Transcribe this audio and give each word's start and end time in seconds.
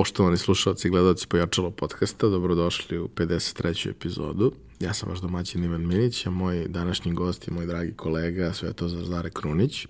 Poštovani 0.00 0.36
slušalci 0.36 0.88
i 0.88 0.90
gledalci 0.90 1.26
Pojačalo 1.26 1.70
podcasta, 1.70 2.28
dobrodošli 2.28 2.98
u 2.98 3.08
53. 3.08 3.90
epizodu. 3.90 4.52
Ja 4.80 4.94
sam 4.94 5.08
vaš 5.08 5.20
domaćin 5.20 5.64
Ivan 5.64 5.86
Minić, 5.86 6.26
a 6.26 6.30
moj 6.30 6.68
današnji 6.68 7.12
gost 7.12 7.48
je 7.48 7.54
moj 7.54 7.66
dragi 7.66 7.92
kolega 7.92 8.52
Svetozar 8.52 9.04
Zare 9.04 9.30
Krunić. 9.30 9.86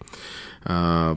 A, 0.65 1.15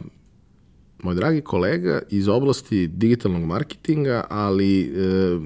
moj 1.04 1.16
dragi 1.16 1.42
kolega 1.42 2.02
iz 2.10 2.28
oblasti 2.28 2.88
digitalnog 2.88 3.44
marketinga, 3.44 4.26
ali 4.30 4.82
e, 4.82 5.39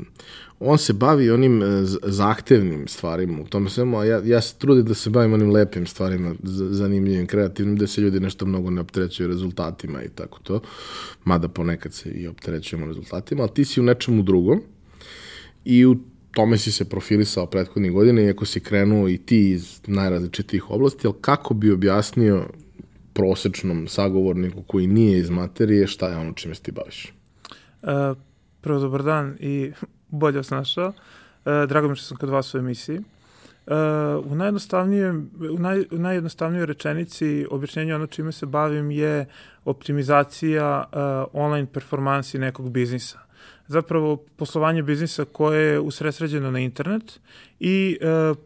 on 0.60 0.78
se 0.78 0.94
bavi 0.94 1.32
onim 1.32 1.64
e, 1.64 1.66
zahtevnim 2.04 2.88
stvarima 2.88 3.42
u 3.42 3.46
tome 3.46 3.70
svemu, 3.70 3.98
a 3.98 4.06
ja, 4.06 4.22
ja 4.26 4.42
se 4.42 4.56
trudim 4.58 4.86
da 4.86 4.94
se 4.94 5.10
bavim 5.10 5.34
onim 5.34 5.52
lepim 5.52 5.88
stvarima, 5.88 6.36
zanimljivim, 6.70 7.28
kreativnim, 7.28 7.76
da 7.76 7.88
se 7.88 8.02
ljudi 8.02 8.20
nešto 8.20 8.46
mnogo 8.46 8.70
ne 8.70 8.82
opterećuju 8.82 9.28
rezultatima 9.28 10.04
i 10.04 10.10
tako 10.10 10.40
to, 10.40 10.62
mada 11.26 11.48
ponekad 11.48 11.94
se 11.94 12.10
i 12.10 12.28
opterećujemo 12.28 12.88
rezultatima, 12.88 13.42
ali 13.42 13.54
ti 13.54 13.66
si 13.66 13.80
u 13.80 13.84
nečemu 13.84 14.24
drugom 14.24 14.62
i 15.66 15.86
u 15.86 15.96
tome 16.32 16.58
si 16.58 16.72
se 16.72 16.90
profilisao 16.90 17.46
prethodnih 17.46 17.92
godina, 17.92 18.22
iako 18.22 18.46
si 18.46 18.60
krenuo 18.60 19.10
i 19.10 19.18
ti 19.18 19.50
iz 19.50 19.82
najrazličitijih 19.88 20.70
oblasti, 20.72 21.08
ali 21.08 21.16
kako 21.22 21.54
bi 21.54 21.72
objasnio 21.72 22.46
prosečnom 23.14 23.88
sagovorniku 23.88 24.62
koji 24.62 24.88
nije 24.88 25.20
iz 25.20 25.30
materije 25.30 25.88
šta 25.88 26.10
je 26.10 26.18
ono 26.18 26.34
čime 26.34 26.56
se 26.56 26.62
ti 26.62 26.72
baviš? 26.72 27.14
Uh, 27.82 28.18
prvo, 28.62 28.80
dobar 28.80 29.04
dan 29.04 29.38
i 29.40 29.72
bolje 30.08 30.38
vas 30.38 30.50
našao. 30.50 30.94
E, 31.46 31.66
drago 31.68 31.88
mi 31.88 31.96
što 31.96 32.06
sam 32.06 32.18
kod 32.18 32.30
vas 32.30 32.54
u 32.54 32.58
emisiji. 32.58 33.00
Uh, 33.68 33.74
u, 34.32 34.36
najjednostavnijem, 34.36 35.32
u, 35.52 35.60
naj, 35.60 35.80
u 35.92 35.98
najjednostavnijoj 35.98 36.66
rečenici 36.66 37.46
objašnjenja 37.52 37.96
ono 37.96 38.08
čime 38.08 38.32
se 38.32 38.46
bavim 38.46 38.92
je 38.92 39.26
optimizacija 39.66 40.84
uh, 40.86 41.00
online 41.34 41.68
performansi 41.74 42.40
nekog 42.40 42.70
biznisa. 42.70 43.20
Zapravo 43.68 44.18
poslovanje 44.36 44.84
biznisa 44.84 45.26
koje 45.26 45.72
je 45.72 45.80
usresređeno 45.80 46.52
na 46.52 46.60
internet 46.60 47.20
i 47.60 47.98
uh, 48.02 48.38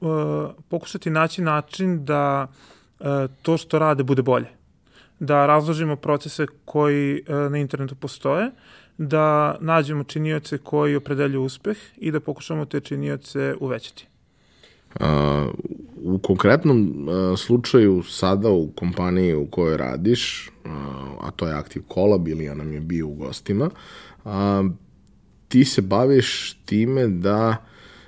uh, 0.00 0.50
pokušati 0.68 1.10
naći 1.10 1.42
način 1.42 2.04
da 2.04 2.46
uh, 3.00 3.06
to 3.42 3.56
što 3.56 3.78
rade 3.78 4.02
bude 4.02 4.22
bolje. 4.22 4.48
Da 5.20 5.46
razložimo 5.46 5.96
procese 5.96 6.46
koji 6.64 7.24
na 7.50 7.58
internetu 7.58 7.94
postoje, 7.94 8.50
da 8.98 9.56
nađemo 9.60 10.04
činioce 10.04 10.58
koji 10.58 10.96
opredeljuju 10.96 11.42
uspeh 11.42 11.76
i 11.96 12.10
da 12.10 12.20
pokušamo 12.20 12.64
te 12.64 12.80
činioce 12.80 13.54
uvećati. 13.60 14.06
A, 15.00 15.48
u 16.04 16.18
konkretnom 16.18 17.08
a, 17.08 17.36
slučaju 17.36 18.02
sada 18.02 18.50
u 18.50 18.68
kompaniji 18.76 19.34
u 19.34 19.46
kojoj 19.46 19.76
radiš, 19.76 20.50
a, 20.64 20.70
a 21.20 21.30
to 21.30 21.46
je 21.46 21.54
Active 21.54 21.84
Collab 21.94 22.28
ili 22.28 22.44
ja 22.44 22.54
nam 22.54 22.72
je 22.72 22.80
bio 22.80 23.08
u 23.08 23.14
gostima, 23.14 23.70
a, 24.24 24.64
ti 25.48 25.64
se 25.64 25.82
baviš 25.82 26.58
time 26.64 27.06
da 27.06 27.56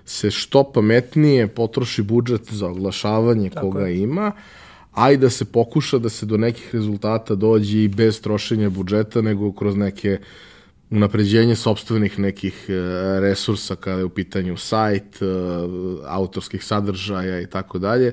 se 0.04 0.30
što 0.30 0.72
pametnije 0.72 1.46
potroši 1.46 2.02
budžet 2.02 2.52
za 2.52 2.66
oglašavanje 2.66 3.50
Tako 3.50 3.66
koga 3.66 3.86
je. 3.86 3.98
ima, 3.98 4.32
a 4.92 5.12
i 5.12 5.16
da 5.16 5.30
se 5.30 5.44
pokuša 5.44 5.98
da 5.98 6.08
se 6.08 6.26
do 6.26 6.36
nekih 6.36 6.74
rezultata 6.74 7.34
dođe 7.34 7.84
i 7.84 7.88
bez 7.88 8.20
trošenja 8.20 8.70
budžeta, 8.70 9.20
nego 9.20 9.52
kroz 9.52 9.76
neke 9.76 10.18
uh, 10.20 10.49
unapređenje 10.90 11.56
sobstvenih 11.56 12.18
nekih 12.18 12.66
e, 12.68 12.72
resursa 13.20 13.76
kada 13.76 13.98
je 13.98 14.04
u 14.04 14.08
pitanju 14.08 14.56
sajt, 14.56 15.22
e, 15.22 15.26
autorskih 16.06 16.64
sadržaja 16.64 17.40
i 17.40 17.46
tako 17.46 17.78
dalje, 17.78 18.12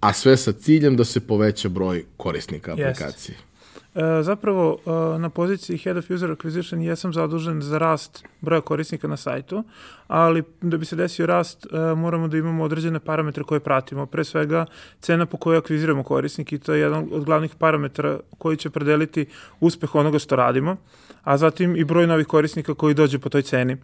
a 0.00 0.12
sve 0.12 0.36
sa 0.36 0.52
ciljem 0.52 0.96
da 0.96 1.04
se 1.04 1.20
poveća 1.20 1.68
broj 1.68 2.04
korisnika 2.16 2.72
aplikacije. 2.72 3.36
Yes. 3.36 3.50
E, 3.94 4.22
zapravo, 4.22 4.78
e, 4.86 5.18
na 5.18 5.30
poziciji 5.30 5.78
Head 5.78 5.96
of 5.96 6.10
User 6.10 6.30
Acquisition 6.30 6.80
jesam 6.80 7.12
zadužen 7.12 7.62
za 7.62 7.78
rast 7.78 8.24
broja 8.40 8.60
korisnika 8.60 9.08
na 9.08 9.16
sajtu, 9.16 9.64
ali 10.06 10.42
da 10.60 10.76
bi 10.76 10.84
se 10.84 10.96
desio 10.96 11.26
rast, 11.26 11.66
moramo 11.96 12.28
da 12.28 12.36
imamo 12.36 12.64
određene 12.64 13.00
parametre 13.00 13.44
koje 13.44 13.60
pratimo. 13.60 14.06
Pre 14.06 14.24
svega, 14.24 14.66
cena 15.00 15.26
po 15.26 15.36
kojoj 15.36 15.58
akviziramo 15.58 16.02
korisnik 16.02 16.52
i 16.52 16.58
to 16.58 16.74
je 16.74 16.80
jedan 16.80 17.08
od 17.12 17.24
glavnih 17.24 17.54
parametra 17.58 18.20
koji 18.38 18.56
će 18.56 18.70
predeliti 18.70 19.26
uspeh 19.60 19.94
onoga 19.94 20.18
što 20.18 20.36
radimo, 20.36 20.76
a 21.22 21.36
zatim 21.36 21.76
i 21.76 21.84
broj 21.84 22.06
novih 22.06 22.26
korisnika 22.26 22.74
koji 22.74 22.94
dođe 22.94 23.18
po 23.18 23.28
toj 23.28 23.42
ceni 23.42 23.76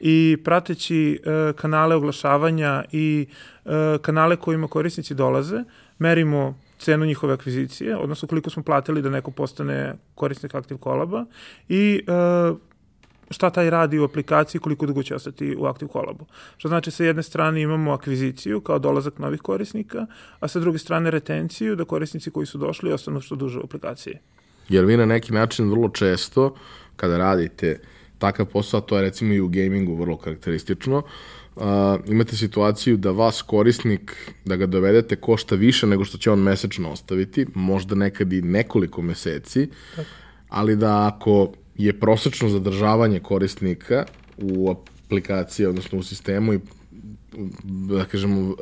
i 0.00 0.36
prateći 0.44 1.20
e, 1.24 1.52
kanale 1.52 1.94
oglašavanja 1.94 2.84
i 2.92 3.26
e, 3.64 3.98
kanale 4.02 4.36
kojima 4.36 4.68
korisnici 4.68 5.14
dolaze, 5.14 5.64
merimo 5.98 6.58
cenu 6.78 7.06
njihove 7.06 7.34
akvizicije, 7.34 7.96
odnosno 7.96 8.28
koliko 8.28 8.50
smo 8.50 8.62
platili 8.62 9.02
da 9.02 9.10
neko 9.10 9.30
postane 9.30 9.94
korisnik 10.14 10.54
Active 10.54 10.80
Collaba 10.82 11.24
i 11.68 12.02
uh, 12.06 12.58
šta 13.30 13.50
taj 13.50 13.70
radi 13.70 13.98
u 13.98 14.04
aplikaciji, 14.04 14.60
koliko 14.60 14.86
dugo 14.86 15.02
će 15.02 15.14
ostati 15.14 15.56
u 15.58 15.66
Active 15.66 15.90
Collabu. 15.92 16.26
Što 16.56 16.68
znači, 16.68 16.90
sa 16.90 17.04
jedne 17.04 17.22
strane 17.22 17.62
imamo 17.62 17.92
akviziciju 17.92 18.60
kao 18.60 18.78
dolazak 18.78 19.18
novih 19.18 19.40
korisnika, 19.40 20.06
a 20.40 20.48
sa 20.48 20.60
druge 20.60 20.78
strane 20.78 21.10
retenciju 21.10 21.76
da 21.76 21.84
korisnici 21.84 22.30
koji 22.30 22.46
su 22.46 22.58
došli 22.58 22.92
ostanu 22.92 23.20
što 23.20 23.36
duže 23.36 23.58
u 23.58 23.64
aplikaciji. 23.64 24.18
Jer 24.68 24.84
vi 24.84 24.96
na 24.96 25.06
neki 25.06 25.32
način 25.32 25.70
vrlo 25.70 25.88
često, 25.88 26.54
kada 26.96 27.18
radite 27.18 27.80
takav 28.18 28.46
posao, 28.46 28.80
to 28.80 28.96
je 28.96 29.02
recimo 29.02 29.32
i 29.32 29.40
u 29.40 29.48
gamingu 29.48 29.96
vrlo 29.96 30.16
karakteristično, 30.16 31.02
uh, 31.56 31.62
imate 32.06 32.36
situaciju 32.36 32.96
da 32.96 33.10
vas 33.10 33.42
korisnik, 33.42 34.32
da 34.44 34.56
ga 34.56 34.66
dovedete, 34.66 35.16
košta 35.16 35.54
više 35.54 35.86
nego 35.86 36.04
što 36.04 36.18
će 36.18 36.30
on 36.30 36.42
mesečno 36.42 36.90
ostaviti, 36.90 37.46
možda 37.54 37.94
nekad 37.94 38.32
i 38.32 38.42
nekoliko 38.42 39.02
meseci, 39.02 39.68
ali 40.48 40.76
da 40.76 41.06
ako 41.06 41.52
je 41.76 42.00
prosečno 42.00 42.48
zadržavanje 42.48 43.20
korisnika 43.20 44.04
u 44.38 44.70
aplikaciji, 44.70 45.66
odnosno 45.66 45.98
u 45.98 46.02
sistemu 46.02 46.54
i 46.54 46.60
da 47.64 48.04
kažemo, 48.04 48.40
uh, 48.40 48.56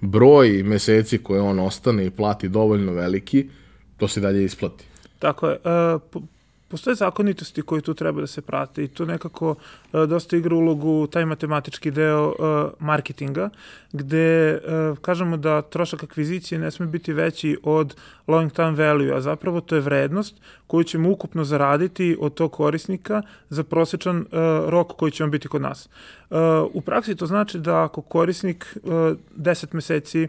broj 0.00 0.62
meseci 0.62 1.18
koje 1.18 1.40
on 1.40 1.58
ostane 1.58 2.06
i 2.06 2.10
plati 2.10 2.48
dovoljno 2.48 2.92
veliki, 2.92 3.48
to 3.96 4.08
se 4.08 4.20
dalje 4.20 4.44
isplati. 4.44 4.84
Tako 5.22 5.48
je. 5.48 5.58
Uh, 5.64 6.22
postoje 6.68 6.94
zakonitosti 6.94 7.62
koji 7.62 7.82
tu 7.82 7.94
treba 7.94 8.20
da 8.20 8.26
se 8.26 8.42
prate 8.42 8.84
i 8.84 8.88
tu 8.88 9.06
nekako 9.06 9.50
uh, 9.50 10.04
dosta 10.08 10.36
igra 10.36 10.56
ulogu 10.56 11.06
taj 11.06 11.26
matematički 11.26 11.90
deo 11.90 12.28
uh, 12.28 12.72
marketinga, 12.78 13.50
gde 13.92 14.54
uh, 14.56 14.98
kažemo 14.98 15.36
da 15.36 15.62
trošak 15.62 16.02
akvizicije 16.02 16.58
ne 16.58 16.70
sme 16.70 16.86
biti 16.86 17.12
veći 17.12 17.58
od 17.62 17.94
long 18.26 18.52
time 18.52 18.70
value, 18.70 19.12
a 19.16 19.20
zapravo 19.20 19.60
to 19.60 19.74
je 19.74 19.80
vrednost 19.80 20.40
koju 20.66 20.84
ćemo 20.84 21.10
ukupno 21.10 21.44
zaraditi 21.44 22.16
od 22.20 22.34
tog 22.34 22.52
korisnika 22.52 23.22
za 23.50 23.62
prosečan 23.64 24.18
uh, 24.18 24.26
rok 24.68 24.96
koji 24.96 25.12
će 25.12 25.24
on 25.24 25.30
biti 25.30 25.48
kod 25.48 25.62
nas. 25.62 25.88
Uh, 26.30 26.38
u 26.72 26.80
praksi 26.80 27.16
to 27.16 27.26
znači 27.26 27.58
da 27.58 27.84
ako 27.84 28.02
korisnik 28.02 28.76
uh, 28.82 28.92
10 29.36 29.74
meseci 29.74 30.28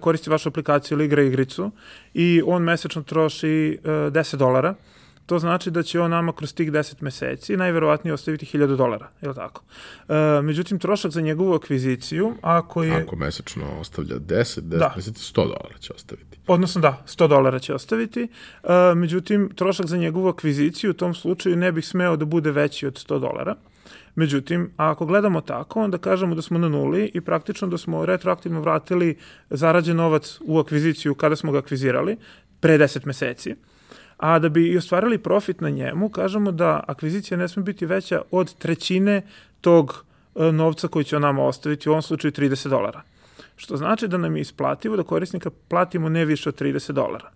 koristi 0.00 0.30
vašu 0.30 0.48
aplikaciju 0.48 0.96
ili 0.96 1.04
igra 1.04 1.22
igricu 1.22 1.70
i 2.14 2.42
on 2.46 2.62
mesečno 2.62 3.02
troši 3.02 3.78
10 3.84 4.36
dolara, 4.36 4.74
to 5.26 5.38
znači 5.38 5.70
da 5.70 5.82
će 5.82 6.00
on 6.00 6.10
nama 6.10 6.32
kroz 6.32 6.54
tih 6.54 6.72
10 6.72 6.94
meseci 7.00 7.56
najverovatnije 7.56 8.14
ostaviti 8.14 8.46
1000 8.58 8.76
dolara, 8.76 9.08
je 9.22 9.28
li 9.28 9.34
tako? 9.34 9.62
E, 10.08 10.42
međutim, 10.42 10.78
trošak 10.78 11.10
za 11.10 11.20
njegovu 11.20 11.54
akviziciju, 11.54 12.34
ako 12.42 12.82
je... 12.82 13.02
Ako 13.02 13.16
mesečno 13.16 13.64
ostavlja 13.80 14.16
10, 14.16 14.60
10 14.60 14.60
da. 14.60 14.92
meseci, 14.96 15.32
100 15.34 15.34
dolara 15.34 15.78
će 15.80 15.92
ostaviti. 15.92 16.38
Odnosno 16.46 16.80
da, 16.80 17.02
100 17.06 17.28
dolara 17.28 17.58
će 17.58 17.74
ostaviti, 17.74 18.28
e, 18.62 18.94
međutim, 18.94 19.50
trošak 19.54 19.86
za 19.86 19.96
njegovu 19.96 20.28
akviziciju 20.28 20.90
u 20.90 20.94
tom 20.94 21.14
slučaju 21.14 21.56
ne 21.56 21.72
bih 21.72 21.86
smeo 21.86 22.16
da 22.16 22.24
bude 22.24 22.50
veći 22.50 22.86
od 22.86 22.94
100 22.94 23.18
dolara. 23.18 23.56
Međutim, 24.14 24.70
ako 24.76 25.06
gledamo 25.06 25.40
tako, 25.40 25.82
onda 25.82 25.98
kažemo 25.98 26.34
da 26.34 26.42
smo 26.42 26.58
na 26.58 26.68
nuli 26.68 27.10
i 27.14 27.20
praktično 27.20 27.68
da 27.68 27.78
smo 27.78 28.06
retroaktivno 28.06 28.60
vratili 28.60 29.16
zarađen 29.50 29.96
novac 29.96 30.38
u 30.40 30.58
akviziciju 30.58 31.14
kada 31.14 31.36
smo 31.36 31.52
ga 31.52 31.58
akvizirali, 31.58 32.16
pre 32.60 32.78
10 32.78 33.06
meseci 33.06 33.54
a 34.16 34.38
da 34.38 34.48
bi 34.48 34.68
i 34.68 34.76
ostvarili 34.76 35.18
profit 35.18 35.60
na 35.60 35.70
njemu, 35.70 36.08
kažemo 36.08 36.52
da 36.52 36.84
akvizicija 36.88 37.38
ne 37.38 37.48
sme 37.48 37.62
biti 37.62 37.86
veća 37.86 38.22
od 38.30 38.54
trećine 38.54 39.22
tog 39.60 40.04
e, 40.34 40.52
novca 40.52 40.88
koji 40.88 41.04
će 41.04 41.16
on 41.16 41.22
nama 41.22 41.42
ostaviti, 41.42 41.88
u 41.88 41.92
ovom 41.92 42.02
slučaju 42.02 42.32
30 42.32 42.68
dolara. 42.68 43.02
Što 43.56 43.76
znači 43.76 44.08
da 44.08 44.18
nam 44.18 44.36
je 44.36 44.40
isplativo 44.40 44.96
da 44.96 45.02
korisnika 45.02 45.50
platimo 45.68 46.08
ne 46.08 46.24
više 46.24 46.48
od 46.48 46.60
30 46.60 46.92
dolara. 46.92 47.30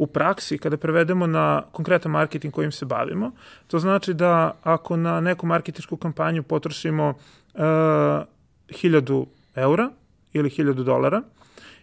U 0.00 0.06
praksi, 0.06 0.56
kada 0.58 0.76
prevedemo 0.80 1.26
na 1.26 1.62
konkretan 1.72 2.12
marketing 2.12 2.54
kojim 2.54 2.72
se 2.72 2.86
bavimo, 2.86 3.32
to 3.66 3.78
znači 3.78 4.14
da 4.14 4.56
ako 4.62 4.96
na 4.96 5.20
neku 5.20 5.46
marketinšku 5.46 5.96
kampanju 5.96 6.42
potrošimo 6.42 7.14
e, 7.54 7.60
1000 7.60 9.26
eura 9.54 9.90
ili 10.32 10.50
1000 10.50 10.84
dolara, 10.84 11.22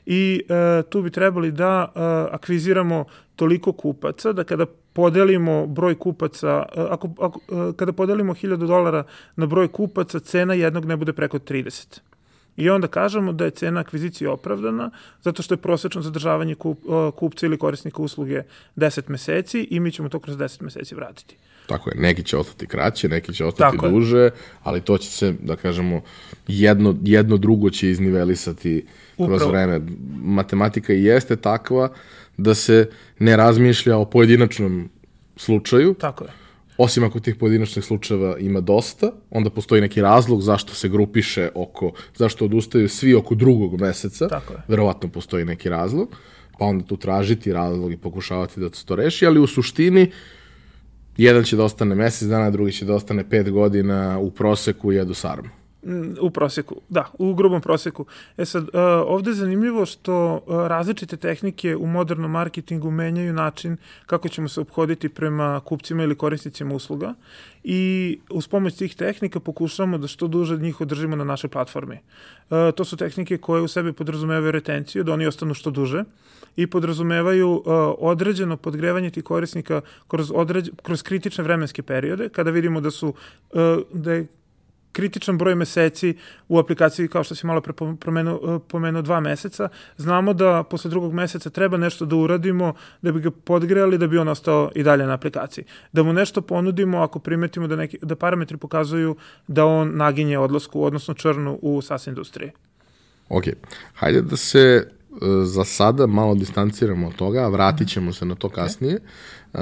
i 0.05 0.41
e, 0.49 0.83
tu 0.89 1.01
bi 1.01 1.11
trebali 1.11 1.51
da 1.51 1.91
e, 1.95 1.99
akviziramo 2.31 3.05
toliko 3.35 3.71
kupaca 3.71 4.33
da 4.33 4.43
kada 4.43 4.65
podelimo 4.93 5.67
broj 5.67 5.95
kupaca, 5.95 6.65
e, 6.75 6.81
ako, 6.89 7.09
ako, 7.19 7.39
e, 7.39 7.73
kada 7.77 7.93
podelimo 7.93 8.33
1000 8.33 8.67
dolara 8.67 9.03
na 9.35 9.45
broj 9.45 9.67
kupaca, 9.67 10.19
cena 10.19 10.53
jednog 10.53 10.85
ne 10.85 10.97
bude 10.97 11.13
preko 11.13 11.37
30. 11.39 11.99
I 12.57 12.69
onda 12.69 12.87
kažemo 12.87 13.33
da 13.33 13.45
je 13.45 13.51
cena 13.51 13.79
akvizicije 13.79 14.29
opravdana 14.29 14.91
zato 15.21 15.43
što 15.43 15.53
je 15.53 15.57
prosečno 15.57 16.01
zadržavanje 16.01 16.55
kup, 16.55 16.79
kupca 17.15 17.45
ili 17.45 17.57
korisnika 17.57 18.01
usluge 18.01 18.43
10 18.75 19.09
meseci 19.09 19.67
i 19.71 19.79
mi 19.79 19.91
ćemo 19.91 20.09
to 20.09 20.19
kroz 20.19 20.37
10 20.37 20.61
meseci 20.61 20.95
vratiti. 20.95 21.37
Tako 21.67 21.89
je, 21.89 21.95
neki 21.99 22.23
će 22.23 22.37
ostati 22.37 22.67
kraće, 22.67 23.09
neki 23.09 23.33
će 23.33 23.45
ostati 23.45 23.77
Tako 23.77 23.89
duže, 23.89 24.17
je. 24.17 24.31
ali 24.63 24.81
to 24.81 24.97
će 24.97 25.09
se, 25.09 25.33
da 25.41 25.55
kažemo, 25.55 26.01
jedno, 26.47 26.95
jedno 27.03 27.37
drugo 27.37 27.69
će 27.69 27.89
iznivelisati 27.89 28.85
Upravo. 29.17 29.37
kroz 29.37 29.51
vreme. 29.51 29.81
Matematika 30.21 30.93
i 30.93 31.03
jeste 31.03 31.35
takva 31.35 31.89
da 32.37 32.55
se 32.55 32.89
ne 33.19 33.37
razmišlja 33.37 33.97
o 33.97 34.05
pojedinačnom 34.05 34.89
slučaju. 35.35 35.93
Tako 35.93 36.23
je. 36.23 36.46
Osim 36.77 37.03
ako 37.03 37.19
tih 37.19 37.35
pojedinačnih 37.35 37.85
slučajeva 37.85 38.37
ima 38.37 38.61
dosta, 38.61 39.11
onda 39.29 39.49
postoji 39.49 39.81
neki 39.81 40.01
razlog 40.01 40.41
zašto 40.41 40.73
se 40.73 40.89
grupiše 40.89 41.49
oko, 41.55 41.91
zašto 42.15 42.45
odustaju 42.45 42.89
svi 42.89 43.15
oko 43.15 43.35
drugog 43.35 43.81
meseca. 43.81 44.27
Tako 44.27 44.53
je. 44.53 44.59
Verovatno 44.67 45.09
postoji 45.09 45.45
neki 45.45 45.69
razlog, 45.69 46.15
pa 46.59 46.65
onda 46.65 46.85
tu 46.85 46.97
tražiti 46.97 47.53
razlog 47.53 47.91
i 47.91 47.97
pokušavati 47.97 48.59
da 48.59 48.69
se 48.73 48.85
to 48.85 48.95
reši, 48.95 49.25
ali 49.25 49.39
u 49.39 49.47
suštini 49.47 50.11
jedan 51.17 51.43
će 51.43 51.55
da 51.55 51.63
ostane 51.63 51.95
mesec 51.95 52.27
dana, 52.27 52.49
drugi 52.49 52.71
će 52.71 52.85
da 52.85 52.95
ostane 52.95 53.29
pet 53.29 53.51
godina 53.51 54.19
u 54.19 54.31
proseku 54.31 54.91
jedu 54.91 55.13
sarmu. 55.13 55.49
Mm, 55.87 56.15
u 56.21 56.29
proseku, 56.29 56.75
da, 56.89 57.05
u 57.19 57.33
grubom 57.33 57.61
proseku. 57.61 58.05
E 58.37 58.45
sad, 58.45 58.63
uh, 58.63 58.69
ovde 59.05 59.29
je 59.29 59.35
zanimljivo 59.35 59.85
što 59.85 60.33
uh, 60.35 60.67
različite 60.67 61.17
tehnike 61.17 61.75
u 61.75 61.87
modernom 61.87 62.31
marketingu 62.31 62.91
menjaju 62.91 63.33
način 63.33 63.77
kako 64.05 64.29
ćemo 64.29 64.47
se 64.47 64.61
obhoditi 64.61 65.09
prema 65.09 65.61
kupcima 65.65 66.03
ili 66.03 66.15
korisnicima 66.15 66.75
usluga 66.75 67.13
i 67.63 68.19
uz 68.29 68.47
pomoć 68.47 68.75
tih 68.75 68.95
tehnika 68.95 69.39
pokušavamo 69.39 69.97
da 69.97 70.07
što 70.07 70.27
duže 70.27 70.57
njih 70.57 70.81
održimo 70.81 71.15
na 71.15 71.23
našoj 71.23 71.49
platformi. 71.49 71.95
Uh, 72.49 72.57
to 72.75 72.85
su 72.85 72.97
tehnike 72.97 73.37
koje 73.37 73.61
u 73.61 73.67
sebi 73.67 73.93
podrazumevaju 73.93 74.51
retenciju, 74.51 75.03
da 75.03 75.13
oni 75.13 75.27
ostanu 75.27 75.53
što 75.53 75.71
duže 75.71 76.03
i 76.55 76.67
podrazumevaju 76.67 77.63
određeno 77.99 78.57
podgrevanje 78.57 79.09
tih 79.09 79.23
korisnika 79.23 79.81
kroz, 80.07 80.31
određ, 80.35 80.69
kroz 80.83 81.03
kritične 81.03 81.43
vremenske 81.43 81.83
periode, 81.83 82.29
kada 82.29 82.51
vidimo 82.51 82.81
da 82.81 82.91
su 82.91 83.13
da 83.93 84.13
je 84.13 84.27
kritičan 84.97 85.37
broj 85.37 85.55
meseci 85.55 86.15
u 86.47 86.57
aplikaciji, 86.59 87.07
kao 87.07 87.23
što 87.23 87.35
si 87.35 87.45
malo 87.47 87.61
pre 87.61 87.73
pomenuo, 87.73 88.59
pomenuo 88.59 89.01
dva 89.01 89.19
meseca, 89.19 89.69
znamo 89.97 90.33
da 90.33 90.63
posle 90.63 90.89
drugog 90.89 91.13
meseca 91.13 91.49
treba 91.49 91.77
nešto 91.77 92.05
da 92.05 92.15
uradimo 92.15 92.73
da 93.01 93.11
bi 93.11 93.21
ga 93.21 93.31
podgrejali, 93.31 93.97
da 93.97 94.07
bi 94.07 94.17
on 94.17 94.27
ostao 94.27 94.71
i 94.75 94.83
dalje 94.83 95.05
na 95.05 95.13
aplikaciji. 95.13 95.65
Da 95.93 96.03
mu 96.03 96.13
nešto 96.13 96.41
ponudimo 96.41 96.97
ako 96.97 97.19
primetimo 97.19 97.67
da, 97.67 97.75
neki, 97.75 97.99
da 98.01 98.15
parametri 98.15 98.57
pokazuju 98.57 99.15
da 99.47 99.65
on 99.65 99.93
naginje 99.97 100.39
odlasku, 100.39 100.83
odnosno 100.83 101.13
črnu 101.13 101.59
u 101.61 101.81
SAS 101.81 102.07
industriji. 102.07 102.51
Ok, 103.29 103.43
hajde 103.93 104.21
da 104.21 104.37
se 104.37 104.59
e, 104.59 104.85
za 105.43 105.63
sada 105.65 106.07
malo 106.07 106.35
distanciramo 106.35 107.07
od 107.07 107.15
toga, 107.15 107.45
a 107.45 107.49
vratit 107.49 107.89
ćemo 107.89 108.13
se 108.13 108.25
na 108.25 108.35
to 108.35 108.49
kasnije. 108.49 108.99
Okay. 108.99 109.37
Uh, 109.53 109.61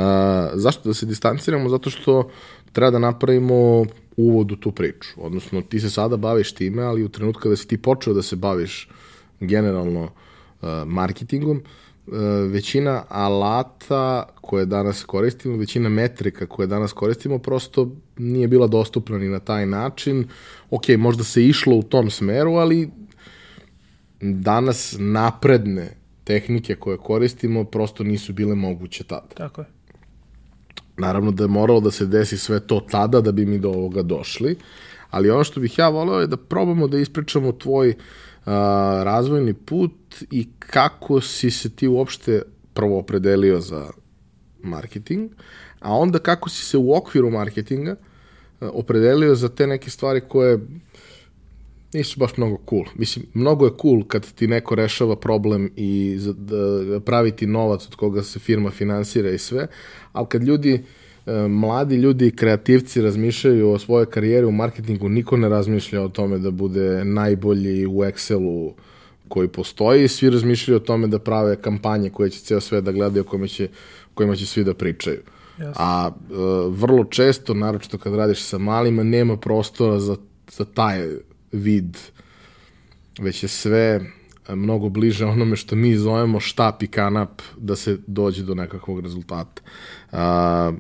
zašto 0.54 0.90
da 0.90 0.94
se 0.94 1.06
distanciramo? 1.06 1.70
Zato 1.70 1.90
što 1.90 2.30
treba 2.76 2.92
da 2.92 3.00
napravimo 3.00 3.86
uvod 4.18 4.52
u 4.52 4.56
tu 4.56 4.72
priču. 4.72 5.10
Odnosno, 5.18 5.62
ti 5.62 5.80
se 5.80 5.90
sada 5.90 6.18
baviš 6.18 6.52
time, 6.54 6.84
ali 6.84 7.04
u 7.04 7.10
trenutku 7.10 7.42
kada 7.42 7.56
si 7.56 7.68
ti 7.68 7.78
počeo 7.78 8.14
da 8.14 8.22
se 8.22 8.36
baviš 8.36 8.90
generalno 9.40 10.04
uh, 10.04 10.68
marketingom, 10.86 11.58
uh, 11.58 12.14
većina 12.52 13.04
alata 13.10 14.28
koje 14.42 14.66
danas 14.66 15.04
koristimo, 15.04 15.58
većina 15.58 15.90
metrika 15.90 16.46
koje 16.46 16.68
danas 16.68 16.94
koristimo, 16.94 17.40
prosto 17.40 17.92
nije 18.18 18.48
bila 18.48 18.68
dostupna 18.68 19.18
ni 19.18 19.30
na 19.30 19.40
taj 19.40 19.66
način. 19.66 20.28
Ok, 20.70 20.90
možda 20.98 21.24
se 21.24 21.46
išlo 21.46 21.76
u 21.76 21.84
tom 21.84 22.10
smeru, 22.10 22.52
ali 22.52 22.90
danas 24.22 24.96
napredne 25.00 25.96
tehnike 26.24 26.76
koje 26.76 26.98
koristimo 26.98 27.64
prosto 27.64 28.04
nisu 28.04 28.34
bile 28.34 28.56
moguće 28.56 29.04
tada. 29.04 29.36
Tako 29.36 29.62
je. 29.62 29.75
Naravno 30.98 31.32
da 31.32 31.44
je 31.44 31.48
moralo 31.48 31.80
da 31.80 31.92
se 31.92 32.06
desi 32.06 32.38
sve 32.38 32.60
to 32.60 32.80
tada 32.92 33.22
da 33.22 33.32
bi 33.32 33.46
mi 33.46 33.60
do 33.60 33.70
ovoga 33.70 34.02
došli, 34.02 34.56
ali 35.10 35.30
ono 35.30 35.44
što 35.44 35.60
bih 35.60 35.80
ja 35.80 35.90
voleo 35.90 36.20
je 36.20 36.28
da 36.28 36.38
probamo 36.38 36.88
da 36.88 36.98
ispričamo 36.98 37.52
tvoj 37.52 37.90
uh, 37.90 37.96
razvojni 39.04 39.54
put 39.54 39.92
i 40.32 40.48
kako 40.60 41.22
si 41.22 41.52
se 41.52 41.70
ti 41.70 41.88
uopšte 41.88 42.42
prvo 42.74 43.00
opredelio 43.00 43.60
za 43.62 43.90
marketing, 44.64 45.32
a 45.80 45.94
onda 45.94 46.20
kako 46.20 46.50
si 46.50 46.66
se 46.66 46.78
u 46.78 46.96
okviru 46.96 47.30
marketinga 47.30 47.96
opredelio 48.62 49.36
za 49.36 49.50
te 49.50 49.68
neke 49.68 49.90
stvari 49.90 50.22
koje 50.28 50.60
nisu 51.96 52.20
baš 52.20 52.38
mnogo 52.38 52.58
cool. 52.70 52.86
Mislim, 52.96 53.26
mnogo 53.34 53.66
je 53.66 53.72
cool 53.82 54.04
kad 54.04 54.32
ti 54.32 54.48
neko 54.48 54.76
rešava 54.76 55.16
problem 55.16 55.72
i 55.76 56.18
da 56.38 57.00
pravi 57.00 57.32
ti 57.32 57.48
novac 57.48 57.88
od 57.88 57.96
koga 57.96 58.24
se 58.24 58.40
firma 58.40 58.72
finansira 58.72 59.30
i 59.30 59.38
sve, 59.38 59.68
ali 60.12 60.28
kad 60.30 60.44
ljudi, 60.44 60.84
e, 61.26 61.48
mladi 61.48 61.96
ljudi, 61.96 62.32
kreativci 62.32 63.02
razmišljaju 63.02 63.72
o 63.72 63.80
svojoj 63.80 64.06
karijeri 64.06 64.46
u 64.46 64.52
marketingu, 64.52 65.10
niko 65.10 65.38
ne 65.38 65.50
razmišlja 65.50 66.02
o 66.02 66.10
tome 66.10 66.38
da 66.38 66.52
bude 66.52 67.06
najbolji 67.06 67.86
u 67.86 68.04
Excelu 68.04 68.72
koji 69.28 69.48
postoji, 69.48 70.08
svi 70.08 70.30
razmišljaju 70.30 70.78
o 70.78 70.86
tome 70.86 71.08
da 71.08 71.20
prave 71.20 71.56
kampanje 71.56 72.10
koje 72.10 72.30
će 72.30 72.40
ceo 72.40 72.62
sve 72.62 72.82
da 72.82 72.92
gledaju, 72.92 73.24
kojima 73.24 73.48
će, 73.48 73.68
kojima 74.14 74.36
će 74.36 74.46
svi 74.46 74.64
da 74.64 74.74
pričaju. 74.74 75.20
Jasne. 75.60 75.74
A 75.78 76.10
e, 76.10 76.34
vrlo 76.70 77.04
često, 77.04 77.54
naročito 77.54 77.98
kad 77.98 78.16
radiš 78.16 78.44
sa 78.44 78.58
malima, 78.58 79.04
nema 79.04 79.38
prostora 79.38 80.00
za, 80.00 80.16
za 80.52 80.66
taj 80.66 81.08
vid, 81.56 81.98
već 83.20 83.44
je 83.44 83.50
sve 83.50 84.02
mnogo 84.50 84.90
bliže 84.90 85.26
onome 85.26 85.56
što 85.56 85.76
mi 85.76 85.96
zovemo 85.96 86.40
štap 86.40 86.84
i 86.84 86.88
kanap 86.88 87.42
da 87.58 87.76
se 87.76 87.98
dođe 88.08 88.44
do 88.44 88.56
nekakvog 88.56 89.00
rezultata. 89.00 89.62
A, 90.12 90.72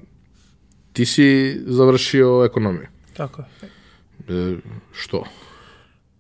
ti 0.93 1.05
si 1.05 1.57
završio 1.65 2.45
ekonomiju. 2.45 2.87
Tako 3.13 3.41
je. 3.41 3.69
E, 4.29 4.57
što? 4.91 5.23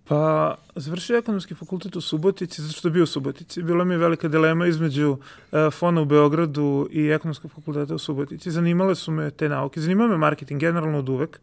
Pa, 0.07 0.55
završio 0.75 1.17
ekonomski 1.17 1.55
fakultet 1.55 1.95
u 1.95 2.01
Subotici, 2.01 2.61
zato 2.61 2.73
što 2.73 2.87
je 2.87 2.91
bio 2.91 3.03
u 3.03 3.07
Subotici. 3.07 3.63
Bila 3.63 3.83
mi 3.83 3.93
je 3.93 3.97
velika 3.97 4.27
dilema 4.27 4.67
između 4.67 5.17
e, 5.51 5.69
fona 5.71 6.01
u 6.01 6.05
Beogradu 6.05 6.87
i 6.91 7.07
ekonomskog 7.07 7.51
fakulteta 7.51 7.95
u 7.95 7.99
Subotici. 7.99 8.51
Zanimale 8.51 8.95
su 8.95 9.11
me 9.11 9.31
te 9.31 9.49
nauke. 9.49 9.81
Zanimao 9.81 10.07
me 10.07 10.17
marketing 10.17 10.59
generalno 10.59 10.99
od 10.99 11.09
uvek. 11.09 11.39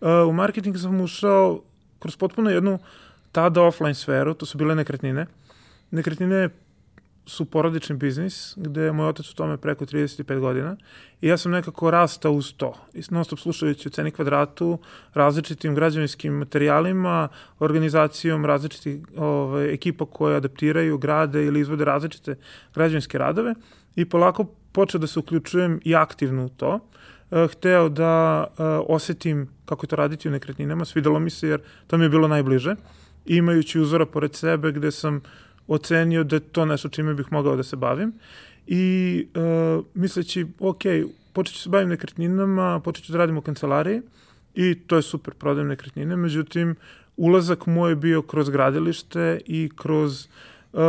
E, 0.00 0.08
u 0.10 0.32
marketing 0.32 0.76
sam 0.78 1.00
ušao 1.00 1.62
kroz 1.98 2.16
potpuno 2.16 2.50
jednu 2.50 2.78
tada 3.32 3.62
offline 3.62 3.94
sferu, 3.94 4.34
to 4.34 4.46
su 4.46 4.58
bile 4.58 4.74
nekretnine. 4.74 5.26
Nekretnine 5.90 6.48
su 7.28 7.44
porodični 7.44 7.96
biznis, 7.96 8.54
gde 8.56 8.82
je 8.82 8.92
moj 8.92 9.08
otac 9.08 9.30
u 9.30 9.34
tome 9.34 9.56
preko 9.56 9.84
35 9.84 10.38
godina 10.40 10.76
i 11.20 11.28
ja 11.28 11.36
sam 11.36 11.52
nekako 11.52 11.90
rastao 11.90 12.32
uz 12.32 12.54
to. 12.56 12.74
I 12.94 13.02
non 13.10 13.24
stop 13.24 13.38
slušajući 13.38 13.88
u 13.88 13.90
ceni 13.90 14.10
kvadratu, 14.10 14.78
različitim 15.14 15.74
građevinskim 15.74 16.32
materijalima, 16.32 17.28
organizacijom 17.58 18.46
različitih 18.46 19.00
ove, 19.16 19.72
ekipa 19.72 20.06
koje 20.06 20.36
adaptiraju, 20.36 20.98
grade 20.98 21.44
ili 21.44 21.60
izvode 21.60 21.84
različite 21.84 22.36
građevinske 22.74 23.18
radove 23.18 23.54
i 23.96 24.04
polako 24.04 24.44
počeo 24.72 25.00
da 25.00 25.06
se 25.06 25.18
uključujem 25.18 25.80
i 25.84 25.94
aktivno 25.94 26.44
u 26.44 26.48
to. 26.48 26.74
E, 26.74 26.80
hteo 27.30 27.88
da 27.88 28.44
e, 28.46 28.62
osetim 28.88 29.48
kako 29.64 29.86
to 29.86 29.96
raditi 29.96 30.28
u 30.28 30.30
nekretninama, 30.30 30.84
svidelo 30.84 31.18
mi 31.18 31.30
se 31.30 31.48
jer 31.48 31.60
to 31.86 31.98
mi 31.98 32.04
je 32.04 32.08
bilo 32.08 32.28
najbliže, 32.28 32.74
imajući 33.26 33.80
uzora 33.80 34.06
pored 34.06 34.34
sebe 34.34 34.72
gde 34.72 34.90
sam 34.90 35.20
ocenio 35.66 36.24
da 36.24 36.40
to 36.40 36.64
nešto 36.64 36.88
čime 36.88 37.14
bih 37.14 37.26
mogao 37.30 37.56
da 37.56 37.62
se 37.62 37.76
bavim. 37.76 38.12
I 38.66 39.26
uh, 39.34 39.84
misleći, 39.94 40.46
ok, 40.58 40.82
počet 41.32 41.54
ću 41.54 41.62
se 41.62 41.68
bavim 41.68 41.88
nekretninama, 41.88 42.80
počet 42.80 43.04
ću 43.04 43.12
da 43.12 43.18
radim 43.18 43.38
u 43.38 43.42
kancelariji 43.42 44.02
i 44.54 44.74
to 44.86 44.96
je 44.96 45.02
super, 45.02 45.34
prodajem 45.34 45.68
nekretnine, 45.68 46.16
međutim, 46.16 46.76
ulazak 47.16 47.66
moj 47.66 47.90
je 47.90 47.96
bio 47.96 48.22
kroz 48.22 48.50
gradilište 48.50 49.40
i 49.46 49.70
kroz 49.76 50.26
uh, 50.72 50.80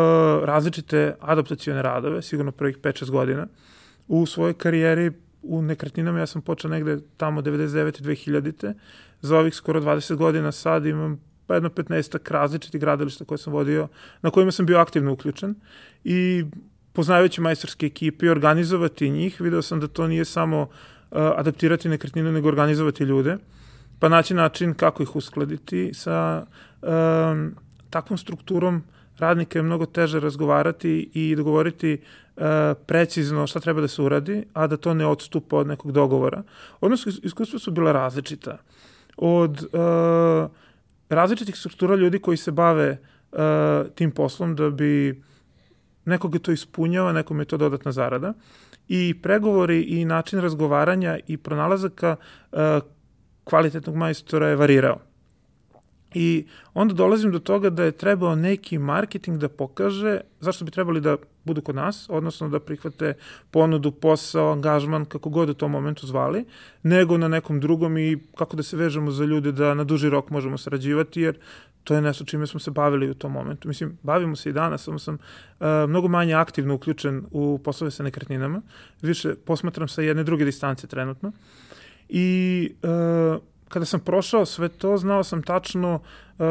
različite 0.43 1.15
adaptacione 1.19 1.81
radove, 1.81 2.21
sigurno 2.21 2.51
prvih 2.51 2.77
5-6 2.77 3.11
godina. 3.11 3.47
U 4.07 4.25
svojoj 4.25 4.53
karijeri 4.53 5.11
u 5.41 5.61
nekretninama 5.61 6.19
ja 6.19 6.25
sam 6.25 6.41
počeo 6.41 6.71
negde 6.71 6.99
tamo 7.17 7.41
99. 7.41 8.01
2000. 8.01 8.73
Za 9.21 9.37
ovih 9.37 9.55
skoro 9.55 9.81
20 9.81 10.15
godina 10.15 10.51
sad 10.51 10.85
imam 10.85 11.29
pa 11.49 11.53
jedno 11.53 11.69
15 11.69 12.31
različitih 12.31 12.81
gradilišta 12.81 13.25
koje 13.25 13.37
sam 13.37 13.53
vodio, 13.53 13.87
na 14.21 14.29
kojima 14.29 14.51
sam 14.51 14.65
bio 14.65 14.77
aktivno 14.77 15.13
uključen 15.13 15.55
i 16.03 16.45
poznavajući 16.93 17.41
majstorske 17.41 17.85
ekipe 17.85 18.25
i 18.25 18.29
organizovati 18.29 19.09
njih, 19.09 19.41
video 19.41 19.61
sam 19.61 19.79
da 19.79 19.87
to 19.87 20.07
nije 20.07 20.25
samo 20.25 20.61
uh, 20.61 20.67
adaptirati 21.11 21.89
nekretninu, 21.89 22.31
nego 22.31 22.47
organizovati 22.47 23.03
ljude, 23.03 23.37
pa 23.99 24.09
naći 24.09 24.33
način 24.33 24.73
kako 24.73 25.03
ih 25.03 25.15
uskladiti 25.15 25.93
sa 25.93 26.45
um, 26.81 27.55
takvom 27.89 28.17
strukturom 28.17 28.83
radnika 29.17 29.59
je 29.59 29.63
mnogo 29.63 29.85
teže 29.85 30.19
razgovarati 30.19 31.09
i 31.13 31.35
dogovoriti 31.35 31.93
uh, 31.93 32.28
precizno 32.85 33.47
šta 33.47 33.59
treba 33.59 33.81
da 33.81 33.87
se 33.87 34.01
uradi, 34.01 34.43
a 34.53 34.67
da 34.67 34.77
to 34.77 34.93
ne 34.93 35.05
odstupa 35.05 35.57
od 35.57 35.67
nekog 35.67 35.91
dogovora. 35.91 36.43
Odnosno, 36.81 37.11
iskustva 37.23 37.59
su 37.59 37.71
bila 37.71 37.91
različita. 37.91 38.57
Od 39.17 39.63
uh, 39.73 40.51
različitih 41.09 41.55
struktura 41.55 41.95
ljudi 41.95 42.19
koji 42.19 42.37
se 42.37 42.51
bave 42.51 42.97
uh, 43.31 43.39
tim 43.95 44.11
poslom 44.11 44.55
da 44.55 44.69
bi 44.69 45.23
nekoga 46.05 46.39
to 46.39 46.51
ispunjava, 46.51 47.13
nekom 47.13 47.39
je 47.39 47.45
to 47.45 47.57
dodatna 47.57 47.91
zarada. 47.91 48.33
I 48.87 49.15
pregovori 49.21 49.81
i 49.81 50.05
način 50.05 50.39
razgovaranja 50.39 51.19
i 51.27 51.37
pronalazaka 51.37 52.15
uh, 52.51 52.59
kvalitetnog 53.43 53.95
majstora 53.95 54.47
je 54.47 54.55
varirao. 54.55 55.08
I 56.13 56.45
onda 56.73 56.93
dolazim 56.93 57.31
do 57.31 57.39
toga 57.39 57.69
da 57.69 57.83
je 57.83 57.91
trebao 57.91 58.35
neki 58.35 58.77
marketing 58.77 59.37
da 59.37 59.49
pokaže 59.49 60.21
zašto 60.39 60.65
bi 60.65 60.71
trebali 60.71 61.01
da 61.01 61.17
budu 61.43 61.61
kod 61.61 61.75
nas, 61.75 62.05
odnosno 62.09 62.49
da 62.49 62.59
prihvate 62.59 63.13
ponudu, 63.51 63.91
posao, 63.91 64.51
angažman, 64.51 65.05
kako 65.05 65.29
god 65.29 65.49
u 65.49 65.53
tom 65.53 65.71
momentu 65.71 66.07
zvali, 66.07 66.45
nego 66.83 67.17
na 67.17 67.27
nekom 67.27 67.59
drugom 67.59 67.97
i 67.97 68.17
kako 68.37 68.55
da 68.55 68.63
se 68.63 68.77
vežemo 68.77 69.11
za 69.11 69.25
ljude 69.25 69.51
da 69.51 69.73
na 69.73 69.83
duži 69.83 70.09
rok 70.09 70.29
možemo 70.29 70.57
sarađivati, 70.57 71.21
jer 71.21 71.37
to 71.83 71.95
je 71.95 72.01
nešto 72.01 72.25
čime 72.25 72.47
smo 72.47 72.59
se 72.59 72.71
bavili 72.71 73.09
u 73.09 73.13
tom 73.13 73.31
momentu. 73.31 73.67
Mislim, 73.67 73.97
bavimo 74.03 74.35
se 74.35 74.49
i 74.49 74.53
danas, 74.53 74.83
samo 74.83 74.99
sam 74.99 75.15
uh, 75.15 75.67
mnogo 75.87 76.07
manje 76.07 76.33
aktivno 76.33 76.75
uključen 76.75 77.25
u 77.31 77.59
poslove 77.63 77.91
sa 77.91 78.03
nekretninama, 78.03 78.61
više 79.01 79.35
posmatram 79.35 79.87
sa 79.87 80.01
jedne 80.01 80.23
druge 80.23 80.45
distance 80.45 80.87
trenutno. 80.87 81.31
I 82.09 82.71
uh, 82.83 83.41
kada 83.69 83.85
sam 83.85 83.99
prošao 83.99 84.45
sve 84.45 84.69
to, 84.69 84.97
znao 84.97 85.23
sam 85.23 85.43
tačno 85.43 85.99
uh, 86.37 86.45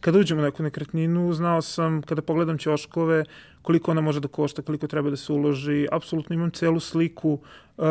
kada 0.00 0.18
uđem 0.18 0.38
u 0.38 0.42
neku 0.42 0.62
nekretninu, 0.62 1.32
znao 1.32 1.62
sam 1.62 2.02
kada 2.02 2.22
pogledam 2.22 2.58
ćoškove, 2.58 3.24
koliko 3.62 3.90
ona 3.90 4.00
može 4.00 4.20
da 4.20 4.28
košta, 4.28 4.62
koliko 4.62 4.86
treba 4.86 5.10
da 5.10 5.16
se 5.16 5.32
uloži, 5.32 5.86
apsolutno 5.92 6.34
imam 6.34 6.50
celu 6.50 6.80
sliku 6.80 7.32
uh, 7.32 7.86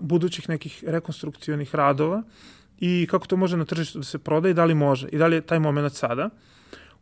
budućih 0.00 0.48
nekih 0.48 0.84
rekonstrukcionih 0.86 1.74
radova 1.74 2.22
i 2.80 3.06
kako 3.10 3.26
to 3.26 3.36
može 3.36 3.56
na 3.56 3.64
tržištu 3.64 3.98
da 3.98 4.04
se 4.04 4.18
proda 4.18 4.48
i 4.48 4.54
da 4.54 4.64
li 4.64 4.74
može 4.74 5.08
i 5.08 5.18
da 5.18 5.26
li 5.26 5.36
je 5.36 5.46
taj 5.46 5.58
moment 5.58 5.92
sada. 5.92 6.30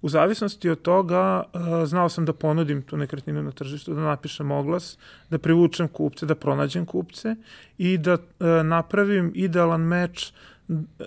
U 0.03 0.09
zavisnosti 0.09 0.71
od 0.71 0.83
toga 0.83 1.43
uh, 1.43 1.61
znao 1.87 2.09
sam 2.09 2.25
da 2.25 2.33
ponudim 2.33 2.83
tu 2.83 2.97
nekretninu 2.97 3.43
na 3.43 3.53
tržištu, 3.53 3.95
da 3.95 4.01
napišem 4.01 4.51
oglas, 4.51 4.99
da 5.31 5.39
privučem 5.39 5.89
kupce, 5.89 6.27
da 6.27 6.35
pronađem 6.35 6.87
kupce 6.87 7.37
i 7.79 7.99
da 7.99 8.15
uh, 8.15 8.21
napravim 8.65 9.33
idealan 9.35 9.81
meč 9.81 10.33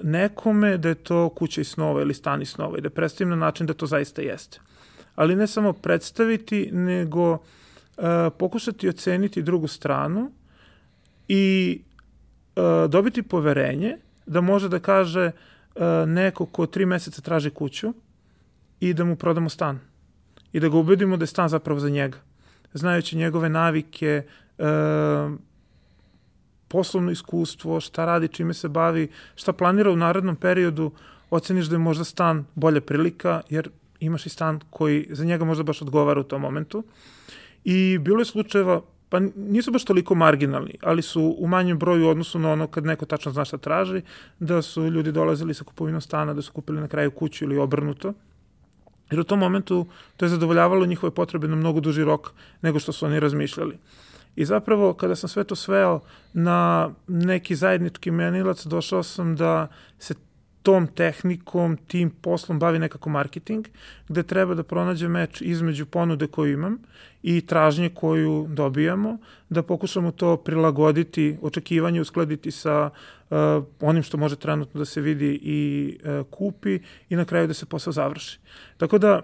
nekome 0.03 0.77
da 0.77 0.89
je 0.89 0.95
to 0.95 1.29
kuća 1.29 1.61
i 1.61 1.63
snova 1.63 2.01
ili 2.01 2.13
stan 2.13 2.41
i 2.41 2.45
snova 2.45 2.77
i 2.77 2.81
da 2.81 2.89
predstavim 2.89 3.29
na 3.29 3.35
način 3.35 3.67
da 3.67 3.73
to 3.73 3.85
zaista 3.85 4.21
jeste. 4.21 4.59
Ali 5.15 5.35
ne 5.35 5.47
samo 5.47 5.73
predstaviti, 5.73 6.69
nego 6.71 7.31
uh, 7.31 7.39
pokušati 8.39 8.89
oceniti 8.89 9.41
drugu 9.41 9.67
stranu 9.67 10.31
i 11.27 11.81
uh, 12.55 12.89
dobiti 12.89 13.23
poverenje 13.23 13.97
da 14.25 14.41
može 14.41 14.69
da 14.69 14.79
kaže 14.79 15.31
uh, 15.75 15.81
neko 16.07 16.45
ko 16.45 16.65
tri 16.65 16.85
meseca 16.85 17.21
traži 17.21 17.49
kuću 17.49 17.93
i 18.79 18.93
da 18.93 19.03
mu 19.03 19.15
prodamo 19.15 19.49
stan. 19.49 19.79
I 20.53 20.59
da 20.59 20.69
ga 20.69 20.77
ubedimo 20.77 21.17
da 21.17 21.23
je 21.23 21.27
stan 21.27 21.49
zapravo 21.49 21.79
za 21.79 21.89
njega. 21.89 22.17
Znajući 22.73 23.17
njegove 23.17 23.49
navike, 23.49 24.23
uh, 24.57 24.65
poslovno 26.73 27.11
iskustvo, 27.11 27.79
šta 27.79 28.05
radi, 28.05 28.27
čime 28.27 28.53
se 28.53 28.69
bavi, 28.69 29.07
šta 29.35 29.53
planira 29.53 29.91
u 29.91 29.95
narednom 29.95 30.35
periodu, 30.35 30.91
oceniš 31.29 31.69
da 31.69 31.75
je 31.75 31.79
možda 31.85 32.03
stan 32.03 32.45
bolja 32.55 32.81
prilika, 32.81 33.41
jer 33.49 33.69
imaš 33.99 34.25
i 34.25 34.29
stan 34.29 34.59
koji 34.69 35.05
za 35.09 35.25
njega 35.25 35.45
možda 35.45 35.63
baš 35.63 35.81
odgovara 35.81 36.21
u 36.21 36.23
tom 36.23 36.41
momentu. 36.41 36.83
I 37.63 37.97
bilo 38.01 38.21
je 38.21 38.25
slučajeva, 38.25 38.81
pa 39.09 39.19
nisu 39.35 39.71
baš 39.71 39.85
toliko 39.85 40.15
marginalni, 40.15 40.79
ali 40.81 41.01
su 41.01 41.35
u 41.37 41.47
manjem 41.47 41.77
broju 41.79 42.07
odnosu 42.09 42.39
na 42.39 42.51
ono 42.51 42.67
kad 42.67 42.85
neko 42.85 43.05
tačno 43.05 43.31
zna 43.31 43.45
šta 43.45 43.57
traži, 43.57 44.01
da 44.39 44.61
su 44.61 44.87
ljudi 44.89 45.11
dolazili 45.11 45.53
sa 45.53 45.63
kupovinom 45.63 46.01
stana, 46.01 46.33
da 46.33 46.41
su 46.41 46.51
kupili 46.51 46.81
na 46.81 46.87
kraju 46.87 47.11
kuću 47.11 47.45
ili 47.45 47.57
obrnuto. 47.57 48.13
Jer 49.11 49.19
u 49.19 49.23
tom 49.23 49.39
momentu 49.39 49.85
to 50.17 50.25
je 50.25 50.29
zadovoljavalo 50.29 50.85
njihove 50.85 51.13
potrebe 51.13 51.47
na 51.47 51.55
mnogo 51.55 51.79
duži 51.79 52.03
rok 52.03 52.31
nego 52.61 52.79
što 52.79 52.91
su 52.91 53.05
oni 53.05 53.19
razmišljali. 53.19 53.77
I 54.35 54.45
zapravo 54.45 54.93
kada 54.93 55.15
sam 55.15 55.29
sve 55.29 55.43
to 55.43 55.55
sveo 55.55 55.99
na 56.33 56.89
neki 57.07 57.55
zajednički 57.55 58.11
menilac, 58.11 58.65
došao 58.65 59.03
sam 59.03 59.35
da 59.35 59.67
se 59.99 60.13
tom 60.63 60.87
tehnikom, 60.87 61.77
tim 61.87 62.09
poslom 62.09 62.59
bavi 62.59 62.79
nekako 62.79 63.09
marketing, 63.09 63.67
gde 64.07 64.23
treba 64.23 64.55
da 64.55 64.63
pronađe 64.63 65.07
meč 65.07 65.41
između 65.41 65.85
ponude 65.85 66.27
koju 66.27 66.53
imam 66.53 66.77
i 67.23 67.41
tražnje 67.41 67.89
koju 67.89 68.47
dobijamo, 68.49 69.17
da 69.49 69.63
pokušamo 69.63 70.11
to 70.11 70.37
prilagoditi, 70.37 71.37
očekivanje 71.41 72.01
uskladiti 72.01 72.51
sa 72.51 72.89
uh, 72.89 73.37
onim 73.81 74.03
što 74.03 74.17
može 74.17 74.35
trenutno 74.35 74.79
da 74.79 74.85
se 74.85 75.01
vidi 75.01 75.39
i 75.43 75.97
uh, 75.99 76.27
kupi 76.31 76.79
i 77.09 77.15
na 77.15 77.25
kraju 77.25 77.47
da 77.47 77.53
se 77.53 77.65
posao 77.65 77.93
završi. 77.93 78.39
Tako 78.77 78.97
da 78.97 79.21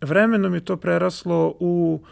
vremenom 0.00 0.54
je 0.54 0.64
to 0.64 0.76
preraslo 0.76 1.54
u 1.60 2.00
uh, 2.02 2.08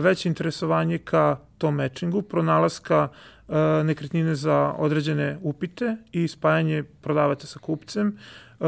veće 0.00 0.28
interesovanje 0.28 0.98
ka 0.98 1.36
tom 1.58 1.74
matchingu, 1.74 2.22
pronalaska 2.22 3.08
uh, 3.48 3.54
nekretnine 3.84 4.34
za 4.34 4.74
određene 4.78 5.38
upite 5.42 5.96
i 6.12 6.28
spajanje 6.28 6.82
prodavaca 6.82 7.46
sa 7.46 7.58
kupcem, 7.58 8.18
uh, 8.60 8.66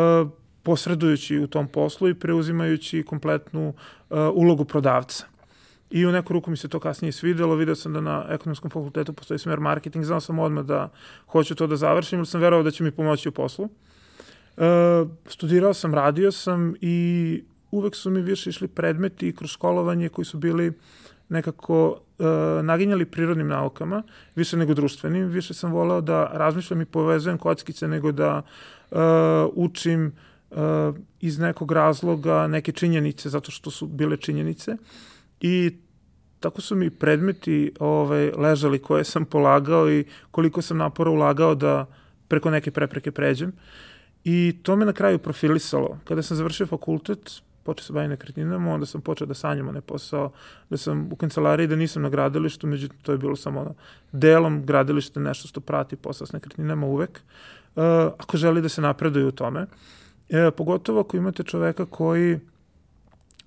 posredujući 0.62 1.38
u 1.38 1.46
tom 1.46 1.68
poslu 1.68 2.08
i 2.08 2.14
preuzimajući 2.14 3.02
kompletnu 3.02 3.74
ulogu 4.34 4.64
prodavca. 4.64 5.26
I 5.90 6.06
u 6.06 6.12
neku 6.12 6.32
ruku 6.32 6.50
mi 6.50 6.56
se 6.56 6.68
to 6.68 6.80
kasnije 6.80 7.12
svidelo, 7.12 7.54
video 7.54 7.74
sam 7.74 7.92
da 7.92 8.00
na 8.00 8.26
ekonomskom 8.30 8.70
fakultetu 8.70 9.12
postoji 9.12 9.38
smer 9.38 9.60
marketing, 9.60 10.04
znao 10.04 10.20
sam 10.20 10.38
odmah 10.38 10.64
da 10.64 10.88
hoću 11.26 11.54
to 11.54 11.66
da 11.66 11.76
završim, 11.76 12.18
ili 12.18 12.26
sam 12.26 12.40
verovao 12.40 12.62
da 12.62 12.70
će 12.70 12.84
mi 12.84 12.90
pomoći 12.90 13.28
u 13.28 13.32
poslu. 13.32 13.64
Uh, 13.64 14.62
studirao 15.26 15.74
sam, 15.74 15.94
radio 15.94 16.32
sam 16.32 16.74
i 16.80 17.44
uvek 17.74 17.96
su 17.96 18.10
mi 18.10 18.22
više 18.22 18.50
išli 18.50 18.68
predmeti 18.68 19.34
kroz 19.36 19.50
školovanje 19.50 20.08
koji 20.08 20.24
su 20.24 20.38
bili 20.38 20.72
nekako 21.28 21.90
uh, 21.90 22.26
naginjali 22.62 23.04
prirodnim 23.04 23.48
naukama, 23.48 24.02
više 24.36 24.56
nego 24.56 24.74
društvenim. 24.74 25.26
Više 25.26 25.54
sam 25.54 25.72
voleo 25.72 26.00
da 26.00 26.30
razmišljam 26.32 26.80
i 26.80 26.84
povezujem 26.84 27.38
kockice 27.38 27.88
nego 27.88 28.12
da 28.12 28.42
uh, 28.90 28.98
učim 29.54 30.12
uh, 30.50 30.58
iz 31.20 31.38
nekog 31.38 31.72
razloga 31.72 32.46
neke 32.46 32.72
činjenice, 32.72 33.28
zato 33.28 33.50
što 33.50 33.70
su 33.70 33.86
bile 33.86 34.16
činjenice. 34.16 34.76
I 35.40 35.76
tako 36.40 36.60
su 36.60 36.76
mi 36.76 36.90
predmeti 36.90 37.72
ovaj, 37.80 38.30
ležali 38.30 38.78
koje 38.78 39.04
sam 39.04 39.24
polagao 39.24 39.90
i 39.90 40.04
koliko 40.30 40.62
sam 40.62 40.76
napora 40.76 41.10
ulagao 41.10 41.54
da 41.54 41.86
preko 42.28 42.50
neke 42.50 42.70
prepreke 42.70 43.10
pređem. 43.10 43.52
I 44.24 44.56
to 44.62 44.76
me 44.76 44.84
na 44.84 44.92
kraju 44.92 45.18
profilisalo. 45.18 45.98
Kada 46.04 46.22
sam 46.22 46.36
završio 46.36 46.66
fakultet, 46.66 47.42
počeo 47.64 47.84
se 47.84 47.92
bavim 47.92 48.10
nekretninama, 48.10 48.74
onda 48.74 48.86
sam 48.86 49.00
počeo 49.00 49.26
da 49.26 49.34
sanjam 49.34 49.68
onaj 49.68 49.80
posao, 49.80 50.32
da 50.70 50.76
sam 50.76 51.08
u 51.12 51.16
kancelariji, 51.16 51.66
da 51.66 51.76
nisam 51.76 52.02
na 52.02 52.08
gradilištu, 52.08 52.66
međutim 52.66 52.98
to 53.02 53.12
je 53.12 53.18
bilo 53.18 53.36
samo 53.36 53.60
ono, 53.60 53.74
delom 54.12 54.66
gradilište 54.66 55.20
nešto 55.20 55.48
što 55.48 55.60
prati 55.60 55.96
posao 55.96 56.26
s 56.26 56.32
nekretninama 56.32 56.86
uvek, 56.86 57.20
uh, 57.76 57.82
ako 58.18 58.36
želi 58.36 58.62
da 58.62 58.68
se 58.68 58.80
napreduje 58.80 59.26
u 59.26 59.32
tome. 59.32 59.66
E, 60.28 60.50
pogotovo 60.50 61.00
ako 61.00 61.16
imate 61.16 61.42
čoveka 61.42 61.86
koji 61.86 62.40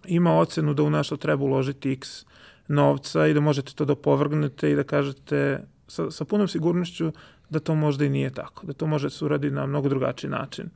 ima 0.05 0.37
ocenu 0.37 0.73
da 0.73 0.83
u 0.83 0.89
nešto 0.89 1.17
treba 1.17 1.43
uložiti 1.43 1.91
x 1.91 2.25
novca 2.67 3.27
i 3.27 3.33
da 3.33 3.39
možete 3.39 3.73
to 3.73 3.85
da 3.85 3.95
povrgnete 3.95 4.71
i 4.71 4.75
da 4.75 4.83
kažete 4.83 5.63
sa, 5.87 6.11
sa 6.11 6.25
punom 6.25 6.47
sigurnošću 6.47 7.11
da 7.49 7.59
to 7.59 7.75
možda 7.75 8.05
i 8.05 8.09
nije 8.09 8.29
tako, 8.29 8.65
da 8.65 8.73
to 8.73 8.87
može 8.87 9.05
da 9.05 9.09
se 9.09 9.25
uradi 9.25 9.51
na 9.51 9.65
mnogo 9.65 9.89
drugačiji 9.89 10.29
način. 10.29 10.69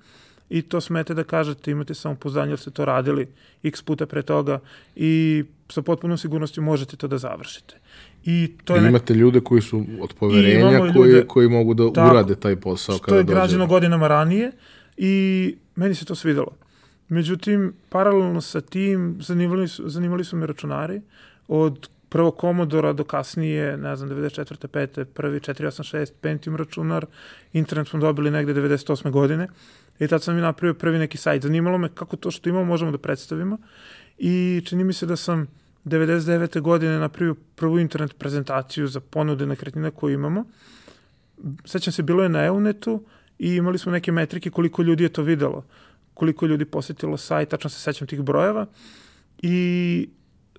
I 0.51 0.61
to 0.61 0.81
smete 0.81 1.13
da 1.13 1.23
kažete, 1.23 1.71
imate 1.71 1.93
samo 1.93 2.15
poznanje, 2.15 2.51
jer 2.51 2.59
ste 2.59 2.71
to 2.71 2.85
radili 2.85 3.27
x 3.63 3.81
puta 3.81 4.05
pre 4.05 4.21
toga 4.21 4.59
i 4.95 5.43
sa 5.69 5.81
potpunom 5.81 6.17
sigurnošću 6.17 6.61
možete 6.61 6.97
to 6.97 7.07
da 7.07 7.17
završite. 7.17 7.75
I 8.25 8.51
to 8.65 8.75
je 8.75 8.87
imate 8.87 9.13
nek... 9.13 9.19
ljude 9.19 9.41
koji 9.41 9.61
su 9.61 9.83
od 10.01 10.13
poverenja, 10.13 10.79
koji, 10.79 10.91
ljude, 10.91 11.27
koji 11.27 11.49
mogu 11.49 11.73
da 11.73 11.93
tako, 11.93 12.11
urade 12.11 12.35
taj 12.35 12.55
posao 12.55 12.97
kada 12.97 13.15
dođe. 13.15 13.25
To 13.25 13.31
je 13.31 13.35
građeno 13.35 13.67
godinama 13.67 14.07
ranije 14.07 14.51
i 14.97 15.55
meni 15.75 15.95
se 15.95 16.05
to 16.05 16.15
svidelo. 16.15 16.51
Međutim, 17.09 17.73
paralelno 17.89 18.41
sa 18.41 18.61
tim 18.61 19.17
zanimali 19.21 19.67
su, 19.67 19.89
zanimali 19.89 20.23
su 20.23 20.37
me 20.37 20.45
računari 20.47 21.01
od 21.47 21.89
prvo 22.09 22.35
Commodora 22.41 22.93
do 22.93 23.03
kasnije, 23.03 23.77
ne 23.77 23.95
znam, 23.95 24.09
94. 24.09 24.67
5. 24.67 25.03
prvi 25.03 25.39
486 25.39 26.11
Pentium 26.21 26.55
računar, 26.55 27.05
internet 27.53 27.87
smo 27.87 27.99
dobili 27.99 28.31
negde 28.31 28.53
98. 28.53 29.11
godine 29.11 29.47
I 30.01 30.07
tad 30.07 30.23
sam 30.23 30.35
mi 30.35 30.41
napravio 30.41 30.73
prvi 30.73 30.99
neki 30.99 31.17
sajt. 31.17 31.43
Zanimalo 31.43 31.77
me 31.77 31.89
kako 31.89 32.17
to 32.17 32.31
što 32.31 32.49
imamo 32.49 32.65
možemo 32.65 32.91
da 32.91 32.97
predstavimo. 32.97 33.57
I 34.17 34.61
čini 34.65 34.83
mi 34.83 34.93
se 34.93 35.05
da 35.05 35.15
sam 35.15 35.47
99. 35.85 36.61
godine 36.61 36.99
napravio 36.99 37.35
prvu 37.55 37.79
internet 37.79 38.17
prezentaciju 38.17 38.87
za 38.87 38.99
ponude 38.99 39.45
nekretnina 39.45 39.91
koju 39.91 40.13
imamo. 40.13 40.45
Sećam 41.65 41.93
se, 41.93 42.03
bilo 42.03 42.23
je 42.23 42.29
na 42.29 42.45
EUNetu 42.45 43.03
i 43.39 43.55
imali 43.55 43.77
smo 43.77 43.91
neke 43.91 44.11
metrike 44.11 44.49
koliko 44.49 44.81
ljudi 44.81 45.03
je 45.03 45.09
to 45.09 45.23
videlo, 45.23 45.65
koliko 46.13 46.45
ljudi 46.45 46.65
posetilo 46.65 47.17
sajt, 47.17 47.49
tačno 47.49 47.69
se 47.69 47.79
sećam 47.79 48.07
tih 48.07 48.21
brojeva. 48.21 48.65
I 49.41 50.09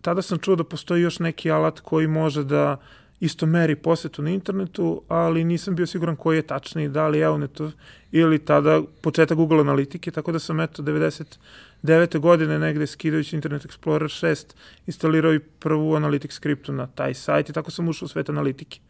tada 0.01 0.23
sam 0.23 0.39
čuo 0.39 0.57
da 0.57 0.65
postoji 0.65 1.03
još 1.03 1.19
neki 1.19 1.51
alat 1.51 1.81
koji 1.81 2.07
može 2.07 2.45
da 2.45 2.81
isto 3.23 3.47
meri 3.47 3.77
posetu 3.77 4.23
na 4.23 4.31
internetu, 4.31 5.03
ali 5.09 5.45
nisam 5.45 5.75
bio 5.75 5.87
siguran 5.87 6.17
koji 6.17 6.37
je 6.37 6.43
tačniji, 6.43 6.89
da 6.89 7.09
li 7.09 7.21
Euneto 7.21 7.71
ili 8.13 8.39
tada 8.39 8.83
početak 9.01 9.37
Google 9.37 9.61
analitike, 9.61 10.11
tako 10.11 10.33
da 10.33 10.39
sam 10.39 10.61
eto 10.61 10.83
99. 10.83 12.19
godine 12.19 12.59
negde 12.59 12.87
skidajući 12.87 13.37
Internet 13.37 13.67
Explorer 13.67 14.27
6 14.27 14.55
instalirao 14.87 15.35
i 15.35 15.39
prvu 15.39 15.93
Analytics 15.93 16.33
skriptu 16.33 16.73
na 16.73 16.87
taj 16.87 17.15
sajt 17.15 17.49
i 17.49 17.53
tako 17.53 17.71
sam 17.71 17.89
ušao 17.89 18.07
u 18.07 18.09
svet 18.09 18.29
analitike. 18.29 18.81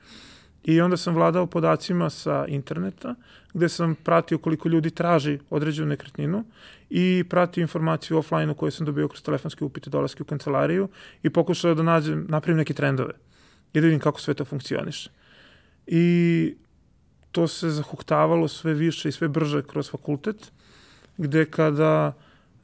I 0.64 0.80
onda 0.80 0.96
sam 0.96 1.14
vladao 1.14 1.46
podacima 1.46 2.10
sa 2.10 2.44
interneta, 2.48 3.14
gde 3.54 3.68
sam 3.68 3.94
pratio 3.94 4.38
koliko 4.38 4.68
ljudi 4.68 4.90
traži 4.90 5.38
određenu 5.50 5.88
nekretninu 5.88 6.44
i 6.90 7.24
pratio 7.30 7.62
informaciju 7.62 8.18
offline-u 8.18 8.54
koju 8.54 8.70
sam 8.70 8.86
dobio 8.86 9.08
kroz 9.08 9.22
telefonske 9.22 9.64
upite 9.64 9.90
dolaske 9.90 10.22
u 10.22 10.26
kancelariju 10.26 10.88
i 11.22 11.30
pokušao 11.30 11.74
da 11.74 11.82
nađem, 11.82 12.26
napravim 12.28 12.58
neke 12.58 12.74
trendove 12.74 13.12
i 13.72 13.80
da 13.80 13.86
vidim 13.86 14.00
kako 14.00 14.20
sve 14.20 14.34
to 14.34 14.44
funkcioniše. 14.44 15.10
I 15.86 16.54
to 17.32 17.48
se 17.48 17.70
zahuktavalo 17.70 18.48
sve 18.48 18.74
više 18.74 19.08
i 19.08 19.12
sve 19.12 19.28
brže 19.28 19.62
kroz 19.62 19.90
fakultet, 19.90 20.52
gde 21.16 21.44
kada 21.44 22.12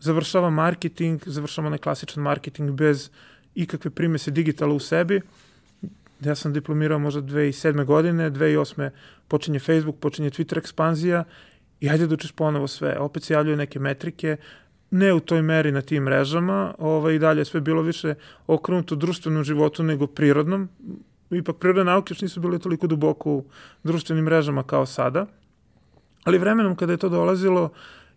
završava 0.00 0.50
marketing, 0.50 1.22
završava 1.26 1.66
onaj 1.66 1.78
klasičan 1.78 2.22
marketing 2.22 2.70
bez 2.70 3.10
ikakve 3.54 3.90
primese 3.90 4.30
digitala 4.30 4.74
u 4.74 4.78
sebi, 4.78 5.20
Ja 6.20 6.34
sam 6.34 6.52
diplomirao 6.52 6.98
možda 6.98 7.22
2007. 7.22 7.84
godine, 7.84 8.30
2008. 8.30 8.90
počinje 9.28 9.58
Facebook, 9.58 9.96
počinje 10.00 10.30
Twitter 10.30 10.58
ekspanzija 10.58 11.24
i 11.80 11.88
hajde 11.88 12.06
da 12.06 12.14
učiš 12.14 12.32
ponovo 12.32 12.68
sve. 12.68 12.98
Opet 12.98 13.22
se 13.22 13.34
javljaju 13.34 13.56
neke 13.56 13.78
metrike, 13.78 14.36
ne 14.90 15.12
u 15.12 15.20
toj 15.20 15.42
meri 15.42 15.72
na 15.72 15.80
tim 15.80 16.02
mrežama, 16.02 16.74
ovaj, 16.78 17.14
i 17.14 17.18
dalje 17.18 17.44
sve 17.44 17.60
bilo 17.60 17.82
više 17.82 18.14
okrenuto 18.46 18.94
društvenom 18.94 19.44
životu 19.44 19.82
nego 19.82 20.06
prirodnom. 20.06 20.68
Ipak 21.30 21.56
prirodne 21.56 21.84
nauke 21.84 22.12
još 22.12 22.20
nisu 22.20 22.40
bile 22.40 22.58
toliko 22.58 22.86
duboko 22.86 23.30
u 23.30 23.44
društvenim 23.84 24.24
mrežama 24.24 24.62
kao 24.62 24.86
sada. 24.86 25.26
Ali 26.24 26.38
vremenom 26.38 26.76
kada 26.76 26.92
je 26.92 26.96
to 26.96 27.08
dolazilo, 27.08 27.70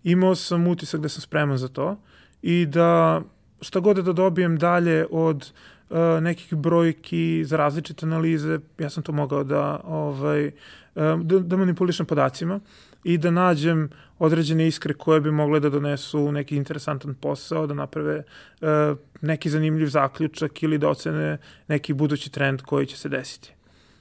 imao 0.04 0.36
sam 0.36 0.68
utisak 0.68 1.02
da 1.02 1.10
sam 1.10 1.22
spreman 1.22 1.58
za 1.58 1.68
to 1.68 1.98
i 2.42 2.66
da 2.66 3.22
šta 3.62 3.80
god 3.80 3.98
da 3.98 4.14
dobijem 4.14 4.58
dalje 4.58 5.06
od 5.12 5.52
uh, 5.90 5.98
nekih 6.22 6.56
brojki 6.56 7.44
za 7.46 7.58
različite 7.58 8.06
analize, 8.06 8.60
ja 8.80 8.90
sam 8.90 9.04
to 9.04 9.12
mogao 9.12 9.44
da, 9.44 9.80
ovaj, 9.84 10.48
uh, 10.48 11.22
da, 11.22 11.40
da 11.40 11.58
manipulišem 11.58 12.06
podacima 12.06 12.60
i 13.04 13.18
da 13.18 13.32
nađem 13.32 13.90
određene 14.20 14.68
iskre 14.68 14.94
koje 14.94 15.22
bi 15.22 15.32
mogle 15.32 15.60
da 15.60 15.70
donesu 15.70 16.32
neki 16.32 16.56
interesantan 16.56 17.14
posao, 17.14 17.68
da 17.68 17.74
naprave 17.74 18.24
uh, 18.62 18.98
neki 19.22 19.50
zanimljiv 19.50 19.88
zaključak 19.88 20.64
ili 20.64 20.78
da 20.78 20.90
ocene 20.90 21.38
neki 21.68 21.94
budući 21.94 22.32
trend 22.32 22.62
koji 22.62 22.86
će 22.86 22.98
se 22.98 23.10
desiti. 23.10 23.54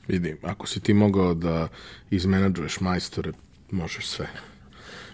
Vidi, 0.08 0.36
ako 0.42 0.66
si 0.66 0.80
ti 0.80 0.94
mogao 0.94 1.34
da 1.34 1.68
izmenadžuješ 2.10 2.80
majstore, 2.80 3.32
možeš 3.70 4.06
sve. 4.06 4.26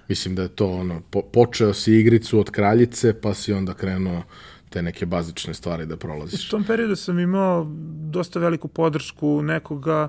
Mislim 0.08 0.34
da 0.34 0.42
je 0.42 0.48
to 0.48 0.66
ono, 0.66 1.00
po, 1.10 1.22
počeo 1.22 1.74
si 1.74 1.92
igricu 1.92 2.40
od 2.40 2.50
kraljice, 2.50 3.20
pa 3.20 3.34
si 3.34 3.52
onda 3.52 3.74
krenuo 3.74 4.22
te 4.70 4.82
neke 4.82 5.06
bazične 5.06 5.54
stvari 5.54 5.86
da 5.86 5.96
prolaziš. 5.96 6.48
U 6.48 6.50
tom 6.50 6.64
periodu 6.64 6.96
sam 6.96 7.18
imao 7.18 7.66
dosta 8.10 8.38
veliku 8.38 8.68
podršku 8.68 9.42
nekoga 9.42 10.08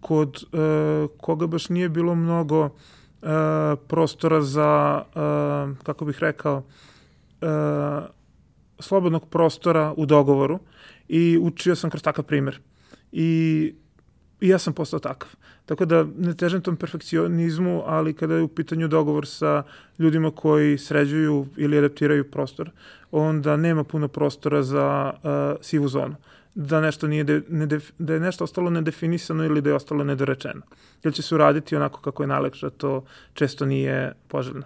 kod 0.00 0.44
uh, 0.52 1.10
koga 1.20 1.46
baš 1.46 1.68
nije 1.68 1.88
bilo 1.88 2.14
mnogo 2.14 2.70
uh, 3.22 3.28
prostora 3.88 4.42
za, 4.42 5.02
uh, 5.14 5.76
kako 5.82 6.04
bih 6.04 6.18
rekao, 6.20 6.56
uh, 6.56 8.04
slobodnog 8.78 9.28
prostora 9.28 9.94
u 9.96 10.06
dogovoru 10.06 10.58
i 11.08 11.38
učio 11.42 11.76
sam 11.76 11.90
kroz 11.90 12.02
takav 12.02 12.24
primer. 12.24 12.60
I, 13.12 13.74
i 14.40 14.48
ja 14.48 14.58
sam 14.58 14.72
postao 14.72 15.00
takav. 15.00 15.28
Tako 15.66 15.84
da 15.84 16.06
ne 16.18 16.34
težem 16.36 16.60
tom 16.60 16.76
perfekcionizmu, 16.76 17.82
ali 17.86 18.14
kada 18.14 18.34
je 18.34 18.42
u 18.42 18.48
pitanju 18.48 18.88
dogovor 18.88 19.26
sa 19.26 19.62
ljudima 19.98 20.30
koji 20.30 20.78
sređuju 20.78 21.46
ili 21.56 21.78
adaptiraju 21.78 22.30
prostor, 22.30 22.70
onda 23.10 23.56
nema 23.56 23.84
puno 23.84 24.08
prostora 24.08 24.62
za 24.62 25.12
uh, 25.14 25.64
sivu 25.64 25.88
zonu 25.88 26.14
da 26.54 26.80
nešto 26.80 27.08
nije 27.08 27.24
de, 27.24 27.42
ne 27.48 27.66
def, 27.66 27.90
da 27.98 28.14
je 28.14 28.20
nešto 28.20 28.44
ostalo 28.44 28.70
nedefinisano 28.70 29.44
ili 29.44 29.60
da 29.60 29.70
je 29.70 29.74
ostalo 29.76 30.04
nedorečeno. 30.04 30.62
Ili 31.04 31.14
će 31.14 31.22
se 31.22 31.34
uraditi 31.34 31.76
onako 31.76 32.00
kako 32.00 32.22
je 32.22 32.26
najlekše, 32.26 32.70
to 32.70 33.04
često 33.34 33.66
nije 33.66 34.12
poželjno. 34.28 34.62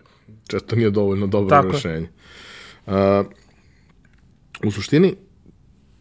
Često 0.49 0.77
nije 0.77 0.90
dovoljno 0.90 1.27
dobro 1.27 1.51
Tako. 1.51 1.68
rešenje. 1.68 2.09
Uh, 2.87 2.92
u 4.64 4.70
suštini, 4.70 5.16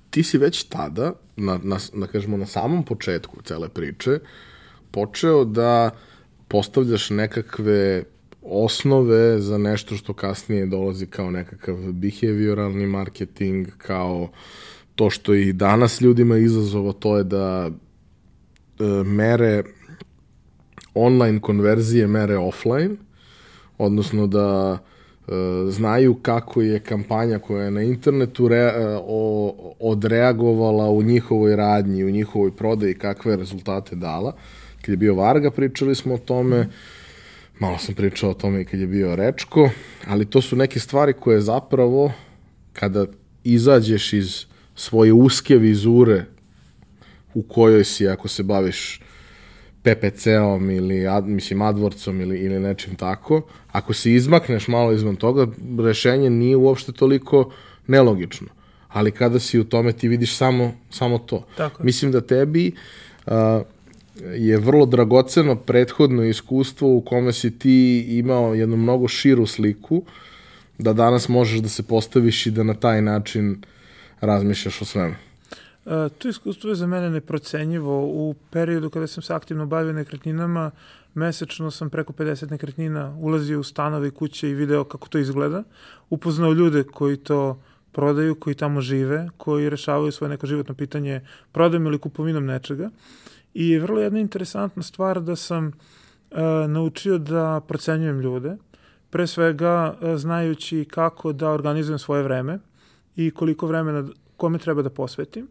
ti 0.10 0.24
si 0.24 0.38
već 0.38 0.64
tada, 0.64 1.14
na, 1.36 1.60
na, 1.64 1.78
na, 1.94 2.08
kažemo, 2.08 2.38
na 2.38 2.46
samom 2.46 2.86
početku 2.86 3.42
cele 3.42 3.70
priče, 3.70 4.20
počeo 4.92 5.46
da 5.46 5.90
postavljaš 6.48 7.10
nekakve 7.10 8.04
osnove 8.42 9.40
za 9.40 9.58
nešto 9.58 9.96
što 9.96 10.14
kasnije 10.14 10.66
dolazi 10.66 11.06
kao 11.06 11.32
nekakav 11.32 11.76
behavioralni 11.76 12.86
marketing, 12.86 13.68
kao 13.78 14.30
to 14.96 15.10
što 15.10 15.34
i 15.34 15.54
danas 15.54 16.02
ljudima 16.02 16.38
izazovo, 16.38 16.94
to 16.94 17.18
je 17.18 17.24
da 17.24 17.70
e, 17.70 18.84
mere 19.04 19.64
online 20.94 21.40
konverzije 21.40 22.08
mere 22.08 22.38
offline, 22.38 22.96
odnosno 23.78 24.28
da 24.28 24.78
e, 24.78 25.32
znaju 25.70 26.16
kako 26.22 26.62
je 26.62 26.80
kampanja 26.80 27.40
koja 27.40 27.64
je 27.64 27.72
na 27.72 27.82
internetu 27.82 28.48
re, 28.48 28.58
e, 28.58 28.72
o, 29.02 29.76
odreagovala 29.80 30.90
u 30.90 31.04
njihovoj 31.04 31.56
radnji, 31.56 32.04
u 32.04 32.10
njihovoj 32.10 32.56
prodaji, 32.56 32.94
kakve 32.94 33.36
rezultate 33.36 33.96
dala. 33.96 34.36
Kad 34.82 34.90
je 34.90 34.98
bio 34.98 35.16
Varga, 35.16 35.52
pričali 35.52 35.96
smo 35.96 36.14
o 36.14 36.18
tome, 36.18 36.68
Malo 37.60 37.78
sam 37.78 37.96
pričao 37.96 38.30
o 38.30 38.34
tome 38.34 38.62
i 38.62 38.66
kad 38.66 38.80
je 38.80 38.88
bio 38.88 39.16
Rečko, 39.16 39.70
ali 40.08 40.26
to 40.26 40.42
su 40.42 40.56
neke 40.56 40.80
stvari 40.80 41.14
koje 41.14 41.42
zapravo, 41.42 42.12
kada 42.74 43.06
izađeš 43.44 44.14
iz 44.14 44.46
svoje 44.76 45.14
uske 45.14 45.58
vizure 45.58 46.26
u 47.34 47.44
kojoj 47.44 47.84
si, 47.84 48.08
ako 48.08 48.28
se 48.28 48.44
baviš 48.44 49.02
PPC-om 49.82 50.70
ili 50.70 51.08
ad, 51.08 51.28
mislim 51.28 51.62
advorcom 51.62 52.22
ili, 52.22 52.40
ili 52.40 52.60
nečim 52.60 52.96
tako, 52.96 53.42
ako 53.72 53.94
se 53.94 54.14
izmakneš 54.14 54.68
malo 54.68 54.92
izvan 54.92 55.16
toga, 55.16 55.48
rešenje 55.80 56.30
nije 56.30 56.56
uopšte 56.56 56.92
toliko 56.92 57.52
nelogično. 57.88 58.48
Ali 58.88 59.12
kada 59.12 59.40
si 59.40 59.60
u 59.60 59.64
tome 59.64 59.94
ti 59.94 60.08
vidiš 60.08 60.36
samo, 60.36 60.72
samo 60.90 61.18
to. 61.18 61.46
Tako. 61.58 61.84
Mislim 61.84 62.12
da 62.12 62.22
tebi 62.22 62.72
uh, 63.26 63.34
je 64.36 64.58
vrlo 64.58 64.86
dragoceno 64.86 65.56
prethodno 65.56 66.24
iskustvo 66.24 66.96
u 66.96 67.02
kome 67.02 67.34
si 67.34 67.60
ti 67.60 68.06
imao 68.10 68.54
jednu 68.54 68.78
mnogo 68.78 69.08
širu 69.08 69.46
sliku 69.46 70.04
da 70.78 70.94
danas 70.94 71.30
možeš 71.30 71.60
da 71.60 71.70
se 71.70 71.84
postaviš 71.84 72.46
i 72.46 72.52
da 72.52 72.64
na 72.64 72.74
taj 72.74 73.02
način 73.02 73.62
razmišljaš 74.22 74.82
o 74.82 74.86
svemu. 74.86 75.16
E, 75.86 76.10
to 76.18 76.30
iskustvo 76.30 76.70
je 76.70 76.76
za 76.76 76.88
mene 76.88 77.10
neprocenjivo. 77.10 78.06
U 78.06 78.36
periodu 78.50 78.90
kada 78.90 79.08
sam 79.08 79.24
se 79.24 79.34
aktivno 79.34 79.66
bavio 79.66 79.94
nekretninama, 79.94 80.72
mesečno 81.14 81.72
sam 81.72 81.90
preko 81.90 82.14
50 82.14 82.52
nekretnina 82.52 83.16
ulazio 83.20 83.60
u 83.60 83.64
stanove 83.64 84.08
i 84.08 84.12
kuće 84.12 84.50
i 84.50 84.54
video 84.54 84.84
kako 84.84 85.08
to 85.08 85.18
izgleda. 85.18 85.64
Upoznao 86.10 86.54
ljude 86.54 86.84
koji 86.84 87.18
to 87.18 87.60
prodaju, 87.92 88.36
koji 88.36 88.56
tamo 88.56 88.82
žive, 88.82 89.30
koji 89.38 89.70
rešavaju 89.70 90.12
svoje 90.12 90.30
neko 90.30 90.48
životno 90.48 90.76
pitanje 90.76 91.22
prodajom 91.52 91.86
ili 91.86 92.00
kupovinom 92.00 92.46
nečega. 92.46 92.90
I 93.54 93.70
je 93.70 93.80
vrlo 93.80 94.02
jedna 94.02 94.20
interesantna 94.20 94.84
stvar 94.84 95.22
da 95.22 95.36
sam 95.36 95.68
uh, 95.68 96.38
naučio 96.68 97.18
da 97.18 97.62
procenjujem 97.68 98.20
ljude, 98.20 98.58
pre 99.10 99.28
svega 99.28 99.96
uh, 100.02 100.18
znajući 100.18 100.86
kako 100.92 101.34
da 101.34 101.52
organizujem 101.52 102.00
svoje 102.00 102.24
vreme 102.24 102.60
i 103.16 103.32
koliko 103.32 103.68
vremena 103.68 104.08
kome 104.38 104.58
treba 104.58 104.82
da 104.82 104.90
posvetim, 104.90 105.48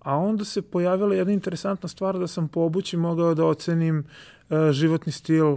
a 0.00 0.16
onda 0.16 0.44
se 0.44 0.62
pojavila 0.62 1.14
jedna 1.14 1.32
interesantna 1.32 1.88
stvar 1.88 2.18
da 2.18 2.26
sam 2.26 2.48
po 2.48 2.60
obući 2.60 2.96
mogao 2.96 3.34
da 3.34 3.44
ocenim 3.44 3.98
uh, 3.98 4.70
životni 4.70 5.12
stil 5.12 5.56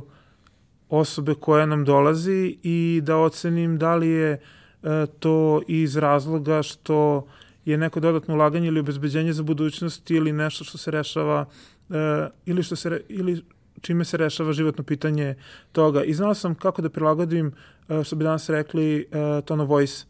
osobe 0.89 1.35
koja 1.35 1.65
nam 1.65 1.85
dolazi 1.85 2.57
i 2.63 3.01
da 3.03 3.17
ocenim 3.17 3.77
da 3.77 3.95
li 3.95 4.07
je 4.07 4.41
uh, 4.81 4.89
to 5.19 5.61
iz 5.67 5.97
razloga 5.97 6.63
što 6.63 7.27
je 7.65 7.77
neko 7.77 7.99
dodatno 7.99 8.33
ulaganje 8.33 8.67
ili 8.67 8.79
obezbeđenje 8.79 9.33
za 9.33 9.43
budućnost 9.43 10.11
ili 10.11 10.33
nešto 10.33 10.63
što 10.63 10.77
se 10.77 10.91
rešava 10.91 11.45
e, 11.89 12.29
ili, 12.45 12.63
što 12.63 12.75
se, 12.75 13.01
ili 13.09 13.43
čime 13.81 14.05
se 14.05 14.17
rešava 14.17 14.53
životno 14.53 14.83
pitanje 14.83 15.35
toga. 15.71 16.03
I 16.03 16.13
znao 16.13 16.33
sam 16.33 16.55
kako 16.55 16.81
da 16.81 16.89
prilagodim, 16.89 17.51
e, 17.89 18.03
što 18.03 18.15
bi 18.15 18.23
danas 18.23 18.49
rekli, 18.49 18.99
e, 19.01 19.41
tone 19.45 19.63
of 19.63 19.69
voice 19.69 20.05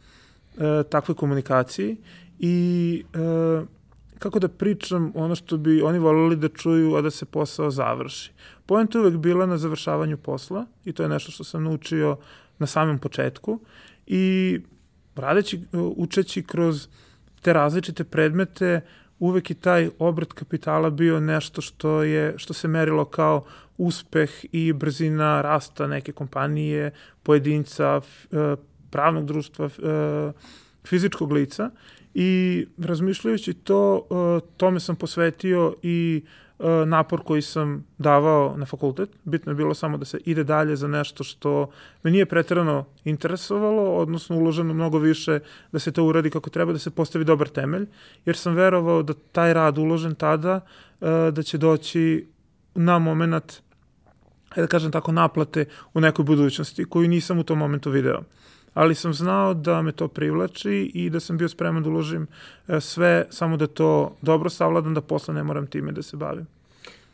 e, 0.58 0.84
takvoj 0.90 1.16
komunikaciji 1.16 1.98
i 2.40 3.04
e, 3.14 3.66
kako 4.20 4.40
da 4.40 4.48
pričam 4.48 5.12
ono 5.16 5.36
što 5.36 5.58
bi 5.58 5.82
oni 5.82 6.00
volili 6.00 6.36
da 6.36 6.50
čuju, 6.50 6.96
a 6.96 7.02
da 7.02 7.12
se 7.12 7.26
posao 7.26 7.72
završi. 7.72 8.32
Point 8.66 8.96
uvek 8.96 9.18
bila 9.18 9.46
na 9.46 9.58
završavanju 9.58 10.18
posla 10.18 10.66
i 10.86 10.94
to 10.94 11.04
je 11.04 11.10
nešto 11.10 11.32
što 11.32 11.44
sam 11.44 11.64
naučio 11.64 12.18
na 12.60 12.68
samom 12.68 13.00
početku 13.00 13.60
i 14.08 14.60
radeći, 15.16 15.62
učeći 15.74 16.44
kroz 16.44 16.88
te 17.42 17.54
različite 17.54 18.04
predmete, 18.04 18.82
uvek 19.20 19.52
i 19.52 19.54
taj 19.54 19.90
obrat 20.00 20.34
kapitala 20.34 20.90
bio 20.90 21.20
nešto 21.20 21.62
što 21.62 22.04
je 22.04 22.34
što 22.38 22.54
se 22.54 22.68
merilo 22.68 23.06
kao 23.06 23.46
uspeh 23.78 24.32
i 24.52 24.74
brzina 24.74 25.42
rasta 25.42 25.88
neke 25.88 26.12
kompanije, 26.12 26.92
pojedinca, 27.24 28.02
e, 28.32 28.56
pravnog 28.90 29.26
društva, 29.26 29.66
e, 29.66 30.32
fizičkog 30.88 31.32
lica 31.32 31.70
i 32.14 32.66
razmišljajući 32.78 33.54
to, 33.54 34.08
e, 34.12 34.50
tome 34.58 34.80
sam 34.80 34.96
posvetio 34.96 35.76
i 35.84 36.24
napor 36.86 37.24
koji 37.24 37.42
sam 37.42 37.86
davao 37.98 38.54
na 38.58 38.66
fakultet. 38.66 39.10
Bitno 39.24 39.52
je 39.52 39.56
bilo 39.56 39.74
samo 39.74 39.98
da 39.98 40.06
se 40.06 40.20
ide 40.26 40.44
dalje 40.44 40.76
za 40.76 40.88
nešto 40.88 41.24
što 41.24 41.70
me 42.04 42.12
nije 42.12 42.26
pretrano 42.26 42.86
interesovalo, 43.06 43.96
odnosno 43.96 44.38
uloženo 44.38 44.74
mnogo 44.74 44.98
više 44.98 45.40
da 45.72 45.80
se 45.80 45.92
to 45.92 46.04
uradi 46.04 46.30
kako 46.30 46.50
treba, 46.50 46.74
da 46.74 46.80
se 46.80 46.92
postavi 46.92 47.26
dobar 47.26 47.48
temelj, 47.48 47.86
jer 48.26 48.36
sam 48.36 48.54
verovao 48.54 49.04
da 49.04 49.14
taj 49.32 49.54
rad 49.54 49.78
uložen 49.78 50.16
tada, 50.16 50.60
da 51.32 51.44
će 51.44 51.58
doći 51.58 52.28
na 52.76 53.00
moment 53.00 53.62
da 54.56 54.68
kažem 54.68 54.92
tako, 54.92 55.12
naplate 55.12 55.66
u 55.94 56.00
nekoj 56.00 56.26
budućnosti 56.26 56.86
koju 56.86 57.08
nisam 57.08 57.40
u 57.40 57.44
tom 57.44 57.58
momentu 57.58 57.92
video. 57.92 58.22
Ali 58.80 58.96
sam 58.96 59.14
znao 59.14 59.54
da 59.54 59.82
me 59.82 59.92
to 59.92 60.08
privlači 60.08 60.92
i 60.94 61.10
da 61.10 61.20
sam 61.20 61.38
bio 61.38 61.50
spreman 61.50 61.84
da 61.84 61.90
uložim 61.90 62.28
e, 62.68 62.80
sve, 62.80 63.26
samo 63.30 63.58
da 63.58 63.68
to 63.68 64.16
dobro 64.22 64.50
savladam, 64.50 64.94
da 64.94 65.02
posle 65.02 65.34
ne 65.34 65.44
moram 65.44 65.68
time 65.68 65.92
da 65.92 66.02
se 66.02 66.18
bavim. 66.18 66.48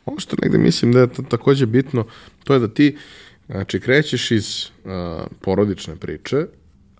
Ono 0.04 0.20
što 0.20 0.36
negde 0.42 0.58
mislim 0.58 0.92
da 0.92 1.00
je 1.00 1.08
takođe 1.28 1.66
bitno, 1.66 2.04
to 2.44 2.54
je 2.54 2.60
da 2.60 2.68
ti 2.68 2.96
znači, 3.46 3.80
krećeš 3.80 4.30
iz 4.30 4.70
uh, 4.84 4.92
porodične 5.40 5.96
priče, 5.96 6.46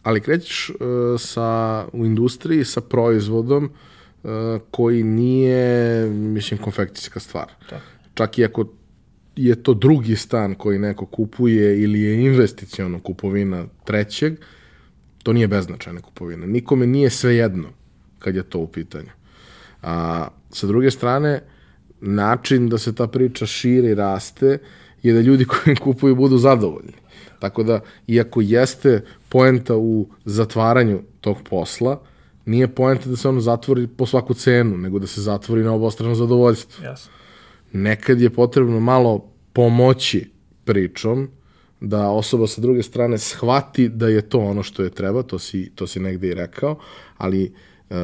ali 0.02 0.20
krećeš 0.20 0.70
uh, 0.70 0.76
sa, 1.20 1.84
u 1.92 2.06
industriji 2.06 2.64
sa 2.64 2.80
proizvodom 2.80 3.64
uh, 3.70 4.30
koji 4.70 5.02
nije, 5.02 6.06
mislim, 6.10 6.60
konfekcijska 6.60 7.20
stvar. 7.20 7.46
Tako. 7.70 7.86
Čak 8.14 8.38
i 8.38 8.44
ako 8.44 8.66
je 9.36 9.62
to 9.62 9.74
drugi 9.74 10.16
stan 10.16 10.54
koji 10.54 10.78
neko 10.78 11.06
kupuje 11.06 11.82
ili 11.82 12.00
je 12.00 12.24
investicijono 12.24 13.00
kupovina 13.00 13.66
trećeg, 13.84 14.38
to 15.26 15.32
nije 15.32 15.48
beznačajna 15.48 16.00
kupovina. 16.00 16.46
Nikome 16.46 16.86
nije 16.86 17.10
sve 17.10 17.36
jedno 17.36 17.68
kad 18.18 18.36
je 18.36 18.42
to 18.42 18.58
u 18.58 18.66
pitanju. 18.66 19.10
A, 19.82 20.28
sa 20.50 20.66
druge 20.66 20.90
strane, 20.90 21.42
način 22.00 22.68
da 22.68 22.78
se 22.78 22.94
ta 22.94 23.06
priča 23.06 23.46
širi 23.46 23.94
raste 23.94 24.58
je 25.02 25.12
da 25.12 25.20
ljudi 25.20 25.44
koji 25.44 25.76
kupuju 25.84 26.14
budu 26.14 26.38
zadovoljni. 26.38 26.92
Tako 27.38 27.62
da, 27.62 27.80
iako 28.06 28.40
jeste 28.40 29.04
poenta 29.28 29.76
u 29.76 30.06
zatvaranju 30.24 31.02
tog 31.20 31.42
posla, 31.50 32.00
nije 32.44 32.68
poenta 32.68 33.10
da 33.10 33.16
se 33.16 33.28
ono 33.28 33.40
zatvori 33.40 33.86
po 33.86 34.06
svaku 34.06 34.34
cenu, 34.34 34.78
nego 34.78 34.98
da 34.98 35.06
se 35.06 35.20
zatvori 35.20 35.64
na 35.64 35.74
obostrano 35.74 36.14
zadovoljstvo. 36.14 36.84
Jasno 36.84 37.12
nekad 37.72 38.20
je 38.20 38.30
potrebno 38.30 38.80
malo 38.80 39.24
pomoći 39.52 40.30
pričom, 40.64 41.28
da 41.80 42.08
osoba 42.10 42.46
sa 42.46 42.60
druge 42.60 42.82
strane 42.82 43.18
shvati 43.18 43.88
da 43.88 44.08
je 44.08 44.22
to 44.22 44.38
ono 44.38 44.62
što 44.62 44.82
je 44.82 44.90
treba, 44.90 45.22
to 45.22 45.38
si, 45.38 45.70
to 45.74 45.86
si 45.86 46.00
negde 46.00 46.28
i 46.28 46.34
rekao, 46.34 46.78
ali 47.16 47.44
e, 47.90 47.94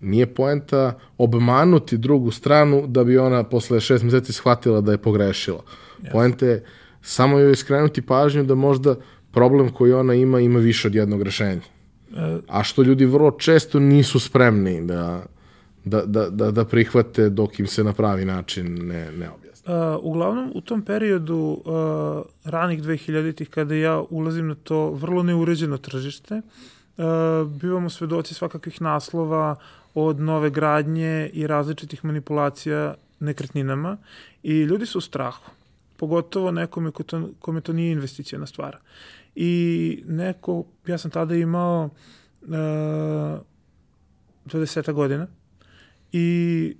nije 0.00 0.26
poenta 0.34 0.98
obmanuti 1.18 1.96
drugu 1.98 2.30
stranu 2.30 2.86
da 2.86 3.04
bi 3.04 3.18
ona 3.18 3.44
posle 3.44 3.80
šest 3.80 4.04
meseci 4.04 4.32
shvatila 4.32 4.80
da 4.80 4.92
je 4.92 4.98
pogrešila. 4.98 5.62
Yes. 6.02 6.12
Poenta 6.12 6.46
je 6.46 6.64
samo 7.02 7.38
joj 7.38 7.56
skrenuti 7.56 8.02
pažnju 8.02 8.44
da 8.44 8.54
možda 8.54 8.96
problem 9.32 9.68
koji 9.68 9.92
ona 9.92 10.14
ima 10.14 10.40
ima 10.40 10.58
više 10.58 10.88
od 10.88 10.94
jednog 10.94 11.22
rešenja. 11.22 11.62
E... 12.16 12.38
A 12.48 12.62
što 12.62 12.82
ljudi 12.82 13.04
vrlo 13.04 13.30
često 13.30 13.80
nisu 13.80 14.20
spremni 14.20 14.86
da 14.86 15.26
da, 15.84 16.02
da, 16.06 16.30
da, 16.30 16.50
da 16.50 16.64
prihvate 16.64 17.28
dok 17.28 17.58
im 17.58 17.66
se 17.66 17.84
na 17.84 17.92
pravi 17.92 18.24
način 18.24 18.86
ne, 18.86 19.12
ne. 19.12 19.28
Uh, 19.66 19.72
uglavnom, 20.00 20.52
u 20.54 20.60
tom 20.60 20.82
periodu 20.82 21.36
uh, 21.36 22.22
ranih 22.44 22.82
2000-ih, 22.82 23.50
kada 23.50 23.74
ja 23.74 24.02
ulazim 24.10 24.48
na 24.48 24.54
to 24.54 24.90
vrlo 24.90 25.22
neuređeno 25.22 25.78
tržište, 25.78 26.34
uh, 26.96 27.04
bivamo 27.48 27.90
svedoci 27.90 28.34
svakakvih 28.34 28.82
naslova 28.82 29.56
od 29.94 30.20
nove 30.20 30.50
gradnje 30.50 31.30
i 31.32 31.46
različitih 31.46 32.04
manipulacija 32.04 32.94
nekretninama 33.20 33.96
i 34.42 34.62
ljudi 34.62 34.86
su 34.86 34.98
u 34.98 35.00
strahu, 35.00 35.50
pogotovo 35.96 36.50
nekome 36.50 36.90
ko 36.90 37.02
to, 37.02 37.28
kome 37.38 37.60
to 37.60 37.72
nije 37.72 37.92
investicijana 37.92 38.46
stvar. 38.46 38.76
I 39.34 40.02
neko, 40.06 40.64
ja 40.86 40.98
sam 40.98 41.10
tada 41.10 41.34
imao 41.34 41.90
uh, 42.42 42.50
20 44.46 44.92
godina, 44.92 45.26
i 46.12 46.76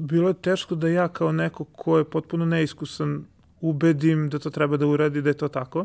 bilo 0.00 0.28
je 0.28 0.34
teško 0.34 0.74
da 0.74 0.88
ja 0.88 1.08
kao 1.08 1.32
neko 1.32 1.64
ko 1.64 1.98
je 1.98 2.04
potpuno 2.04 2.46
neiskusan 2.46 3.24
ubedim 3.60 4.28
da 4.28 4.38
to 4.38 4.50
treba 4.50 4.76
da 4.76 4.86
uradi, 4.86 5.22
da 5.22 5.28
je 5.28 5.36
to 5.36 5.48
tako. 5.48 5.84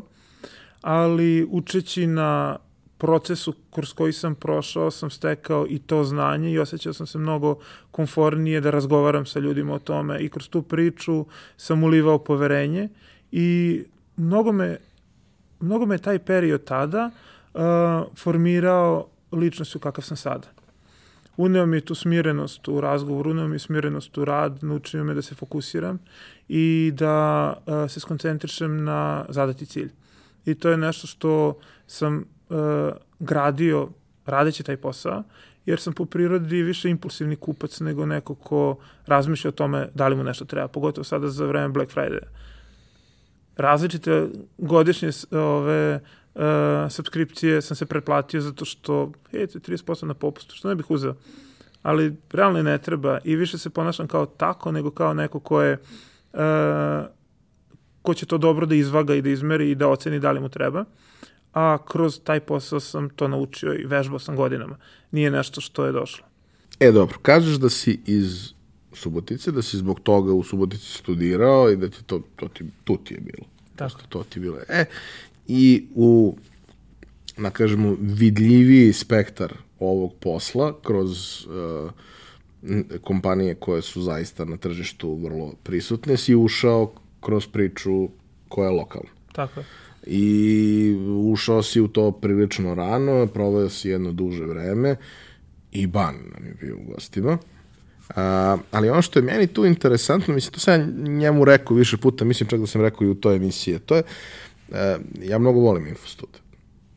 Ali 0.82 1.46
učeći 1.50 2.06
na 2.06 2.56
procesu 2.98 3.54
kroz 3.70 3.92
koji 3.92 4.12
sam 4.12 4.34
prošao, 4.34 4.90
sam 4.90 5.10
stekao 5.10 5.66
i 5.68 5.78
to 5.78 6.04
znanje 6.04 6.50
i 6.50 6.58
osjećao 6.58 6.92
sam 6.92 7.06
se 7.06 7.18
mnogo 7.18 7.58
konfornije 7.90 8.60
da 8.60 8.70
razgovaram 8.70 9.26
sa 9.26 9.38
ljudima 9.38 9.74
o 9.74 9.78
tome 9.78 10.20
i 10.20 10.28
kroz 10.28 10.48
tu 10.48 10.62
priču 10.62 11.26
sam 11.56 11.84
ulivao 11.84 12.18
poverenje 12.18 12.88
i 13.32 13.82
mnogo 14.16 14.52
me, 14.52 14.76
mnogo 15.60 15.86
me 15.86 15.98
taj 15.98 16.18
period 16.18 16.64
tada 16.64 17.10
uh, 17.54 17.60
formirao 18.16 19.08
ličnost 19.32 19.76
u 19.76 19.78
kakav 19.78 20.04
sam 20.04 20.16
sada 20.16 20.55
uneo 21.36 21.66
mi 21.66 21.80
tu 21.80 21.94
smirenost 21.94 22.68
u 22.68 22.80
razgovor, 22.80 23.28
uneo 23.28 23.48
mi 23.48 23.58
smirenost 23.58 24.18
u 24.18 24.24
rad, 24.24 24.58
naučio 24.64 25.04
me 25.04 25.14
da 25.14 25.22
se 25.22 25.34
fokusiram 25.34 25.98
i 26.48 26.92
da 26.94 27.52
uh, 27.66 27.90
se 27.90 28.00
skoncentrišem 28.00 28.84
na 28.84 29.24
zadati 29.28 29.66
cilj. 29.66 29.90
I 30.44 30.54
to 30.54 30.70
je 30.70 30.76
nešto 30.76 31.06
što 31.06 31.58
sam 31.86 32.16
uh, 32.48 32.56
gradio 33.18 33.88
radeći 34.26 34.62
taj 34.62 34.76
posao, 34.76 35.22
jer 35.66 35.80
sam 35.80 35.92
po 35.92 36.04
prirodi 36.04 36.62
više 36.62 36.90
impulsivni 36.90 37.36
kupac 37.36 37.80
nego 37.80 38.06
neko 38.06 38.34
ko 38.34 38.76
razmišlja 39.06 39.48
o 39.48 39.52
tome 39.52 39.88
da 39.94 40.08
li 40.08 40.16
mu 40.16 40.24
nešto 40.24 40.44
treba, 40.44 40.68
pogotovo 40.68 41.04
sada 41.04 41.28
za 41.28 41.46
vreme 41.46 41.68
Black 41.68 41.94
Friday. 41.94 42.20
Različite 43.56 44.28
godišnje 44.58 45.10
ove 45.30 46.00
uh, 46.36 46.92
subskripcije 46.92 47.62
sam 47.62 47.76
se 47.76 47.86
pretplatio 47.86 48.40
zato 48.40 48.64
što, 48.64 49.12
hej, 49.30 49.46
to 49.46 49.58
je 49.58 49.62
30% 49.62 50.04
na 50.04 50.14
popustu, 50.14 50.54
što 50.56 50.68
ne 50.68 50.74
bih 50.74 50.90
uzeo. 50.90 51.14
Ali 51.82 52.16
realno 52.32 52.62
ne 52.62 52.78
treba 52.78 53.18
i 53.24 53.36
više 53.36 53.58
se 53.58 53.70
ponašam 53.70 54.08
kao 54.08 54.26
tako 54.26 54.72
nego 54.72 54.90
kao 54.90 55.14
neko 55.14 55.40
ko 55.40 55.62
je 55.62 55.78
uh, 56.32 56.40
ko 58.02 58.14
će 58.14 58.26
to 58.26 58.38
dobro 58.38 58.66
da 58.66 58.74
izvaga 58.74 59.14
i 59.14 59.22
da 59.22 59.30
izmeri 59.30 59.70
i 59.70 59.74
da 59.74 59.88
oceni 59.88 60.20
da 60.20 60.32
li 60.32 60.40
mu 60.40 60.48
treba. 60.48 60.84
A 61.52 61.78
kroz 61.88 62.20
taj 62.24 62.40
posao 62.40 62.80
sam 62.80 63.08
to 63.10 63.28
naučio 63.28 63.74
i 63.74 63.86
vežbao 63.86 64.18
sam 64.18 64.36
godinama. 64.36 64.76
Nije 65.10 65.30
nešto 65.30 65.60
što 65.60 65.86
je 65.86 65.92
došlo. 65.92 66.26
E, 66.80 66.92
dobro, 66.92 67.18
kažeš 67.22 67.56
da 67.56 67.70
si 67.70 68.00
iz 68.06 68.52
Subotice, 68.92 69.52
da 69.52 69.62
si 69.62 69.76
zbog 69.76 70.00
toga 70.00 70.32
u 70.32 70.42
Subotici 70.42 70.98
studirao 70.98 71.70
i 71.70 71.76
da 71.76 71.88
ti 71.88 72.04
to, 72.04 72.20
to 72.36 72.48
ti, 72.48 72.64
tu 72.84 72.96
ti 72.96 73.14
je 73.14 73.20
bilo. 73.20 73.46
Tako. 73.76 74.00
To 74.08 74.24
ti 74.24 74.38
je 74.38 74.40
bilo. 74.40 74.58
E, 74.68 74.84
i 75.48 75.86
u 75.94 76.36
na 77.36 77.50
kažemo 77.50 77.96
vidljiviji 78.00 78.92
spektar 78.92 79.54
ovog 79.80 80.14
posla 80.20 80.74
kroz 80.82 81.44
uh, 81.46 81.90
kompanije 83.00 83.54
koje 83.54 83.82
su 83.82 84.02
zaista 84.02 84.44
na 84.44 84.56
tržištu 84.56 85.14
vrlo 85.14 85.54
prisutne 85.62 86.16
si 86.16 86.34
ušao 86.34 86.92
kroz 87.20 87.46
priču 87.46 88.08
koja 88.48 88.66
je 88.66 88.76
lokalna. 88.76 89.10
Tako 89.32 89.60
je. 89.60 89.66
I 90.06 90.96
ušao 91.32 91.62
si 91.62 91.80
u 91.80 91.88
to 91.88 92.12
prilično 92.12 92.74
rano, 92.74 93.26
proveo 93.26 93.68
si 93.68 93.88
jedno 93.88 94.12
duže 94.12 94.44
vreme 94.44 94.96
i 95.72 95.86
ban 95.86 96.14
nam 96.34 96.46
je 96.46 96.54
bio 96.60 96.76
u 96.76 96.92
gostima. 96.92 97.38
A, 98.16 98.56
ali 98.70 98.90
ono 98.90 99.02
što 99.02 99.18
je 99.18 99.22
meni 99.22 99.46
tu 99.46 99.64
interesantno, 99.64 100.34
mislim, 100.34 100.52
to 100.52 100.60
sam 100.60 100.94
njemu 101.04 101.44
rekao 101.44 101.76
više 101.76 101.96
puta, 101.96 102.24
mislim 102.24 102.48
čak 102.48 102.60
da 102.60 102.66
sam 102.66 102.80
rekao 102.80 103.04
i 103.04 103.10
u 103.10 103.14
toj 103.14 103.36
emisiji, 103.36 103.78
to 103.78 103.96
je 103.96 104.02
uh, 104.02 104.08
ja 105.22 105.38
mnogo 105.38 105.60
volim 105.60 105.86
Infostud. 105.86 106.28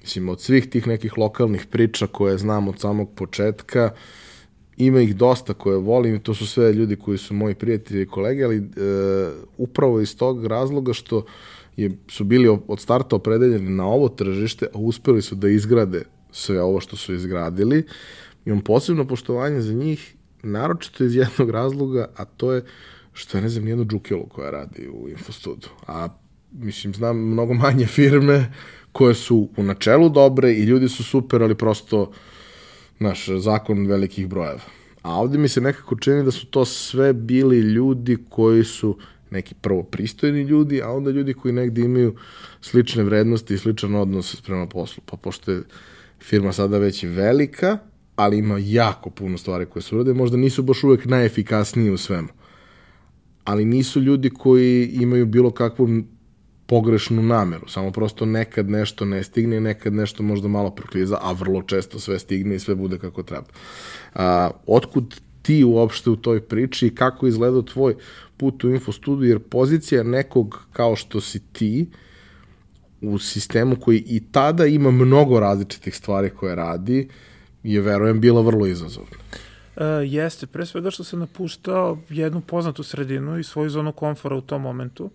Mislim, 0.02 0.30
od 0.30 0.42
svih 0.42 0.70
tih 0.70 0.88
nekih 0.88 1.18
lokalnih 1.18 1.66
priča 1.66 2.08
koje 2.08 2.38
znam 2.38 2.68
od 2.68 2.80
samog 2.80 3.10
početka, 3.16 3.92
ima 4.78 5.02
ih 5.02 5.16
dosta 5.16 5.54
koje 5.54 5.78
volim 5.78 6.20
to 6.20 6.34
su 6.34 6.48
sve 6.48 6.74
ljudi 6.74 6.96
koji 6.96 7.18
su 7.18 7.34
moji 7.34 7.56
prijatelji 7.56 8.02
i 8.02 8.06
kolege, 8.06 8.44
ali 8.44 8.58
e, 8.58 8.62
upravo 9.58 10.02
iz 10.02 10.18
tog 10.18 10.46
razloga 10.46 10.94
što 10.94 11.26
je, 11.78 11.92
su 12.08 12.24
bili 12.24 12.60
od 12.68 12.80
starta 12.80 13.16
opredeljeni 13.16 13.70
na 13.70 13.86
ovo 13.86 14.10
tržište, 14.10 14.66
a 14.74 14.78
uspeli 14.78 15.22
su 15.22 15.36
da 15.36 15.50
izgrade 15.50 16.04
sve 16.32 16.62
ovo 16.62 16.80
što 16.80 16.96
su 16.96 17.14
izgradili. 17.14 17.84
Imam 18.46 18.62
posebno 18.62 19.08
poštovanje 19.08 19.62
za 19.62 19.74
njih, 19.74 20.16
naročito 20.44 21.04
iz 21.04 21.16
jednog 21.16 21.50
razloga, 21.50 22.08
a 22.16 22.26
to 22.26 22.54
je 22.54 22.64
što 23.14 23.38
je 23.38 23.42
ne 23.42 23.50
znam 23.50 23.64
nijednu 23.64 23.86
džukilu 23.86 24.28
koja 24.28 24.52
radi 24.52 24.90
u 24.94 25.10
Infostudu. 25.10 25.68
A 25.88 26.08
mislim, 26.52 26.94
znam 26.94 27.18
mnogo 27.18 27.54
manje 27.54 27.86
firme 27.98 28.52
koje 28.92 29.16
su 29.16 29.50
u 29.58 29.64
načelu 29.64 30.10
dobre 30.10 30.54
i 30.54 30.64
ljudi 30.64 30.90
su 30.90 31.04
super, 31.04 31.44
ali 31.44 31.56
prosto, 31.56 32.12
naš, 33.00 33.30
zakon 33.30 33.88
velikih 33.88 34.28
brojeva. 34.28 34.60
A 35.02 35.16
ovde 35.16 35.38
mi 35.38 35.48
se 35.48 35.62
nekako 35.62 35.96
čini 35.96 36.24
da 36.24 36.32
su 36.32 36.46
to 36.46 36.66
sve 36.66 37.14
bili 37.14 37.60
ljudi 37.60 38.18
koji 38.30 38.64
su 38.64 38.98
neki 39.32 39.56
prvo 39.62 39.84
pristojni 39.84 40.42
ljudi, 40.42 40.82
a 40.82 40.90
onda 40.90 41.12
ljudi 41.12 41.34
koji 41.34 41.54
negde 41.54 41.82
imaju 41.82 42.16
slične 42.62 43.04
vrednosti 43.04 43.54
i 43.54 43.58
sličan 43.58 43.96
odnos 43.96 44.42
prema 44.42 44.68
poslu. 44.68 45.04
Pa 45.06 45.18
pošto 45.18 45.52
je 45.52 45.62
firma 46.20 46.54
sada 46.54 46.78
već 46.78 47.04
velika, 47.04 47.78
ali 48.16 48.38
ima 48.38 48.58
jako 48.60 49.10
puno 49.10 49.38
stvari 49.38 49.66
koje 49.66 49.84
se 49.84 49.96
urade, 49.96 50.14
možda 50.14 50.38
nisu 50.38 50.64
baš 50.64 50.84
uvek 50.84 51.06
najefikasniji 51.06 51.90
u 51.90 51.98
svemu. 51.98 52.28
Ali 53.44 53.66
nisu 53.66 54.02
ljudi 54.02 54.30
koji 54.30 54.86
imaju 54.88 55.26
bilo 55.26 55.52
kakvu 55.52 55.88
pogrešnu 56.70 57.24
nameru, 57.24 57.68
samo 57.68 57.92
prosto 57.92 58.26
nekad 58.26 58.70
nešto 58.70 59.06
ne 59.06 59.24
stigne, 59.24 59.60
nekad 59.60 59.94
nešto 59.94 60.24
možda 60.24 60.48
malo 60.48 60.70
prokliza, 60.70 61.18
a 61.22 61.32
vrlo 61.32 61.62
često 61.62 62.00
sve 62.00 62.20
stigne 62.20 62.56
i 62.56 62.60
sve 62.60 62.76
bude 62.76 62.98
kako 62.98 63.24
treba. 63.24 63.48
A, 64.14 64.50
otkud 64.68 65.22
ti 65.42 65.64
uopšte 65.64 66.10
u 66.10 66.16
toj 66.16 66.42
priči 66.42 66.88
i 66.88 66.96
kako 66.96 67.28
izgleda 67.28 67.62
tvoj 67.66 67.96
put 68.38 68.64
u 68.64 68.70
infostudiju, 68.70 69.30
jer 69.30 69.40
pozicija 69.40 70.04
nekog 70.04 70.60
kao 70.74 70.96
što 70.96 71.22
si 71.22 71.40
ti 71.54 71.90
u 73.02 73.18
sistemu 73.20 73.76
koji 73.76 74.04
i 74.08 74.22
tada 74.32 74.66
ima 74.66 74.92
mnogo 74.92 75.40
različitih 75.40 75.96
stvari 75.96 76.30
koje 76.30 76.56
radi, 76.56 77.10
je, 77.64 77.82
verujem, 77.82 78.22
bila 78.22 78.42
vrlo 78.42 78.66
izazovna. 78.66 79.18
Uh, 79.76 79.84
jeste, 80.04 80.48
pre 80.48 80.66
svega 80.66 80.92
što 80.92 81.04
sam 81.04 81.20
napuštao 81.20 81.98
jednu 82.10 82.42
poznatu 82.42 82.84
sredinu 82.84 83.40
i 83.40 83.44
svoju 83.44 83.70
zonu 83.70 83.92
komfora 83.92 84.36
u 84.36 84.42
tom 84.42 84.62
momentu. 84.62 85.10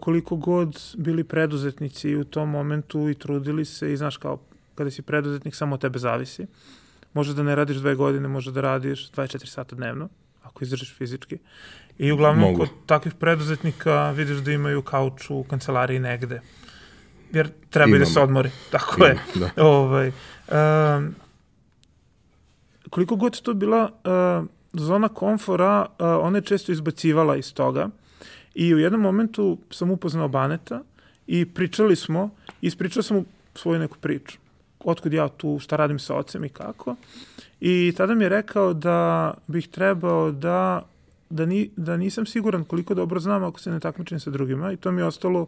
Koliko 0.00 0.36
god 0.36 0.80
bili 0.96 1.24
preduzetnici 1.24 2.16
u 2.16 2.24
tom 2.24 2.50
momentu 2.50 3.08
i 3.08 3.14
trudili 3.14 3.64
se 3.64 3.92
i 3.92 3.96
znaš 3.96 4.16
kao 4.16 4.38
kada 4.74 4.90
si 4.90 5.02
preduzetnik 5.02 5.54
samo 5.54 5.74
od 5.74 5.80
tebe 5.80 5.98
zavisi. 5.98 6.46
Može 7.14 7.34
da 7.34 7.42
ne 7.42 7.54
radiš 7.54 7.76
dve 7.76 7.94
godine, 7.94 8.28
može 8.28 8.52
da 8.52 8.60
radiš 8.60 9.10
24 9.10 9.46
sata 9.46 9.76
dnevno, 9.76 10.08
ako 10.42 10.64
izdržiš 10.64 10.94
fizički. 10.94 11.38
I 11.98 12.12
uglavnom 12.12 12.50
Mogu. 12.50 12.58
kod 12.58 12.68
takvih 12.86 13.14
preduzetnika 13.14 14.10
vidiš 14.10 14.36
da 14.36 14.52
imaju 14.52 14.82
kauč 14.82 15.30
u 15.30 15.42
kancelariji 15.42 15.98
negde. 15.98 16.40
Jer 17.32 17.50
treba 17.70 17.96
i 17.96 17.98
da 17.98 18.06
se 18.06 18.20
odmori. 18.20 18.50
Tako 18.70 18.94
Imam, 18.96 19.10
je. 19.10 19.40
Da. 19.40 19.50
Ovaj, 19.70 20.08
um, 20.08 21.14
koliko 22.90 23.16
god 23.16 23.40
to 23.40 23.54
bila 23.54 23.90
uh, 23.90 24.46
zona 24.72 25.08
komfora, 25.08 25.86
uh, 25.88 26.06
ona 26.20 26.38
je 26.38 26.42
često 26.42 26.72
izbacivala 26.72 27.36
iz 27.36 27.54
toga. 27.54 27.88
I 28.54 28.74
u 28.74 28.78
jednom 28.78 29.00
momentu 29.00 29.58
sam 29.70 29.90
upoznao 29.90 30.28
Baneta 30.28 30.82
i 31.26 31.46
pričali 31.46 31.96
smo, 31.96 32.30
ispričao 32.60 33.02
sam 33.02 33.16
mu 33.16 33.24
svoju 33.54 33.78
neku 33.78 33.96
priču. 34.00 34.38
Otkud 34.84 35.12
ja 35.12 35.28
tu, 35.28 35.58
šta 35.58 35.76
radim 35.76 35.98
sa 35.98 36.14
ocem 36.14 36.44
i 36.44 36.48
kako. 36.48 36.96
I 37.60 37.92
tada 37.96 38.14
mi 38.14 38.24
je 38.24 38.28
rekao 38.28 38.74
da 38.74 39.34
bih 39.46 39.68
trebao 39.68 40.32
da 40.32 40.82
da, 41.30 41.46
ni, 41.46 41.70
da 41.76 41.96
nisam 41.96 42.26
siguran 42.26 42.64
koliko 42.64 42.94
dobro 42.94 43.20
znam 43.20 43.44
ako 43.44 43.60
se 43.60 43.70
ne 43.70 43.80
takmičim 43.80 44.20
sa 44.20 44.30
drugima 44.30 44.72
i 44.72 44.76
to 44.76 44.92
mi 44.92 45.00
je 45.00 45.04
ostalo 45.04 45.46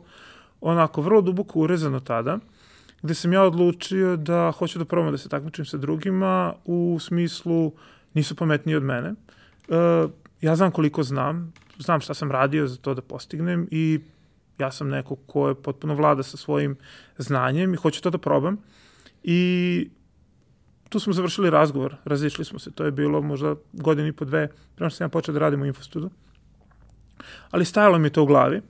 onako 0.61 1.03
vrlo 1.03 1.21
duboko 1.21 1.61
urezano 1.61 2.01
tada, 2.01 2.39
gde 3.03 3.15
sam 3.15 3.33
ja 3.33 3.43
odlučio 3.43 4.17
da 4.17 4.53
hoću 4.59 4.79
da 4.79 4.85
probam 4.85 5.13
da 5.13 5.19
se 5.19 5.29
takmičim 5.29 5.65
sa 5.65 5.77
drugima 5.77 6.55
u 6.65 6.99
smislu 7.01 7.73
nisu 8.15 8.37
pametniji 8.37 8.77
od 8.77 8.83
mene. 8.83 9.11
Uh, 9.11 10.11
ja 10.41 10.57
znam 10.57 10.71
koliko 10.71 11.03
znam, 11.03 11.53
znam 11.83 12.01
šta 12.01 12.14
sam 12.14 12.31
radio 12.31 12.66
za 12.66 12.77
to 12.77 12.95
da 12.95 13.03
postignem 13.03 13.69
i 13.71 14.01
ja 14.59 14.73
sam 14.73 14.88
neko 14.88 15.16
ko 15.16 15.49
je 15.49 15.55
potpuno 15.55 15.95
vlada 15.95 16.23
sa 16.23 16.37
svojim 16.37 16.77
znanjem 17.19 17.75
i 17.75 17.77
hoću 17.77 18.03
to 18.03 18.11
da 18.11 18.19
probam. 18.19 18.57
I 19.23 19.90
tu 20.88 21.01
smo 21.01 21.12
završili 21.12 21.51
razgovor, 21.51 21.97
razišli 22.05 22.45
smo 22.45 22.59
se, 22.59 22.71
to 22.71 22.85
je 22.85 22.90
bilo 22.90 23.23
možda 23.23 23.55
godinu 23.73 24.09
i 24.09 24.12
po 24.12 24.25
dve, 24.25 24.49
prema 24.75 24.90
što 24.90 24.97
sam 24.97 25.05
ja 25.05 25.09
počeo 25.09 25.33
da 25.33 25.40
radim 25.40 25.62
u 25.62 25.66
Infostudu. 25.66 26.11
Ali 27.51 27.64
stajalo 27.64 27.99
mi 27.99 28.11
to 28.11 28.23
u 28.23 28.27
glavi. 28.27 28.61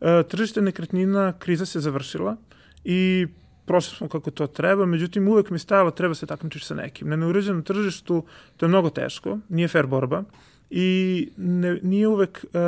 E, 0.00 0.22
tržište 0.28 0.62
nekretnina, 0.62 1.32
kriza 1.38 1.66
se 1.66 1.80
završila 1.80 2.36
i 2.84 3.26
prošli 3.66 3.96
smo 3.96 4.08
kako 4.08 4.30
to 4.30 4.46
treba, 4.46 4.86
međutim 4.86 5.28
uvek 5.28 5.50
mi 5.50 5.58
stajalo 5.58 5.90
treba 5.90 6.14
se 6.14 6.26
takmičiš 6.26 6.64
sa 6.64 6.74
nekim. 6.74 7.08
Na 7.08 7.16
neuređenom 7.16 7.62
tržištu 7.62 8.24
to 8.56 8.66
je 8.66 8.68
mnogo 8.68 8.90
teško, 8.90 9.38
nije 9.48 9.68
fair 9.68 9.86
borba 9.86 10.24
i 10.70 11.28
ne, 11.36 11.78
nije 11.82 12.08
uvek, 12.08 12.44
e, 12.54 12.58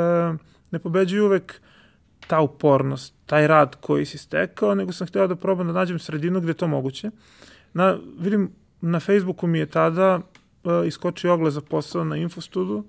ne 0.71 0.79
pobeđuje 0.79 1.23
uvek 1.23 1.61
ta 2.27 2.41
upornost, 2.41 3.13
taj 3.25 3.47
rad 3.47 3.75
koji 3.81 4.05
si 4.05 4.17
stekao, 4.17 4.75
nego 4.75 4.91
sam 4.91 5.07
hteo 5.07 5.27
da 5.27 5.35
probam 5.35 5.67
da 5.67 5.73
nađem 5.73 5.99
sredinu 5.99 6.41
gde 6.41 6.53
to 6.53 6.67
moguće. 6.67 7.11
Na, 7.73 7.97
vidim 8.19 8.51
na 8.81 8.99
Facebooku 8.99 9.47
mi 9.47 9.59
je 9.59 9.65
tada 9.65 10.19
uh, 10.63 10.87
iskočio 10.87 11.33
oglas 11.33 11.53
za 11.53 11.61
posao 11.61 12.03
na 12.03 12.17
Infostudu, 12.17 12.83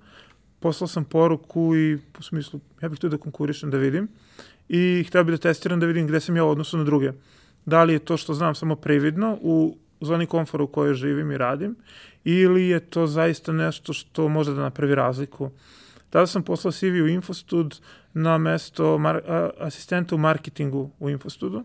poslao 0.59 0.87
sam 0.87 1.05
poruku 1.05 1.75
i 1.75 1.95
u 1.95 2.21
smislu, 2.21 2.59
ja 2.81 2.89
bih 2.89 2.99
tu 2.99 3.09
da 3.09 3.17
konkurišem 3.17 3.71
da 3.71 3.77
vidim 3.77 4.07
i 4.69 5.03
hteo 5.07 5.23
bih 5.23 5.33
da 5.33 5.37
testiram 5.37 5.79
da 5.79 5.85
vidim 5.85 6.07
gde 6.07 6.19
sam 6.19 6.35
ja 6.35 6.43
u 6.43 6.49
odnosu 6.49 6.77
na 6.77 6.83
druge. 6.83 7.11
Da 7.65 7.83
li 7.83 7.93
je 7.93 7.99
to 7.99 8.17
što 8.17 8.33
znam 8.33 8.55
samo 8.55 8.75
previdno 8.75 9.37
u 9.41 9.77
zoni 10.01 10.25
komfora 10.25 10.63
u 10.63 10.67
kojoj 10.67 10.93
živim 10.93 11.31
i 11.31 11.37
radim 11.37 11.75
ili 12.25 12.67
je 12.67 12.79
to 12.79 13.07
zaista 13.07 13.51
nešto 13.51 13.93
što 13.93 14.27
može 14.27 14.53
da 14.53 14.61
napravi 14.61 14.95
razliku. 14.95 15.51
Tada 16.09 16.27
sam 16.27 16.43
poslao 16.43 16.71
CV 16.71 17.03
u 17.03 17.07
Infostud 17.07 17.79
na 18.13 18.37
mesto 18.37 18.97
mar 18.97 19.21
asistenta 19.59 20.15
u 20.15 20.17
marketingu 20.17 20.91
u 20.99 21.09
Infostudu. 21.09 21.63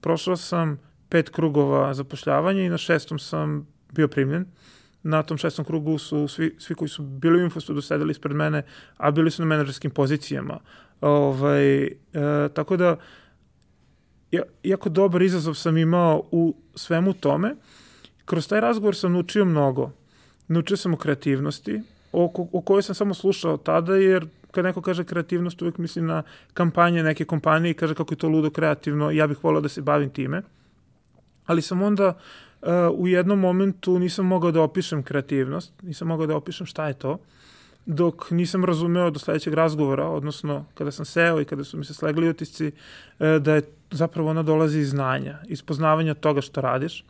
Prošao 0.00 0.36
sam 0.36 0.78
pet 1.08 1.30
krugova 1.30 1.94
zapošljavanja 1.94 2.62
i 2.62 2.68
na 2.68 2.78
šestom 2.78 3.18
sam 3.18 3.66
bio 3.92 4.08
primljen. 4.08 4.46
Na 5.02 5.22
tom 5.22 5.38
šestom 5.38 5.64
krugu 5.64 5.98
su 5.98 6.28
svi, 6.28 6.56
svi 6.58 6.74
koji 6.74 6.88
su 6.88 7.02
bili 7.02 7.38
u 7.38 7.44
Infostudu 7.44 7.80
sedeli 7.80 8.10
ispred 8.10 8.36
mene, 8.36 8.62
a 8.96 9.10
bili 9.10 9.30
su 9.30 9.42
na 9.42 9.48
menadžerskim 9.48 9.90
pozicijama. 9.90 10.60
Ovaj, 11.00 11.84
e, 11.84 11.90
tako 12.54 12.76
da, 12.76 12.96
ja, 14.30 14.42
jako 14.62 14.88
dobar 14.88 15.22
izazov 15.22 15.54
sam 15.54 15.78
imao 15.78 16.28
u 16.30 16.56
svemu 16.74 17.12
tome. 17.12 17.54
Kroz 18.24 18.48
taj 18.48 18.60
razgovor 18.60 18.96
sam 18.96 19.12
naučio 19.12 19.44
mnogo. 19.44 19.90
Naučio 20.48 20.76
sam 20.76 20.94
o 20.94 20.96
kreativnosti, 20.96 21.80
o, 22.12 22.48
o 22.52 22.60
kojoj 22.60 22.82
sam 22.82 22.94
samo 22.94 23.14
slušao 23.14 23.56
tada, 23.56 23.96
jer 23.96 24.26
kad 24.50 24.64
neko 24.64 24.82
kaže 24.82 25.04
kreativnost, 25.04 25.62
uvek 25.62 25.78
mislim 25.78 26.06
na 26.06 26.22
kampanje 26.54 27.02
neke 27.02 27.24
kompanije 27.24 27.70
i 27.70 27.74
kaže 27.74 27.94
kako 27.94 28.14
je 28.14 28.18
to 28.18 28.28
ludo 28.28 28.50
kreativno, 28.50 29.10
ja 29.10 29.26
bih 29.26 29.44
volao 29.44 29.60
da 29.60 29.68
se 29.68 29.82
bavim 29.82 30.10
time. 30.10 30.42
Ali 31.46 31.62
sam 31.62 31.82
onda 31.82 32.08
uh, 32.62 32.68
u 32.94 33.08
jednom 33.08 33.38
momentu 33.38 33.98
nisam 33.98 34.26
mogao 34.26 34.50
da 34.50 34.62
opišem 34.62 35.02
kreativnost, 35.02 35.72
nisam 35.82 36.08
mogao 36.08 36.26
da 36.26 36.36
opišem 36.36 36.66
šta 36.66 36.88
je 36.88 36.94
to, 36.94 37.18
dok 37.86 38.30
nisam 38.30 38.64
razumeo 38.64 39.10
do 39.10 39.18
sledećeg 39.18 39.54
razgovora, 39.54 40.06
odnosno 40.08 40.64
kada 40.74 40.90
sam 40.90 41.04
seo 41.04 41.40
i 41.40 41.44
kada 41.44 41.64
su 41.64 41.78
mi 41.78 41.84
se 41.84 41.94
slegli 41.94 42.28
utisci, 42.28 42.66
uh, 42.66 43.36
da 43.40 43.54
je 43.54 43.62
zapravo 43.90 44.30
ona 44.30 44.42
dolazi 44.42 44.78
iz 44.78 44.90
znanja, 44.90 45.38
iz 45.48 45.62
poznavanja 45.62 46.14
toga 46.14 46.40
što 46.40 46.60
radiš. 46.60 47.04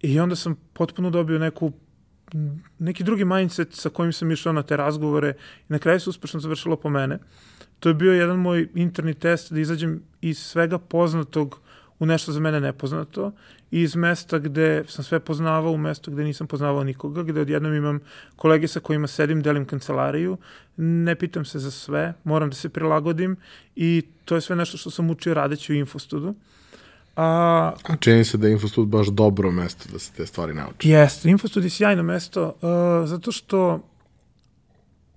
I 0.00 0.20
onda 0.20 0.36
sam 0.36 0.56
potpuno 0.72 1.10
dobio 1.10 1.38
neku 1.38 1.72
neki 2.78 3.04
drugi 3.04 3.24
mindset 3.24 3.74
sa 3.74 3.88
kojim 3.88 4.12
sam 4.12 4.30
išao 4.30 4.52
na 4.52 4.62
te 4.62 4.76
razgovore 4.76 5.34
i 5.68 5.72
na 5.72 5.78
kraju 5.78 6.00
se 6.00 6.10
uspešno 6.10 6.40
završilo 6.40 6.76
po 6.76 6.90
mene. 6.90 7.18
To 7.80 7.88
je 7.88 7.94
bio 7.94 8.12
jedan 8.12 8.38
moj 8.38 8.68
interni 8.74 9.14
test 9.14 9.52
da 9.52 9.60
izađem 9.60 10.02
iz 10.20 10.38
svega 10.38 10.78
poznatog 10.78 11.60
u 11.98 12.06
nešto 12.06 12.32
za 12.32 12.40
mene 12.40 12.60
nepoznato 12.60 13.32
i 13.70 13.82
iz 13.82 13.96
mesta 13.96 14.38
gde 14.38 14.84
sam 14.88 15.04
sve 15.04 15.20
poznavao 15.20 15.72
u 15.72 15.78
mesto 15.78 16.10
gde 16.10 16.24
nisam 16.24 16.46
poznavao 16.46 16.84
nikoga, 16.84 17.22
gde 17.22 17.40
odjednom 17.40 17.74
imam 17.74 18.00
kolege 18.36 18.68
sa 18.68 18.80
kojima 18.80 19.06
sedim, 19.06 19.42
delim 19.42 19.64
kancelariju, 19.64 20.36
ne 20.76 21.14
pitam 21.14 21.44
se 21.44 21.58
za 21.58 21.70
sve, 21.70 22.14
moram 22.24 22.50
da 22.50 22.56
se 22.56 22.68
prilagodim 22.68 23.36
i 23.76 24.02
to 24.24 24.34
je 24.34 24.40
sve 24.40 24.56
nešto 24.56 24.76
što 24.76 24.90
sam 24.90 25.10
učio 25.10 25.34
radeći 25.34 25.72
u 25.72 25.76
Infostudu. 25.76 26.34
A, 27.16 27.72
A 27.82 27.96
čini 27.96 28.24
se 28.24 28.38
da 28.38 28.46
je 28.46 28.52
Infostud 28.52 28.88
baš 28.88 29.06
dobro 29.06 29.50
mesto 29.50 29.88
da 29.92 29.98
se 29.98 30.12
te 30.12 30.26
stvari 30.26 30.54
nauči. 30.54 30.88
Jeste, 30.88 31.30
Infostud 31.30 31.64
je 31.64 31.70
sjajno 31.70 32.02
mesto, 32.02 32.44
uh, 32.46 33.08
zato 33.08 33.32
što 33.32 33.80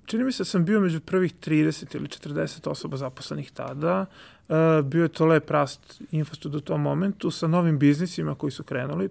čini 0.05 0.23
mi 0.23 0.31
se 0.31 0.43
da 0.43 0.45
sam 0.45 0.65
bio 0.65 0.79
među 0.79 0.99
prvih 0.99 1.33
30 1.33 1.95
ili 1.95 2.07
40 2.07 2.69
osoba 2.69 2.97
zaposlenih 2.97 3.51
tada. 3.51 4.05
Uh, 4.49 4.85
bio 4.85 5.03
je 5.03 5.09
to 5.09 5.25
lep 5.25 5.51
rast 5.51 6.01
Infostud 6.11 6.55
u 6.55 6.59
tom 6.59 6.81
momentu 6.81 7.31
sa 7.31 7.47
novim 7.47 7.79
biznisima 7.79 8.35
koji 8.35 8.51
su 8.51 8.63
krenuli, 8.63 9.09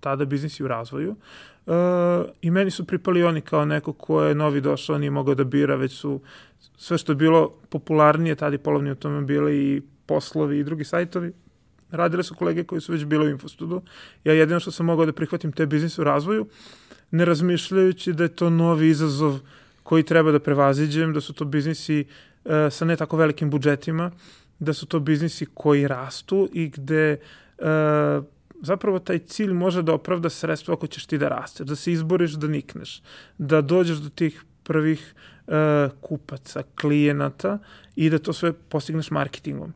tada 0.00 0.24
biznisi 0.24 0.64
u 0.64 0.68
razvoju. 0.68 1.10
Uh, 1.66 1.74
I 2.42 2.50
meni 2.50 2.70
su 2.70 2.84
pripali 2.84 3.24
oni 3.24 3.40
kao 3.40 3.64
neko 3.64 3.92
ko 3.92 4.22
je 4.22 4.34
novi 4.34 4.60
došao, 4.60 4.98
nije 4.98 5.10
mogao 5.10 5.34
da 5.34 5.44
bira, 5.44 5.76
već 5.76 5.92
su 5.92 6.20
sve 6.76 6.98
što 6.98 7.12
je 7.12 7.16
bilo 7.16 7.50
popularnije, 7.68 8.34
tada 8.34 8.54
i 8.54 8.58
polovni 8.58 8.90
automobili 8.90 9.56
i 9.56 9.82
poslovi 10.06 10.58
i 10.58 10.64
drugi 10.64 10.84
sajtovi, 10.84 11.32
radile 11.90 12.22
su 12.22 12.34
kolege 12.34 12.64
koji 12.64 12.80
su 12.80 12.92
već 12.92 13.04
bili 13.04 13.26
u 13.26 13.30
Infostudu. 13.30 13.82
Ja 14.24 14.32
jedino 14.32 14.60
što 14.60 14.70
sam 14.70 14.86
mogao 14.86 15.06
da 15.06 15.12
prihvatim 15.12 15.52
te 15.52 15.66
biznise 15.66 16.00
u 16.00 16.04
razvoju, 16.04 16.46
ne 17.10 17.24
razmišljajući 17.24 18.12
da 18.12 18.22
je 18.22 18.36
to 18.36 18.50
novi 18.50 18.88
izazov 18.88 19.38
koji 19.82 20.02
treba 20.02 20.32
da 20.32 20.38
prevaziđem, 20.38 21.12
da 21.12 21.20
su 21.20 21.32
to 21.32 21.44
biznisi 21.44 22.04
uh, 22.04 22.52
sa 22.70 22.84
ne 22.84 22.96
tako 22.96 23.16
velikim 23.16 23.50
budžetima, 23.50 24.10
da 24.58 24.72
su 24.72 24.86
to 24.86 25.00
biznisi 25.00 25.46
koji 25.54 25.88
rastu 25.88 26.48
i 26.52 26.68
gde 26.68 27.16
uh, 27.58 27.64
zapravo 28.62 28.98
taj 28.98 29.18
cilj 29.18 29.52
može 29.52 29.82
da 29.82 29.94
opravda 29.94 30.30
sredstvo 30.30 30.74
ako 30.74 30.86
ćeš 30.86 31.06
ti 31.06 31.18
da 31.18 31.28
rasteš, 31.28 31.66
da 31.66 31.76
se 31.76 31.92
izboriš 31.92 32.32
da 32.32 32.46
nikneš, 32.48 33.02
da 33.38 33.60
dođeš 33.60 33.98
do 33.98 34.08
tih 34.08 34.44
prvih 34.62 35.14
uh, 35.46 35.54
kupaca, 36.00 36.62
klijenata 36.80 37.58
i 37.96 38.10
da 38.10 38.18
to 38.18 38.32
sve 38.32 38.52
postigneš 38.52 39.10
marketingom. 39.10 39.72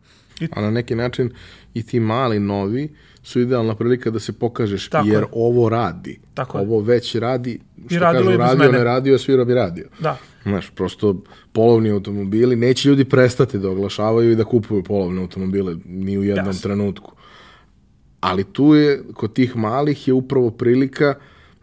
A 0.51 0.61
na 0.61 0.71
neki 0.71 0.95
način 0.95 1.31
i 1.75 1.83
ti 1.83 2.01
mali 2.01 2.41
novi 2.41 2.89
su 3.23 3.41
idealna 3.41 3.75
prilika 3.75 4.11
da 4.11 4.19
se 4.19 4.33
pokažeš, 4.33 4.89
Tako 4.89 5.09
jer 5.09 5.21
je. 5.21 5.27
ovo 5.33 5.69
radi. 5.69 6.21
Tako 6.35 6.59
ovo 6.59 6.77
je. 6.77 6.85
već 6.85 7.15
radi, 7.15 7.59
što 7.87 7.97
I 7.97 7.99
kažu, 7.99 8.31
radio 8.31 8.57
mene. 8.59 8.73
ne 8.73 8.85
radio, 8.85 9.19
svira 9.19 9.45
bi 9.45 9.55
radio. 9.55 9.89
Da. 10.01 10.19
Znaš, 10.43 10.71
prosto 10.71 11.23
polovni 11.53 11.91
automobili, 11.91 12.57
neće 12.57 12.89
ljudi 12.89 13.05
prestati 13.05 13.59
da 13.59 13.71
oglašavaju 13.71 14.31
i 14.33 14.37
da 14.37 14.45
kupuju 14.45 14.83
polovne 14.83 15.21
automobile 15.21 15.77
ni 15.85 16.19
u 16.19 16.25
jednom 16.25 16.47
Jasne. 16.47 16.63
trenutku. 16.63 17.13
Ali 18.21 18.45
tu 18.45 18.75
je, 18.75 19.03
kod 19.15 19.33
tih 19.33 19.57
malih 19.57 20.09
je 20.09 20.15
upravo 20.15 20.51
prilika 20.51 21.15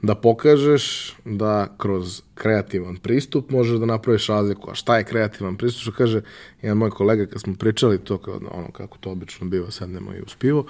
da 0.01 0.15
pokažeš 0.15 1.13
da 1.25 1.75
kroz 1.77 2.21
kreativan 2.35 2.97
pristup 2.97 3.49
možeš 3.51 3.79
da 3.79 3.85
napraviš 3.85 4.27
razliku. 4.27 4.71
A 4.71 4.75
šta 4.75 4.97
je 4.97 5.03
kreativan 5.03 5.57
pristup? 5.57 5.81
Što 5.81 5.91
kaže 5.91 6.21
jedan 6.61 6.77
moj 6.77 6.89
kolega 6.89 7.25
kad 7.25 7.41
smo 7.41 7.55
pričali 7.55 7.97
to 7.97 8.17
kao 8.17 8.39
ono 8.51 8.71
kako 8.71 8.97
to 8.97 9.11
obično 9.11 9.47
biva, 9.47 9.71
sednemo 9.71 10.13
i 10.13 10.21
uz 10.21 10.35
pivo, 10.39 10.65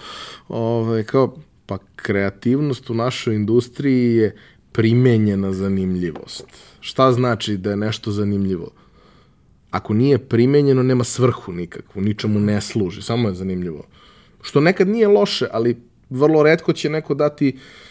ovaj, 0.47 1.03
kao 1.03 1.35
pa 1.65 1.77
kreativnost 1.95 2.89
u 2.89 2.93
našoj 2.93 3.35
industriji 3.35 4.15
je 4.15 4.35
primenjena 4.71 5.53
zanimljivost. 5.53 6.45
Šta 6.79 7.11
znači 7.11 7.57
da 7.57 7.69
je 7.69 7.77
nešto 7.77 8.11
zanimljivo? 8.11 8.71
Ako 9.71 9.93
nije 9.93 10.17
primenjeno, 10.17 10.83
nema 10.83 11.03
svrhu 11.03 11.51
nikakvu, 11.51 12.01
ničemu 12.01 12.39
ne 12.39 12.61
služi, 12.61 13.01
samo 13.01 13.29
je 13.29 13.35
zanimljivo. 13.35 13.83
Što 14.41 14.61
nekad 14.61 14.87
nije 14.87 15.07
loše, 15.07 15.47
ali 15.51 15.77
vrlo 16.09 16.43
redko 16.43 16.73
će 16.73 16.89
neko 16.89 17.13
dati 17.13 17.53
uh, 17.55 17.88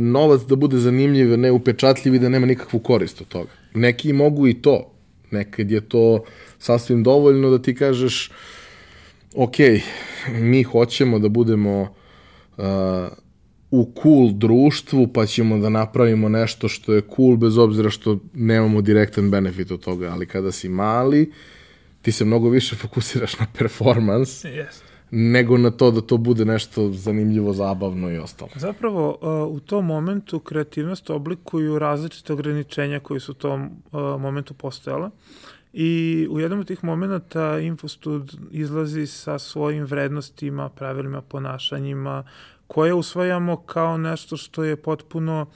novac 0.00 0.42
da 0.42 0.56
bude 0.56 0.78
zanimljiv, 0.78 1.38
ne 1.38 1.52
upečatljiv 1.52 2.14
i 2.14 2.18
da 2.18 2.28
nema 2.28 2.46
nikakvu 2.46 2.78
korist 2.80 3.20
od 3.20 3.28
toga. 3.28 3.50
Neki 3.74 4.12
mogu 4.12 4.48
i 4.48 4.54
to. 4.54 4.90
Nekad 5.30 5.70
je 5.70 5.80
to 5.80 6.24
sasvim 6.58 7.02
dovoljno 7.02 7.50
da 7.50 7.62
ti 7.62 7.74
kažeš 7.74 8.30
ok, 9.34 9.56
mi 10.28 10.62
hoćemo 10.62 11.18
da 11.18 11.28
budemo 11.28 11.80
uh, 12.56 12.64
u 13.70 13.92
cool 14.02 14.30
društvu, 14.32 15.08
pa 15.12 15.26
ćemo 15.26 15.58
da 15.58 15.68
napravimo 15.68 16.28
nešto 16.28 16.68
što 16.68 16.94
je 16.94 17.02
cool, 17.16 17.36
bez 17.36 17.58
obzira 17.58 17.90
što 17.90 18.18
nemamo 18.34 18.80
direktan 18.80 19.30
benefit 19.30 19.70
od 19.70 19.80
toga, 19.80 20.10
ali 20.12 20.26
kada 20.26 20.52
si 20.52 20.68
mali, 20.68 21.32
ti 22.02 22.12
se 22.12 22.24
mnogo 22.24 22.48
više 22.48 22.76
fokusiraš 22.76 23.38
na 23.38 23.46
performans, 23.58 24.44
yes. 24.44 24.93
Nego 25.16 25.58
na 25.58 25.70
to 25.70 25.90
da 25.90 26.00
to 26.00 26.16
bude 26.16 26.44
nešto 26.44 26.92
zanimljivo, 26.92 27.52
zabavno 27.52 28.10
i 28.10 28.18
ostalo. 28.18 28.50
Zapravo, 28.56 29.18
uh, 29.48 29.56
u 29.56 29.60
tom 29.60 29.86
momentu 29.86 30.38
kreativnost 30.38 31.10
oblikuju 31.10 31.78
različite 31.78 32.32
ograničenja 32.32 33.00
koji 33.00 33.20
su 33.20 33.32
u 33.32 33.34
tom 33.34 33.62
uh, 33.62 34.20
momentu 34.20 34.54
postojala. 34.54 35.10
I 35.72 36.26
u 36.30 36.40
jednom 36.40 36.60
od 36.60 36.66
tih 36.66 36.84
momenta 36.84 37.58
Infostud 37.58 38.34
izlazi 38.50 39.06
sa 39.06 39.38
svojim 39.38 39.84
vrednostima, 39.84 40.68
pravilima, 40.68 41.22
ponašanjima, 41.22 42.24
koje 42.66 42.94
usvajamo 42.94 43.56
kao 43.56 43.98
nešto 43.98 44.36
što 44.36 44.64
je 44.64 44.76
potpuno 44.76 45.46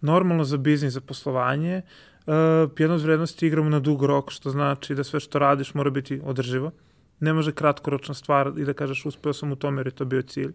normalno 0.00 0.44
za 0.44 0.56
biznis, 0.56 0.92
za 0.92 1.00
poslovanje. 1.00 1.82
Uh, 2.26 2.34
jedna 2.78 2.94
od 2.94 3.02
vrednosti 3.02 3.46
igramo 3.46 3.70
na 3.70 3.80
dug 3.80 4.02
rok, 4.04 4.30
što 4.30 4.50
znači 4.50 4.94
da 4.94 5.04
sve 5.04 5.20
što 5.20 5.38
radiš 5.38 5.74
mora 5.74 5.90
biti 5.90 6.20
održivo. 6.24 6.70
Ne 7.22 7.32
može 7.32 7.52
kratkoročna 7.52 8.14
stvar 8.14 8.52
i 8.58 8.64
da 8.64 8.72
kažeš 8.72 9.06
uspeo 9.06 9.32
sam 9.32 9.52
u 9.52 9.56
tome 9.56 9.80
jer 9.80 9.86
je 9.86 9.90
to 9.90 10.04
bio 10.04 10.22
cilj. 10.22 10.48
Uh, 10.48 10.54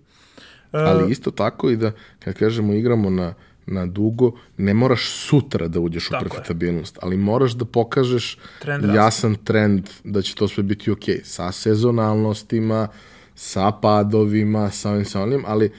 Ali 0.71 1.11
isto 1.11 1.31
tako 1.31 1.69
i 1.69 1.77
da, 1.77 1.91
kad 2.19 2.33
kažemo 2.33 2.73
igramo 2.73 3.09
na, 3.09 3.33
na 3.65 3.85
dugo, 3.85 4.31
ne 4.57 4.73
moraš 4.73 5.09
sutra 5.09 5.67
da 5.67 5.79
uđeš 5.79 6.09
u 6.11 6.13
profitabilnost, 6.19 6.95
je. 6.95 6.99
ali 7.03 7.17
moraš 7.17 7.51
da 7.51 7.65
pokažeš 7.65 8.37
trend 8.59 8.85
jasan 8.95 9.31
rasta. 9.31 9.43
trend 9.45 9.89
da 10.03 10.21
će 10.21 10.35
to 10.35 10.47
sve 10.47 10.63
biti 10.63 10.91
ok, 10.91 11.03
sa 11.23 11.51
sezonalnostima, 11.51 12.87
sa 13.35 13.71
padovima, 13.71 14.69
sa 14.71 14.91
ovim 14.91 15.05
sa 15.05 15.21
onim, 15.21 15.43
ali 15.47 15.71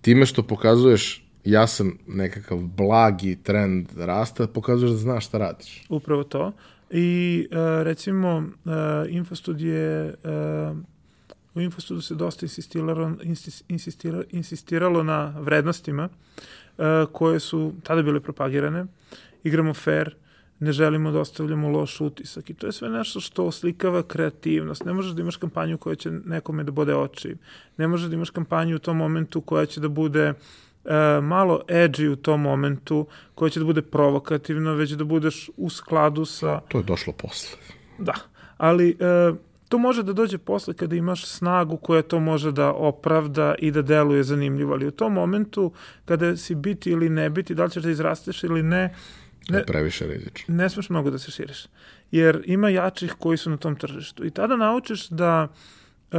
time 0.00 0.26
što 0.26 0.42
pokazuješ 0.42 1.24
jasan 1.44 1.92
nekakav 2.06 2.58
blagi 2.58 3.38
trend 3.42 3.88
rasta, 3.96 4.46
pokazuješ 4.46 4.90
da 4.90 4.96
znaš 4.96 5.26
šta 5.26 5.38
radiš. 5.38 5.84
Upravo 5.88 6.24
to. 6.24 6.52
I 6.90 7.48
uh, 7.50 7.56
recimo 7.82 8.38
uh, 8.38 8.72
Infostud 9.08 9.60
je 9.60 10.14
uh, 10.24 10.76
u 11.54 11.60
Infostudu 11.60 12.00
se 12.00 12.14
dosta 12.14 12.46
insistiralo, 12.46 13.12
insistiralo, 13.68 14.24
insistiralo 14.30 15.02
na 15.02 15.34
vrednostima 15.38 16.08
uh, 16.08 16.84
koje 17.12 17.40
su 17.40 17.72
tada 17.82 18.02
bile 18.02 18.20
propagirane. 18.20 18.86
Igramo 19.44 19.74
fair, 19.74 20.14
ne 20.58 20.72
želimo 20.72 21.10
da 21.10 21.20
ostavljamo 21.20 21.68
loš 21.68 22.00
utisak 22.00 22.50
i 22.50 22.54
to 22.54 22.66
je 22.66 22.72
sve 22.72 22.88
nešto 22.88 23.20
što 23.20 23.44
oslikava 23.44 24.02
kreativnost. 24.02 24.84
Ne 24.84 24.92
možeš 24.92 25.12
da 25.12 25.22
imaš 25.22 25.36
kampanju 25.36 25.78
koja 25.78 25.94
će 25.94 26.10
nekome 26.10 26.64
da 26.64 26.70
bode 26.70 26.94
oči. 26.94 27.36
Ne 27.76 27.88
možeš 27.88 28.08
da 28.08 28.14
imaš 28.14 28.30
kampanju 28.30 28.76
u 28.76 28.78
tom 28.78 28.96
momentu 28.96 29.40
koja 29.40 29.66
će 29.66 29.80
da 29.80 29.88
bude 29.88 30.30
uh, 30.30 30.36
malo 31.22 31.60
edgy 31.68 32.08
u 32.08 32.16
tom 32.16 32.40
momentu, 32.40 33.06
koja 33.34 33.50
će 33.50 33.60
da 33.60 33.66
bude 33.66 33.82
provokativna, 33.82 34.72
već 34.72 34.90
da 34.90 35.04
budeš 35.04 35.50
u 35.56 35.70
skladu 35.70 36.24
sa... 36.24 36.60
To 36.68 36.78
je 36.78 36.84
došlo 36.84 37.12
posle. 37.12 37.58
Da, 37.98 38.14
ali 38.56 38.96
uh, 39.30 39.36
to 39.68 39.78
može 39.78 40.02
da 40.02 40.12
dođe 40.12 40.38
posle 40.38 40.74
kada 40.74 40.96
imaš 40.96 41.26
snagu 41.26 41.76
koja 41.76 42.02
to 42.02 42.20
može 42.20 42.52
da 42.52 42.72
opravda 42.72 43.54
i 43.58 43.70
da 43.70 43.82
deluje 43.82 44.22
zanimljivo, 44.22 44.72
ali 44.72 44.86
u 44.86 44.90
tom 44.90 45.12
momentu 45.12 45.72
kada 46.04 46.36
si 46.36 46.54
biti 46.54 46.90
ili 46.90 47.08
ne 47.08 47.30
biti, 47.30 47.54
da 47.54 47.64
li 47.64 47.70
ćeš 47.70 47.82
da 47.82 47.90
izrasteš 47.90 48.44
ili 48.44 48.62
ne, 48.62 48.94
Ne, 49.48 49.64
previše 49.66 50.06
rizično. 50.06 50.54
Ne 50.54 50.68
smeš 50.68 50.90
mnogo 50.90 51.10
da 51.10 51.18
se 51.18 51.30
širiš. 51.30 51.66
Jer 52.10 52.42
ima 52.44 52.68
jačih 52.68 53.14
koji 53.18 53.38
su 53.38 53.50
na 53.50 53.56
tom 53.56 53.76
tržištu. 53.76 54.26
I 54.26 54.30
tada 54.30 54.56
naučiš 54.56 55.08
da 55.08 55.48
uh, 56.12 56.18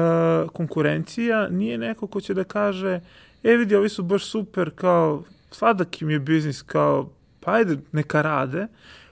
konkurencija 0.54 1.50
nije 1.50 1.78
neko 1.78 2.08
ko 2.08 2.22
će 2.22 2.34
da 2.34 2.44
kaže 2.44 3.00
e 3.44 3.58
vidi, 3.58 3.76
ovi 3.76 3.90
su 3.90 4.04
baš 4.04 4.26
super, 4.26 4.72
kao 4.76 5.24
sladak 5.52 6.02
im 6.02 6.10
je 6.10 6.20
biznis, 6.20 6.62
kao 6.62 7.10
pa 7.40 7.54
ajde, 7.54 7.78
neka 7.92 8.22
rade. 8.22 8.68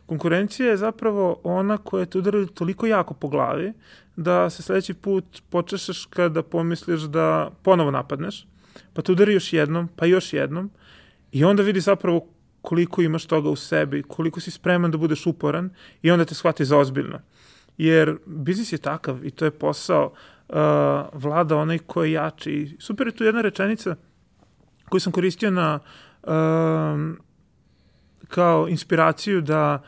Konkurencija 0.05 0.69
je 0.69 0.77
zapravo 0.77 1.39
ona 1.43 1.77
koja 1.77 2.05
te 2.05 2.17
udara 2.17 2.45
toliko 2.45 2.85
jako 2.87 3.13
po 3.13 3.27
glavi 3.27 3.73
da 4.15 4.49
se 4.49 4.63
sledeći 4.63 4.93
put 4.93 5.41
počešeš 5.49 6.05
kada 6.05 6.43
pomisliš 6.43 7.01
da 7.01 7.51
ponovo 7.63 7.91
napadneš, 7.91 8.47
pa 8.93 9.01
te 9.01 9.11
udari 9.11 9.33
još 9.33 9.53
jednom, 9.53 9.89
pa 9.95 10.05
još 10.05 10.33
jednom 10.33 10.71
i 11.31 11.43
onda 11.43 11.63
vidi 11.63 11.79
zapravo 11.79 12.27
koliko 12.61 13.01
imaš 13.01 13.25
toga 13.25 13.49
u 13.49 13.55
sebi, 13.55 14.03
koliko 14.03 14.39
si 14.39 14.51
spreman 14.51 14.91
da 14.91 14.97
budeš 14.97 15.25
uporan 15.25 15.69
i 16.01 16.11
onda 16.11 16.25
te 16.25 16.35
shvati 16.35 16.65
za 16.65 16.77
ozbiljno. 16.77 17.19
Jer 17.77 18.17
biznis 18.25 18.73
je 18.73 18.77
takav 18.77 19.25
i 19.25 19.31
to 19.31 19.45
je 19.45 19.51
posao 19.51 20.13
uh, 20.49 20.55
vlada 21.13 21.57
onaj 21.57 21.77
ko 21.77 22.03
je 22.03 22.11
jači. 22.11 22.77
Super 22.79 23.07
je 23.07 23.15
tu 23.15 23.23
jedna 23.23 23.41
rečenica 23.41 23.95
koju 24.89 24.99
sam 24.99 25.11
koristio 25.13 25.51
na 25.51 25.79
uh, 26.23 26.29
kao 28.27 28.67
inspiraciju 28.69 29.41
da 29.41 29.83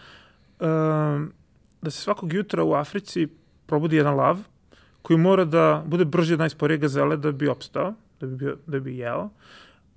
uh, 0.59 0.67
da 1.81 1.91
se 1.91 2.01
svakog 2.01 2.33
jutra 2.33 2.63
u 2.63 2.73
Africi 2.73 3.27
probudi 3.65 3.95
jedan 3.95 4.15
lav 4.15 4.37
koji 5.01 5.17
mora 5.17 5.45
da 5.45 5.83
bude 5.85 6.05
brži 6.05 6.33
od 6.33 6.39
najsporije 6.39 6.77
gazele 6.77 7.17
da 7.17 7.31
bi 7.31 7.47
opstao, 7.47 7.93
da 8.19 8.27
bi, 8.27 8.35
bio, 8.35 8.57
da 8.67 8.79
bi 8.79 8.97
jeo. 8.97 9.29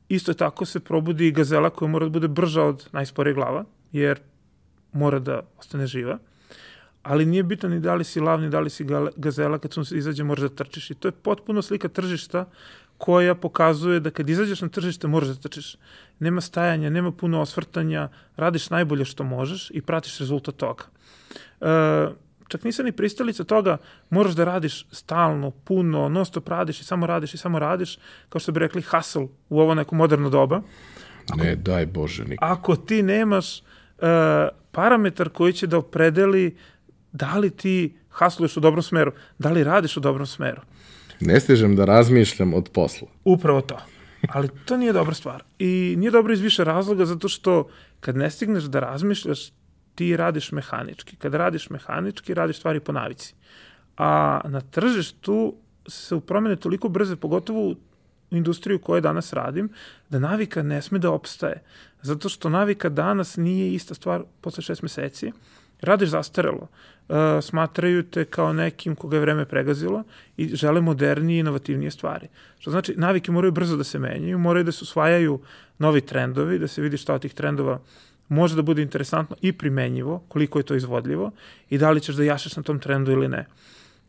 Isto 0.09 0.35
tako 0.35 0.65
se 0.65 0.81
probudi 0.81 1.27
i 1.27 1.33
gazela 1.33 1.71
koja 1.71 1.89
mora 1.89 2.07
da 2.07 2.11
bude 2.11 2.29
brža 2.29 2.63
od 2.63 2.89
najsporije 2.93 3.35
glava, 3.35 3.65
jer 3.93 4.21
mora 4.93 5.19
da 5.19 5.41
ostane 5.59 5.87
živa. 5.87 6.19
Ali 7.03 7.27
nije 7.27 7.43
bitno 7.43 7.69
ni 7.69 7.81
da 7.81 7.95
li 7.95 8.05
si 8.05 8.21
lav, 8.21 8.41
ni 8.41 8.51
da 8.51 8.61
li 8.61 8.71
si 8.71 8.87
gazela, 9.17 9.59
kad 9.59 9.73
sun 9.73 9.85
se 9.85 9.99
izađe 9.99 10.25
moraš 10.25 10.43
da 10.43 10.49
trčiš. 10.49 10.91
I 10.91 10.95
to 10.95 11.09
je 11.09 11.13
potpuno 11.13 11.63
slika 11.63 11.89
tržišta 11.89 12.45
koja 13.03 13.35
pokazuje 13.35 14.01
da 14.01 14.11
kad 14.11 14.29
izađeš 14.31 14.61
na 14.61 14.69
tržište 14.69 15.09
moraš 15.09 15.29
da 15.29 15.35
trčiš. 15.35 15.75
Nema 16.19 16.41
stajanja, 16.41 16.91
nema 16.91 17.11
puno 17.13 17.41
osvrtanja, 17.41 18.09
radiš 18.37 18.71
najbolje 18.71 19.05
što 19.05 19.25
možeš 19.25 19.71
i 19.75 19.83
pratiš 19.83 20.19
rezultat 20.19 20.55
toga. 20.55 20.85
E, 21.61 21.67
čak 22.49 22.65
nisam 22.65 22.85
ni 22.85 22.93
pristalica 22.93 23.45
toga, 23.45 23.77
moraš 24.11 24.33
da 24.39 24.45
radiš 24.45 24.87
stalno, 24.93 25.51
puno, 25.51 26.09
non 26.09 26.27
stop 26.27 26.49
radiš 26.49 26.81
i 26.81 26.85
samo 26.85 27.07
radiš 27.07 27.35
i 27.35 27.39
samo 27.39 27.59
radiš, 27.59 27.99
kao 28.29 28.41
što 28.41 28.53
bi 28.53 28.61
rekli 28.61 28.83
hustle 28.83 29.27
u 29.49 29.61
ovo 29.61 29.75
neko 29.75 29.95
moderno 29.95 30.31
doba. 30.31 30.63
Ako, 31.31 31.45
ne, 31.45 31.57
daj 31.57 31.87
Bože, 31.87 32.25
nikad. 32.25 32.51
Ako 32.51 32.77
ti 32.77 33.03
nemaš 33.03 33.61
uh, 33.61 34.07
parametar 34.73 35.29
koji 35.29 35.53
će 35.53 35.67
da 35.67 35.79
opredeli 35.79 36.57
da 37.13 37.39
li 37.39 37.51
ti 37.51 37.97
hasluješ 38.11 38.57
u 38.57 38.61
dobrom 38.61 38.83
smeru, 38.83 39.13
da 39.39 39.51
li 39.51 39.65
radiš 39.65 39.97
u 39.97 40.01
dobrom 40.01 40.27
smeru. 40.27 40.63
Ne 41.27 41.41
stižem 41.41 41.77
da 41.77 41.85
razmišljam 41.85 42.55
od 42.55 42.69
posla. 42.69 43.09
Upravo 43.25 43.61
to. 43.61 43.79
Ali 44.29 44.49
to 44.65 44.77
nije 44.77 44.93
dobra 44.93 45.15
stvar. 45.15 45.43
I 45.59 45.95
nije 45.99 46.11
dobro 46.11 46.33
iz 46.33 46.41
više 46.41 46.65
razloga, 46.65 47.07
zato 47.07 47.29
što 47.29 47.69
kad 48.01 48.17
ne 48.17 48.31
stigneš 48.31 48.65
da 48.65 48.81
razmišljaš, 48.81 49.53
ti 49.95 50.17
radiš 50.17 50.53
mehanički. 50.53 51.17
Kad 51.17 51.35
radiš 51.35 51.71
mehanički, 51.71 52.35
radiš 52.35 52.57
stvari 52.59 52.81
po 52.81 52.93
navici. 52.93 53.35
A 53.97 54.41
na 54.45 54.61
tržištu 54.61 55.55
se 55.89 56.21
promene 56.27 56.57
toliko 56.57 56.89
brze, 56.89 57.17
pogotovo 57.17 57.75
industriju 58.31 58.77
u 58.77 58.81
kojoj 58.81 59.01
danas 59.01 59.33
radim, 59.33 59.71
da 60.09 60.19
navika 60.19 60.63
ne 60.63 60.83
sme 60.83 60.99
da 60.99 61.11
opstaje. 61.11 61.63
Zato 62.03 62.29
što 62.29 62.49
navika 62.49 62.89
danas 62.89 63.37
nije 63.37 63.75
ista 63.75 63.95
stvar 63.95 64.23
posle 64.41 64.63
šest 64.63 64.83
meseci. 64.83 65.33
Radiš 65.83 66.09
zastarelo. 66.09 66.69
Uh, 67.09 67.17
smatraju 67.43 68.03
te 68.03 68.25
kao 68.25 68.53
nekim 68.53 68.97
koga 68.97 69.17
je 69.17 69.21
vreme 69.21 69.45
pregazilo 69.45 70.05
i 70.37 70.57
žele 70.57 70.81
modernije 70.81 71.37
i 71.37 71.41
inovativnije 71.41 71.91
stvari. 71.91 72.29
Što 72.59 72.71
znači, 72.71 72.95
navike 72.97 73.33
moraju 73.33 73.53
brzo 73.53 73.77
da 73.77 73.85
se 73.85 73.99
menjaju, 73.99 74.39
moraju 74.39 74.65
da 74.65 74.73
se 74.73 74.83
usvajaju 74.83 75.41
novi 75.79 76.01
trendovi, 76.01 76.59
da 76.59 76.69
se 76.69 76.83
vidi 76.83 76.97
šta 76.97 77.15
od 77.15 77.23
tih 77.23 77.35
trendova 77.35 77.81
može 78.29 78.57
da 78.57 78.63
bude 78.63 78.83
interesantno 78.83 79.37
i 79.41 79.53
primenjivo, 79.53 80.25
koliko 80.29 80.59
je 80.59 80.63
to 80.63 80.75
izvodljivo 80.75 81.31
i 81.71 81.79
da 81.79 81.91
li 81.91 82.01
ćeš 82.01 82.17
da 82.17 82.25
jašeš 82.25 82.57
na 82.57 82.63
tom 82.63 82.79
trendu 82.79 83.13
ili 83.13 83.29
ne. 83.29 83.47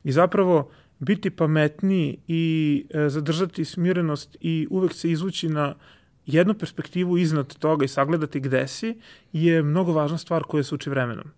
I 0.03 0.11
zapravo, 0.11 0.71
biti 0.99 1.29
pametniji 1.29 2.17
i 2.27 2.85
e, 2.89 3.09
zadržati 3.09 3.65
smirenost 3.65 4.37
i 4.41 4.67
uvek 4.69 4.93
se 4.93 5.11
izvući 5.11 5.49
na 5.49 5.75
jednu 6.25 6.53
perspektivu 6.53 7.17
iznad 7.17 7.57
toga 7.57 7.85
i 7.85 7.87
sagledati 7.87 8.39
gde 8.39 8.67
si 8.67 8.99
je 9.33 9.63
mnogo 9.63 9.93
važna 9.93 10.17
stvar 10.17 10.43
koja 10.43 10.63
se 10.63 10.75
uči 10.75 10.89
vremenom, 10.89 11.31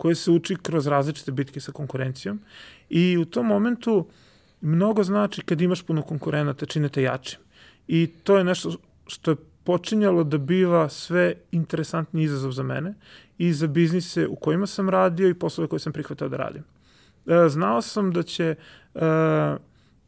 koja 0.00 0.14
se 0.14 0.30
uči 0.30 0.56
kroz 0.56 0.86
različite 0.86 1.32
bitke 1.32 1.60
sa 1.60 1.72
konkurencijom 1.72 2.40
i 2.88 3.18
u 3.18 3.24
tom 3.24 3.46
momentu 3.46 4.06
mnogo 4.60 5.04
znači 5.04 5.42
kad 5.42 5.60
imaš 5.60 5.82
puno 5.82 6.02
konkurenata, 6.02 6.66
čine 6.66 6.88
te 6.88 7.02
jačim. 7.02 7.40
I 7.88 8.06
to 8.24 8.38
je 8.38 8.44
nešto 8.44 8.72
što 9.06 9.30
je 9.30 9.36
počinjalo 9.64 10.24
da 10.24 10.38
biva 10.38 10.88
sve 10.88 11.34
interesantni 11.52 12.22
izazov 12.22 12.52
za 12.52 12.62
mene 12.62 12.94
i 13.38 13.52
za 13.52 13.66
biznise 13.66 14.26
u 14.26 14.36
kojima 14.36 14.66
sam 14.66 14.88
radio 14.88 15.28
i 15.28 15.34
poslove 15.34 15.68
koje 15.68 15.80
sam 15.80 15.92
prihvatao 15.92 16.28
da 16.28 16.36
radim. 16.36 16.64
E, 17.26 17.48
znao 17.48 17.82
sam 17.82 18.12
da 18.12 18.22
će 18.22 18.54
e, 18.94 19.00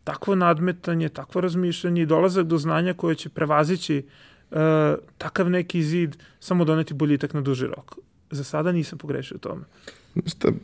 takvo 0.05 0.35
nadmetanje, 0.35 1.09
takvo 1.09 1.41
razmišljanje 1.41 2.03
i 2.03 2.07
dolazak 2.07 2.47
do 2.47 2.59
znanja 2.59 2.95
koje 2.95 3.15
će 3.15 3.29
prevazići 3.29 3.99
e, 3.99 4.57
takav 5.19 5.51
neki 5.51 5.83
zid 5.83 6.17
samo 6.41 6.65
doneti 6.65 6.95
boljitak 6.95 7.35
na 7.35 7.41
duži 7.41 7.67
rok. 7.67 7.95
Za 8.33 8.45
sada 8.45 8.73
nisam 8.73 8.99
pogrešio 8.99 9.35
u 9.35 9.39
tome. 9.39 9.65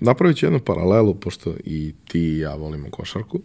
Napravit 0.01 0.37
ću 0.37 0.47
jednu 0.47 0.61
paralelu, 0.61 1.15
pošto 1.15 1.55
i 1.65 1.95
ti 2.09 2.21
i 2.21 2.39
ja 2.39 2.55
volimo 2.55 2.91
košarku. 2.91 3.41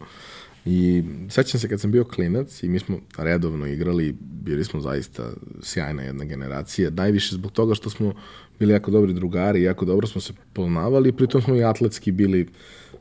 I 0.65 1.03
sećam 1.29 1.59
se 1.59 1.69
kad 1.69 1.81
sam 1.81 1.91
bio 1.91 2.03
klinac 2.03 2.63
i 2.63 2.69
mi 2.69 2.79
smo 2.79 2.99
redovno 3.17 3.67
igrali, 3.67 4.15
bili 4.19 4.63
smo 4.63 4.81
zaista 4.81 5.31
sjajna 5.61 6.03
jedna 6.03 6.25
generacija, 6.25 6.89
najviše 6.89 7.35
zbog 7.35 7.51
toga 7.51 7.75
što 7.75 7.89
smo 7.89 8.13
bili 8.59 8.73
jako 8.73 8.91
dobri 8.91 9.13
drugari, 9.13 9.63
jako 9.63 9.85
dobro 9.85 10.07
smo 10.07 10.21
se 10.21 10.33
poznavali, 10.53 11.11
pritom 11.11 11.41
smo 11.41 11.55
i 11.55 11.63
atletski 11.63 12.11
bili 12.11 12.47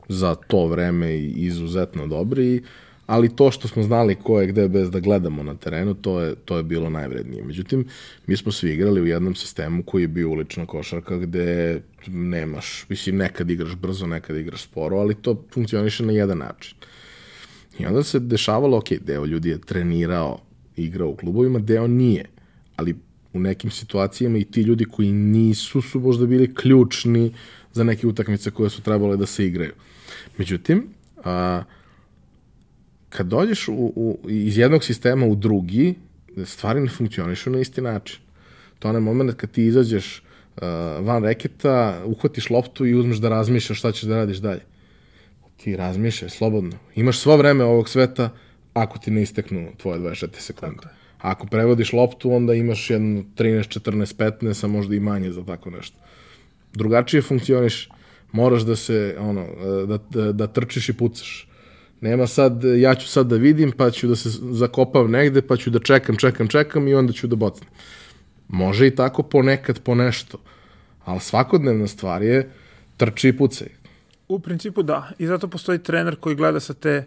za 0.09 0.35
to 0.35 0.67
vreme 0.67 1.17
izuzetno 1.19 2.07
dobri, 2.07 2.63
ali 3.05 3.35
to 3.35 3.51
što 3.51 3.67
smo 3.67 3.83
znali 3.83 4.15
ko 4.15 4.41
je 4.41 4.47
gde 4.47 4.67
bez 4.67 4.91
da 4.91 4.99
gledamo 4.99 5.43
na 5.43 5.55
terenu, 5.55 5.93
to 5.93 6.21
je, 6.21 6.35
to 6.35 6.57
je 6.57 6.63
bilo 6.63 6.89
najvrednije. 6.89 7.43
Međutim, 7.43 7.85
mi 8.27 8.37
smo 8.37 8.51
svi 8.51 8.73
igrali 8.73 9.01
u 9.01 9.05
jednom 9.05 9.35
sistemu 9.35 9.83
koji 9.83 10.01
je 10.01 10.07
bio 10.07 10.29
ulična 10.29 10.65
košarka 10.65 11.17
gde 11.17 11.81
nemaš, 12.07 12.85
mislim, 12.89 13.17
nekad 13.17 13.49
igraš 13.49 13.75
brzo, 13.75 14.07
nekad 14.07 14.37
igraš 14.37 14.63
sporo, 14.63 14.97
ali 14.97 15.15
to 15.15 15.43
funkcioniše 15.53 16.05
na 16.05 16.13
jedan 16.13 16.37
način. 16.37 16.75
I 17.79 17.85
onda 17.85 18.03
se 18.03 18.19
dešavalo, 18.19 18.77
ok, 18.77 18.89
deo 19.01 19.25
ljudi 19.25 19.49
je 19.49 19.61
trenirao, 19.61 20.39
igrao 20.75 21.09
u 21.09 21.15
klubovima, 21.15 21.59
deo 21.59 21.87
nije, 21.87 22.25
ali 22.75 22.95
u 23.33 23.39
nekim 23.39 23.71
situacijama 23.71 24.37
i 24.37 24.43
ti 24.43 24.61
ljudi 24.61 24.85
koji 24.85 25.11
nisu 25.11 25.81
su 25.81 25.99
možda 25.99 26.25
bili 26.25 26.55
ključni 26.55 27.33
za 27.73 27.83
neke 27.83 28.07
utakmice 28.07 28.51
koje 28.51 28.69
su 28.69 28.81
trebale 28.81 29.17
da 29.17 29.25
se 29.25 29.45
igraju. 29.45 29.71
Međutim, 30.37 30.87
a, 31.23 31.63
kad 33.15 33.27
dođeš 33.27 33.67
u, 33.67 33.73
u, 33.95 34.29
iz 34.29 34.57
jednog 34.57 34.83
sistema 34.83 35.25
u 35.25 35.35
drugi, 35.35 35.95
stvari 36.45 36.79
ne 36.79 36.89
funkcionišu 36.89 37.49
na 37.49 37.59
isti 37.59 37.81
način. 37.81 38.19
To 38.79 38.87
je 38.87 38.89
onaj 38.89 39.01
moment 39.01 39.35
kad 39.35 39.51
ti 39.51 39.65
izađeš 39.65 40.19
uh, 40.19 40.61
van 41.05 41.23
reketa, 41.23 42.03
uhvatiš 42.05 42.49
loptu 42.49 42.85
i 42.85 42.95
uzmeš 42.95 43.17
da 43.17 43.29
razmišljaš 43.29 43.79
šta 43.79 43.91
ćeš 43.91 44.03
da 44.03 44.15
radiš 44.15 44.37
dalje. 44.37 44.61
Ti 45.57 45.75
razmišljaj 45.75 46.29
slobodno. 46.29 46.77
Imaš 46.95 47.19
svo 47.19 47.37
vreme 47.37 47.63
ovog 47.63 47.89
sveta 47.89 48.29
ako 48.73 48.97
ti 48.97 49.11
ne 49.11 49.21
isteknu 49.21 49.67
tvoje 49.77 49.99
24 49.99 50.29
sekunde. 50.39 50.81
Tako 50.81 50.95
Ako 51.21 51.47
prevodiš 51.47 51.93
loptu, 51.93 52.31
onda 52.31 52.53
imaš 52.53 52.89
jedno 52.89 53.23
13, 53.37 53.79
14, 53.79 54.15
15, 54.41 54.65
a 54.65 54.67
možda 54.67 54.95
i 54.95 54.99
manje 54.99 55.31
za 55.31 55.45
tako 55.45 55.69
nešto. 55.69 55.97
Drugačije 56.73 57.21
funkcioniš 57.21 57.89
moraš 58.31 58.61
da 58.61 58.75
se, 58.75 59.15
ono, 59.19 59.45
da, 59.87 59.97
da, 60.09 60.31
da 60.31 60.47
trčiš 60.47 60.89
i 60.89 60.93
pucaš. 60.93 61.47
Nema 62.03 62.27
sad, 62.27 62.63
ja 62.77 62.95
ću 62.95 63.07
sad 63.07 63.27
da 63.27 63.35
vidim, 63.35 63.71
pa 63.71 63.91
ću 63.91 64.07
da 64.07 64.15
se 64.15 64.29
zakopam 64.51 65.11
negde, 65.11 65.41
pa 65.41 65.57
ću 65.57 65.69
da 65.69 65.79
čekam, 65.79 66.15
čekam, 66.15 66.47
čekam 66.47 66.87
i 66.87 66.93
onda 66.93 67.13
ću 67.13 67.27
da 67.27 67.35
bocnem. 67.35 67.69
Može 68.47 68.87
i 68.87 68.95
tako 68.95 69.23
ponekad 69.23 69.79
po 69.79 69.95
nešto, 69.95 70.37
ali 71.05 71.19
svakodnevna 71.19 71.87
stvar 71.87 72.23
je 72.23 72.49
trči 72.97 73.29
i 73.29 73.37
pucaj. 73.37 73.67
U 74.27 74.39
principu 74.39 74.83
da, 74.83 75.09
i 75.19 75.27
zato 75.27 75.47
postoji 75.47 75.79
trener 75.79 76.15
koji 76.15 76.35
gleda 76.35 76.59
sa 76.59 76.73
te 76.73 77.05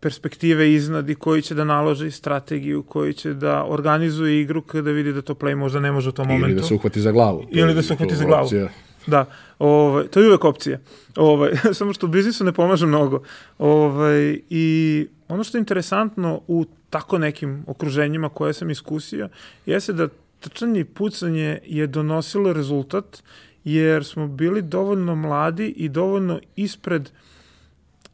perspektive 0.00 0.72
iznad 0.72 1.10
i 1.10 1.14
koji 1.14 1.42
će 1.42 1.54
da 1.54 1.64
naloži 1.64 2.10
strategiju, 2.10 2.82
koji 2.82 3.14
će 3.14 3.34
da 3.34 3.64
organizuje 3.64 4.40
igru 4.40 4.62
kada 4.62 4.90
vidi 4.90 5.12
da 5.12 5.22
to 5.22 5.34
play 5.34 5.54
možda 5.56 5.80
ne 5.80 5.92
može 5.92 6.08
u 6.08 6.12
tom 6.12 6.28
momentu. 6.28 6.50
Ili 6.50 6.60
da 6.60 6.66
se 6.66 6.74
uhvati 6.74 7.00
za 7.00 7.12
glavu. 7.12 7.46
Ili 7.50 7.74
da 7.74 7.82
se 7.82 7.92
uhvati 7.92 8.16
za 8.16 8.24
glavu. 8.24 8.44
Opcija. 8.44 8.68
Da, 9.06 9.24
ovaj, 9.58 10.06
to 10.06 10.20
je 10.20 10.28
uvek 10.28 10.44
opcija. 10.44 10.78
Ovaj, 11.16 11.52
samo 11.78 11.92
što 11.92 12.06
u 12.06 12.10
biznisu 12.10 12.44
ne 12.44 12.52
pomaže 12.52 12.86
mnogo. 12.86 13.22
Ovaj, 13.58 14.40
I 14.50 15.06
ono 15.28 15.44
što 15.44 15.58
je 15.58 15.60
interesantno 15.60 16.40
u 16.48 16.64
tako 16.90 17.18
nekim 17.18 17.64
okruženjima 17.66 18.28
koje 18.28 18.52
sam 18.52 18.70
iskusio, 18.70 19.28
jeste 19.66 19.92
da 19.92 20.08
trčanje 20.40 20.80
i 20.80 20.84
pucanje 20.84 21.58
je 21.64 21.86
donosilo 21.86 22.52
rezultat, 22.52 23.22
jer 23.64 24.04
smo 24.04 24.26
bili 24.28 24.62
dovoljno 24.62 25.14
mladi 25.14 25.66
i 25.66 25.88
dovoljno 25.88 26.40
ispred 26.56 27.10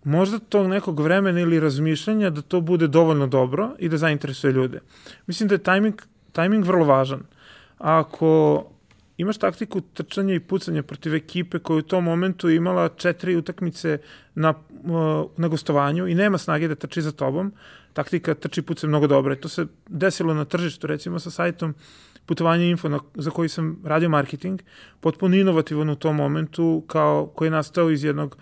možda 0.05 0.39
tog 0.39 0.67
nekog 0.67 1.01
vremena 1.01 1.41
ili 1.41 1.61
razmišljanja 1.61 2.31
da 2.31 2.43
to 2.43 2.61
bude 2.61 2.87
dovoljno 2.87 3.27
dobro 3.27 3.71
i 3.79 3.89
da 3.89 3.97
zainteresuje 3.97 4.53
ljude. 4.53 4.81
Mislim 5.27 5.49
da 5.49 5.55
je 5.55 5.63
tajming, 5.63 6.03
tajming 6.33 6.65
vrlo 6.65 6.85
važan. 6.85 7.23
Ako 7.79 8.65
imaš 9.19 9.39
taktiku 9.39 9.81
trčanja 9.81 10.35
i 10.35 10.41
pucanja 10.41 10.83
protiv 10.83 11.15
ekipe 11.15 11.59
koja 11.59 11.79
u 11.79 11.83
tom 11.83 12.05
momentu 12.05 12.51
imala 12.51 12.89
četiri 12.89 13.37
utakmice 13.37 13.99
na, 14.35 14.55
uh, 14.85 15.31
na 15.37 15.49
gostovanju 15.49 16.07
i 16.09 16.15
nema 16.15 16.39
snage 16.39 16.69
da 16.69 16.75
trči 16.75 17.03
za 17.03 17.13
tobom, 17.13 17.53
taktika 17.93 18.35
trči 18.35 18.63
puca 18.63 18.87
mnogo 18.87 19.07
dobra. 19.07 19.35
I 19.35 19.41
to 19.41 19.49
se 19.49 19.67
desilo 19.89 20.35
na 20.35 20.45
tržištu, 20.45 20.87
recimo 20.87 21.19
sa 21.19 21.31
sajtom 21.31 21.75
putovanje 22.27 22.71
info 22.71 22.89
na, 22.89 23.01
za 23.15 23.31
koji 23.31 23.49
sam 23.49 23.81
radio 23.85 24.09
marketing, 24.09 24.61
potpuno 25.01 25.37
inovativan 25.37 25.91
u 25.91 25.97
tom 25.97 26.17
momentu, 26.17 26.85
kao 26.87 27.27
koji 27.27 27.47
je 27.47 27.51
nastao 27.51 27.91
iz 27.91 28.05
jednog 28.05 28.37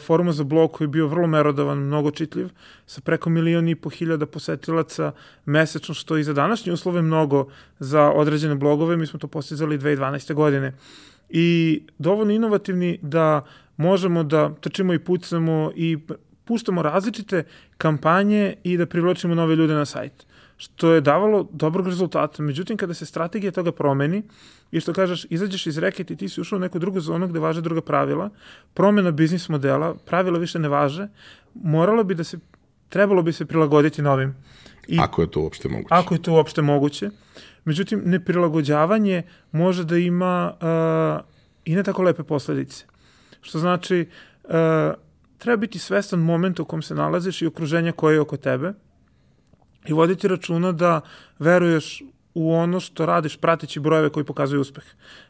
foruma 0.00 0.32
za 0.32 0.44
blog 0.44 0.72
koji 0.72 0.84
je 0.84 0.88
bio 0.88 1.06
vrlo 1.06 1.26
merodavan, 1.26 1.78
mnogo 1.78 2.10
čitljiv, 2.10 2.48
sa 2.86 3.00
preko 3.00 3.30
milion 3.30 3.68
i 3.68 3.74
po 3.74 3.90
hiljada 3.90 4.26
posetilaca 4.26 5.12
mesečno, 5.44 5.94
što 5.94 6.16
i 6.16 6.24
za 6.24 6.32
današnje 6.32 6.72
uslove 6.72 7.02
mnogo 7.02 7.46
za 7.78 8.10
određene 8.10 8.54
blogove, 8.54 8.96
mi 8.96 9.06
smo 9.06 9.18
to 9.18 9.28
postizali 9.28 9.78
2012. 9.78 10.34
godine. 10.34 10.72
I 11.28 11.82
dovoljno 11.98 12.32
inovativni 12.32 12.98
da 13.02 13.44
možemo 13.76 14.22
da 14.22 14.54
trčimo 14.60 14.94
i 14.94 14.98
pucamo 14.98 15.72
i 15.74 15.98
puštamo 16.44 16.82
različite 16.82 17.44
kampanje 17.78 18.54
i 18.62 18.76
da 18.76 18.86
privlačimo 18.86 19.34
nove 19.34 19.56
ljude 19.56 19.74
na 19.74 19.84
sajt 19.84 20.25
što 20.56 20.92
je 20.92 21.00
davalo 21.00 21.48
dobrog 21.52 21.86
rezultata. 21.86 22.42
Međutim, 22.42 22.76
kada 22.76 22.94
se 22.94 23.06
strategija 23.06 23.52
toga 23.52 23.72
promeni 23.72 24.22
i 24.70 24.80
što 24.80 24.92
kažeš, 24.92 25.26
izađeš 25.30 25.66
iz 25.66 25.78
reketa 25.78 26.12
i 26.12 26.16
ti 26.16 26.28
si 26.28 26.40
ušao 26.40 26.56
u 26.56 26.60
neku 26.60 26.78
drugu 26.78 27.00
zonu 27.00 27.28
gde 27.28 27.40
važe 27.40 27.60
druga 27.60 27.80
pravila, 27.80 28.30
promena 28.74 29.10
biznis 29.10 29.48
modela, 29.48 29.94
pravila 29.94 30.38
više 30.38 30.58
ne 30.58 30.68
važe, 30.68 31.08
moralo 31.54 32.04
bi 32.04 32.14
da 32.14 32.24
se, 32.24 32.38
trebalo 32.88 33.22
bi 33.22 33.32
se 33.32 33.46
prilagoditi 33.46 34.02
novim. 34.02 34.36
I, 34.88 34.98
ako 35.00 35.22
je 35.22 35.30
to 35.30 35.40
uopšte 35.40 35.68
moguće. 35.68 35.88
Ako 35.90 36.14
je 36.14 36.22
to 36.22 36.32
uopšte 36.32 36.62
moguće. 36.62 37.10
Međutim, 37.64 38.02
neprilagođavanje 38.04 39.22
može 39.52 39.84
da 39.84 39.96
ima 39.96 40.52
uh, 40.52 41.24
i 41.64 41.74
ne 41.74 41.82
tako 41.82 42.02
lepe 42.02 42.22
posledice. 42.22 42.84
Što 43.40 43.58
znači, 43.58 44.08
uh, 44.44 44.50
treba 45.38 45.56
biti 45.56 45.78
svestan 45.78 46.20
momenta 46.20 46.62
u 46.62 46.64
kom 46.64 46.82
se 46.82 46.94
nalaziš 46.94 47.42
i 47.42 47.46
okruženja 47.46 47.92
koje 47.92 48.14
je 48.14 48.20
oko 48.20 48.36
tebe, 48.36 48.72
i 49.86 49.92
voditi 49.92 50.28
računa 50.28 50.72
da 50.72 51.00
veruješ 51.38 52.02
u 52.34 52.54
ono 52.54 52.80
što 52.80 53.06
radiš 53.06 53.36
prateći 53.36 53.80
brojeve 53.80 54.10
koji 54.10 54.24
pokazuju 54.24 54.60
uspeh. 54.60 54.84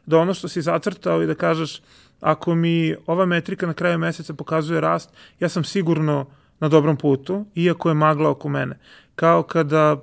Da 0.07 0.19
ono 0.19 0.35
što 0.35 0.49
si 0.49 0.63
zacrtao 0.63 1.23
i 1.23 1.27
da 1.27 1.35
kažeš 1.35 1.81
ako 2.21 2.55
mi 2.55 2.95
ova 3.07 3.27
metrika 3.27 3.67
na 3.67 3.75
kraju 3.75 3.99
meseca 3.99 4.35
pokazuje 4.35 4.81
rast, 4.81 5.11
ja 5.41 5.49
sam 5.49 5.65
sigurno 5.65 6.27
na 6.61 6.69
dobrom 6.69 6.97
putu, 6.97 7.45
iako 7.55 7.89
je 7.89 7.95
magla 7.95 8.31
oko 8.31 8.49
mene. 8.49 8.79
Kao 9.15 9.43
kada, 9.43 9.97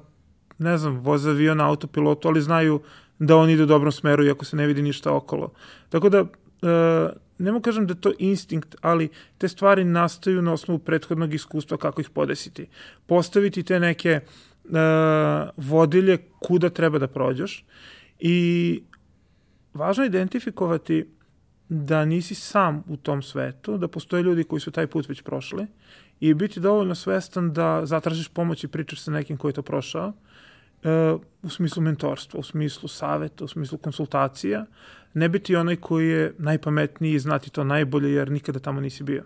ne 0.57 0.77
znam, 0.77 0.99
voze 0.99 1.29
avion 1.29 1.57
na 1.57 1.69
autopilotu, 1.69 2.27
ali 2.27 2.41
znaju 2.41 2.81
da 3.19 3.37
on 3.37 3.49
ide 3.49 3.63
u 3.63 3.65
dobrom 3.65 3.91
smeru 3.91 4.25
iako 4.25 4.45
se 4.45 4.55
ne 4.55 4.67
vidi 4.67 4.81
ništa 4.81 5.13
okolo. 5.13 5.51
Tako 5.89 6.09
da, 6.09 6.17
e, 6.17 6.25
ne 7.43 7.51
mogu 7.51 7.63
kažem 7.63 7.87
da 7.87 7.95
to 7.95 8.13
instinkt, 8.19 8.75
ali 8.81 9.09
te 9.37 9.47
stvari 9.47 9.83
nastaju 9.83 10.41
na 10.41 10.53
osnovu 10.53 10.79
prethodnog 10.79 11.33
iskustva 11.33 11.77
kako 11.77 12.01
ih 12.01 12.09
podesiti. 12.09 12.67
Postaviti 13.05 13.63
te 13.63 13.79
neke 13.79 14.19
vodilje 15.57 16.17
kuda 16.39 16.69
treba 16.69 16.99
da 16.99 17.07
prođeš 17.07 17.65
i 18.19 18.81
važno 19.73 20.03
je 20.03 20.07
identifikovati 20.07 21.05
da 21.69 22.05
nisi 22.05 22.35
sam 22.35 22.83
u 22.87 22.97
tom 22.97 23.21
svetu, 23.21 23.77
da 23.77 23.87
postoje 23.87 24.23
ljudi 24.23 24.43
koji 24.43 24.59
su 24.59 24.71
taj 24.71 24.87
put 24.87 25.09
već 25.09 25.21
prošli 25.21 25.67
i 26.19 26.33
biti 26.33 26.59
dovoljno 26.59 26.95
svestan 26.95 27.53
da 27.53 27.85
zatražiš 27.85 28.27
pomoć 28.29 28.63
i 28.63 28.67
pričaš 28.67 29.01
sa 29.01 29.11
nekim 29.11 29.37
koji 29.37 29.49
je 29.49 29.53
to 29.53 29.61
prošao 29.61 30.07
e, 30.07 30.13
u 31.41 31.49
smislu 31.49 31.81
mentorstva, 31.81 32.39
u 32.39 32.43
smislu 32.43 32.87
saveta, 32.87 33.45
u 33.45 33.47
smislu 33.47 33.77
konsultacija, 33.77 34.65
ne 35.13 35.29
biti 35.29 35.55
onaj 35.55 35.75
koji 35.75 36.09
je 36.09 36.33
najpametniji 36.37 37.13
i 37.13 37.19
znati 37.19 37.49
to 37.49 37.63
najbolje 37.63 38.13
jer 38.13 38.31
nikada 38.31 38.59
tamo 38.59 38.81
nisi 38.81 39.03
bio. 39.03 39.23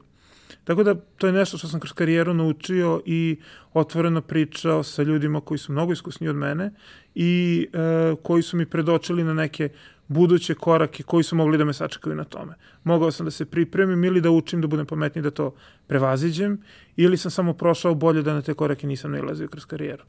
Tako 0.63 0.83
da 0.83 0.95
to 0.95 1.27
je 1.27 1.33
nešto 1.33 1.57
što 1.57 1.67
sam 1.67 1.79
kroz 1.79 1.93
karijeru 1.93 2.33
naučio 2.33 3.01
i 3.05 3.39
otvoreno 3.73 4.21
pričao 4.21 4.83
sa 4.83 5.03
ljudima 5.03 5.41
koji 5.41 5.57
su 5.57 5.71
mnogo 5.71 5.93
iskusniji 5.93 6.29
od 6.29 6.35
mene 6.35 6.71
i 7.15 7.67
e, 7.73 8.15
koji 8.23 8.43
su 8.43 8.57
mi 8.57 8.65
predočili 8.65 9.23
na 9.23 9.33
neke 9.33 9.69
buduće 10.07 10.53
korake 10.53 11.03
koji 11.03 11.23
su 11.23 11.35
mogli 11.35 11.57
da 11.57 11.65
me 11.65 11.73
sačekaju 11.73 12.15
na 12.15 12.23
tome. 12.23 12.53
Mogao 12.83 13.11
sam 13.11 13.25
da 13.25 13.31
se 13.31 13.45
pripremim 13.45 14.03
ili 14.03 14.21
da 14.21 14.31
učim 14.31 14.61
da 14.61 14.67
budem 14.67 14.85
pametniji 14.85 15.23
da 15.23 15.31
to 15.31 15.55
prevaziđem 15.87 16.61
ili 16.95 17.17
sam 17.17 17.31
samo 17.31 17.53
prošao 17.53 17.95
bolje 17.95 18.21
da 18.21 18.33
na 18.33 18.41
te 18.41 18.53
korake 18.53 18.87
nisam 18.87 19.11
nailazio 19.11 19.47
kroz 19.47 19.65
karijeru. 19.65 20.03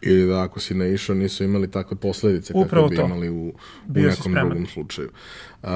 Ili 0.00 0.26
da 0.26 0.42
ako 0.42 0.60
si 0.60 0.74
naišao 0.74 1.16
nisu 1.16 1.44
imali 1.44 1.70
takve 1.70 1.96
posledice 1.96 2.52
Upravo 2.56 2.88
kakve 2.88 3.04
bi 3.04 3.10
imali 3.10 3.30
u, 3.30 3.48
u 3.88 3.92
nekom 3.92 4.34
drugom 4.34 4.66
slučaju. 4.66 5.10
Uh, 5.62 5.68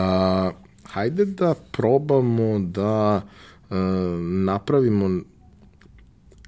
hajde 0.85 1.25
da 1.25 1.55
probamo 1.73 2.59
da 2.59 3.23
uh, 3.71 3.77
napravimo 4.21 5.21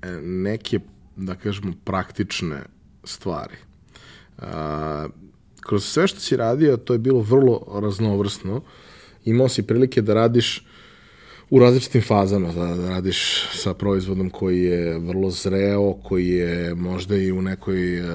e, 0.03 0.11
neke, 0.23 0.81
da 1.17 1.35
kažemo, 1.35 1.73
praktične 1.85 2.63
stvari. 3.05 3.57
Uh, 4.39 4.45
kroz 5.61 5.85
sve 5.85 6.07
što 6.07 6.21
si 6.21 6.37
radio, 6.37 6.77
to 6.77 6.93
je 6.93 6.99
bilo 6.99 7.21
vrlo 7.21 7.81
raznovrsno. 7.83 8.63
Imao 9.25 9.49
si 9.49 9.63
prilike 9.63 10.03
da 10.03 10.15
radiš 10.15 10.67
u 11.55 11.59
različitim 11.59 12.03
fazama, 12.03 12.53
da, 12.53 12.67
da 12.67 12.89
radiš 12.89 13.49
sa 13.53 13.75
proizvodom 13.75 14.31
koji 14.31 14.63
je 14.63 14.99
vrlo 14.99 15.31
zreo, 15.31 15.93
koji 15.93 16.29
je 16.29 16.75
možda 16.75 17.17
i 17.17 17.33
u 17.33 17.43
nekoj 17.43 18.01
uh, 18.01 18.07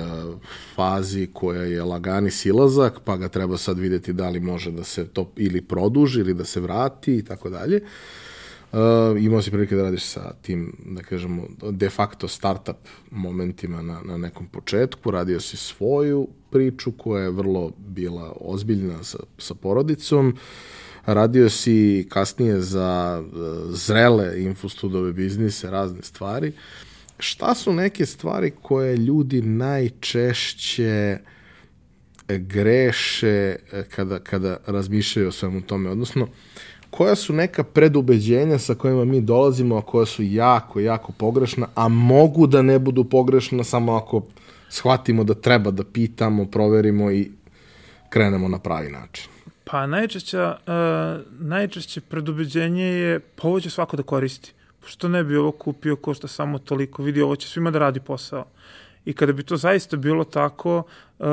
fazi 0.75 1.27
koja 1.33 1.61
je 1.61 1.83
lagani 1.83 2.31
silazak, 2.31 2.99
pa 3.05 3.17
ga 3.17 3.27
treba 3.27 3.57
sad 3.57 3.79
videti 3.79 4.13
da 4.13 4.29
li 4.29 4.39
može 4.39 4.71
da 4.71 4.83
se 4.83 5.07
to 5.07 5.31
ili 5.35 5.61
produži 5.61 6.19
ili 6.19 6.33
da 6.33 6.45
se 6.45 6.59
vrati 6.59 7.15
i 7.15 7.23
tako 7.23 7.49
dalje. 7.49 7.81
Uh, 8.71 8.79
imao 9.19 9.41
si 9.41 9.51
prilike 9.51 9.75
da 9.75 9.83
radiš 9.83 10.03
sa 10.03 10.33
tim, 10.41 10.75
da 10.85 11.01
kažemo, 11.01 11.43
de 11.71 11.89
facto 11.89 12.27
startup 12.27 12.87
momentima 13.11 13.81
na, 13.81 14.01
na 14.05 14.17
nekom 14.17 14.47
početku, 14.47 15.11
radio 15.11 15.39
si 15.39 15.57
svoju 15.57 16.27
priču 16.49 16.91
koja 16.91 17.23
je 17.23 17.31
vrlo 17.31 17.71
bila 17.77 18.33
ozbiljna 18.41 19.03
sa, 19.03 19.17
sa 19.37 19.53
porodicom, 19.53 20.37
radio 21.13 21.49
si 21.49 22.07
kasnije 22.09 22.61
za 22.61 23.21
uh, 23.23 23.31
zrele 23.69 24.43
infostudove 24.43 25.13
biznise, 25.13 25.71
razne 25.71 26.01
stvari. 26.01 26.51
Šta 27.19 27.55
su 27.55 27.73
neke 27.73 28.05
stvari 28.05 28.51
koje 28.61 28.97
ljudi 28.97 29.41
najčešće 29.41 31.17
greše 32.27 33.55
kada, 33.95 34.19
kada 34.19 34.57
razmišljaju 34.67 35.27
o 35.27 35.31
svemu 35.31 35.61
tome? 35.61 35.89
Odnosno, 35.89 36.27
koja 36.89 37.15
su 37.15 37.33
neka 37.33 37.63
predubeđenja 37.63 38.59
sa 38.59 38.75
kojima 38.75 39.05
mi 39.05 39.21
dolazimo, 39.21 39.77
a 39.77 39.81
koja 39.81 40.05
su 40.05 40.23
jako, 40.23 40.79
jako 40.79 41.11
pogrešna, 41.11 41.67
a 41.75 41.87
mogu 41.87 42.47
da 42.47 42.61
ne 42.61 42.79
budu 42.79 43.03
pogrešna 43.03 43.63
samo 43.63 43.95
ako 43.95 44.25
shvatimo 44.69 45.23
da 45.23 45.33
treba 45.33 45.71
da 45.71 45.83
pitamo, 45.83 46.45
proverimo 46.45 47.11
i 47.11 47.31
krenemo 48.09 48.47
na 48.47 48.59
pravi 48.59 48.91
način. 48.91 49.29
Pa 49.71 49.87
najčešća, 49.87 50.57
uh, 50.67 51.21
najčešće 51.39 52.01
predubeđenje 52.01 52.85
je 52.85 53.19
pa 53.19 53.47
ovo 53.47 53.59
će 53.59 53.69
svako 53.69 53.97
da 53.97 54.03
koristi. 54.03 54.53
Što 54.85 55.07
ne 55.07 55.23
bi 55.23 55.37
ovo 55.37 55.51
kupio, 55.51 55.95
košta 55.95 56.27
samo 56.27 56.59
toliko, 56.59 57.03
vidi 57.03 57.21
ovo 57.21 57.35
će 57.35 57.47
svima 57.47 57.71
da 57.71 57.79
radi 57.79 57.99
posao. 57.99 58.45
I 59.05 59.13
kada 59.13 59.33
bi 59.33 59.43
to 59.43 59.57
zaista 59.57 59.97
bilo 59.97 60.23
tako, 60.23 60.83
uh, 61.19 61.27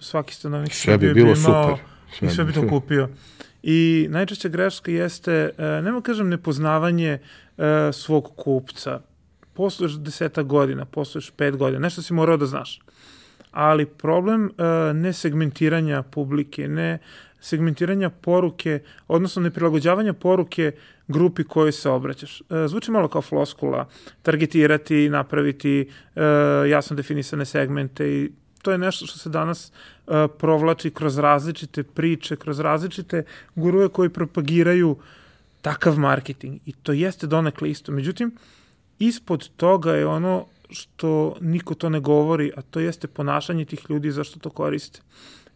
svaki 0.00 0.34
stanovnik 0.34 0.72
sve 0.74 0.98
bi 0.98 1.14
bilo 1.14 1.32
bi 1.32 1.40
imao, 1.40 1.76
super. 1.76 1.84
Sve 2.18 2.28
i 2.28 2.30
sve 2.30 2.44
bi 2.44 2.52
to 2.52 2.68
kupio. 2.68 3.08
I 3.62 4.06
najčešća 4.10 4.48
greška 4.48 4.90
jeste, 4.90 5.50
e, 5.58 5.82
nema 5.82 6.00
kažem, 6.00 6.28
nepoznavanje 6.28 7.18
e, 7.58 7.92
svog 7.92 8.36
kupca. 8.36 9.00
Posluješ 9.54 9.92
deseta 9.92 10.42
godina, 10.42 10.84
posluješ 10.84 11.30
pet 11.30 11.56
godina, 11.56 11.80
nešto 11.80 12.02
si 12.02 12.14
morao 12.14 12.36
da 12.36 12.46
znaš. 12.46 12.80
Ali 13.50 13.86
problem 13.86 14.46
e, 14.46 14.92
ne 14.94 15.12
segmentiranja 15.12 16.02
publike, 16.02 16.68
ne 16.68 16.98
segmentiranja 17.44 18.10
poruke, 18.10 18.80
odnosno 19.08 19.42
neprilagođavanja 19.42 20.12
poruke 20.12 20.72
grupi 21.08 21.44
kojoj 21.44 21.72
se 21.72 21.90
obraćaš. 21.90 22.42
Zvuči 22.66 22.90
malo 22.90 23.08
kao 23.08 23.22
floskula, 23.22 23.88
targetirati, 24.22 25.08
napraviti 25.08 25.90
jasno 26.70 26.96
definisane 26.96 27.44
segmente 27.44 28.08
i 28.08 28.30
to 28.62 28.72
je 28.72 28.78
nešto 28.78 29.06
što 29.06 29.18
se 29.18 29.28
danas 29.28 29.72
uh, 30.06 30.14
provlači 30.38 30.90
kroz 30.90 31.18
različite 31.18 31.82
priče, 31.82 32.36
kroz 32.36 32.60
različite 32.60 33.24
guruje 33.54 33.88
koji 33.88 34.08
propagiraju 34.08 34.96
takav 35.62 35.98
marketing. 35.98 36.60
I 36.66 36.72
to 36.72 36.92
jeste 36.92 37.26
donekle 37.26 37.70
isto. 37.70 37.92
Međutim, 37.92 38.32
ispod 38.98 39.48
toga 39.56 39.92
je 39.92 40.06
ono 40.06 40.46
što 40.70 41.36
niko 41.40 41.74
to 41.74 41.88
ne 41.88 42.00
govori, 42.00 42.52
a 42.56 42.62
to 42.62 42.80
jeste 42.80 43.06
ponašanje 43.06 43.64
tih 43.64 43.84
ljudi 43.88 44.10
zašto 44.10 44.38
to 44.38 44.50
koriste. 44.50 45.00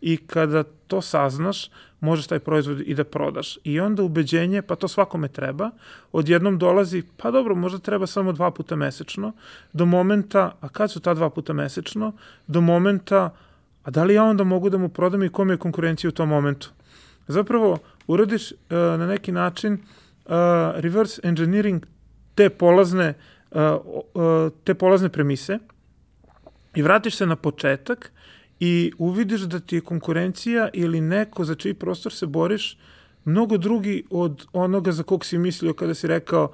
I 0.01 0.17
kada 0.17 0.63
to 0.63 1.03
saznaš, 1.03 1.71
možeš 2.01 2.27
taj 2.27 2.39
proizvod 2.39 2.81
i 2.81 2.95
da 2.95 3.05
prodaš. 3.05 3.59
I 3.65 3.81
onda 3.81 4.03
ubeđenje, 4.03 4.63
pa 4.63 4.77
to 4.77 4.89
svakome 4.89 5.29
treba, 5.29 5.71
odjednom 6.13 6.59
dolazi, 6.59 7.03
pa 7.17 7.31
dobro, 7.31 7.55
možda 7.55 7.79
treba 7.79 8.07
samo 8.07 8.33
dva 8.33 8.51
puta 8.51 8.77
mesečno, 8.77 9.33
do 9.73 9.87
momenta, 9.87 10.53
a 10.61 10.69
kad 10.69 10.91
su 10.91 11.01
ta 11.01 11.15
dva 11.15 11.31
puta 11.31 11.53
mesečno, 11.53 12.13
do 12.47 12.61
momenta, 12.61 13.31
a 13.83 13.91
da 13.91 14.05
li 14.05 14.15
ja 14.15 14.25
onda 14.25 14.45
mogu 14.45 14.71
da 14.71 14.79
mu 14.79 14.89
prodam 14.89 15.23
i 15.23 15.29
kom 15.29 15.51
je 15.51 15.57
konkurencija 15.57 16.09
u 16.09 16.13
tom 16.13 16.29
momentu? 16.29 16.71
Zapravo, 17.27 17.79
uradiš 18.07 18.53
uh, 18.53 18.59
na 18.71 19.07
neki 19.07 19.33
način 19.33 19.73
uh, 19.73 20.33
reverse 20.75 21.21
engineering 21.25 21.87
te 22.35 22.51
polazne, 22.51 23.15
uh, 23.51 24.53
te 24.65 24.75
polazne 24.75 25.09
premise 25.09 25.59
i 26.75 26.83
vratiš 26.83 27.17
se 27.17 27.27
na 27.27 27.37
početak 27.37 28.13
i 28.61 28.93
uvidiš 28.99 29.41
da 29.41 29.61
ti 29.61 29.77
je 29.77 29.81
konkurencija 29.81 30.69
ili 30.73 31.01
neko 31.01 31.45
za 31.45 31.55
čiji 31.55 31.75
prostor 31.75 32.13
se 32.13 32.27
boriš 32.27 32.79
mnogo 33.25 33.57
drugi 33.57 34.05
od 34.11 34.47
onoga 34.53 34.93
za 34.93 35.03
kog 35.03 35.25
si 35.25 35.39
mislio 35.39 35.73
kada 35.73 35.95
si 35.95 36.07
rekao 36.07 36.53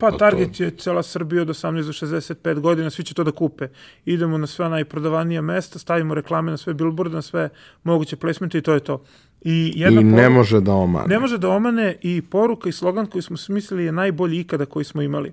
pa, 0.00 0.10
pa 0.10 0.16
target 0.16 0.60
je 0.60 0.70
cela 0.70 1.02
Srbija 1.02 1.42
od 1.42 1.48
18 1.48 1.86
do 1.86 1.92
65 1.92 2.60
godina, 2.60 2.90
svi 2.90 3.04
će 3.04 3.14
to 3.14 3.24
da 3.24 3.32
kupe. 3.32 3.68
Idemo 4.04 4.38
na 4.38 4.46
sva 4.46 4.68
najprodavanija 4.68 5.42
mesta, 5.42 5.78
stavimo 5.78 6.14
reklame 6.14 6.50
na 6.50 6.56
sve 6.56 6.74
billboarde, 6.74 7.14
na 7.14 7.22
sve 7.22 7.48
moguće 7.84 8.16
placementi 8.16 8.58
i 8.58 8.62
to 8.62 8.72
je 8.72 8.80
to. 8.80 9.04
I, 9.40 9.72
jedna 9.76 10.00
I 10.00 10.04
ne 10.04 10.10
poruka, 10.10 10.30
može 10.30 10.60
da 10.60 10.72
omane. 10.72 11.06
Ne 11.06 11.18
može 11.18 11.38
da 11.38 11.48
omane 11.48 11.96
i 12.00 12.22
poruka 12.22 12.68
i 12.68 12.72
slogan 12.72 13.06
koji 13.06 13.22
smo 13.22 13.36
smislili 13.36 13.84
je 13.84 13.92
najbolji 13.92 14.40
ikada 14.40 14.66
koji 14.66 14.84
smo 14.84 15.02
imali. 15.02 15.32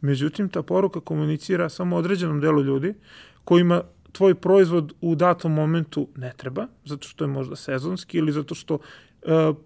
Međutim, 0.00 0.48
ta 0.48 0.62
poruka 0.62 1.00
komunicira 1.00 1.68
samo 1.68 1.96
određenom 1.96 2.40
delu 2.40 2.62
ljudi 2.62 2.94
kojima 3.44 3.82
tvoj 4.16 4.34
proizvod 4.34 4.92
u 5.00 5.14
datom 5.14 5.52
momentu 5.52 6.08
ne 6.16 6.32
treba, 6.36 6.66
zato 6.84 7.08
što 7.08 7.24
je 7.24 7.28
možda 7.28 7.56
sezonski 7.56 8.18
ili 8.18 8.32
zato 8.32 8.54
što 8.54 8.74
uh, 8.74 9.56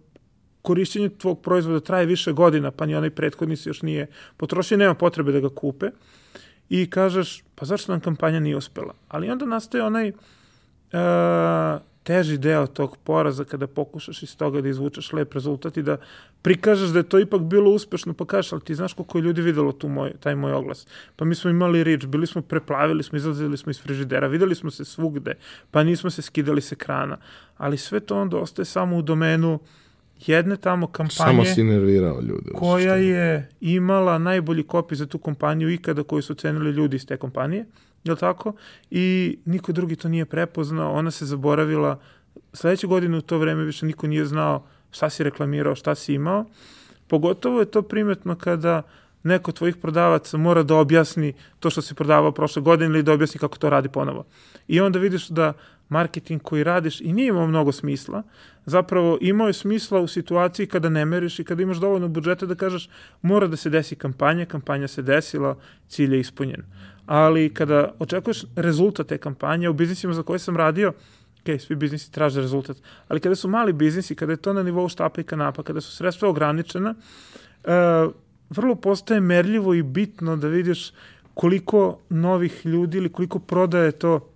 korišćenje 0.62 1.08
tvog 1.08 1.42
proizvoda 1.42 1.80
traje 1.80 2.06
više 2.06 2.32
godina, 2.32 2.70
pa 2.70 2.86
ni 2.86 2.94
onaj 2.94 3.10
prethodni 3.10 3.56
se 3.56 3.70
još 3.70 3.82
nije 3.82 4.06
potrošio, 4.36 4.78
nema 4.78 4.94
potrebe 4.94 5.32
da 5.32 5.40
ga 5.40 5.48
kupe 5.48 5.90
i 6.68 6.90
kažeš, 6.90 7.42
pa 7.54 7.64
zašto 7.64 7.92
nam 7.92 8.00
kampanja 8.00 8.40
nije 8.40 8.56
uspela? 8.56 8.94
Ali 9.08 9.30
onda 9.30 9.46
nastaje 9.46 9.84
onaj 9.84 10.08
uh, 10.10 10.14
teži 12.10 12.38
deo 12.38 12.66
tog 12.66 12.96
poraza 12.96 13.44
kada 13.44 13.66
pokušaš 13.66 14.22
iz 14.22 14.36
toga 14.36 14.60
da 14.60 14.68
izvučeš 14.68 15.12
lep 15.12 15.34
rezultat 15.34 15.76
i 15.76 15.82
da 15.82 15.96
prikažeš 16.42 16.90
da 16.90 16.98
je 16.98 17.08
to 17.08 17.18
ipak 17.18 17.42
bilo 17.42 17.70
uspešno, 17.70 18.14
pa 18.14 18.24
kažeš, 18.24 18.52
ali 18.52 18.64
ti 18.66 18.74
znaš 18.74 18.92
koliko 18.92 19.18
je 19.18 19.22
ljudi 19.22 19.42
videlo 19.42 19.72
tu 19.72 19.88
moj, 19.88 20.12
taj 20.20 20.34
moj 20.34 20.52
oglas. 20.52 20.86
Pa 21.16 21.24
mi 21.24 21.34
smo 21.34 21.50
imali 21.50 21.84
rič, 21.84 22.06
bili 22.06 22.26
smo 22.26 22.42
preplavili 22.42 23.02
smo, 23.02 23.16
izlazili 23.16 23.56
smo 23.56 23.70
iz 23.70 23.80
frižidera, 23.82 24.26
videli 24.26 24.54
smo 24.54 24.70
se 24.70 24.84
svugde, 24.84 25.34
pa 25.70 25.84
nismo 25.84 26.10
se 26.10 26.22
skidali 26.22 26.60
s 26.60 26.72
ekrana. 26.72 27.18
Ali 27.56 27.78
sve 27.78 28.00
to 28.00 28.18
onda 28.20 28.36
ostaje 28.36 28.66
samo 28.66 28.96
u 28.96 29.02
domenu 29.02 29.58
jedne 30.26 30.56
tamo 30.56 30.86
kampanje 30.86 31.30
Samo 31.30 31.44
si 31.44 31.62
nervirao 31.62 32.20
ljude. 32.20 32.50
Koja 32.54 32.94
je 32.94 33.48
imala 33.60 34.18
najbolji 34.18 34.62
kopi 34.62 34.94
za 34.94 35.06
tu 35.06 35.18
kompaniju 35.18 35.70
ikada 35.70 36.02
koju 36.02 36.22
su 36.22 36.34
cenili 36.34 36.70
ljudi 36.70 36.96
iz 36.96 37.06
te 37.06 37.16
kompanije 37.16 37.66
je 38.04 38.16
tako? 38.16 38.52
I 38.90 39.38
niko 39.44 39.72
drugi 39.72 39.96
to 39.96 40.08
nije 40.08 40.24
prepoznao, 40.24 40.92
ona 40.92 41.10
se 41.10 41.26
zaboravila. 41.26 42.00
Sledeće 42.52 42.86
godine 42.86 43.18
u 43.18 43.20
to 43.20 43.38
vreme 43.38 43.64
više 43.64 43.86
niko 43.86 44.06
nije 44.06 44.24
znao 44.24 44.66
šta 44.90 45.10
si 45.10 45.24
reklamirao, 45.24 45.74
šta 45.74 45.94
si 45.94 46.14
imao. 46.14 46.44
Pogotovo 47.08 47.60
je 47.60 47.66
to 47.66 47.82
primetno 47.82 48.34
kada 48.34 48.82
neko 49.22 49.50
od 49.50 49.56
tvojih 49.56 49.76
prodavaca 49.76 50.36
mora 50.36 50.62
da 50.62 50.76
objasni 50.76 51.32
to 51.60 51.70
što 51.70 51.82
si 51.82 51.94
prodavao 51.94 52.32
prošle 52.32 52.62
godine 52.62 52.90
ili 52.90 53.02
da 53.02 53.12
objasni 53.12 53.40
kako 53.40 53.58
to 53.58 53.70
radi 53.70 53.88
ponovo. 53.88 54.24
I 54.68 54.80
onda 54.80 54.98
vidiš 54.98 55.28
da 55.28 55.52
marketing 55.88 56.42
koji 56.42 56.64
radiš 56.64 57.00
i 57.00 57.12
nije 57.12 57.28
imao 57.28 57.46
mnogo 57.46 57.72
smisla, 57.72 58.22
zapravo 58.66 59.18
imao 59.20 59.46
je 59.46 59.52
smisla 59.52 60.00
u 60.00 60.06
situaciji 60.06 60.66
kada 60.66 60.88
ne 60.88 61.04
meriš 61.04 61.38
i 61.38 61.44
kada 61.44 61.62
imaš 61.62 61.76
dovoljno 61.76 62.08
budžeta 62.08 62.46
da 62.46 62.54
kažeš 62.54 62.88
mora 63.22 63.46
da 63.46 63.56
se 63.56 63.70
desi 63.70 63.96
kampanja, 63.96 64.46
kampanja 64.46 64.88
se 64.88 65.02
desila, 65.02 65.56
cilj 65.88 66.14
je 66.14 66.20
ispunjen. 66.20 66.62
Ali 67.10 67.54
kada 67.54 67.94
očekuješ 67.98 68.44
rezultat 68.56 69.06
te 69.06 69.18
kampanje, 69.18 69.68
u 69.68 69.72
biznisima 69.72 70.14
za 70.14 70.22
koje 70.22 70.38
sam 70.38 70.56
radio, 70.56 70.92
ok, 71.40 71.60
svi 71.60 71.74
biznisi 71.76 72.12
traže 72.12 72.40
rezultat, 72.40 72.76
ali 73.08 73.20
kada 73.20 73.34
su 73.34 73.48
mali 73.48 73.72
biznisi, 73.72 74.14
kada 74.14 74.32
je 74.32 74.36
to 74.36 74.52
na 74.52 74.62
nivou 74.62 74.88
štapa 74.88 75.20
i 75.20 75.24
kanapa, 75.24 75.62
kada 75.62 75.80
su 75.80 75.96
sredstva 75.96 76.28
ograničena, 76.28 76.94
uh, 76.94 78.12
vrlo 78.50 78.74
postaje 78.74 79.20
merljivo 79.20 79.74
i 79.74 79.82
bitno 79.82 80.36
da 80.36 80.48
vidiš 80.48 80.92
koliko 81.34 81.98
novih 82.10 82.66
ljudi 82.66 82.98
ili 82.98 83.12
koliko 83.12 83.38
prodaje 83.38 83.92
to 83.92 84.30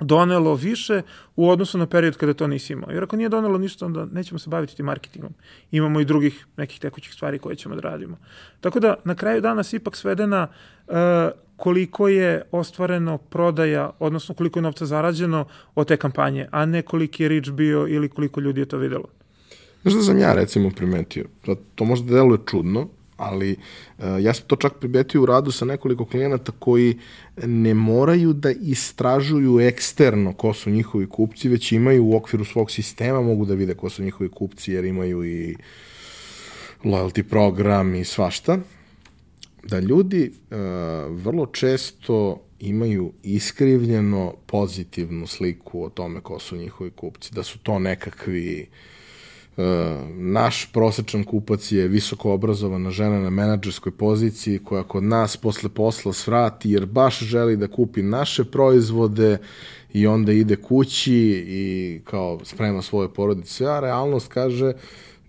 donelo 0.00 0.54
više 0.54 1.02
u 1.36 1.50
odnosu 1.50 1.78
na 1.78 1.86
period 1.86 2.16
kada 2.16 2.34
to 2.34 2.46
nisi 2.46 2.72
imao. 2.72 2.90
Jer 2.90 3.02
ako 3.02 3.16
nije 3.16 3.28
donelo 3.28 3.58
ništa, 3.58 3.86
onda 3.86 4.04
nećemo 4.12 4.38
se 4.38 4.50
baviti 4.50 4.76
tim 4.76 4.86
marketingom. 4.86 5.34
Imamo 5.70 6.00
i 6.00 6.04
drugih 6.04 6.46
nekih 6.56 6.80
tekućih 6.80 7.14
stvari 7.14 7.38
koje 7.38 7.56
ćemo 7.56 7.74
da 7.74 7.80
radimo. 7.80 8.18
Tako 8.60 8.80
da, 8.80 8.94
na 9.04 9.14
kraju 9.14 9.40
dana 9.40 9.62
se 9.62 9.76
ipak 9.76 9.96
svede 9.96 10.26
na 10.26 10.48
uh, 10.86 10.94
koliko 11.56 12.08
je 12.08 12.42
ostvareno 12.52 13.18
prodaja, 13.18 13.90
odnosno 13.98 14.34
koliko 14.34 14.58
je 14.58 14.62
novca 14.62 14.86
zarađeno 14.86 15.44
od 15.74 15.88
te 15.88 15.96
kampanje, 15.96 16.46
a 16.50 16.66
ne 16.66 16.82
koliki 16.82 17.22
je 17.22 17.28
reach 17.28 17.50
bio 17.50 17.86
ili 17.88 18.08
koliko 18.08 18.40
ljudi 18.40 18.60
je 18.60 18.66
to 18.66 18.78
videlo. 18.78 19.08
Znaš 19.82 19.94
da 19.94 20.02
sam 20.02 20.18
ja 20.18 20.34
recimo 20.34 20.70
primetio, 20.70 21.24
to 21.74 21.84
možda 21.84 22.14
deluje 22.14 22.38
čudno, 22.46 22.88
ali 23.16 23.56
uh, 23.98 24.04
ja 24.20 24.34
sam 24.34 24.44
to 24.46 24.56
čak 24.56 24.72
primetio 24.80 25.22
u 25.22 25.26
radu 25.26 25.50
sa 25.50 25.64
nekoliko 25.64 26.04
klijenata 26.04 26.52
koji 26.58 26.98
ne 27.44 27.74
moraju 27.74 28.32
da 28.32 28.50
istražuju 28.50 29.60
eksterno 29.60 30.32
ko 30.32 30.54
su 30.54 30.70
njihovi 30.70 31.06
kupci, 31.08 31.48
već 31.48 31.72
imaju 31.72 32.04
u 32.04 32.16
okviru 32.16 32.44
svog 32.44 32.70
sistema, 32.70 33.20
mogu 33.20 33.44
da 33.44 33.54
vide 33.54 33.74
ko 33.74 33.90
su 33.90 34.02
njihovi 34.02 34.30
kupci 34.30 34.72
jer 34.72 34.84
imaju 34.84 35.24
i 35.24 35.56
loyalty 36.84 37.22
program 37.22 37.94
i 37.94 38.04
svašta. 38.04 38.58
Da 39.66 39.80
ljudi 39.80 40.30
uh, 40.30 40.56
vrlo 41.24 41.46
često 41.46 42.40
imaju 42.60 43.12
iskrivljeno 43.22 44.34
pozitivnu 44.46 45.26
sliku 45.26 45.84
o 45.84 45.88
tome 45.88 46.20
ko 46.20 46.38
su 46.38 46.56
njihovi 46.56 46.90
kupci, 46.90 47.34
da 47.34 47.42
su 47.42 47.58
to 47.58 47.78
nekakvi 47.78 48.66
uh, 49.56 49.64
naš 50.14 50.72
prosečan 50.72 51.24
kupac 51.24 51.72
je 51.72 51.88
visoko 51.88 52.32
obrazovana 52.32 52.90
žena 52.90 53.20
na 53.20 53.30
menadžerskoj 53.30 53.92
poziciji 53.92 54.58
koja 54.58 54.82
kod 54.82 55.02
nas 55.02 55.36
posle 55.36 55.68
posla 55.68 56.12
svrati 56.12 56.70
jer 56.70 56.86
baš 56.86 57.18
želi 57.18 57.56
da 57.56 57.68
kupi 57.68 58.02
naše 58.02 58.44
proizvode 58.44 59.38
i 59.92 60.06
onda 60.06 60.32
ide 60.32 60.56
kući 60.56 61.44
i 61.48 62.00
kao 62.04 62.40
sprema 62.44 62.82
svoje 62.82 63.08
porodice, 63.08 63.66
a 63.66 63.80
realnost 63.80 64.28
kaže 64.28 64.72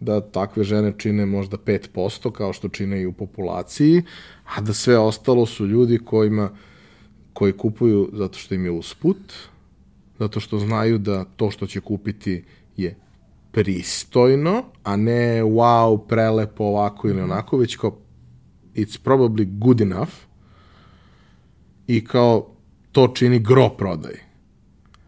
da 0.06 0.22
takve 0.22 0.64
žene 0.64 0.93
čine 0.97 1.26
možda 1.26 1.58
5% 1.58 2.32
kao 2.32 2.53
što 2.53 2.70
čine 2.70 3.01
i 3.01 3.06
u 3.06 3.14
populaciji, 3.14 4.03
a 4.56 4.62
da 4.62 4.74
sve 4.74 4.97
ostalo 4.97 5.45
su 5.45 5.68
ljudi 5.68 5.99
kojima 6.06 6.49
koji 7.34 7.53
kupuju 7.53 8.10
zato 8.14 8.39
što 8.39 8.56
im 8.56 8.66
je 8.66 8.72
usput, 8.72 9.34
zato 10.20 10.39
što 10.39 10.60
znaju 10.60 10.97
da 10.97 11.24
to 11.24 11.51
što 11.51 11.68
će 11.68 11.82
kupiti 11.82 12.43
je 12.78 12.95
pristojno, 13.51 14.64
a 14.84 14.95
ne 14.95 15.43
wow, 15.43 16.08
prelepo 16.08 16.64
ovako 16.64 17.10
ili 17.10 17.22
onako, 17.22 17.58
već 17.58 17.76
kao 17.76 17.97
it's 18.76 18.99
probably 19.03 19.58
good 19.58 19.82
enough 19.82 20.12
i 21.88 22.06
kao 22.06 22.47
to 22.91 23.08
čini 23.08 23.39
gro 23.39 23.70
prodaj. 23.70 24.16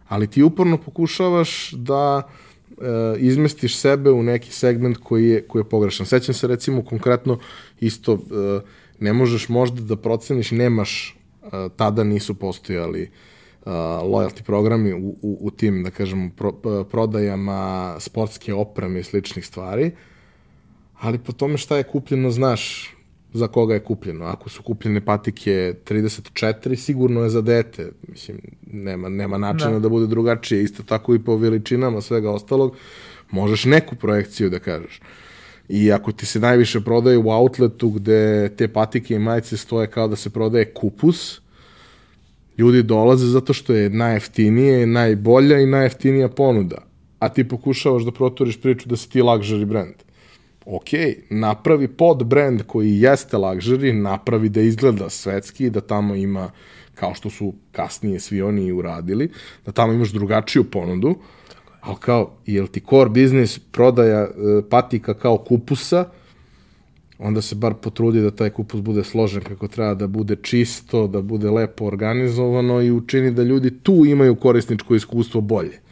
Ali 0.08 0.26
ti 0.26 0.42
uporno 0.42 0.78
pokušavaš 0.78 1.72
da 1.72 2.22
e, 2.22 2.47
izmestiš 3.18 3.76
sebe 3.76 4.10
u 4.10 4.22
neki 4.22 4.52
segment 4.52 4.96
koji 4.96 5.28
je, 5.28 5.42
koji 5.42 5.60
je 5.60 5.68
pogrešan. 5.68 6.06
Sećam 6.06 6.34
se 6.34 6.46
recimo 6.46 6.84
konkretno 6.84 7.38
isto 7.80 8.12
e, 8.12 8.60
ne 8.98 9.12
možeš 9.12 9.48
možda 9.48 9.82
da 9.82 9.96
proceniš, 9.96 10.50
nemaš, 10.50 11.16
e, 11.42 11.48
tada 11.76 12.04
nisu 12.04 12.34
postojali 12.34 13.10
loyalty 14.02 14.42
programi 14.42 14.92
u, 14.92 15.08
u, 15.22 15.38
u 15.40 15.50
tim, 15.50 15.82
da 15.82 15.90
kažem, 15.90 16.30
pro, 16.30 16.52
prodajama 16.90 17.94
sportske 17.98 18.54
opreme 18.54 19.00
i 19.00 19.04
sličnih 19.04 19.46
stvari, 19.46 19.90
ali 21.00 21.18
po 21.18 21.32
tome 21.32 21.58
šta 21.58 21.76
je 21.76 21.82
kupljeno, 21.82 22.30
znaš 22.30 22.94
za 23.32 23.48
koga 23.48 23.74
je 23.74 23.80
kupljeno. 23.80 24.24
Ako 24.24 24.48
su 24.48 24.62
kupljene 24.62 25.04
patike 25.04 25.74
34, 25.84 26.76
sigurno 26.76 27.22
je 27.22 27.30
za 27.30 27.40
dete. 27.42 27.90
Mislim, 28.08 28.38
nema, 28.72 29.08
nema 29.08 29.38
načina 29.38 29.72
da. 29.72 29.78
da 29.78 29.88
bude 29.88 30.06
drugačije. 30.06 30.62
Isto 30.62 30.82
tako 30.82 31.14
i 31.14 31.18
po 31.18 31.36
veličinama 31.36 32.00
svega 32.00 32.30
ostalog. 32.30 32.76
Možeš 33.30 33.64
neku 33.64 33.96
projekciju 33.96 34.50
da 34.50 34.58
kažeš. 34.58 35.00
I 35.68 35.92
ako 35.92 36.12
ti 36.12 36.26
se 36.26 36.40
najviše 36.40 36.80
prodaje 36.80 37.18
u 37.18 37.30
outletu 37.30 37.90
gde 37.90 38.48
te 38.56 38.68
patike 38.68 39.14
i 39.14 39.18
majice 39.18 39.56
stoje 39.56 39.86
kao 39.86 40.08
da 40.08 40.16
se 40.16 40.30
prodaje 40.30 40.72
kupus, 40.74 41.40
Ljudi 42.58 42.82
dolaze 42.82 43.26
zato 43.26 43.52
što 43.52 43.74
je 43.74 43.90
najeftinije, 43.90 44.86
najbolja 44.86 45.60
i 45.60 45.66
najeftinija 45.66 46.28
ponuda. 46.28 46.82
A 47.18 47.28
ti 47.28 47.48
pokušavaš 47.48 48.02
da 48.02 48.12
proturiš 48.12 48.60
priču 48.60 48.88
da 48.88 48.96
si 48.96 49.10
ti 49.10 49.22
luxury 49.22 49.64
brand. 49.64 49.94
Ok, 50.70 50.88
napravi 51.30 51.88
pod 51.88 52.24
brand 52.24 52.62
koji 52.66 53.00
jeste 53.00 53.36
luxury, 53.36 53.92
napravi 53.92 54.48
da 54.48 54.60
izgleda 54.60 55.10
svetski, 55.10 55.70
da 55.70 55.80
tamo 55.80 56.14
ima, 56.14 56.50
kao 56.94 57.14
što 57.14 57.30
su 57.30 57.54
kasnije 57.72 58.20
svi 58.20 58.42
oni 58.42 58.72
uradili, 58.72 59.30
da 59.66 59.72
tamo 59.72 59.92
imaš 59.92 60.12
drugačiju 60.12 60.64
ponudu, 60.64 61.14
ali 61.80 61.96
kao, 62.00 62.36
jel 62.46 62.66
ti 62.66 62.82
core 62.90 63.08
business 63.10 63.58
prodaja 63.58 64.20
e, 64.20 64.28
patika 64.70 65.14
kao 65.14 65.38
kupusa, 65.38 66.04
onda 67.18 67.42
se 67.42 67.54
bar 67.54 67.74
potrudi 67.74 68.20
da 68.20 68.30
taj 68.30 68.50
kupus 68.50 68.80
bude 68.80 69.04
složen 69.04 69.42
kako 69.42 69.68
treba, 69.68 69.94
da 69.94 70.06
bude 70.06 70.36
čisto, 70.42 71.06
da 71.06 71.22
bude 71.22 71.50
lepo 71.50 71.84
organizovano 71.84 72.82
i 72.82 72.90
učini 72.90 73.30
da 73.30 73.42
ljudi 73.42 73.78
tu 73.82 74.04
imaju 74.06 74.36
korisničko 74.36 74.94
iskustvo 74.94 75.40
bolje. 75.40 75.87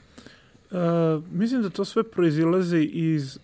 Uh, 0.76 1.24
mislim 1.32 1.62
da 1.62 1.70
to 1.70 1.84
sve 1.84 2.02
proizilazi 2.02 2.90
iz 2.92 3.36
uh, 3.36 3.42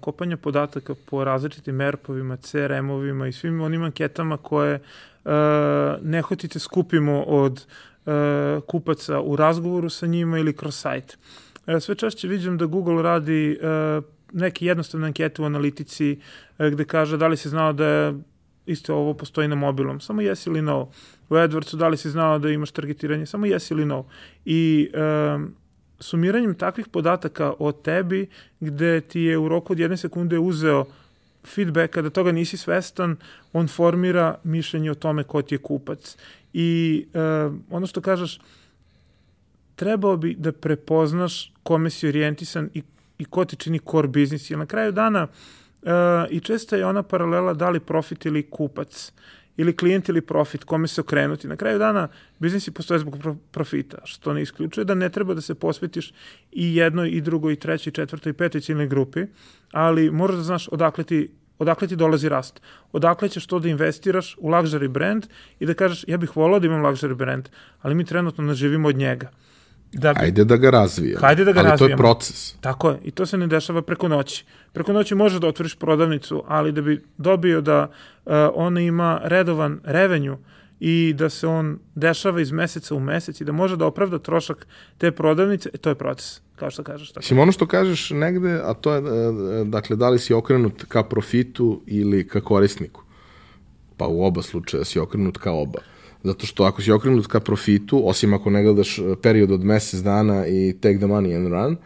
kopanja 0.00 0.36
podataka 0.36 0.94
po 1.06 1.24
različitim 1.24 1.80
ERP-ovima, 1.80 2.36
CRM-ovima 2.36 3.26
i 3.26 3.32
svim 3.32 3.60
onim 3.60 3.82
anketama 3.82 4.36
koje 4.36 4.74
uh, 5.24 5.32
nehotice 6.02 6.58
skupimo 6.58 7.22
od 7.22 7.66
uh, 8.06 8.12
kupaca 8.66 9.20
u 9.20 9.36
razgovoru 9.36 9.90
sa 9.90 10.06
njima 10.06 10.38
ili 10.38 10.52
kroz 10.52 10.76
sajt. 10.76 11.18
Uh, 11.66 11.74
sve 11.80 11.94
češće 11.94 12.28
vidim 12.28 12.58
da 12.58 12.66
Google 12.66 13.02
radi 13.02 13.58
uh, 13.62 14.04
neke 14.34 14.66
jednostavne 14.66 15.06
ankete 15.06 15.42
u 15.42 15.44
analitici 15.44 16.20
e, 16.58 16.70
gde 16.70 16.84
kaže 16.84 17.16
da 17.16 17.26
li 17.26 17.36
si 17.36 17.48
znao 17.48 17.72
da 17.72 17.86
je 17.86 18.14
isto 18.66 18.94
ovo 18.94 19.14
postoji 19.14 19.48
na 19.48 19.54
mobilom, 19.54 20.00
samo 20.00 20.22
yes 20.22 20.46
ili 20.46 20.62
no. 20.62 20.90
U 21.28 21.34
AdWordsu 21.34 21.76
da 21.76 21.88
li 21.88 21.96
si 21.96 22.10
znao 22.10 22.38
da 22.38 22.50
imaš 22.50 22.70
targetiranje, 22.70 23.26
samo 23.26 23.46
yes 23.46 23.72
ili 23.72 23.84
no. 23.84 24.06
I 24.44 24.90
um, 24.94 25.54
sumiranjem 26.00 26.54
takvih 26.54 26.88
podataka 26.88 27.52
o 27.58 27.72
tebi, 27.72 28.26
gde 28.60 29.00
ti 29.00 29.20
je 29.20 29.38
u 29.38 29.48
roku 29.48 29.72
od 29.72 29.78
jedne 29.78 29.96
sekunde 29.96 30.38
uzeo 30.38 30.84
feedbacka 31.44 32.02
da 32.02 32.10
toga 32.10 32.32
nisi 32.32 32.56
svestan, 32.56 33.16
on 33.52 33.68
formira 33.68 34.38
mišljenje 34.44 34.90
o 34.90 34.94
tome 34.94 35.24
ko 35.24 35.42
ti 35.42 35.54
je 35.54 35.58
kupac. 35.58 36.16
I 36.52 37.06
uh, 37.14 37.54
ono 37.70 37.86
što 37.86 38.00
kažeš, 38.00 38.40
trebao 39.76 40.16
bi 40.16 40.34
da 40.38 40.52
prepoznaš 40.52 41.52
kome 41.62 41.90
si 41.90 42.08
orijentisan 42.08 42.70
i 42.74 42.82
i 43.18 43.24
ko 43.24 43.44
ti 43.44 43.56
čini 43.56 43.78
core 43.90 44.08
biznis. 44.08 44.50
Jer 44.50 44.58
na 44.58 44.66
kraju 44.66 44.92
dana 44.92 45.26
uh, 45.82 45.90
i 46.30 46.40
često 46.40 46.76
je 46.76 46.86
ona 46.86 47.02
paralela 47.02 47.54
da 47.54 47.70
li 47.70 47.80
profit 47.80 48.26
ili 48.26 48.50
kupac 48.50 49.12
ili 49.56 49.76
klijent 49.76 50.08
ili 50.08 50.20
profit, 50.20 50.64
kome 50.64 50.88
se 50.88 51.00
okrenuti. 51.00 51.48
Na 51.48 51.56
kraju 51.56 51.78
dana 51.78 52.08
biznisi 52.38 52.70
postoje 52.70 52.98
zbog 52.98 53.18
profita, 53.50 53.98
što 54.04 54.32
ne 54.32 54.42
isključuje 54.42 54.84
da 54.84 54.94
ne 54.94 55.08
treba 55.08 55.34
da 55.34 55.40
se 55.40 55.54
posvetiš 55.54 56.12
i 56.52 56.76
jednoj, 56.76 57.08
i 57.08 57.20
drugoj, 57.20 57.52
i 57.52 57.56
trećoj, 57.56 57.90
i 57.90 57.94
četvrtoj, 57.94 58.30
i 58.30 58.32
petoj 58.32 58.60
ciljnoj 58.60 58.86
grupi, 58.86 59.26
ali 59.72 60.10
moraš 60.10 60.36
da 60.36 60.42
znaš 60.42 60.68
odakle 60.68 61.04
ti 61.04 61.30
odakle 61.58 61.88
ti 61.88 61.96
dolazi 61.96 62.28
rast. 62.28 62.60
Odakle 62.92 63.28
ćeš 63.28 63.46
to 63.46 63.58
da 63.58 63.68
investiraš 63.68 64.36
u 64.38 64.50
luxury 64.50 64.88
brand 64.88 65.26
i 65.58 65.66
da 65.66 65.74
kažeš 65.74 66.04
ja 66.08 66.16
bih 66.16 66.36
volao 66.36 66.60
da 66.60 66.66
imam 66.66 66.82
luxury 66.82 67.14
brand, 67.14 67.48
ali 67.82 67.94
mi 67.94 68.04
trenutno 68.04 68.44
ne 68.44 68.54
živimo 68.54 68.88
od 68.88 68.96
njega. 68.96 69.30
Da 69.94 70.12
bi... 70.12 70.20
Ajde 70.20 70.44
da 70.44 70.56
ga 70.56 70.70
razvijamo. 70.70 71.20
Hajde 71.20 71.44
da 71.44 71.52
ga 71.52 71.60
ali 71.60 71.68
razvijamo. 71.68 71.88
to 71.88 71.92
je 71.92 71.96
proces. 71.96 72.54
Tako 72.60 72.90
je. 72.90 72.98
I 73.04 73.10
to 73.10 73.26
se 73.26 73.38
ne 73.38 73.46
dešava 73.46 73.82
preko 73.82 74.08
noći. 74.08 74.44
Preko 74.72 74.92
noći 74.92 75.14
može 75.14 75.40
da 75.40 75.46
otvoriš 75.46 75.76
prodavnicu, 75.76 76.44
ali 76.48 76.72
da 76.72 76.82
bi 76.82 77.02
dobio 77.18 77.60
da 77.60 77.90
uh, 78.24 78.32
ona 78.54 78.80
ima 78.80 79.20
redovan 79.24 79.80
revenju 79.84 80.38
i 80.80 81.14
da 81.16 81.30
se 81.30 81.46
on 81.46 81.78
dešava 81.94 82.40
iz 82.40 82.52
meseca 82.52 82.94
u 82.94 83.00
mesec 83.00 83.40
i 83.40 83.44
da 83.44 83.52
može 83.52 83.76
da 83.76 83.86
opravda 83.86 84.18
trošak 84.18 84.66
te 84.98 85.12
prodavnice, 85.12 85.70
e, 85.74 85.78
to 85.78 85.88
je 85.88 85.94
proces, 85.94 86.40
kao 86.56 86.70
što 86.70 86.82
kažeš. 86.82 87.08
Tako. 87.08 87.20
Mislim, 87.20 87.38
ono 87.38 87.52
što 87.52 87.66
kažeš 87.66 88.10
negde, 88.10 88.60
a 88.64 88.74
to 88.74 88.92
je, 88.92 88.98
e, 88.98 89.64
dakle, 89.64 89.96
da 89.96 90.08
li 90.08 90.18
si 90.18 90.34
okrenut 90.34 90.84
ka 90.88 91.02
profitu 91.02 91.82
ili 91.86 92.28
ka 92.28 92.40
korisniku. 92.40 93.02
Pa 93.96 94.06
u 94.06 94.24
oba 94.24 94.42
slučaja 94.42 94.84
si 94.84 94.98
okrenut 94.98 95.38
ka 95.38 95.52
oba. 95.52 95.78
Zato 96.24 96.46
što 96.46 96.64
ako 96.64 96.82
si 96.82 96.92
okrenut 96.92 97.26
ka 97.26 97.40
profitu, 97.40 98.08
osim 98.08 98.34
ako 98.34 98.50
ne 98.50 98.62
gledaš 98.62 98.98
e, 98.98 99.02
period 99.22 99.50
od 99.50 99.64
mesec 99.64 100.00
dana 100.00 100.46
i 100.46 100.74
take 100.80 100.98
the 100.98 101.06
money 101.06 101.36
and 101.36 101.48
run, 101.48 101.76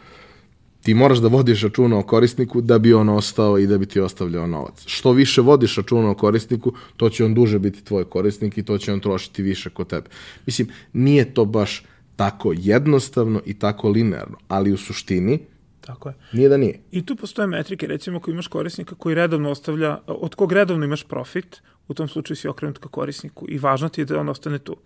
ti 0.82 0.94
moraš 0.94 1.18
da 1.18 1.28
vodiš 1.28 1.62
računa 1.62 1.98
o 1.98 2.02
korisniku 2.02 2.60
da 2.60 2.78
bi 2.78 2.94
on 2.94 3.08
ostao 3.08 3.58
i 3.58 3.66
da 3.66 3.78
bi 3.78 3.86
ti 3.86 4.00
ostavljao 4.00 4.46
novac. 4.46 4.86
Što 4.86 5.12
više 5.12 5.40
vodiš 5.40 5.76
računa 5.76 6.10
o 6.10 6.14
korisniku, 6.14 6.72
to 6.96 7.10
će 7.10 7.24
on 7.24 7.34
duže 7.34 7.58
biti 7.58 7.84
tvoj 7.84 8.04
korisnik 8.04 8.58
i 8.58 8.62
to 8.62 8.78
će 8.78 8.92
on 8.92 9.00
trošiti 9.00 9.42
više 9.42 9.70
kod 9.70 9.86
tebe. 9.86 10.06
Mislim, 10.46 10.68
nije 10.92 11.34
to 11.34 11.44
baš 11.44 11.84
tako 12.16 12.52
jednostavno 12.56 13.40
i 13.46 13.54
tako 13.54 13.88
linearno, 13.88 14.36
ali 14.48 14.72
u 14.72 14.76
suštini 14.76 15.38
Tako 15.88 16.08
je. 16.08 16.14
nije 16.32 16.48
da 16.48 16.56
nije. 16.56 16.80
I 16.90 17.06
tu 17.06 17.16
postoje 17.16 17.46
metrike, 17.46 17.86
recimo 17.86 18.18
ako 18.18 18.30
imaš 18.30 18.46
korisnika 18.46 18.94
koji 18.94 19.14
redovno 19.14 19.50
ostavlja, 19.50 19.98
od 20.06 20.34
kog 20.34 20.52
redovno 20.52 20.84
imaš 20.84 21.04
profit, 21.04 21.62
u 21.88 21.94
tom 21.94 22.08
slučaju 22.08 22.36
si 22.36 22.48
okrenut 22.48 22.78
ka 22.78 22.88
korisniku 22.88 23.46
i 23.48 23.58
važno 23.58 23.88
ti 23.88 24.00
je 24.00 24.04
da 24.04 24.20
on 24.20 24.28
ostane 24.28 24.58
tu. 24.58 24.76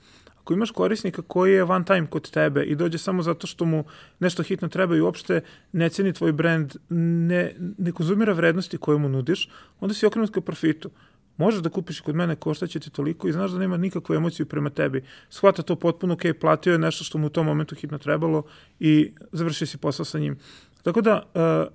Ako 0.40 0.54
imaš 0.54 0.70
korisnika 0.70 1.22
koji 1.22 1.52
je 1.52 1.64
one 1.64 1.84
time 1.84 2.06
kod 2.06 2.30
tebe 2.30 2.62
i 2.62 2.74
dođe 2.74 2.98
samo 2.98 3.22
zato 3.22 3.46
što 3.46 3.64
mu 3.64 3.84
nešto 4.20 4.42
hitno 4.42 4.68
treba 4.68 4.96
i 4.96 5.00
uopšte 5.00 5.40
ne 5.72 5.88
ceni 5.88 6.12
tvoj 6.12 6.32
brand, 6.32 6.76
ne, 6.88 7.54
ne 7.78 7.92
konzumira 7.92 8.32
vrednosti 8.32 8.78
koje 8.78 8.98
mu 8.98 9.08
nudiš, 9.08 9.48
onda 9.80 9.94
si 9.94 10.06
okrenut 10.06 10.30
ka 10.30 10.40
profitu. 10.40 10.90
Možeš 11.36 11.60
da 11.60 11.70
kupiš 11.70 12.00
kod 12.00 12.14
mene, 12.14 12.36
košta 12.36 12.66
će 12.66 12.80
ti 12.80 12.90
toliko 12.90 13.28
i 13.28 13.32
znaš 13.32 13.50
da 13.50 13.58
nema 13.58 13.76
nikakvu 13.76 14.14
emociju 14.14 14.46
prema 14.46 14.70
tebi. 14.70 15.04
Shvata 15.30 15.62
to 15.62 15.76
potpuno, 15.76 16.14
ok, 16.14 16.22
platio 16.40 16.72
je 16.72 16.78
nešto 16.78 17.04
što 17.04 17.18
mu 17.18 17.26
u 17.26 17.30
tom 17.30 17.46
momentu 17.46 17.74
hitno 17.74 17.98
trebalo 17.98 18.42
i 18.80 19.12
završi 19.32 19.66
si 19.66 19.78
posao 19.78 20.04
sa 20.04 20.18
njim. 20.18 20.38
Tako 20.82 21.00
da, 21.00 21.22
uh, 21.34 21.72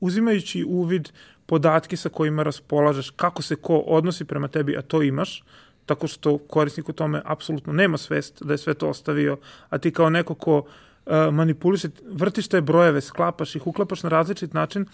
uzimajući 0.00 0.64
uvid 0.68 1.08
podatke 1.46 1.96
sa 1.96 2.08
kojima 2.08 2.42
raspolažeš, 2.42 3.10
kako 3.10 3.42
se 3.42 3.56
ko 3.56 3.76
odnosi 3.76 4.24
prema 4.24 4.48
tebi, 4.48 4.76
a 4.76 4.82
to 4.82 5.02
imaš, 5.02 5.44
tako 5.86 6.06
što 6.06 6.38
korisnik 6.38 6.88
u 6.88 6.92
tome 6.92 7.22
apsolutno 7.24 7.72
nema 7.72 7.98
svest 7.98 8.42
da 8.42 8.54
je 8.54 8.58
sve 8.58 8.74
to 8.74 8.88
ostavio, 8.88 9.38
a 9.68 9.78
ti 9.78 9.90
kao 9.90 10.10
neko 10.10 10.34
ko 10.34 10.58
uh, 10.58 11.12
manipuliše, 11.32 11.88
vrtiš 12.10 12.48
te 12.48 12.60
brojeve, 12.60 13.00
sklapaš 13.00 13.56
ih, 13.56 13.66
uklapaš 13.66 14.02
na 14.02 14.08
različit 14.08 14.54
način, 14.54 14.86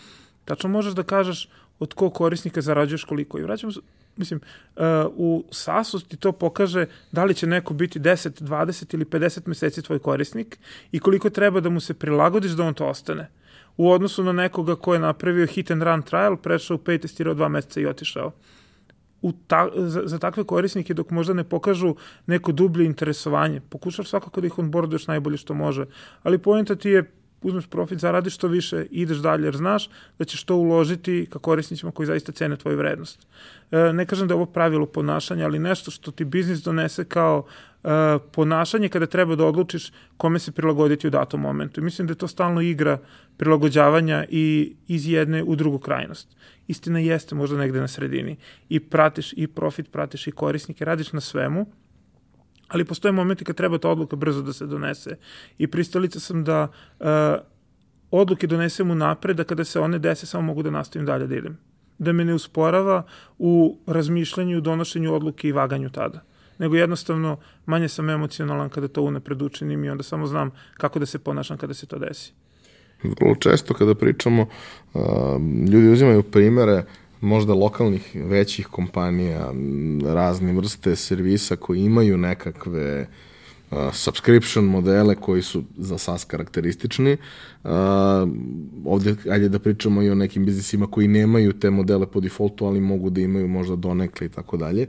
tačno 0.44 0.70
možeš 0.70 0.94
da 0.94 1.02
kažeš 1.02 1.48
od 1.78 1.94
ko 1.94 2.10
korisnika 2.10 2.60
zarađuješ 2.60 3.04
koliko. 3.04 3.38
I 3.38 3.42
vraćam, 3.42 3.70
mislim, 4.16 4.40
uh, 4.76 4.82
u 5.16 5.44
SAS-u 5.50 6.00
ti 6.00 6.16
to 6.16 6.32
pokaže 6.32 6.86
da 7.12 7.24
li 7.24 7.34
će 7.34 7.46
neko 7.46 7.74
biti 7.74 8.00
10, 8.00 8.42
20 8.42 8.94
ili 8.94 9.04
50 9.04 9.48
meseci 9.48 9.82
tvoj 9.82 9.98
korisnik 9.98 10.58
i 10.92 10.98
koliko 10.98 11.30
treba 11.30 11.60
da 11.60 11.68
mu 11.70 11.80
se 11.80 11.94
prilagodiš 11.94 12.52
da 12.52 12.64
on 12.64 12.74
to 12.74 12.86
ostane 12.86 13.28
u 13.76 13.90
odnosu 13.90 14.24
na 14.24 14.32
nekoga 14.32 14.76
ko 14.76 14.94
je 14.94 15.00
napravio 15.00 15.46
hit 15.46 15.70
and 15.70 15.82
run 15.82 16.02
trial, 16.02 16.36
prešao 16.36 16.74
u 16.74 16.78
pay, 16.78 17.00
testirao 17.00 17.34
dva 17.34 17.48
meseca 17.48 17.80
i 17.80 17.86
otišao. 17.86 18.32
U 19.22 19.32
ta, 19.46 19.68
za, 19.74 20.02
za 20.04 20.18
takve 20.18 20.44
korisnike 20.44 20.94
dok 20.94 21.10
možda 21.10 21.34
ne 21.34 21.44
pokažu 21.44 21.94
neko 22.26 22.52
dublje 22.52 22.84
interesovanje, 22.86 23.60
pokušaš 23.60 24.08
svakako 24.08 24.40
da 24.40 24.46
ih 24.46 24.58
onboarduješ 24.58 25.06
najbolje 25.06 25.36
što 25.36 25.54
može, 25.54 25.86
ali 26.22 26.38
pojenta 26.38 26.74
ti 26.74 26.90
je 26.90 27.10
uzmeš 27.44 27.66
profit, 27.66 27.98
zaradiš 27.98 28.34
što 28.34 28.48
više, 28.48 28.86
ideš 28.90 29.18
dalje, 29.18 29.44
jer 29.44 29.56
znaš 29.56 29.90
da 30.18 30.24
ćeš 30.24 30.44
to 30.44 30.56
uložiti 30.56 31.26
ka 31.30 31.38
korisnicima 31.38 31.92
koji 31.92 32.06
zaista 32.06 32.32
cene 32.32 32.56
tvoju 32.56 32.76
vrednost. 32.76 33.26
E, 33.70 33.92
ne 33.92 34.06
kažem 34.06 34.28
da 34.28 34.34
je 34.34 34.36
ovo 34.36 34.46
pravilo 34.46 34.86
ponašanja, 34.86 35.44
ali 35.44 35.58
nešto 35.58 35.90
što 35.90 36.10
ti 36.10 36.24
biznis 36.24 36.62
donese 36.62 37.04
kao 37.04 37.46
ponašanje 38.32 38.88
kada 38.88 39.06
treba 39.06 39.36
da 39.36 39.46
odlučiš 39.46 39.92
kome 40.16 40.38
se 40.38 40.52
prilagoditi 40.52 41.06
u 41.06 41.10
datom 41.10 41.40
momentu. 41.40 41.80
I 41.80 41.84
mislim 41.84 42.06
da 42.06 42.12
je 42.12 42.18
to 42.18 42.28
stalno 42.28 42.60
igra 42.60 42.98
prilagođavanja 43.36 44.24
i 44.28 44.76
iz 44.88 45.08
jedne 45.08 45.42
u 45.42 45.56
drugu 45.56 45.78
krajnost. 45.78 46.36
Istina 46.66 46.98
jeste 46.98 47.34
možda 47.34 47.56
negde 47.56 47.80
na 47.80 47.88
sredini. 47.88 48.36
I 48.68 48.80
pratiš 48.80 49.32
i 49.36 49.46
profit, 49.46 49.92
pratiš 49.92 50.26
i 50.26 50.32
korisnike, 50.32 50.84
radiš 50.84 51.12
na 51.12 51.20
svemu, 51.20 51.66
ali 52.68 52.84
postoje 52.84 53.12
momenti 53.12 53.44
kad 53.44 53.56
treba 53.56 53.78
ta 53.78 53.88
odluka 53.88 54.16
brzo 54.16 54.42
da 54.42 54.52
se 54.52 54.66
donese. 54.66 55.16
I 55.58 55.66
pristalica 55.66 56.20
sam 56.20 56.44
da 56.44 56.68
uh, 57.00 57.06
odluke 58.10 58.46
donesem 58.46 58.90
u 58.90 58.94
napred, 58.94 59.36
da 59.36 59.44
kada 59.44 59.64
se 59.64 59.80
one 59.80 59.98
dese 59.98 60.26
samo 60.26 60.42
mogu 60.42 60.62
da 60.62 60.70
nastavim 60.70 61.06
dalje 61.06 61.26
da 61.26 61.36
idem. 61.36 61.58
Da 61.98 62.12
me 62.12 62.24
ne 62.24 62.34
usporava 62.34 63.02
u 63.38 63.78
razmišljanju, 63.86 64.60
donošenju 64.60 65.14
odluke 65.14 65.48
i 65.48 65.52
vaganju 65.52 65.90
tada 65.90 66.24
nego 66.58 66.76
jednostavno 66.76 67.36
manje 67.66 67.88
sam 67.88 68.10
emocionalan 68.10 68.68
kada 68.68 68.88
to 68.88 69.02
unapred 69.02 69.42
učinim 69.42 69.84
i 69.84 69.90
onda 69.90 70.02
samo 70.02 70.26
znam 70.26 70.50
kako 70.74 70.98
da 70.98 71.06
se 71.06 71.18
ponašam 71.18 71.58
kada 71.58 71.74
se 71.74 71.86
to 71.86 71.98
desi. 71.98 72.32
Vrlo 73.02 73.34
često 73.34 73.74
kada 73.74 73.94
pričamo, 73.94 74.46
ljudi 75.70 75.88
uzimaju 75.88 76.22
primere 76.22 76.84
možda 77.20 77.54
lokalnih 77.54 78.10
većih 78.14 78.66
kompanija, 78.66 79.52
razne 80.14 80.52
vrste 80.52 80.96
servisa 80.96 81.56
koji 81.56 81.80
imaju 81.80 82.16
nekakve 82.16 83.06
subscription 83.92 84.64
modele 84.64 85.14
koji 85.14 85.42
su 85.42 85.62
za 85.76 85.98
SAS 85.98 86.24
karakteristični. 86.24 87.16
Uh, 87.64 87.70
ovde, 88.84 89.16
ajde 89.30 89.48
da 89.48 89.58
pričamo 89.58 90.02
i 90.02 90.10
o 90.10 90.14
nekim 90.14 90.44
biznisima 90.44 90.86
koji 90.86 91.08
nemaju 91.08 91.52
te 91.52 91.70
modele 91.70 92.06
po 92.06 92.20
defaultu, 92.20 92.66
ali 92.66 92.80
mogu 92.80 93.10
da 93.10 93.20
imaju 93.20 93.48
možda 93.48 93.76
donekle 93.76 94.26
i 94.26 94.30
tako 94.30 94.56
dalje. 94.56 94.86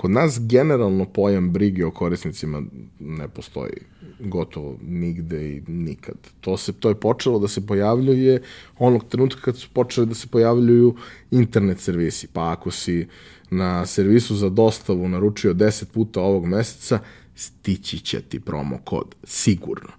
Kod 0.00 0.10
nas 0.10 0.40
generalno 0.40 1.04
pojam 1.04 1.50
brige 1.50 1.86
o 1.86 1.90
korisnicima 1.90 2.62
ne 3.00 3.28
postoji 3.28 3.72
gotovo 4.18 4.78
nigde 4.82 5.50
i 5.50 5.62
nikad. 5.66 6.14
To, 6.40 6.56
se, 6.56 6.72
to 6.72 6.88
je 6.88 6.94
počelo 6.94 7.38
da 7.38 7.48
se 7.48 7.66
pojavljuje 7.66 8.42
onog 8.78 9.04
trenutka 9.08 9.40
kad 9.40 9.56
su 9.56 9.68
počeli 9.72 10.06
da 10.06 10.14
se 10.14 10.26
pojavljuju 10.26 10.96
internet 11.30 11.80
servisi. 11.80 12.26
Pa 12.26 12.52
ako 12.52 12.70
si 12.70 13.08
na 13.50 13.86
servisu 13.86 14.36
za 14.36 14.48
dostavu 14.48 15.08
naručio 15.08 15.54
10 15.54 15.84
puta 15.84 16.20
ovog 16.20 16.46
meseca, 16.46 16.98
stići 17.34 17.98
će 17.98 18.20
ti 18.20 18.40
promo 18.40 18.78
kod, 18.84 19.14
sigurno. 19.24 19.92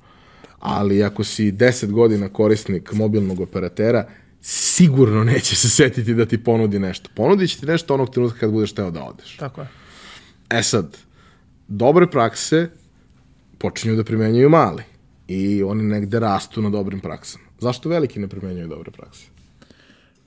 Ali 0.60 1.04
ako 1.04 1.24
si 1.24 1.52
10 1.52 1.92
godina 1.92 2.30
korisnik 2.30 2.94
mobilnog 2.94 3.40
operatera, 3.40 4.08
sigurno 4.42 5.24
neće 5.24 5.56
se 5.56 5.70
setiti 5.70 6.14
da 6.14 6.26
ti 6.26 6.44
ponudi 6.44 6.80
nešto. 6.80 7.10
Ponudit 7.16 7.50
će 7.50 7.60
ti 7.60 7.66
nešto 7.66 7.94
onog 7.94 8.10
trenutka 8.10 8.40
kad 8.40 8.52
budeš 8.52 8.74
teo 8.74 8.92
da 8.92 9.04
odeš. 9.04 9.38
Tako 9.38 9.62
je. 9.62 9.81
E 10.52 10.64
sad, 10.64 10.98
dobre 11.68 12.08
prakse 12.08 12.70
počinju 13.58 13.96
da 13.96 14.04
primenjuju 14.04 14.50
mali 14.50 14.84
i 15.28 15.64
oni 15.64 15.84
negde 15.84 16.20
rastu 16.20 16.62
na 16.62 16.70
dobrim 16.70 17.00
praksama. 17.00 17.46
Zašto 17.60 17.90
veliki 17.90 18.20
ne 18.20 18.28
primenjuju 18.28 18.68
dobre 18.68 18.92
prakse? 18.92 19.26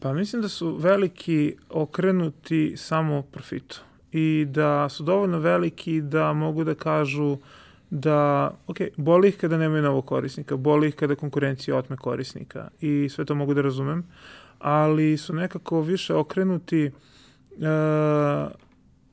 Pa 0.00 0.12
mislim 0.12 0.42
da 0.42 0.48
su 0.48 0.76
veliki 0.76 1.56
okrenuti 1.70 2.74
samo 2.76 3.22
profitu 3.22 3.80
i 4.12 4.46
da 4.48 4.88
su 4.88 5.02
dovoljno 5.02 5.38
veliki 5.38 6.00
da 6.00 6.32
mogu 6.32 6.64
da 6.64 6.74
kažu 6.74 7.38
da, 7.90 8.50
ok, 8.66 8.76
boli 8.96 9.28
ih 9.28 9.36
kada 9.36 9.58
nemaju 9.58 9.82
novog 9.82 10.06
korisnika, 10.06 10.56
boli 10.56 10.88
ih 10.88 10.94
kada 10.94 11.14
konkurencija 11.14 11.76
otme 11.76 11.96
korisnika 11.96 12.68
i 12.80 13.08
sve 13.08 13.24
to 13.24 13.34
mogu 13.34 13.54
da 13.54 13.62
razumem, 13.62 14.06
ali 14.58 15.16
su 15.16 15.32
nekako 15.32 15.80
više 15.80 16.14
okrenuti 16.14 16.90
uh, 17.50 18.63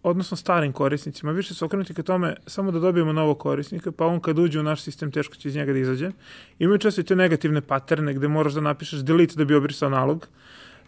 odnosno 0.03 0.37
starim 0.37 0.73
korisnicima, 0.73 1.31
više 1.31 1.53
su 1.53 1.65
okrenuti 1.65 1.93
ka 1.93 2.03
tome 2.03 2.35
samo 2.47 2.71
da 2.71 2.79
dobijemo 2.79 3.13
novog 3.13 3.39
korisnika, 3.39 3.91
pa 3.91 4.05
on 4.05 4.19
kad 4.19 4.39
uđe 4.39 4.59
u 4.59 4.63
naš 4.63 4.81
sistem 4.81 5.11
teško 5.11 5.35
će 5.35 5.47
iz 5.47 5.55
njega 5.55 5.73
da 5.73 5.79
izađe. 5.79 6.11
Imaju 6.59 6.77
često 6.77 7.01
i 7.01 7.03
te 7.03 7.15
negativne 7.15 7.61
paterne 7.61 8.13
gde 8.13 8.27
moraš 8.27 8.53
da 8.53 8.61
napišeš 8.61 8.99
delete 8.99 9.35
da 9.35 9.45
bi 9.45 9.55
obrisao 9.55 9.89
nalog, 9.89 10.27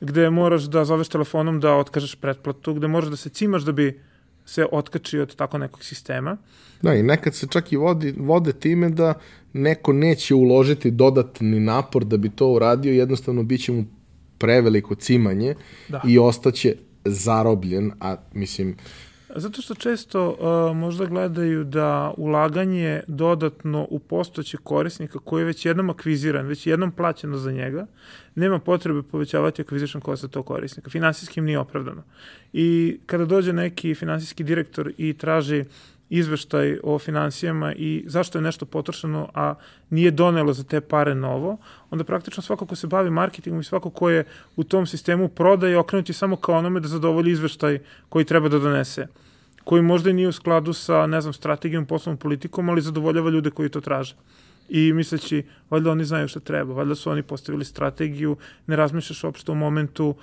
gde 0.02 0.30
moraš 0.30 0.64
da 0.64 0.86
zoveš 0.86 1.08
telefonom 1.08 1.60
da 1.60 1.76
otkažeš 1.76 2.16
pretplatu, 2.16 2.74
gde 2.74 2.88
moraš 2.88 3.10
da 3.10 3.16
se 3.16 3.30
cimaš 3.30 3.64
da 3.64 3.72
bi 3.72 4.02
se 4.46 4.66
otkači 4.72 5.20
od 5.20 5.36
tako 5.36 5.58
nekog 5.58 5.84
sistema. 5.84 6.38
Da, 6.82 6.94
i 6.94 7.04
nekad 7.04 7.36
se 7.36 7.48
čak 7.48 7.72
i 7.72 7.78
vodi, 7.78 8.14
vode 8.18 8.54
time 8.54 8.90
da 8.90 9.14
neko 9.54 9.94
neće 9.94 10.36
uložiti 10.36 10.92
dodatni 10.92 11.60
napor 11.60 12.06
da 12.06 12.18
bi 12.18 12.30
to 12.30 12.48
uradio, 12.48 12.94
jednostavno 12.94 13.44
bit 13.44 13.64
će 13.64 13.72
mu 13.72 13.86
preveliko 14.38 14.96
cimanje 14.96 15.56
da. 15.88 16.02
i 16.08 16.20
ostaće 16.20 16.76
zarobljen, 17.06 17.92
a 18.00 18.16
mislim... 18.34 18.78
Zato 19.36 19.62
što 19.62 19.76
često 19.76 20.30
uh, 20.30 20.78
možda 20.78 21.06
gledaju 21.06 21.64
da 21.64 22.14
ulaganje 22.18 23.02
dodatno 23.08 23.88
u 23.90 24.00
postoće 24.00 24.58
korisnika 24.58 25.20
koji 25.20 25.42
je 25.42 25.46
već 25.46 25.66
jednom 25.66 25.90
akviziran, 25.90 26.48
već 26.48 26.68
jednom 26.68 26.92
plaćeno 26.92 27.38
za 27.38 27.52
njega, 27.52 27.86
nema 28.36 28.60
potrebe 28.60 29.02
povećavati 29.02 29.64
acquisition 29.64 30.06
cost 30.06 30.30
tog 30.32 30.46
korisnika. 30.46 30.90
Finansijskim 30.90 31.46
nije 31.46 31.60
opravdano. 31.60 32.04
I 32.54 33.00
kada 33.06 33.26
dođe 33.26 33.54
neki 33.54 33.96
finansijski 33.96 34.44
direktor 34.44 34.92
i 34.98 35.14
traži 35.14 35.66
izveštaj 36.18 36.78
o 36.84 37.00
financijama 37.00 37.74
i 37.74 38.04
zašto 38.08 38.38
je 38.38 38.42
nešto 38.42 38.66
potrošeno, 38.66 39.30
a 39.34 39.56
nije 39.90 40.12
donelo 40.12 40.54
za 40.54 40.64
te 40.64 40.82
pare 40.82 41.16
novo, 41.16 41.58
onda 41.90 42.04
praktično 42.04 42.44
svako 42.44 42.66
ko 42.66 42.76
se 42.76 42.88
bavi 42.88 43.10
marketingom 43.10 43.62
i 43.62 43.64
svako 43.64 43.90
ko 43.90 44.10
je 44.10 44.26
u 44.56 44.64
tom 44.64 44.86
sistemu 44.88 45.28
prodaje 45.28 45.78
okrenuti 45.78 46.14
samo 46.14 46.36
kao 46.36 46.56
onome 46.56 46.80
da 46.80 46.88
zadovolji 46.88 47.32
izveštaj 47.32 47.80
koji 48.10 48.26
treba 48.26 48.50
da 48.50 48.60
donese 48.60 49.08
koji 49.64 49.82
možda 49.82 50.10
i 50.10 50.14
nije 50.14 50.28
u 50.28 50.32
skladu 50.32 50.74
sa, 50.74 51.08
ne 51.08 51.22
znam, 51.22 51.34
strategijom, 51.34 51.86
poslovnom 51.86 52.18
politikom, 52.18 52.70
ali 52.70 52.82
zadovoljava 52.82 53.30
ljude 53.30 53.52
koji 53.52 53.70
to 53.70 53.82
traže. 53.82 54.16
I 54.70 54.94
misleći, 54.94 55.44
valjda 55.70 55.92
oni 55.92 56.06
znaju 56.06 56.28
šta 56.28 56.40
treba, 56.40 56.74
valjda 56.74 56.96
su 56.96 57.10
oni 57.10 57.24
postavili 57.24 57.66
strategiju, 57.66 58.38
ne 58.68 58.76
razmišljaš 58.76 59.24
uopšte 59.24 59.52
u 59.52 59.56
momentu 59.56 60.16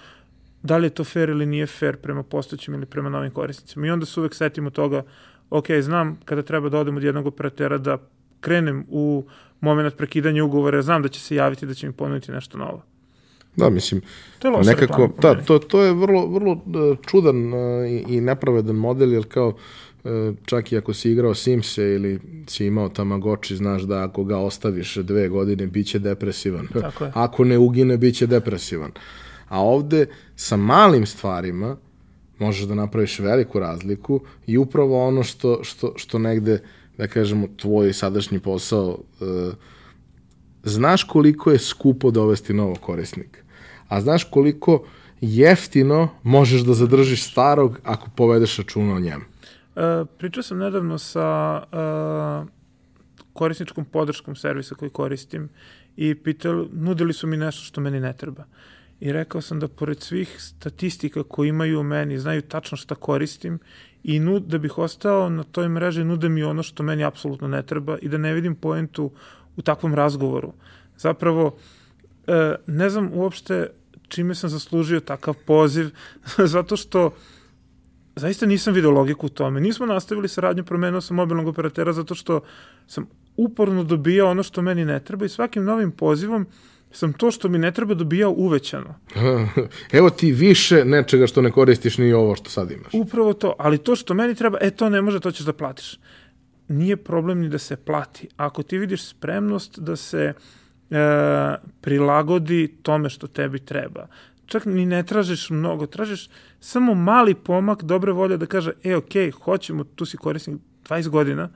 da 0.63 0.77
li 0.77 0.87
je 0.87 0.91
to 0.91 1.05
fair 1.05 1.29
ili 1.29 1.47
nije 1.47 1.67
fair 1.67 1.97
prema 1.97 2.23
postojećim 2.23 2.75
ili 2.75 2.87
prema 2.87 3.09
novim 3.09 3.31
korisnicima. 3.31 3.87
I 3.87 3.91
onda 3.91 4.07
se 4.07 4.21
uvek 4.21 4.35
setimo 4.35 4.71
toga, 4.71 5.03
ok, 5.51 5.67
znam 5.81 6.19
kada 6.25 6.43
treba 6.43 6.69
da 6.69 6.79
odem 6.79 6.97
od 6.97 7.03
jednog 7.03 7.27
operatera 7.27 7.79
da 7.79 7.99
krenem 8.41 8.87
u 8.89 9.25
moment 9.61 9.97
prekidanja 9.97 10.45
ugovora, 10.45 10.83
znam 10.83 11.03
da 11.03 11.09
će 11.09 11.21
se 11.21 11.35
javiti 11.35 11.67
da 11.67 11.75
će 11.75 11.87
mi 11.87 11.93
ponuditi 11.93 12.33
nešto 12.33 12.59
novo. 12.59 12.83
Da, 13.57 13.71
mislim, 13.71 14.01
To 14.39 14.49
je 14.49 14.65
nekako, 14.65 15.11
da, 15.23 15.35
to, 15.35 15.59
to 15.59 15.83
je 15.83 15.93
vrlo, 15.95 16.27
vrlo 16.27 16.53
uh, 16.53 16.99
čudan 17.07 17.55
uh, 17.55 17.89
i, 17.89 18.05
i 18.09 18.21
nepravedan 18.21 18.77
model, 18.77 19.13
jer 19.13 19.29
kao 19.29 19.49
uh, 20.05 20.11
čak 20.45 20.73
i 20.73 20.77
ako 20.77 20.95
si 20.95 21.13
igrao 21.13 21.35
Simse 21.35 21.83
ili 21.83 22.21
si 22.47 22.67
imao 22.67 22.89
Tamagotchi, 22.89 23.57
znaš 23.57 23.83
da 23.83 24.05
ako 24.05 24.25
ga 24.25 24.39
ostaviš 24.39 24.97
dve 24.97 25.29
godine, 25.29 25.67
bit 25.67 25.87
će 25.87 25.99
depresivan. 25.99 26.67
Tako 26.81 27.05
je. 27.05 27.13
Ako 27.15 27.45
ne 27.45 27.59
ugine, 27.59 27.97
bit 27.97 28.17
će 28.17 28.27
depresivan. 28.27 28.91
A 29.49 29.63
ovde, 29.63 30.07
sa 30.37 30.57
malim 30.57 31.07
stvarima, 31.07 31.77
možeš 32.41 32.67
da 32.67 32.75
napraviš 32.75 33.19
veliku 33.19 33.59
razliku 33.59 34.21
i 34.47 34.59
upravo 34.59 35.07
ono 35.07 35.23
što, 35.23 35.65
što, 35.65 35.93
što 35.97 36.19
negde, 36.19 36.63
da 36.99 37.07
kažemo, 37.07 37.49
tvoj 37.57 37.93
sadašnji 37.93 38.39
posao 38.39 38.89
uh, 38.89 39.55
znaš 40.63 41.05
koliko 41.05 41.51
je 41.51 41.59
skupo 41.59 42.11
dovesti 42.11 42.55
novog 42.55 42.79
korisnika, 42.79 43.41
a 43.89 44.01
znaš 44.01 44.25
koliko 44.25 44.85
jeftino 45.21 46.09
možeš 46.23 46.61
da 46.61 46.75
zadržiš 46.75 47.31
starog 47.31 47.81
ako 47.85 48.09
povedeš 48.17 48.57
računa 48.57 48.95
o 48.95 49.01
njemu. 49.01 49.25
E, 49.77 50.05
pričao 50.19 50.43
sam 50.43 50.59
nedavno 50.59 50.99
sa 50.99 51.63
e, 51.63 51.77
korisničkom 53.33 53.85
podrškom 53.85 54.37
servisa 54.37 54.75
koji 54.75 54.91
koristim 54.91 55.49
i 55.97 56.15
pitali, 56.15 56.69
nudili 56.73 57.13
su 57.13 57.27
mi 57.27 57.37
nešto 57.37 57.65
što 57.65 57.81
meni 57.81 58.01
ne 58.01 58.13
treba. 58.17 58.45
I 59.01 59.13
rekao 59.13 59.41
sam 59.41 59.61
da 59.61 59.69
pored 59.69 60.01
svih 60.01 60.37
statistika 60.39 61.23
koje 61.23 61.49
imaju 61.49 61.81
o 61.81 61.83
meni, 61.83 62.19
znaju 62.19 62.43
tačno 62.43 62.77
šta 62.77 62.95
koristim 62.95 63.59
i 64.05 64.21
nud, 64.21 64.43
da 64.43 64.59
bih 64.59 64.79
ostao 64.79 65.29
na 65.29 65.43
toj 65.43 65.69
mreži, 65.69 66.05
nude 66.05 66.29
mi 66.29 66.43
ono 66.43 66.63
što 66.63 66.83
meni 66.83 67.05
apsolutno 67.05 67.49
ne 67.49 67.63
treba 67.63 67.99
i 67.99 68.09
da 68.09 68.19
ne 68.19 68.35
vidim 68.35 68.55
poentu 68.55 69.11
u 69.57 69.63
takvom 69.63 69.95
razgovoru. 69.95 70.53
Zapravo, 70.97 71.57
e, 72.27 72.55
ne 72.67 72.91
znam 72.91 73.11
uopšte 73.13 73.67
čime 74.09 74.35
sam 74.35 74.51
zaslužio 74.51 75.01
takav 75.01 75.35
poziv, 75.47 75.91
zato 76.55 76.77
što 76.77 77.15
zaista 78.17 78.47
nisam 78.47 78.75
video 78.75 78.91
logiku 78.91 79.27
u 79.27 79.29
tome. 79.29 79.61
Nismo 79.61 79.87
nastavili 79.87 80.29
saradnju, 80.29 80.65
promenio 80.65 81.01
sam 81.01 81.17
mobilnog 81.17 81.47
operatera 81.49 81.93
zato 81.93 82.15
što 82.15 82.41
sam 82.87 83.07
uporno 83.37 83.85
dobijao 83.85 84.31
ono 84.31 84.43
što 84.43 84.63
meni 84.63 84.85
ne 84.85 85.01
treba 85.01 85.25
i 85.25 85.29
svakim 85.29 85.65
novim 85.65 85.91
pozivom 85.91 86.47
sam 86.93 87.13
to 87.13 87.31
što 87.31 87.49
mi 87.49 87.59
ne 87.59 87.73
treba 87.73 87.95
dobijao 87.95 88.35
uvećano. 88.37 88.95
Evo 89.99 90.11
ti 90.11 90.33
više 90.33 90.85
nečega 90.85 91.27
što 91.27 91.43
ne 91.43 91.51
koristiš 91.51 91.99
ni 91.99 92.13
ovo 92.13 92.37
što 92.37 92.51
sad 92.51 92.71
imaš. 92.71 92.93
Upravo 92.93 93.33
to, 93.33 93.55
ali 93.59 93.79
to 93.79 93.97
što 93.97 94.15
meni 94.15 94.35
treba, 94.35 94.59
e 94.61 94.71
to 94.71 94.89
ne 94.89 95.03
može, 95.03 95.21
to 95.21 95.31
ćeš 95.31 95.47
da 95.47 95.53
platiš. 95.53 95.99
Nije 96.69 96.97
problem 96.97 97.41
ni 97.41 97.49
da 97.49 97.59
se 97.59 97.77
plati. 97.77 98.29
Ako 98.37 98.63
ti 98.63 98.79
vidiš 98.79 99.05
spremnost 99.05 99.79
da 99.79 99.97
se 99.97 100.33
e, 100.91 100.97
prilagodi 101.81 102.75
tome 102.83 103.11
što 103.11 103.27
tebi 103.27 103.59
treba, 103.59 104.07
čak 104.47 104.65
ni 104.65 104.87
ne 104.87 105.03
tražiš 105.03 105.51
mnogo, 105.51 105.87
tražiš 105.87 106.29
samo 106.61 106.95
mali 106.95 107.35
pomak 107.35 107.83
dobre 107.83 108.13
volje 108.13 108.37
da 108.37 108.47
kaže, 108.47 108.73
e, 108.85 108.97
ok, 108.97 109.15
hoćemo, 109.43 109.85
tu 109.85 110.05
si 110.07 110.17
korisnik 110.17 110.57
20 110.89 111.09
godina, 111.09 111.49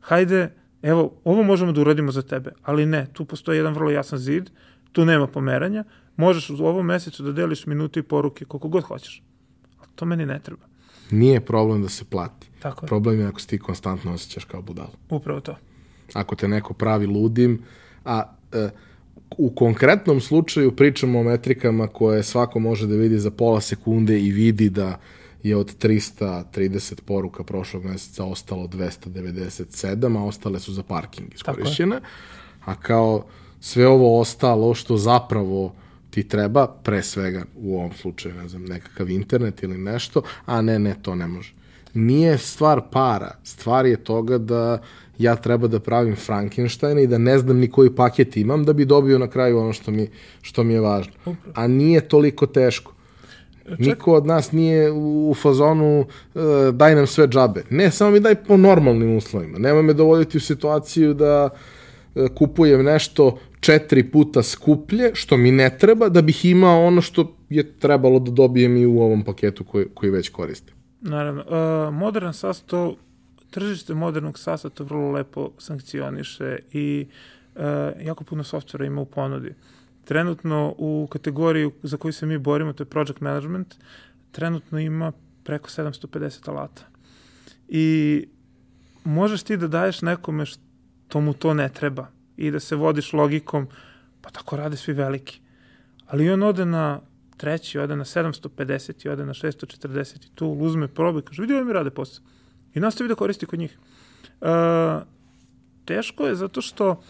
hajde, 0.00 0.50
evo, 0.82 1.20
ovo 1.24 1.42
možemo 1.42 1.72
da 1.72 1.80
uradimo 1.80 2.12
za 2.12 2.22
tebe, 2.22 2.52
ali 2.62 2.86
ne, 2.86 3.06
tu 3.12 3.24
postoji 3.24 3.58
jedan 3.58 3.74
vrlo 3.74 3.90
jasan 3.90 4.18
zid, 4.18 4.50
tu 4.92 5.04
nema 5.04 5.26
pomeranja, 5.26 5.84
možeš 6.16 6.50
u 6.50 6.66
ovom 6.66 6.86
mesecu 6.86 7.22
da 7.22 7.32
deliš 7.32 7.66
minute 7.66 8.00
i 8.00 8.02
poruke 8.02 8.44
koliko 8.44 8.68
god 8.68 8.82
hoćeš. 8.82 9.22
Ali 9.78 9.88
to 9.94 10.04
meni 10.04 10.26
ne 10.26 10.40
treba. 10.42 10.62
Nije 11.10 11.40
problem 11.40 11.82
da 11.82 11.88
se 11.88 12.04
plati. 12.04 12.50
Tako 12.60 12.84
je. 12.84 12.88
Problem 12.88 13.20
je 13.20 13.26
ako 13.26 13.40
se 13.40 13.46
ti 13.46 13.58
konstantno 13.58 14.12
osjećaš 14.12 14.44
kao 14.44 14.62
budalo. 14.62 14.92
Upravo 15.10 15.40
to. 15.40 15.56
Ako 16.12 16.36
te 16.36 16.48
neko 16.48 16.74
pravi 16.74 17.06
ludim, 17.06 17.62
a 18.04 18.22
e, 18.52 18.70
u 19.38 19.50
konkretnom 19.54 20.20
slučaju 20.20 20.76
pričamo 20.76 21.20
o 21.20 21.22
metrikama 21.22 21.86
koje 21.86 22.22
svako 22.22 22.58
može 22.58 22.86
da 22.86 22.94
vidi 22.94 23.18
za 23.18 23.30
pola 23.30 23.60
sekunde 23.60 24.20
i 24.20 24.32
vidi 24.32 24.70
da 24.70 24.98
je 25.42 25.56
od 25.56 25.78
330 25.78 27.00
poruka 27.00 27.44
prošlog 27.44 27.84
meseca 27.84 28.24
ostalo 28.24 28.66
297, 28.66 30.18
a 30.18 30.24
ostale 30.24 30.60
su 30.60 30.72
za 30.72 30.82
parking 30.82 31.34
iskorišćene. 31.34 32.00
A 32.64 32.74
kao 32.74 33.24
sve 33.60 33.88
ovo 33.88 34.20
ostalo 34.20 34.74
što 34.74 34.96
zapravo 34.96 35.72
ti 36.10 36.28
treba, 36.28 36.66
pre 36.66 37.02
svega 37.02 37.44
u 37.56 37.76
ovom 37.76 37.92
slučaju, 37.92 38.34
ne 38.34 38.48
znam, 38.48 38.64
nekakav 38.64 39.10
internet 39.10 39.62
ili 39.62 39.78
nešto, 39.78 40.22
a 40.46 40.62
ne, 40.62 40.78
ne, 40.78 40.96
to 41.02 41.14
ne 41.14 41.26
može. 41.26 41.52
Nije 41.94 42.38
stvar 42.38 42.80
para, 42.90 43.30
stvar 43.44 43.86
je 43.86 43.96
toga 43.96 44.38
da 44.38 44.78
ja 45.18 45.36
treba 45.36 45.68
da 45.68 45.80
pravim 45.80 46.16
Frankenstein 46.16 46.98
i 46.98 47.06
da 47.06 47.18
ne 47.18 47.38
znam 47.38 47.56
ni 47.58 47.70
koji 47.70 47.94
paket 47.94 48.36
imam 48.36 48.64
da 48.64 48.72
bi 48.72 48.84
dobio 48.84 49.18
na 49.18 49.26
kraju 49.26 49.58
ono 49.58 49.72
što 49.72 49.90
mi, 49.90 50.08
što 50.42 50.62
mi 50.62 50.74
je 50.74 50.80
važno. 50.80 51.12
A 51.54 51.66
nije 51.66 52.00
toliko 52.08 52.46
teško. 52.46 52.92
Niko 53.78 54.14
od 54.14 54.26
nas 54.26 54.52
nije 54.52 54.92
u 54.92 55.34
fazonu 55.42 56.00
uh, 56.00 56.42
daj 56.72 56.94
nam 56.94 57.06
sve 57.06 57.28
džabe. 57.28 57.62
Ne, 57.70 57.90
samo 57.90 58.10
mi 58.10 58.20
daj 58.20 58.34
po 58.34 58.56
normalnim 58.56 59.16
uslovima. 59.16 59.58
Nema 59.58 59.82
me 59.82 59.92
dovoditi 59.92 60.36
u 60.36 60.40
situaciju 60.40 61.14
da 61.14 61.48
uh, 62.14 62.28
kupujem 62.34 62.84
nešto 62.84 63.38
četiri 63.60 64.10
puta 64.10 64.42
skuplje, 64.42 65.10
što 65.14 65.36
mi 65.36 65.52
ne 65.52 65.78
treba, 65.78 66.08
da 66.08 66.22
bih 66.22 66.44
imao 66.44 66.86
ono 66.86 67.00
što 67.00 67.36
je 67.48 67.72
trebalo 67.72 68.18
da 68.18 68.30
dobijem 68.30 68.76
i 68.76 68.86
u 68.86 69.00
ovom 69.00 69.24
paketu 69.24 69.64
koji, 69.64 69.86
koji 69.94 70.10
već 70.10 70.28
koristim. 70.28 70.74
Naravno. 71.00 71.42
Uh, 71.42 71.94
modern 71.94 72.32
SAS 72.32 72.60
to, 72.60 72.96
tržište 73.50 73.94
modernog 73.94 74.38
SAS-a 74.38 74.68
to 74.68 74.84
vrlo 74.84 75.10
lepo 75.10 75.50
sankcioniše 75.58 76.58
i 76.72 77.06
uh, 77.54 77.62
jako 78.04 78.24
puno 78.24 78.44
softvera 78.44 78.84
ima 78.84 79.00
u 79.00 79.04
ponudi. 79.04 79.54
Trenutno 80.04 80.74
u 80.78 81.08
kategoriji 81.10 81.70
za 81.82 81.96
koju 81.96 82.12
se 82.12 82.26
mi 82.26 82.38
borimo, 82.38 82.72
to 82.72 82.82
je 82.82 82.86
project 82.86 83.20
management, 83.20 83.74
trenutno 84.32 84.78
ima 84.78 85.12
preko 85.44 85.68
750 85.68 86.48
alata. 86.48 86.82
I 87.68 88.26
možeš 89.04 89.42
ti 89.42 89.56
da 89.56 89.68
daješ 89.68 90.02
nekome 90.02 90.46
što 90.46 91.20
mu 91.20 91.34
to 91.34 91.54
ne 91.54 91.68
treba 91.68 92.19
i 92.40 92.50
da 92.50 92.60
se 92.60 92.76
vodiš 92.76 93.12
logikom, 93.12 93.68
pa 94.20 94.30
tako 94.30 94.56
rade 94.56 94.76
svi 94.76 94.92
veliki. 94.92 95.40
Ali 96.06 96.30
on 96.30 96.42
ode 96.42 96.64
na 96.64 97.00
treći, 97.36 97.78
ode 97.78 97.96
na 97.96 98.04
750 98.04 99.06
i 99.06 99.08
ode 99.08 99.24
na 99.26 99.34
640 99.34 100.26
i 100.26 100.28
tu 100.34 100.46
uzme 100.48 100.88
probu 100.88 101.18
i 101.18 101.22
kaže, 101.22 101.42
vidi 101.42 101.54
ovo 101.54 101.64
mi 101.64 101.72
rade 101.72 101.90
posao. 101.90 102.24
I 102.74 102.80
nastavi 102.80 103.08
da 103.08 103.14
koristi 103.14 103.46
kod 103.46 103.58
njih. 103.58 103.78
Uh, 104.40 104.48
teško 105.84 106.26
je 106.26 106.34
zato 106.34 106.60
što 106.60 107.02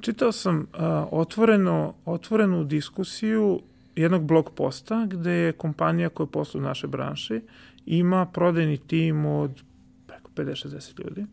čitao 0.00 0.32
sam 0.32 0.58
uh, 0.60 0.66
otvoreno, 1.10 1.94
otvorenu 2.04 2.64
diskusiju 2.64 3.60
jednog 3.96 4.24
blog 4.24 4.50
posta 4.54 5.06
gde 5.06 5.32
je 5.32 5.52
kompanija 5.52 6.08
koja 6.08 6.26
posluje 6.26 6.64
u 6.64 6.68
našoj 6.68 6.88
branši 6.88 7.40
ima 7.86 8.26
prodajni 8.26 8.76
tim 8.76 9.26
od 9.26 9.62
preko 10.06 10.30
50-60 10.36 11.04
ljudi. 11.04 11.26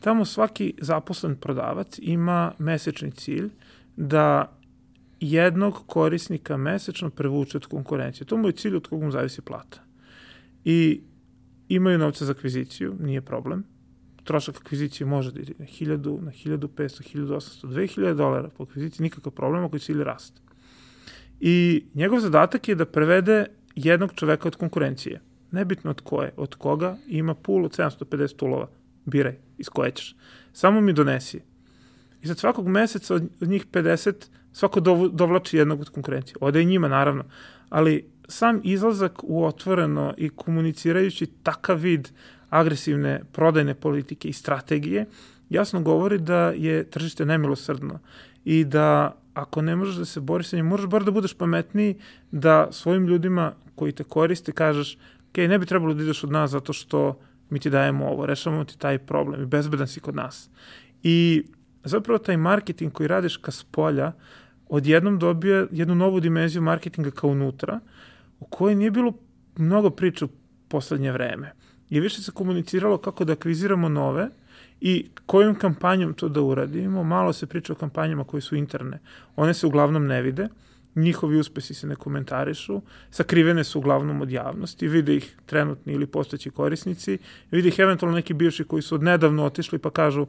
Tamo 0.00 0.24
svaki 0.24 0.74
zaposlen 0.80 1.36
prodavac 1.36 1.98
ima 2.02 2.52
mesečni 2.58 3.10
cilj 3.10 3.48
da 3.96 4.56
jednog 5.20 5.86
korisnika 5.86 6.56
mesečno 6.56 7.10
prevuče 7.10 7.58
od 7.58 7.66
konkurencije. 7.66 8.26
To 8.26 8.36
mu 8.36 8.48
je 8.48 8.52
cilj 8.52 8.76
od 8.76 8.86
kog 8.86 9.02
mu 9.02 9.10
zavisi 9.10 9.42
plata. 9.42 9.82
I 10.64 11.00
imaju 11.68 11.98
novca 11.98 12.24
za 12.24 12.32
akviziciju, 12.32 12.96
nije 13.00 13.22
problem. 13.22 13.64
Trošak 14.24 14.56
akvizicije 14.56 15.06
može 15.06 15.32
da 15.32 15.40
ide 15.40 15.54
na 15.58 15.66
1000, 15.66 16.20
na 16.20 16.30
1500, 16.30 17.16
1800, 17.16 17.66
2000 17.66 18.14
dolara 18.14 18.48
po 18.48 18.62
akviziciji, 18.62 19.02
nikakav 19.02 19.32
problem 19.32 19.64
ako 19.64 19.76
je 19.76 19.80
cilj 19.80 20.04
rast. 20.04 20.42
I 21.40 21.84
njegov 21.94 22.20
zadatak 22.20 22.68
je 22.68 22.74
da 22.74 22.84
prevede 22.84 23.46
jednog 23.74 24.12
čoveka 24.14 24.48
od 24.48 24.56
konkurencije. 24.56 25.20
Nebitno 25.50 25.90
od 25.90 26.00
koje, 26.00 26.32
od 26.36 26.54
koga, 26.54 26.96
ima 27.06 27.34
pool 27.34 27.64
od 27.64 27.76
750 27.76 28.36
tulova. 28.36 28.68
Biraj 29.04 29.49
iz 29.60 29.68
koje 29.68 29.90
ćeš. 29.90 30.16
Samo 30.52 30.80
mi 30.80 30.92
donesi. 30.92 31.40
I 32.22 32.26
sad 32.26 32.38
svakog 32.38 32.68
meseca 32.68 33.14
od, 33.14 33.30
njih 33.40 33.66
50 33.66 34.14
svako 34.52 34.80
dovlači 35.12 35.56
jednog 35.56 35.80
od 35.80 35.88
konkurencije. 35.88 36.36
Ode 36.40 36.62
i 36.62 36.66
njima, 36.66 36.88
naravno. 36.88 37.24
Ali 37.68 38.10
sam 38.28 38.60
izlazak 38.64 39.12
u 39.22 39.44
otvoreno 39.44 40.14
i 40.16 40.28
komunicirajući 40.28 41.26
takav 41.42 41.78
vid 41.78 42.08
agresivne 42.50 43.20
prodajne 43.32 43.74
politike 43.74 44.28
i 44.28 44.32
strategije, 44.32 45.06
jasno 45.50 45.80
govori 45.80 46.18
da 46.18 46.52
je 46.56 46.84
tržište 46.90 47.26
nemilosrdno 47.26 47.98
i 48.44 48.64
da 48.64 49.16
ako 49.34 49.62
ne 49.62 49.76
možeš 49.76 49.94
da 49.94 50.04
se 50.04 50.20
boriš 50.20 50.48
sa 50.48 50.56
njim, 50.56 50.66
moraš 50.66 50.86
bar 50.86 51.04
da 51.04 51.10
budeš 51.10 51.34
pametniji 51.34 51.98
da 52.30 52.68
svojim 52.70 53.06
ljudima 53.06 53.52
koji 53.74 53.92
te 53.92 54.04
koriste 54.04 54.52
kažeš 54.52 54.98
ok, 55.30 55.36
ne 55.36 55.58
bi 55.58 55.66
trebalo 55.66 55.94
da 55.94 56.02
ideš 56.02 56.24
od 56.24 56.32
nas 56.32 56.50
zato 56.50 56.72
što 56.72 57.20
mi 57.50 57.58
ti 57.58 57.70
dajemo 57.70 58.06
ovo, 58.06 58.26
rešavamo 58.26 58.64
ti 58.64 58.78
taj 58.78 58.98
problem 58.98 59.42
i 59.42 59.46
bezbedan 59.46 59.88
si 59.88 60.00
kod 60.00 60.14
nas. 60.14 60.50
I 61.02 61.44
zapravo 61.84 62.18
taj 62.18 62.36
marketing 62.36 62.92
koji 62.92 63.08
radiš 63.08 63.36
ka 63.36 63.50
spolja 63.50 64.12
odjednom 64.68 65.18
dobije 65.18 65.66
jednu 65.70 65.94
novu 65.94 66.20
dimenziju 66.20 66.62
marketinga 66.62 67.10
kao 67.10 67.30
unutra, 67.30 67.80
u 68.40 68.44
kojoj 68.44 68.74
nije 68.74 68.90
bilo 68.90 69.12
mnogo 69.56 69.90
priča 69.90 70.24
u 70.24 70.28
poslednje 70.68 71.12
vreme. 71.12 71.52
Je 71.88 72.00
više 72.00 72.22
se 72.22 72.32
komuniciralo 72.32 72.98
kako 72.98 73.24
da 73.24 73.32
akviziramo 73.32 73.88
nove 73.88 74.28
i 74.80 75.08
kojom 75.26 75.54
kampanjom 75.54 76.14
to 76.14 76.28
da 76.28 76.40
uradimo. 76.40 77.04
Malo 77.04 77.32
se 77.32 77.46
priča 77.46 77.72
o 77.72 77.76
kampanjama 77.76 78.24
koje 78.24 78.40
su 78.40 78.56
interne. 78.56 78.98
One 79.36 79.54
se 79.54 79.66
uglavnom 79.66 80.06
ne 80.06 80.22
vide 80.22 80.48
njihovi 80.94 81.38
uspesi 81.38 81.74
se 81.74 81.86
ne 81.86 81.96
komentarišu, 81.96 82.80
sakrivene 83.10 83.64
su 83.64 83.78
uglavnom 83.78 84.20
od 84.20 84.30
javnosti, 84.30 84.88
vide 84.88 85.16
ih 85.16 85.36
trenutni 85.46 85.92
ili 85.92 86.06
postojeći 86.06 86.50
korisnici, 86.50 87.18
vide 87.50 87.68
ih 87.68 87.78
eventualno 87.78 88.16
neki 88.16 88.34
bivši 88.34 88.64
koji 88.64 88.82
su 88.82 88.94
odnedavno 88.94 89.44
otišli 89.44 89.78
pa 89.78 89.90
kažu 89.90 90.26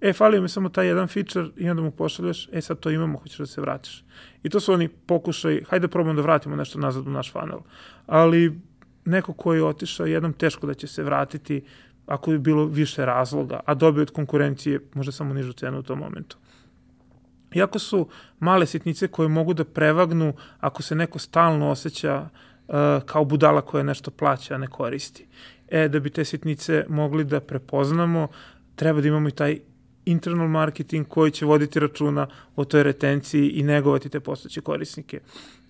e, 0.00 0.12
falio 0.12 0.42
mi 0.42 0.48
samo 0.48 0.68
taj 0.68 0.86
jedan 0.86 1.08
feature 1.08 1.48
i 1.56 1.70
onda 1.70 1.82
mu 1.82 1.90
pošalješ, 1.90 2.48
e, 2.52 2.60
sad 2.60 2.80
to 2.80 2.90
imamo, 2.90 3.18
hoćeš 3.18 3.38
da 3.38 3.46
se 3.46 3.60
vratiš. 3.60 4.04
I 4.42 4.48
to 4.48 4.60
su 4.60 4.72
oni 4.72 4.88
pokušaj, 4.88 5.60
hajde 5.68 5.88
probamo 5.88 6.14
da 6.14 6.22
vratimo 6.22 6.56
nešto 6.56 6.78
nazad 6.78 7.06
u 7.06 7.10
naš 7.10 7.32
funnel. 7.32 7.58
Ali 8.06 8.60
neko 9.04 9.32
koji 9.32 9.58
je 9.58 9.64
otišao, 9.64 10.06
jednom 10.06 10.32
teško 10.32 10.66
da 10.66 10.74
će 10.74 10.86
se 10.86 11.02
vratiti 11.02 11.62
ako 12.06 12.30
bi 12.30 12.38
bilo 12.38 12.64
više 12.64 13.06
razloga, 13.06 13.60
a 13.66 13.74
dobio 13.74 14.02
od 14.02 14.10
konkurencije 14.10 14.80
možda 14.94 15.12
samo 15.12 15.34
nižu 15.34 15.52
cenu 15.52 15.78
u 15.78 15.82
tom 15.82 15.98
momentu. 15.98 16.36
Iako 17.54 17.78
su 17.78 18.08
male 18.40 18.66
sitnice 18.66 19.08
koje 19.08 19.28
mogu 19.28 19.54
da 19.54 19.64
prevagnu 19.64 20.32
ako 20.60 20.82
se 20.82 20.94
neko 20.94 21.18
stalno 21.18 21.70
osjeća 21.70 22.28
uh, 22.68 22.74
kao 23.06 23.24
budala 23.24 23.60
koja 23.60 23.82
nešto 23.82 24.10
plaća, 24.10 24.54
a 24.54 24.58
ne 24.58 24.66
koristi. 24.66 25.26
E, 25.68 25.88
da 25.88 26.00
bi 26.00 26.10
te 26.10 26.24
sitnice 26.24 26.84
mogli 26.88 27.24
da 27.24 27.40
prepoznamo, 27.40 28.28
treba 28.76 29.00
da 29.00 29.08
imamo 29.08 29.28
i 29.28 29.32
taj 29.32 29.58
internal 30.04 30.48
marketing 30.48 31.08
koji 31.08 31.30
će 31.30 31.46
voditi 31.46 31.80
računa 31.80 32.26
o 32.56 32.64
toj 32.64 32.82
retenciji 32.82 33.48
i 33.48 33.62
negovati 33.62 34.08
te 34.08 34.20
postojeće 34.20 34.60
korisnike. 34.60 35.20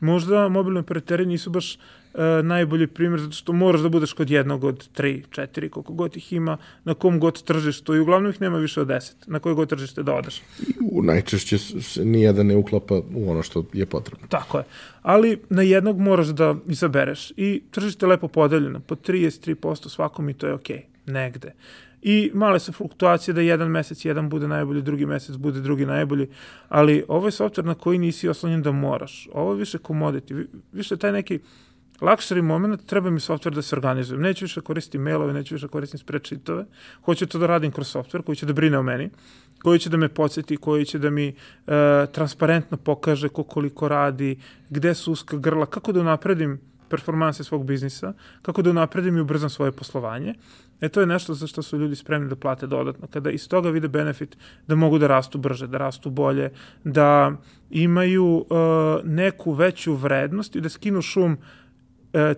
Možda 0.01 0.49
mobilni 0.49 0.81
operateri 0.81 1.27
nisu 1.27 1.51
baš 1.51 1.79
e, 2.15 2.43
najbolji 2.43 2.87
primjer, 2.87 3.21
zato 3.21 3.33
što 3.33 3.53
moraš 3.53 3.81
da 3.81 3.89
budeš 3.89 4.13
kod 4.13 4.31
jednog 4.31 4.65
od 4.65 4.89
tri, 4.89 5.25
četiri, 5.31 5.69
koliko 5.69 5.93
god 5.93 6.17
ih 6.17 6.33
ima, 6.33 6.57
na 6.85 6.95
kom 6.95 7.21
god 7.21 7.43
tržištu 7.43 7.95
i 7.95 8.01
uglavnom 8.01 8.31
ih 8.31 8.41
nema 8.41 8.59
više 8.59 8.81
od 8.81 8.89
deset, 8.89 9.17
na 9.27 9.39
koje 9.39 9.55
god 9.55 9.69
tržište 9.69 10.03
da 10.03 10.15
odeš. 10.15 10.43
I 10.61 10.73
u 10.91 11.03
najčešće 11.03 11.59
se 11.59 12.05
nijedan 12.05 12.47
ne 12.47 12.57
uklapa 12.57 12.95
u 13.15 13.31
ono 13.31 13.43
što 13.43 13.65
je 13.73 13.87
potrebno. 13.87 14.27
Tako 14.29 14.59
je. 14.59 14.65
Ali 15.03 15.41
na 15.51 15.63
jednog 15.63 15.99
moraš 15.99 16.27
da 16.27 16.55
izabereš 16.67 17.33
i 17.37 17.63
tržište 17.71 18.07
je 18.07 18.11
lepo 18.11 18.29
podeljeno, 18.29 18.81
po 18.81 18.95
33% 18.95 19.89
svakom 19.89 20.29
i 20.29 20.35
to 20.35 20.47
je 20.47 20.55
okej, 20.55 20.77
okay, 20.77 21.13
negde 21.13 21.53
i 22.03 22.31
male 22.35 22.61
su 22.61 22.73
fluktuacije 22.73 23.35
da 23.35 23.41
jedan 23.41 23.69
mesec 23.69 24.05
jedan 24.05 24.29
bude 24.29 24.49
najbolji, 24.49 24.83
drugi 24.83 25.07
mesec 25.07 25.37
bude 25.37 25.61
drugi 25.61 25.87
najbolji, 25.87 26.29
ali 26.69 27.05
ovo 27.09 27.27
je 27.27 27.31
software 27.31 27.65
na 27.65 27.75
koji 27.75 27.99
nisi 27.99 28.29
oslonjen 28.29 28.63
da 28.63 28.73
moraš. 28.73 29.29
Ovo 29.33 29.53
je 29.53 29.59
više 29.59 29.79
commodity, 29.79 30.47
više 30.73 30.97
taj 30.97 31.13
neki 31.13 31.39
luxury 32.03 32.43
moment, 32.43 32.87
treba 32.87 33.11
mi 33.11 33.21
software 33.21 33.55
da 33.55 33.63
se 33.63 33.77
organizujem. 33.77 34.23
Neću 34.23 34.45
više 34.45 34.61
koristiti 34.61 34.99
mailove, 34.99 35.33
neću 35.33 35.55
više 35.55 35.69
koristiti 35.69 36.01
spreadsheetove, 36.01 36.65
hoću 37.05 37.27
to 37.27 37.39
da 37.39 37.47
radim 37.47 37.73
kroz 37.73 37.95
software 37.95 38.23
koji 38.23 38.37
će 38.37 38.47
da 38.47 38.53
brine 38.53 38.79
o 38.79 38.83
meni, 38.83 39.11
koji 39.63 39.79
će 39.79 39.91
da 39.91 39.97
me 39.97 40.09
podsjeti, 40.09 40.57
koji 40.57 40.85
će 40.85 40.99
da 40.99 41.11
mi 41.11 41.29
e, 41.29 41.35
transparentno 42.13 42.77
pokaže 42.77 43.29
ko 43.29 43.43
koliko 43.43 43.89
radi, 43.89 44.39
gde 44.71 44.95
su 44.95 45.13
uska 45.13 45.37
grla, 45.37 45.67
kako 45.67 45.93
da 45.93 46.03
napredim 46.03 46.61
performanse 46.89 47.45
svog 47.45 47.65
biznisa, 47.67 48.13
kako 48.43 48.63
da 48.63 48.73
napredim 48.73 49.17
i 49.17 49.21
ubrzam 49.21 49.51
svoje 49.51 49.73
poslovanje. 49.73 50.35
E 50.81 50.89
to 50.89 51.01
je 51.01 51.07
nešto 51.07 51.35
za 51.35 51.47
što 51.47 51.63
su 51.63 51.79
ljudi 51.79 51.97
spremni 51.97 52.29
da 52.29 52.37
plate 52.37 52.67
dodatno. 52.67 53.07
Kada 53.07 53.31
iz 53.31 53.49
toga 53.49 53.71
vide 53.71 53.89
benefit 53.89 54.37
da 54.67 54.75
mogu 54.75 54.99
da 54.99 55.07
rastu 55.07 55.39
brže, 55.39 55.67
da 55.67 55.79
rastu 55.79 56.11
bolje, 56.11 56.51
da 56.85 57.33
imaju 57.71 58.27
uh, 58.27 58.47
neku 59.05 59.53
veću 59.53 59.95
vrednost 59.95 60.57
i 60.57 60.61
da 60.61 60.69
skinu 60.69 61.03
šum 61.03 61.33
uh, 61.33 61.62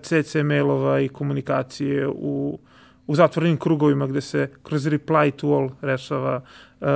CC 0.02 0.34
mailova 0.44 1.00
i 1.00 1.08
komunikacije 1.08 2.08
u, 2.08 2.58
u 3.06 3.14
zatvorenim 3.14 3.56
krugovima 3.56 4.06
gde 4.06 4.20
se 4.20 4.50
kroz 4.62 4.86
reply 4.86 5.30
to 5.30 5.48
all 5.48 5.70
rešava 5.80 6.40
uh, 6.80 6.88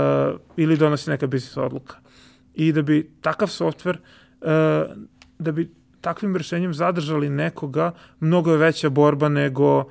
ili 0.56 0.76
donosi 0.76 1.10
neka 1.10 1.26
biznis 1.26 1.56
odluka. 1.56 1.96
I 2.54 2.72
da 2.72 2.82
bi 2.82 3.10
takav 3.20 3.48
softver, 3.48 3.98
uh, 4.40 4.48
da 5.38 5.52
bi 5.52 5.70
takvim 6.00 6.36
rešenjem 6.36 6.74
zadržali 6.74 7.28
nekoga, 7.28 7.92
mnogo 8.20 8.50
je 8.50 8.56
veća 8.56 8.90
borba 8.90 9.28
nego 9.28 9.78
uh, 9.78 9.84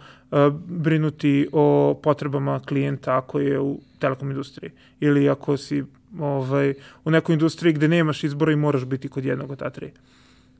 brinuti 0.65 1.47
o 1.51 1.99
potrebama 2.03 2.59
klijenta 2.59 3.17
ako 3.17 3.39
je 3.39 3.59
u 3.59 3.79
telekom 3.99 4.29
industriji 4.31 4.71
ili 4.99 5.29
ako 5.29 5.57
si 5.57 5.83
ovaj, 6.19 6.73
u 7.05 7.11
nekoj 7.11 7.33
industriji 7.33 7.73
gde 7.73 7.88
nemaš 7.88 8.23
izbora 8.23 8.51
i 8.51 8.55
moraš 8.55 8.85
biti 8.85 9.09
kod 9.09 9.25
jednog 9.25 9.51
od 9.51 9.59
ta 9.59 9.69
tri. 9.69 9.91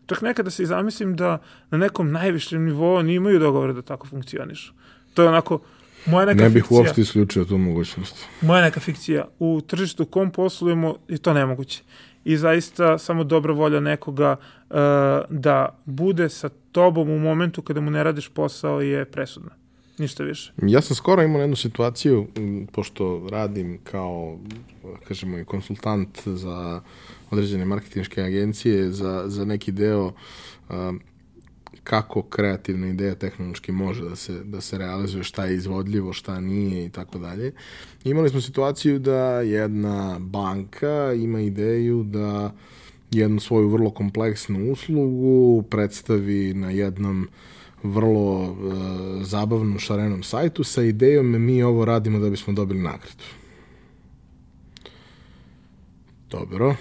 Čak 0.08 0.22
nekada 0.22 0.49
se 0.49 0.64
i 0.64 0.66
zamislim 0.66 1.16
da 1.16 1.41
na 1.72 1.78
nekom 1.78 2.12
najvišem 2.12 2.66
nivou 2.66 2.95
oni 2.95 3.14
imaju 3.14 3.39
dogovore 3.39 3.74
da 3.74 3.82
tako 3.82 4.08
funkcionišu. 4.08 4.74
To 5.14 5.22
je 5.22 5.30
onako, 5.30 5.60
moja 6.05 6.26
neka 6.26 6.43
Ne 6.43 6.49
bih 6.49 6.64
fikcija, 6.64 6.80
uopšte 6.80 7.01
isključio 7.01 7.45
tu 7.45 7.58
mogućnost. 7.58 8.26
Moja 8.41 8.62
neka 8.62 8.80
fikcija. 8.80 9.26
U 9.39 9.62
tržištu 9.68 10.03
u 10.03 10.05
kom 10.05 10.32
poslujemo 10.32 10.95
je 11.08 11.18
to 11.18 11.34
nemoguće 11.34 11.84
i 12.28 12.38
zaista 12.38 12.97
samo 12.97 13.24
dobra 13.24 13.53
volja 13.53 13.80
nekoga 13.80 14.36
uh, 14.70 14.76
da 15.30 15.80
bude 15.86 16.30
sa 16.30 16.49
tobom 16.72 17.10
u 17.10 17.20
momentu 17.20 17.62
kada 17.62 17.82
mu 17.82 17.91
ne 17.91 18.03
radiš 18.03 18.30
posao 18.30 18.82
je 18.82 19.05
presudna. 19.05 19.49
Ništa 19.97 20.24
više. 20.24 20.53
Ja 20.58 20.82
sam 20.82 20.95
skoro 20.95 21.24
imao 21.24 21.41
jednu 21.41 21.55
situaciju, 21.55 22.28
pošto 22.72 23.28
radim 23.32 23.80
kao, 23.84 24.39
kažemo, 25.08 25.38
i 25.38 25.45
konsultant 25.45 26.28
za 26.28 26.82
određene 27.32 27.65
marketinške 27.65 28.21
agencije, 28.21 28.91
za, 28.91 29.23
za 29.28 29.45
neki 29.45 29.71
deo 29.71 30.05
uh, 30.05 30.75
kako 31.84 32.21
kreativna 32.21 32.88
ideja 32.88 33.15
tehnološki 33.15 33.71
može 33.71 34.09
da 34.09 34.15
se, 34.15 34.43
da 34.43 34.61
se 34.61 34.78
realizuje, 34.78 35.23
šta 35.23 35.45
je 35.45 35.55
izvodljivo, 35.55 36.13
šta 36.13 36.39
nije 36.39 36.86
i 36.86 36.89
tako 36.89 37.19
dalje. 37.19 37.51
Imali 38.03 38.30
smo 38.30 38.41
situaciju 38.41 38.99
da 38.99 39.41
jedna 39.41 40.19
banka 40.19 41.13
ima 41.13 41.41
ideju 41.41 42.03
da 42.03 42.53
jednu 43.11 43.39
svoju 43.39 43.69
vrlo 43.69 43.89
kompleksnu 43.89 44.71
uslugu 44.71 45.63
predstavi 45.69 46.53
na 46.53 46.71
jednom 46.71 47.28
vrlo 47.84 48.43
e, 48.43 49.23
zabavnom 49.23 49.80
šarenom 49.80 50.23
sajtu 50.23 50.63
sa 50.63 50.84
idejom 50.84 51.45
mi 51.45 51.63
ovo 51.63 51.86
radimo 51.86 52.19
da 52.19 52.30
bismo 52.30 52.53
dobili 52.53 52.82
nagradu. 52.82 53.23
Dobro, 56.30 56.75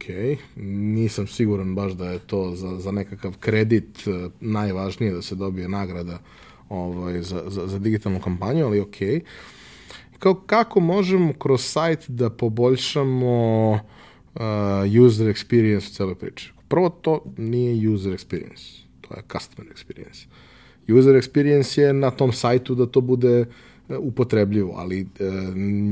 ok, 0.00 0.38
nisam 0.56 1.26
siguran 1.26 1.74
baš 1.74 1.92
da 1.92 2.10
je 2.10 2.18
to 2.18 2.54
za, 2.54 2.80
za 2.80 2.92
nekakav 2.92 3.36
kredit 3.40 4.06
e, 4.06 4.28
najvažnije 4.40 5.12
da 5.12 5.22
se 5.22 5.34
dobije 5.34 5.68
nagrada 5.68 6.18
ovaj, 6.68 7.22
za, 7.22 7.42
za, 7.46 7.66
za 7.66 7.78
digitalnu 7.78 8.20
kampanju, 8.20 8.66
ali 8.66 8.80
ok. 8.80 8.96
Kao, 10.18 10.34
kako 10.34 10.80
možemo 10.80 11.32
kroz 11.32 11.64
sajt 11.64 12.10
da 12.10 12.30
poboljšamo 12.30 13.72
uh, 13.72 14.40
user 15.04 15.26
experience 15.26 15.90
u 15.90 15.94
celoj 15.94 16.14
priči? 16.14 16.52
Prvo, 16.68 16.88
to 16.88 17.24
nije 17.36 17.88
user 17.88 18.12
experience, 18.12 18.82
to 19.00 19.14
je 19.14 19.22
customer 19.32 19.72
experience. 19.72 20.26
User 20.88 21.14
experience 21.14 21.80
je 21.80 21.92
na 21.92 22.10
tom 22.10 22.32
sajtu 22.32 22.74
da 22.74 22.86
to 22.86 23.00
bude 23.00 23.40
uh, 23.40 23.46
upotrebljivo, 23.98 24.74
ali 24.76 25.00
e, 25.00 25.06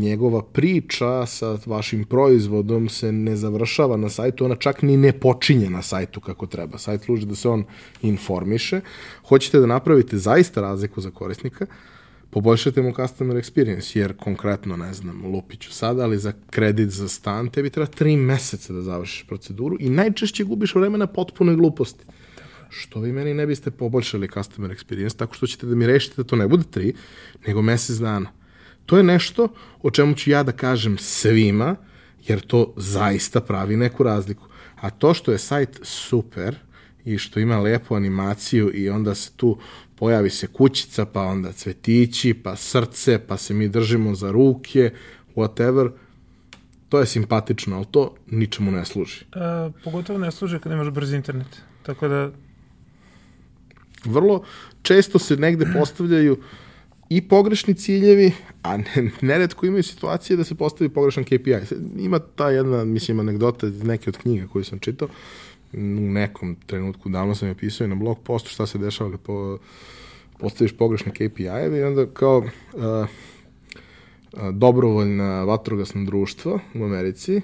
njegova 0.00 0.42
priča 0.42 1.26
sa 1.26 1.58
vašim 1.66 2.04
proizvodom 2.04 2.88
se 2.88 3.12
ne 3.12 3.36
završava 3.36 3.96
na 3.96 4.08
sajtu, 4.08 4.44
ona 4.44 4.56
čak 4.56 4.82
ni 4.82 4.96
ne 4.96 5.12
počinje 5.12 5.70
na 5.70 5.82
sajtu 5.82 6.20
kako 6.20 6.46
treba. 6.46 6.78
Sajt 6.78 7.02
služi 7.02 7.26
da 7.26 7.34
se 7.34 7.48
on 7.48 7.64
informiše. 8.02 8.80
Hoćete 9.28 9.58
da 9.58 9.66
napravite 9.66 10.18
zaista 10.18 10.60
razliku 10.60 11.00
za 11.00 11.10
korisnika, 11.10 11.66
poboljšate 12.30 12.82
mu 12.82 12.92
customer 12.92 13.36
experience, 13.36 13.96
jer 13.98 14.16
konkretno, 14.16 14.76
ne 14.76 14.94
znam, 14.94 15.26
lupiću 15.26 15.72
sada, 15.72 16.02
ali 16.02 16.18
za 16.18 16.32
kredit 16.50 16.90
za 16.90 17.08
stan 17.08 17.48
tebi 17.48 17.70
treba 17.70 17.86
tri 17.86 18.16
meseca 18.16 18.72
da 18.72 18.82
završiš 18.82 19.26
proceduru 19.26 19.76
i 19.80 19.90
najčešće 19.90 20.44
gubiš 20.44 20.74
vremena 20.74 21.06
potpunoj 21.06 21.56
gluposti 21.56 22.04
što 22.70 23.00
vi 23.00 23.12
meni 23.12 23.34
ne 23.34 23.46
biste 23.46 23.70
poboljšali 23.70 24.28
customer 24.28 24.70
experience 24.70 25.16
tako 25.16 25.34
što 25.34 25.46
ćete 25.46 25.66
da 25.66 25.74
mi 25.74 25.86
rešite 25.86 26.14
da 26.16 26.24
to 26.24 26.36
ne 26.36 26.48
bude 26.48 26.64
tri, 26.70 26.94
nego 27.46 27.62
mesec 27.62 27.96
dana. 27.96 28.30
To 28.86 28.96
je 28.96 29.02
nešto 29.02 29.48
o 29.82 29.90
čemu 29.90 30.14
ću 30.14 30.30
ja 30.30 30.42
da 30.42 30.52
kažem 30.52 30.98
svima, 30.98 31.76
jer 32.26 32.40
to 32.40 32.74
zaista 32.76 33.40
pravi 33.40 33.76
neku 33.76 34.02
razliku. 34.02 34.44
A 34.80 34.90
to 34.90 35.14
što 35.14 35.32
je 35.32 35.38
sajt 35.38 35.80
super 35.82 36.56
i 37.04 37.18
što 37.18 37.40
ima 37.40 37.58
lepu 37.58 37.94
animaciju 37.94 38.70
i 38.74 38.88
onda 38.88 39.14
se 39.14 39.30
tu 39.36 39.58
pojavi 39.94 40.30
se 40.30 40.46
kućica, 40.46 41.06
pa 41.06 41.22
onda 41.22 41.52
cvetići, 41.52 42.34
pa 42.34 42.56
srce, 42.56 43.18
pa 43.18 43.36
se 43.36 43.54
mi 43.54 43.68
držimo 43.68 44.14
za 44.14 44.30
ruke, 44.30 44.92
whatever, 45.36 45.90
to 46.88 47.00
je 47.00 47.06
simpatično, 47.06 47.76
ali 47.76 47.86
to 47.90 48.14
ničemu 48.26 48.70
ne 48.70 48.84
služi. 48.84 49.24
E, 49.34 49.70
pogotovo 49.84 50.18
ne 50.18 50.30
služi 50.30 50.58
kad 50.58 50.72
nemaš 50.72 50.90
brz 50.90 51.12
internet. 51.12 51.62
Tako 51.82 52.08
da 52.08 52.30
vrlo 54.04 54.42
često 54.82 55.18
se 55.18 55.36
negde 55.36 55.66
postavljaju 55.78 56.36
i 57.08 57.28
pogrešni 57.28 57.74
ciljevi, 57.74 58.32
a 58.62 58.76
ne, 58.76 59.10
neretko 59.20 59.66
imaju 59.66 59.82
situacije 59.82 60.36
da 60.36 60.44
se 60.44 60.54
postavi 60.54 60.90
pogrešan 60.90 61.24
KPI. 61.24 61.54
Ima 61.98 62.18
ta 62.18 62.50
jedna, 62.50 62.84
mislim, 62.84 63.20
anegdota 63.20 63.66
iz 63.66 63.82
neke 63.82 64.10
od 64.10 64.16
knjiga 64.16 64.46
koju 64.46 64.64
sam 64.64 64.78
čitao, 64.78 65.08
u 65.72 66.10
nekom 66.12 66.56
trenutku, 66.66 67.08
davno 67.08 67.34
sam 67.34 67.48
je 67.48 67.54
pisao 67.54 67.84
i 67.84 67.88
na 67.88 67.94
blog 67.94 68.18
postu 68.24 68.50
šta 68.50 68.66
se 68.66 68.78
dešava 68.78 69.10
kad 69.10 69.20
po, 69.20 69.58
postaviš 70.38 70.72
pogrešne 70.72 71.12
KPI-eve 71.12 71.78
i 71.78 71.82
onda 71.82 72.06
kao 72.06 72.38
uh, 72.38 72.48
uh, 72.82 73.08
dobrovoljna 74.52 75.44
vatrogasna 75.44 76.04
društva 76.04 76.58
u 76.74 76.84
Americi, 76.84 77.40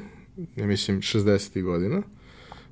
ja 0.57 0.67
mislim 0.67 1.01
60. 1.01 1.63
godina, 1.63 2.03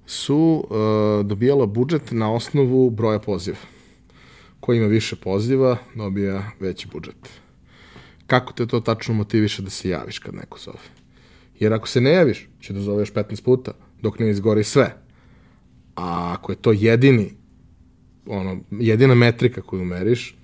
su 0.07 0.67
uh, 0.71 1.27
dobijala 1.27 1.67
budžet 1.67 2.03
na 2.11 2.33
osnovu 2.33 2.91
broja 2.91 3.19
poziva. 3.19 3.59
Ko 4.61 4.73
ima 4.73 4.87
više 4.87 5.17
poziva, 5.17 5.77
dobija 5.95 6.51
veći 6.61 6.89
budžet. 6.93 7.29
Kako 8.27 8.53
te 8.53 8.67
to 8.67 8.81
tačno 8.81 9.15
motiviše 9.15 9.63
da 9.63 9.71
se 9.71 9.89
javiš 9.89 10.19
kad 10.19 10.35
neko 10.35 10.59
zove? 10.59 10.79
Jer 11.59 11.73
ako 11.73 11.89
se 11.89 12.01
ne 12.01 12.11
javiš, 12.13 12.49
će 12.61 12.73
da 12.73 12.81
zoveš 12.81 13.13
15 13.13 13.43
puta, 13.45 13.73
dok 14.03 14.19
ne 14.19 14.31
izgori 14.31 14.65
sve. 14.65 14.97
A 15.97 16.35
ako 16.39 16.53
je 16.53 16.57
to 16.57 16.73
jedini, 16.73 17.35
ono, 18.27 18.61
jedina 18.71 19.15
metrika 19.15 19.63
koju 19.63 19.85
meriš, 19.85 20.37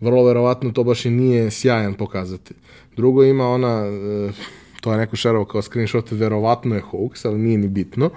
vrlo 0.00 0.24
verovatno 0.24 0.72
to 0.72 0.84
baš 0.84 1.04
i 1.04 1.10
nije 1.10 1.50
sjajan 1.50 1.94
pokazatelj. 1.94 2.56
Drugo 2.96 3.24
ima 3.24 3.48
ona, 3.48 3.86
e, 3.86 4.32
to 4.80 4.92
je 4.92 4.98
neko 4.98 5.16
šerovo 5.16 5.44
kao 5.44 5.62
screenshot, 5.62 6.10
verovatno 6.10 6.74
je 6.74 6.82
hoax, 6.82 7.26
ali 7.26 7.38
nije 7.38 7.58
ni 7.58 7.68
bitno. 7.68 8.10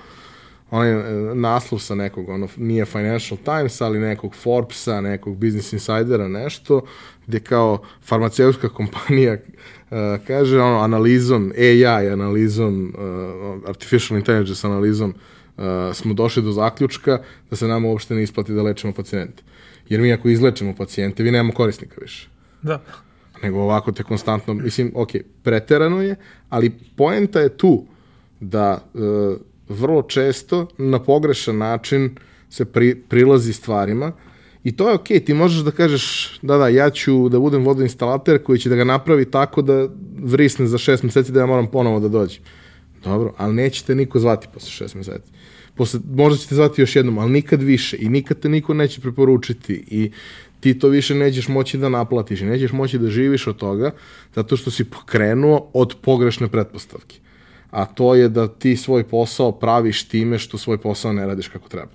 Onaj 0.72 0.92
e, 0.92 1.36
naslov 1.36 1.80
sa 1.80 1.96
nekog, 1.96 2.30
ono, 2.30 2.48
nije 2.58 2.86
Financial 2.86 3.38
Times, 3.44 3.82
ali 3.82 4.00
nekog 4.00 4.36
Forbesa, 4.36 5.02
nekog 5.02 5.38
Business 5.38 5.74
Insidera, 5.74 6.28
nešto, 6.28 6.82
gde 7.28 7.40
kao 7.40 7.82
farmaceutska 8.02 8.70
kompanija 8.70 9.34
uh, 9.34 9.98
kaže, 10.28 10.62
ono, 10.62 10.80
analizom, 10.80 11.52
AI 11.58 12.10
analizom, 12.10 12.94
uh, 12.98 13.70
artificial 13.70 14.20
intelligence 14.20 14.68
analizom, 14.68 15.14
uh, 15.58 15.64
smo 15.94 16.14
došli 16.14 16.44
do 16.44 16.52
zaključka 16.52 17.22
da 17.50 17.56
se 17.56 17.68
nama 17.68 17.88
uopšte 17.88 18.16
ne 18.16 18.24
isplati 18.24 18.54
da 18.54 18.62
lečimo 18.62 18.94
pacijente. 18.94 19.44
Jer 19.90 20.02
mi 20.02 20.14
ako 20.14 20.30
izlečimo 20.30 20.76
pacijente, 20.76 21.24
vi 21.24 21.32
nemamo 21.32 21.54
korisnika 21.54 21.96
više. 22.02 22.30
Da. 22.62 22.82
Nego 23.44 23.60
ovako 23.60 23.92
te 23.92 24.04
konstantno, 24.04 24.54
mislim, 24.54 24.92
ok, 24.96 25.10
preterano 25.44 26.02
je, 26.02 26.16
ali 26.50 26.72
poenta 26.96 27.40
je 27.40 27.58
tu 27.58 27.86
da 28.40 28.84
uh, 28.94 29.38
vrlo 29.70 30.02
često 30.02 30.68
na 30.78 31.00
pogrešan 31.00 31.58
način 31.58 32.16
se 32.50 32.66
pri, 32.66 32.96
prilazi 33.10 33.54
stvarima 33.54 34.12
i 34.64 34.72
to 34.72 34.90
je 34.90 34.96
okej, 34.96 35.18
okay, 35.18 35.26
ti 35.26 35.34
možeš 35.34 35.64
da 35.64 35.72
kažeš 35.72 36.38
da 36.42 36.58
da, 36.58 36.68
ja 36.68 36.90
ću 36.90 37.30
da 37.30 37.40
budem 37.40 37.66
vodoinstalater 37.66 38.44
koji 38.44 38.60
će 38.60 38.70
da 38.70 38.76
ga 38.76 38.84
napravi 38.84 39.26
tako 39.32 39.62
da 39.62 39.88
vrisne 40.24 40.68
za 40.68 40.78
šest 40.78 41.04
meseci 41.04 41.32
da 41.32 41.40
ja 41.40 41.46
moram 41.46 41.68
ponovo 41.72 42.00
da 42.00 42.08
dođem. 42.08 42.42
Dobro, 43.04 43.34
ali 43.38 43.54
nećete 43.54 43.96
niko 43.96 44.20
zvati 44.20 44.48
posle 44.54 44.70
šest 44.70 44.96
meseci. 44.96 45.32
Posle, 45.76 46.00
možda 46.14 46.38
ćete 46.38 46.56
zvati 46.56 46.82
još 46.82 46.96
jednom, 46.96 47.18
ali 47.18 47.32
nikad 47.32 47.62
više 47.62 47.98
i 48.00 48.10
nikad 48.10 48.40
te 48.40 48.50
niko 48.50 48.74
neće 48.74 49.02
preporučiti 49.02 49.84
i 49.88 50.12
ti 50.60 50.80
to 50.80 50.88
više 50.88 51.16
nećeš 51.16 51.48
moći 51.48 51.78
da 51.78 51.90
naplatiš 51.90 52.42
i 52.42 52.46
nećeš 52.46 52.72
moći 52.72 52.98
da 52.98 53.10
živiš 53.10 53.48
od 53.48 53.58
toga 53.58 53.92
zato 54.36 54.58
što 54.58 54.72
si 54.72 54.84
pokrenuo 54.84 55.70
od 55.74 55.96
pogrešne 56.02 56.48
pretpostavke 56.48 57.20
a 57.76 57.86
to 57.86 58.16
je 58.16 58.30
da 58.30 58.48
ti 58.48 58.78
svoj 58.78 59.04
posao 59.04 59.52
praviš 59.52 60.08
time 60.08 60.40
što 60.40 60.58
svoj 60.58 60.78
posao 60.78 61.14
ne 61.14 61.26
radiš 61.26 61.48
kako 61.48 61.70
treba. 61.70 61.92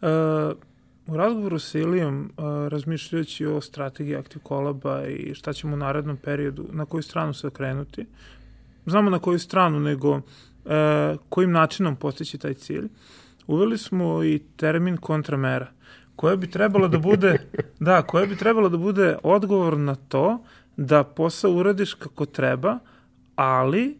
Uh, 0.00 0.56
u 1.06 1.16
razgovoru 1.16 1.58
sa 1.58 1.78
Ilijom, 1.78 2.32
uh, 2.36 2.44
razmišljajući 2.68 3.46
o 3.46 3.60
strategiji 3.60 4.16
Active 4.16 4.44
Collaba 4.48 5.06
i 5.06 5.34
šta 5.34 5.52
ćemo 5.52 5.74
u 5.74 5.76
narednom 5.76 6.16
periodu, 6.16 6.66
na 6.72 6.84
koju 6.84 7.02
stranu 7.02 7.34
se 7.34 7.46
okrenuti, 7.46 8.06
znamo 8.86 9.10
na 9.10 9.18
koju 9.18 9.38
stranu, 9.38 9.80
nego 9.80 10.10
uh, 10.14 10.22
kojim 11.28 11.52
načinom 11.52 11.96
postići 11.96 12.38
taj 12.38 12.54
cilj, 12.54 12.88
uveli 13.46 13.78
smo 13.78 14.24
i 14.24 14.42
termin 14.56 14.96
kontramera, 14.96 15.66
koja 16.16 16.36
bi 16.36 16.50
trebala 16.50 16.88
da 16.88 16.98
bude, 16.98 17.38
da, 17.80 18.02
koja 18.02 18.26
bi 18.26 18.36
trebala 18.36 18.68
da 18.68 18.76
bude 18.76 19.16
odgovor 19.22 19.78
na 19.78 19.94
to 19.94 20.44
da 20.76 21.04
posao 21.04 21.52
uradiš 21.52 21.94
kako 21.94 22.26
treba, 22.26 22.78
ali 23.36 23.98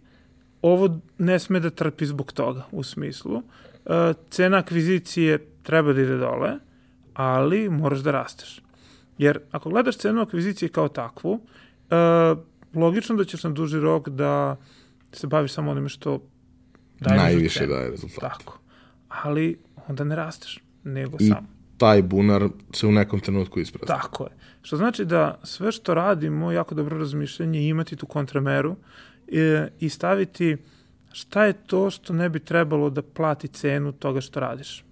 ovo 0.62 1.00
ne 1.18 1.38
sme 1.38 1.60
da 1.60 1.70
trpi 1.70 2.06
zbog 2.06 2.32
toga, 2.32 2.66
u 2.72 2.82
smislu. 2.82 3.36
Uh, 3.36 3.94
cena 4.30 4.58
akvizicije 4.58 5.46
treba 5.62 5.92
da 5.92 6.00
ide 6.00 6.16
dole, 6.16 6.52
ali 7.14 7.68
moraš 7.68 7.98
da 7.98 8.10
rasteš. 8.10 8.62
Jer 9.18 9.40
ako 9.50 9.70
gledaš 9.70 9.96
cenu 9.96 10.22
akvizicije 10.22 10.68
kao 10.68 10.88
takvu, 10.88 11.32
uh, 11.32 12.38
logično 12.74 13.16
da 13.16 13.24
ćeš 13.24 13.44
na 13.44 13.50
duži 13.50 13.80
rok 13.80 14.08
da 14.08 14.56
se 15.12 15.26
baviš 15.26 15.52
samo 15.52 15.70
onime 15.70 15.88
što 15.88 16.22
daje 17.00 17.18
Najviše 17.18 17.66
daje 17.66 17.90
rezultat. 17.90 18.20
Tako. 18.20 18.58
Ali 19.08 19.58
onda 19.88 20.04
ne 20.04 20.16
rasteš, 20.16 20.60
nego 20.84 21.16
I 21.20 21.28
sam. 21.28 21.48
taj 21.76 22.02
bunar 22.02 22.48
se 22.72 22.86
u 22.86 22.92
nekom 22.92 23.20
trenutku 23.20 23.60
isprazni. 23.60 23.86
Tako 23.86 24.24
je. 24.24 24.30
Što 24.62 24.76
znači 24.76 25.04
da 25.04 25.40
sve 25.42 25.72
što 25.72 25.94
radimo, 25.94 26.52
jako 26.52 26.74
dobro 26.74 26.98
razmišljanje, 26.98 27.68
imati 27.68 27.96
tu 27.96 28.06
kontrameru, 28.06 28.76
e, 29.32 29.68
i 29.80 29.88
staviti 29.88 30.56
šta 31.12 31.44
je 31.44 31.52
to 31.52 31.90
što 31.90 32.12
ne 32.12 32.28
bi 32.28 32.38
trebalo 32.38 32.90
da 32.90 33.02
plati 33.02 33.48
cenu 33.48 33.92
toga 33.92 34.20
što 34.20 34.40
radiš. 34.40 34.84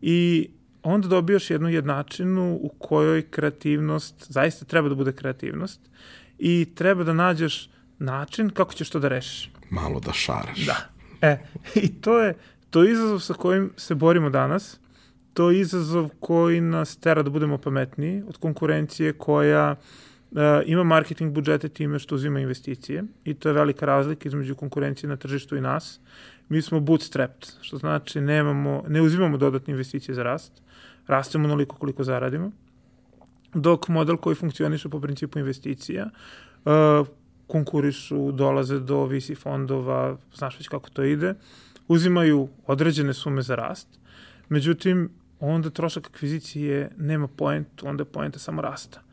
I 0.00 0.48
onda 0.82 1.08
dobijaš 1.08 1.50
jednu 1.50 1.68
jednačinu 1.68 2.58
u 2.62 2.68
kojoj 2.68 3.30
kreativnost, 3.30 4.26
zaista 4.28 4.64
treba 4.64 4.88
da 4.88 4.94
bude 4.94 5.12
kreativnost 5.12 5.80
i 6.38 6.68
treba 6.74 7.04
da 7.04 7.12
nađeš 7.12 7.70
način 7.98 8.50
kako 8.50 8.74
ćeš 8.74 8.90
to 8.90 8.98
da 8.98 9.08
rešiš. 9.08 9.50
Malo 9.70 10.00
da 10.00 10.12
šaraš. 10.12 10.66
Da. 10.66 10.76
E, 11.22 11.38
i 11.84 12.00
to 12.00 12.18
je, 12.18 12.34
to 12.70 12.82
je 12.82 12.92
izazov 12.92 13.20
sa 13.20 13.34
kojim 13.34 13.72
se 13.76 13.94
borimo 13.94 14.30
danas. 14.30 14.80
To 15.34 15.50
je 15.50 15.60
izazov 15.60 16.08
koji 16.20 16.60
nas 16.60 16.96
tera 16.96 17.22
da 17.22 17.30
budemo 17.30 17.58
pametniji 17.58 18.22
od 18.28 18.36
konkurencije 18.36 19.12
koja 19.12 19.72
uh, 19.72 19.78
Uh, 19.78 20.05
ima 20.66 20.84
marketing 20.84 21.32
budžete 21.32 21.68
time 21.68 21.98
što 21.98 22.14
uzima 22.14 22.40
investicije 22.40 23.04
i 23.24 23.34
to 23.34 23.48
je 23.48 23.52
velika 23.52 23.86
razlika 23.86 24.28
između 24.28 24.54
konkurencije 24.54 25.10
na 25.10 25.16
tržištu 25.16 25.56
i 25.56 25.60
nas. 25.60 26.00
Mi 26.48 26.62
smo 26.62 26.80
bootstrapped, 26.80 27.48
što 27.60 27.76
znači 27.76 28.20
nemamo, 28.20 28.84
ne 28.88 29.02
uzimamo 29.02 29.36
dodatne 29.36 29.72
investicije 29.72 30.14
za 30.14 30.22
rast, 30.22 30.52
rastemo 31.06 31.44
onoliko 31.44 31.76
koliko 31.76 32.04
zaradimo, 32.04 32.50
dok 33.54 33.88
model 33.88 34.16
koji 34.16 34.36
funkcioniše 34.36 34.88
po 34.88 35.00
principu 35.00 35.38
investicija 35.38 36.10
uh, 36.64 37.06
konkurišu, 37.46 38.32
dolaze 38.32 38.80
do 38.80 39.04
VC 39.04 39.38
fondova, 39.38 40.16
znaš 40.34 40.58
već 40.58 40.68
kako 40.68 40.90
to 40.90 41.02
ide, 41.02 41.34
uzimaju 41.88 42.48
određene 42.66 43.14
sume 43.14 43.42
za 43.42 43.54
rast, 43.54 43.88
međutim, 44.48 45.10
onda 45.40 45.70
trošak 45.70 46.06
akvizicije 46.06 46.90
nema 46.98 47.28
point, 47.28 47.68
onda 47.82 48.00
je 48.00 48.12
poenta 48.12 48.38
samo 48.38 48.62
rasta 48.62 49.05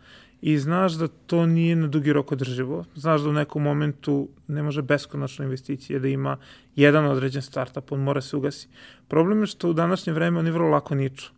i 0.45 0.57
znaš 0.57 0.93
da 0.93 1.07
to 1.07 1.45
nije 1.45 1.75
na 1.75 1.87
dugi 1.87 2.13
rok 2.13 2.31
održivo. 2.31 2.85
Znaš 2.95 3.21
da 3.21 3.29
u 3.29 3.33
nekom 3.33 3.63
momentu 3.63 4.29
ne 4.47 4.63
može 4.63 4.81
beskonačno 4.81 5.45
investicije 5.45 5.99
da 5.99 6.07
ima 6.07 6.37
jedan 6.75 7.05
određen 7.05 7.41
startup, 7.41 7.91
on 7.91 7.99
mora 7.99 8.21
se 8.21 8.37
ugasi. 8.37 8.67
Problem 9.07 9.39
je 9.39 9.47
što 9.47 9.69
u 9.69 9.73
današnje 9.73 10.13
vreme 10.13 10.39
oni 10.39 10.51
vrlo 10.51 10.69
lako 10.69 10.95
niču. 10.95 11.31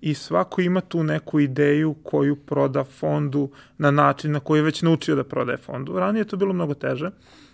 I 0.00 0.14
svako 0.14 0.60
ima 0.60 0.80
tu 0.80 1.04
neku 1.04 1.40
ideju 1.40 1.94
koju 2.02 2.36
proda 2.36 2.84
fondu 2.84 3.50
na 3.78 3.90
način 3.90 4.32
na 4.32 4.40
koji 4.40 4.58
je 4.58 4.62
već 4.62 4.82
naučio 4.82 5.16
da 5.16 5.24
prodaje 5.24 5.58
fondu. 5.58 5.98
Ranije 5.98 6.20
je 6.20 6.28
to 6.28 6.36
bilo 6.36 6.52
mnogo 6.52 6.74
teže. 6.74 7.10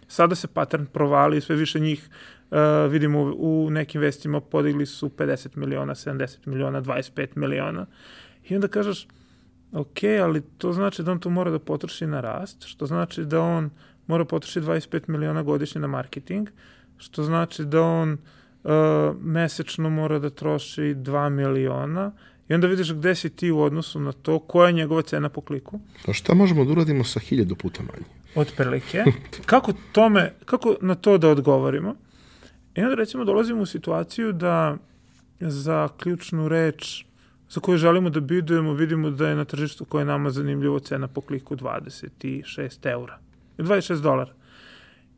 Sada 0.08 0.34
se 0.34 0.48
pattern 0.48 0.86
provali, 0.86 1.40
sve 1.40 1.56
više 1.56 1.80
njih 1.80 2.08
uh, 2.50 2.58
vidimo 2.90 3.20
u, 3.20 3.66
u 3.66 3.70
nekim 3.70 4.00
vestima 4.00 4.40
podigli 4.40 4.86
su 4.86 5.08
50 5.08 5.56
miliona, 5.56 5.94
70 5.94 6.46
miliona, 6.46 6.82
25 6.82 7.26
miliona. 7.34 7.86
I 8.48 8.54
onda 8.54 8.68
kažeš, 8.68 9.06
Ok, 9.72 9.98
ali 10.22 10.42
to 10.58 10.72
znači 10.72 11.02
da 11.02 11.12
on 11.12 11.20
to 11.20 11.30
mora 11.30 11.50
da 11.50 11.58
potroši 11.58 12.06
na 12.06 12.20
rast, 12.20 12.64
što 12.66 12.86
znači 12.86 13.24
da 13.24 13.40
on 13.40 13.70
mora 14.06 14.24
potroši 14.24 14.60
25 14.60 15.08
miliona 15.08 15.42
godišnje 15.42 15.80
na 15.80 15.86
marketing, 15.86 16.48
što 16.98 17.22
znači 17.22 17.64
da 17.64 17.82
on 17.82 18.12
uh, 18.12 18.70
mesečno 19.20 19.90
mora 19.90 20.18
da 20.18 20.30
troši 20.30 20.82
2 20.82 21.28
miliona 21.28 22.12
i 22.48 22.54
onda 22.54 22.66
vidiš 22.66 22.92
gde 22.92 23.14
si 23.14 23.30
ti 23.30 23.50
u 23.50 23.60
odnosu 23.60 24.00
na 24.00 24.12
to, 24.12 24.38
koja 24.38 24.66
je 24.66 24.72
njegova 24.72 25.02
cena 25.02 25.28
po 25.28 25.40
kliku. 25.40 25.80
Pa 26.06 26.12
šta 26.12 26.34
možemo 26.34 26.64
da 26.64 26.72
uradimo 26.72 27.04
sa 27.04 27.20
hiljadu 27.20 27.56
puta 27.56 27.82
manje? 27.82 28.04
Od 28.34 28.52
prilike. 28.56 29.04
kako, 29.46 29.72
tome, 29.92 30.32
kako 30.44 30.76
na 30.80 30.94
to 30.94 31.18
da 31.18 31.28
odgovorimo? 31.28 31.94
I 32.74 32.80
onda 32.80 32.94
recimo 32.94 33.24
dolazimo 33.24 33.62
u 33.62 33.66
situaciju 33.66 34.32
da 34.32 34.76
za 35.40 35.88
ključnu 35.98 36.48
reč 36.48 37.04
za 37.52 37.60
koju 37.60 37.78
želimo 37.78 38.10
da 38.10 38.20
bidujemo, 38.20 38.72
vidimo 38.72 39.10
da 39.10 39.28
je 39.28 39.36
na 39.36 39.44
tržištu 39.44 39.84
koje 39.84 40.02
je 40.02 40.06
nama 40.06 40.30
zanimljivo 40.30 40.78
cena 40.78 41.08
po 41.08 41.20
kliku 41.20 41.56
26 41.56 42.90
eura. 42.90 43.18
26 43.58 44.00
dolara. 44.00 44.32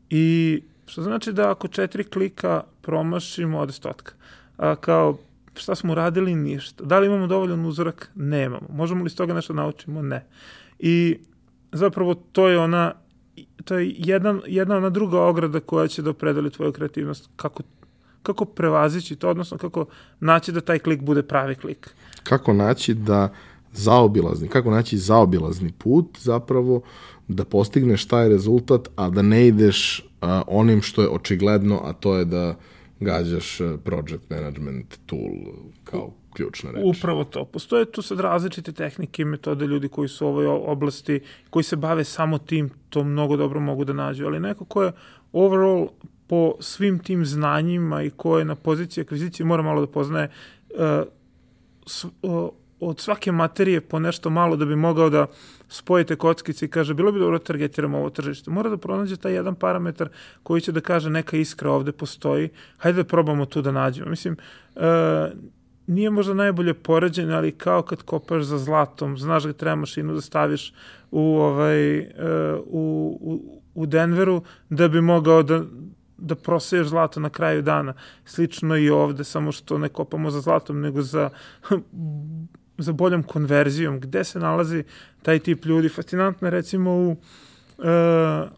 I 0.09 0.61
što 0.85 1.01
znači 1.01 1.33
da 1.33 1.51
ako 1.51 1.67
četiri 1.67 2.03
klika 2.03 2.63
promašimo, 2.81 3.59
ode 3.59 3.73
stotka. 3.73 4.13
A 4.57 4.75
kao, 4.75 5.17
šta 5.55 5.75
smo 5.75 5.95
radili? 5.95 6.35
Ništa. 6.35 6.83
Da 6.83 6.99
li 6.99 7.07
imamo 7.07 7.27
dovoljan 7.27 7.65
uzorak? 7.65 8.11
Nemamo. 8.15 8.67
Možemo 8.69 9.03
li 9.03 9.09
s 9.09 9.15
toga 9.15 9.33
nešto 9.33 9.53
naučimo? 9.53 10.01
Ne. 10.01 10.25
I 10.79 11.19
zapravo 11.71 12.15
to 12.15 12.47
je 12.47 12.59
ona 12.59 12.93
to 13.65 13.77
je 13.77 13.93
jedna, 13.97 14.39
jedna 14.47 14.77
ona 14.77 14.89
druga 14.89 15.21
ograda 15.21 15.59
koja 15.59 15.87
će 15.87 16.01
da 16.01 16.09
opredeli 16.09 16.49
tvoju 16.49 16.71
kreativnost, 16.71 17.29
kako, 17.35 17.63
kako 18.25 18.45
prevazići 18.45 19.15
to, 19.15 19.29
odnosno 19.29 19.57
kako 19.57 19.85
naći 20.19 20.51
da 20.51 20.61
taj 20.61 20.79
klik 20.79 21.01
bude 21.01 21.23
pravi 21.23 21.55
klik. 21.55 21.89
Kako 22.23 22.53
naći 22.53 22.93
da 22.93 23.33
zaobilazni, 23.71 24.47
kako 24.47 24.71
naći 24.71 24.97
zaobilazni 24.97 25.71
put 25.71 26.17
zapravo 26.19 26.81
da 27.27 27.45
postigneš 27.45 28.05
taj 28.05 28.29
rezultat, 28.29 28.89
a 28.95 29.09
da 29.09 29.21
ne 29.21 29.47
ideš 29.47 30.05
a, 30.21 30.41
onim 30.47 30.81
što 30.81 31.01
je 31.01 31.09
očigledno, 31.09 31.81
a 31.83 31.93
to 31.93 32.15
je 32.15 32.25
da 32.25 32.55
gađaš 32.99 33.57
project 33.83 34.29
management 34.29 34.97
tool 35.05 35.53
kao 35.83 36.11
ključna 36.33 36.71
reč. 36.71 36.83
Upravo 36.97 37.23
to. 37.23 37.45
Postoje 37.45 37.91
tu 37.91 38.01
sad 38.01 38.19
različite 38.19 38.71
tehnike 38.71 39.21
i 39.21 39.25
metode 39.25 39.67
ljudi 39.67 39.87
koji 39.87 40.09
su 40.09 40.25
u 40.25 40.29
ovoj 40.29 40.47
oblasti, 40.47 41.19
koji 41.49 41.63
se 41.63 41.75
bave 41.75 42.03
samo 42.03 42.37
tim, 42.37 42.69
to 42.89 43.03
mnogo 43.03 43.37
dobro 43.37 43.59
mogu 43.59 43.85
da 43.85 43.93
nađu, 43.93 44.25
ali 44.25 44.39
neko 44.39 44.65
ko 44.65 44.83
je 44.83 44.91
overall 45.33 45.87
po 46.27 46.55
svim 46.59 46.99
tim 46.99 47.25
znanjima 47.25 48.03
i 48.03 48.09
ko 48.09 48.39
je 48.39 48.45
na 48.45 48.55
poziciji 48.55 49.01
akvizicije 49.01 49.45
mora 49.45 49.63
malo 49.63 49.81
da 49.81 49.91
poznaje 49.91 50.29
s, 51.87 52.03
uh, 52.03 52.49
od 52.79 52.99
svake 52.99 53.31
materije 53.31 53.81
po 53.81 53.99
nešto 53.99 54.29
malo 54.29 54.55
da 54.55 54.65
bi 54.65 54.75
mogao 54.75 55.09
da 55.09 55.27
spojite 55.69 56.15
kockice 56.15 56.65
i 56.65 56.69
kaže 56.69 56.93
bilo 56.93 57.11
bi 57.11 57.19
dobro 57.19 57.37
da 57.37 57.43
targetiramo 57.43 57.97
ovo 57.97 58.09
tržište. 58.09 58.51
Mora 58.51 58.69
da 58.69 58.77
pronađe 58.77 59.17
taj 59.17 59.33
jedan 59.33 59.55
parametar 59.55 60.09
koji 60.43 60.61
će 60.61 60.71
da 60.71 60.81
kaže 60.81 61.09
neka 61.09 61.37
iskra 61.37 61.71
ovde 61.71 61.91
postoji, 61.91 62.49
hajde 62.77 63.03
da 63.03 63.07
probamo 63.07 63.45
tu 63.45 63.61
da 63.61 63.71
nađemo. 63.71 64.09
Mislim, 64.09 64.37
uh, 64.75 64.81
nije 65.87 66.09
možda 66.09 66.33
najbolje 66.33 66.73
poređenje, 66.73 67.33
ali 67.33 67.51
kao 67.51 67.81
kad 67.81 68.01
kopaš 68.01 68.43
za 68.43 68.57
zlatom, 68.57 69.17
znaš 69.17 69.43
da 69.43 69.53
treba 69.53 69.75
mašinu 69.75 70.13
da 70.13 70.21
staviš 70.21 70.73
u, 71.11 71.37
ovaj, 71.37 71.99
uh, 71.99 72.05
u, 72.65 73.17
u, 73.21 73.61
u 73.75 73.85
Denveru 73.85 74.41
da 74.69 74.87
bi 74.87 75.01
mogao 75.01 75.43
da, 75.43 75.63
da 76.17 76.35
proseješ 76.35 76.87
zlato 76.87 77.19
na 77.19 77.29
kraju 77.29 77.61
dana. 77.61 77.93
Slično 78.25 78.77
i 78.77 78.89
ovde, 78.89 79.23
samo 79.23 79.51
što 79.51 79.77
ne 79.77 79.89
kopamo 79.89 80.31
za 80.31 80.41
zlatom, 80.41 80.81
nego 80.81 81.01
za, 81.01 81.29
za 82.77 82.93
boljom 82.93 83.23
konverzijom. 83.23 83.99
Gde 83.99 84.23
se 84.23 84.39
nalazi 84.39 84.83
taj 85.21 85.39
tip 85.39 85.65
ljudi? 85.65 85.89
Fascinantno 85.89 86.47
je 86.47 86.51
recimo 86.51 86.91
u 86.91 87.11
uh, 87.11 87.17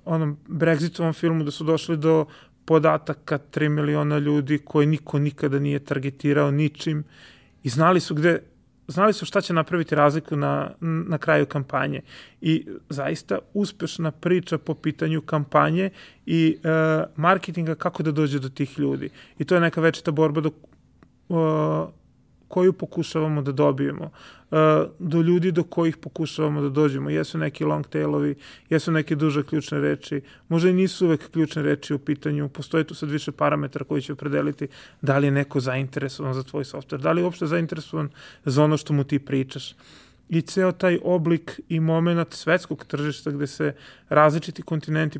onom 0.05 0.38
Brexitovom 0.47 1.13
filmu 1.13 1.43
da 1.43 1.51
su 1.51 1.63
došli 1.63 1.97
do 1.97 2.25
podataka 2.65 3.39
3 3.51 3.69
miliona 3.69 4.17
ljudi 4.17 4.57
koje 4.57 4.88
niko 4.88 5.19
nikada 5.19 5.59
nije 5.59 5.79
targetirao 5.79 6.51
ničim 6.51 7.03
i 7.63 7.69
znali 7.69 7.99
su 7.99 8.15
gde 8.15 8.39
znali 8.88 9.14
su 9.14 9.26
šta 9.26 9.41
će 9.41 9.53
napraviti 9.53 9.95
razliku 9.95 10.35
na, 10.35 10.69
na 10.81 11.18
kraju 11.18 11.45
kampanje. 11.45 12.01
I 12.41 12.68
zaista 12.89 13.39
uspešna 13.53 14.11
priča 14.11 14.57
po 14.57 14.73
pitanju 14.73 15.22
kampanje 15.22 15.89
i 16.26 16.57
e, 16.64 16.69
marketinga 17.15 17.76
kako 17.76 18.03
da 18.03 18.11
dođe 18.11 18.39
do 18.39 18.49
tih 18.49 18.80
ljudi. 18.80 19.09
I 19.39 19.45
to 19.45 19.55
je 19.55 19.61
neka 19.61 19.81
večita 19.81 20.11
borba 20.11 20.41
do, 20.41 20.49
e, 20.49 21.34
koju 22.47 22.73
pokušavamo 22.73 23.41
da 23.41 23.51
dobijemo, 23.51 24.11
do 24.99 25.22
ljudi 25.22 25.52
do 25.52 25.64
kojih 25.64 25.98
pokušavamo 25.98 26.61
da 26.61 26.69
dođemo. 26.69 27.10
Jesu 27.10 27.38
neki 27.38 27.65
long 27.65 27.88
tailovi, 27.88 28.36
jesu 28.69 28.91
neke 28.91 29.15
duže 29.15 29.44
ključne 29.44 29.80
reči, 29.80 30.22
možda 30.49 30.69
i 30.69 30.74
nisu 30.74 31.06
uvek 31.06 31.32
ključne 31.32 31.61
reči 31.61 31.94
u 31.94 31.99
pitanju, 31.99 32.49
postoje 32.49 32.84
tu 32.84 32.95
sad 32.95 33.11
više 33.11 33.32
parametra 33.32 33.86
koji 33.86 34.02
će 34.02 34.14
opredeliti 34.14 34.68
da 35.02 35.18
li 35.18 35.28
je 35.28 35.32
neko 35.32 35.60
zainteresovan 35.60 36.34
za 36.34 36.44
tvoj 36.44 36.64
software, 36.64 37.02
da 37.02 37.11
li 37.11 37.22
je 37.22 37.26
uopšte 37.26 37.45
zainteresovan 37.45 38.10
za 38.45 38.64
ono 38.64 38.78
što 38.78 38.94
mu 38.94 39.03
ti 39.03 39.19
pričaš 39.19 39.76
i 40.30 40.41
ceo 40.41 40.72
taj 40.72 40.99
oblik 41.03 41.60
i 41.69 41.80
moment 41.80 42.34
svetskog 42.34 42.86
tržišta 42.86 43.32
gde 43.32 43.48
se 43.48 43.76
različiti 44.10 44.61
kontinenti 44.61 45.19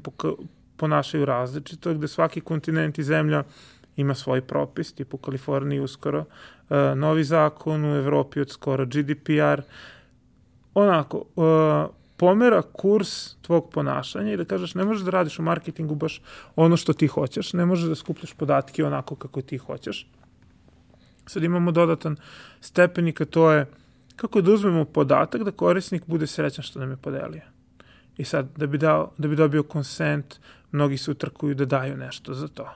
ponašaju 0.78 1.26
različito, 1.26 1.94
gde 1.94 2.08
svaki 2.08 2.41
kontinent 2.41 2.98
i 2.98 3.04
zemlja 3.04 3.44
ima 3.98 4.15
svoj 4.15 4.41
propis, 4.41 4.94
tipu 4.94 5.18
Kaliforniji 5.18 5.80
uskoro, 5.80 6.26
E, 6.69 6.95
novi 6.95 7.24
zakon 7.24 7.86
u 7.86 7.95
Evropi 7.95 8.40
od 8.40 8.49
skoro 8.49 8.86
GDPR, 8.86 9.61
onako, 10.74 11.18
uh, 11.36 11.95
pomera 12.18 12.61
kurs 12.61 13.36
tvog 13.41 13.72
ponašanja 13.72 14.34
i 14.34 14.38
da 14.38 14.45
kažeš 14.45 14.76
ne 14.76 14.84
možeš 14.84 15.03
da 15.03 15.11
radiš 15.11 15.40
u 15.40 15.41
marketingu 15.41 15.95
baš 15.95 16.22
ono 16.56 16.78
što 16.78 16.94
ti 16.94 17.07
hoćeš, 17.07 17.53
ne 17.53 17.65
možeš 17.65 17.90
da 17.90 17.95
skupljaš 17.95 18.34
podatke 18.34 18.86
onako 18.86 19.15
kako 19.15 19.41
ti 19.41 19.57
hoćeš. 19.57 20.07
Sad 21.26 21.44
imamo 21.44 21.72
dodatan 21.72 22.15
stepenik, 22.61 23.22
a 23.22 23.26
to 23.26 23.52
je 23.52 23.65
kako 24.15 24.41
da 24.41 24.52
uzmemo 24.52 24.86
podatak 24.86 25.44
da 25.44 25.52
korisnik 25.52 26.03
bude 26.07 26.28
srećan 26.28 26.64
što 26.64 26.80
nam 26.80 26.91
je 26.91 26.98
podelio. 26.98 27.41
I 28.18 28.24
sad, 28.24 28.48
da 28.57 28.68
bi, 28.68 28.78
dao, 28.78 29.11
da 29.18 29.28
bi 29.28 29.36
dobio 29.36 29.64
konsent, 29.64 30.40
mnogi 30.72 30.98
se 30.98 31.11
utrkuju 31.11 31.56
da 31.56 31.65
daju 31.65 31.98
nešto 31.98 32.34
za 32.34 32.48
to. 32.48 32.74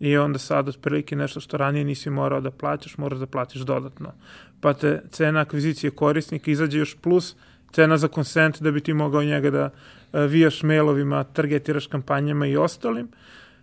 I 0.00 0.16
onda 0.16 0.38
sad 0.38 0.68
otprilike 0.68 1.16
nešto 1.16 1.40
što 1.40 1.56
ranije 1.56 1.84
nisi 1.84 2.10
morao 2.10 2.40
da 2.40 2.50
plaćaš, 2.50 2.98
moraš 2.98 3.18
da 3.18 3.26
platiš 3.26 3.62
dodatno. 3.62 4.12
Pa 4.60 4.74
te 4.74 5.02
cena 5.10 5.40
akvizicije 5.40 5.90
korisnika 5.90 6.50
izađe 6.50 6.78
još 6.78 6.96
plus 6.96 7.36
cena 7.72 7.98
za 7.98 8.08
konsent 8.08 8.62
da 8.62 8.70
bi 8.70 8.80
ti 8.80 8.94
mogao 8.94 9.24
njega 9.24 9.50
da 9.50 9.70
e, 10.12 10.26
vijaš 10.26 10.62
mailovima, 10.62 11.24
targetiraš 11.24 11.86
kampanjama 11.86 12.46
i 12.46 12.56
ostalim. 12.56 13.08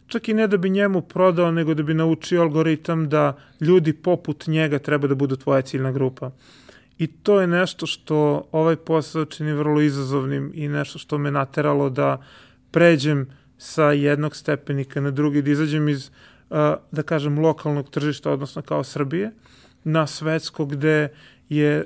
Čak 0.07 0.30
i 0.30 0.34
ne 0.34 0.47
da 0.47 0.57
bi 0.57 0.69
njemu 0.69 1.01
prodao, 1.01 1.51
nego 1.51 1.73
da 1.73 1.84
bi 1.84 1.93
naučio 1.93 2.41
algoritam 2.41 3.09
da 3.09 3.38
ljudi 3.61 3.93
poput 3.93 4.47
njega 4.47 4.80
treba 4.80 5.07
da 5.07 5.15
budu 5.15 5.35
tvoja 5.35 5.61
ciljna 5.61 5.91
grupa. 5.91 6.31
I 6.97 7.07
to 7.07 7.41
je 7.41 7.47
nešto 7.47 7.85
što 7.85 8.47
ovaj 8.51 8.76
posao 8.76 9.26
čini 9.26 9.53
vrlo 9.53 9.81
izazovnim 9.81 10.51
i 10.55 10.68
nešto 10.68 10.99
što 10.99 11.18
me 11.18 11.31
nateralo 11.31 11.89
da 11.89 12.23
pređem 12.72 13.27
sa 13.58 13.92
jednog 13.92 14.36
stepenika 14.36 15.02
na 15.02 15.12
drugi, 15.12 15.42
da 15.42 15.52
izađem 15.52 15.90
iz, 15.90 16.12
da 16.92 17.04
kažem, 17.06 17.40
lokalnog 17.40 17.90
tržišta, 17.90 18.32
odnosno 18.32 18.62
kao 18.62 18.84
Srbije, 18.84 19.32
na 19.84 20.08
svetsko 20.08 20.66
gde 20.66 21.10
je 21.50 21.86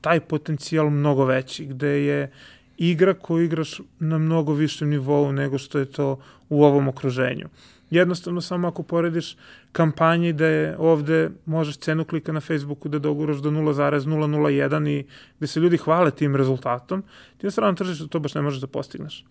taj 0.00 0.20
potencijal 0.20 0.90
mnogo 0.90 1.24
veći, 1.24 1.66
gde 1.66 1.88
je 1.88 2.30
igra 2.78 3.14
koju 3.14 3.44
igraš 3.44 3.80
na 3.98 4.18
mnogo 4.18 4.52
višem 4.52 4.88
nivou 4.88 5.32
nego 5.32 5.58
što 5.58 5.78
je 5.78 5.84
to 5.84 6.20
u 6.48 6.64
ovom 6.64 6.88
okruženju. 6.88 7.48
Jednostavno 7.90 8.40
samo 8.40 8.68
ako 8.68 8.82
porediš 8.82 9.36
kampanje 9.72 10.32
da 10.32 10.46
je 10.46 10.76
ovde 10.78 11.30
možeš 11.46 11.76
cenu 11.76 12.04
klika 12.04 12.32
na 12.32 12.40
Facebooku 12.40 12.88
da 12.88 12.98
doguraš 12.98 13.36
do 13.36 13.50
0,001 13.50 14.88
i 14.88 15.06
gde 15.38 15.46
se 15.46 15.60
ljudi 15.60 15.76
hvale 15.76 16.10
tim 16.10 16.36
rezultatom, 16.36 17.02
ti 17.38 17.46
na 17.46 17.50
stranom 17.50 17.76
tržištu 17.76 18.06
to 18.06 18.18
baš 18.20 18.34
ne 18.34 18.42
možeš 18.42 18.60
da 18.60 18.66
postigneš. 18.66 19.24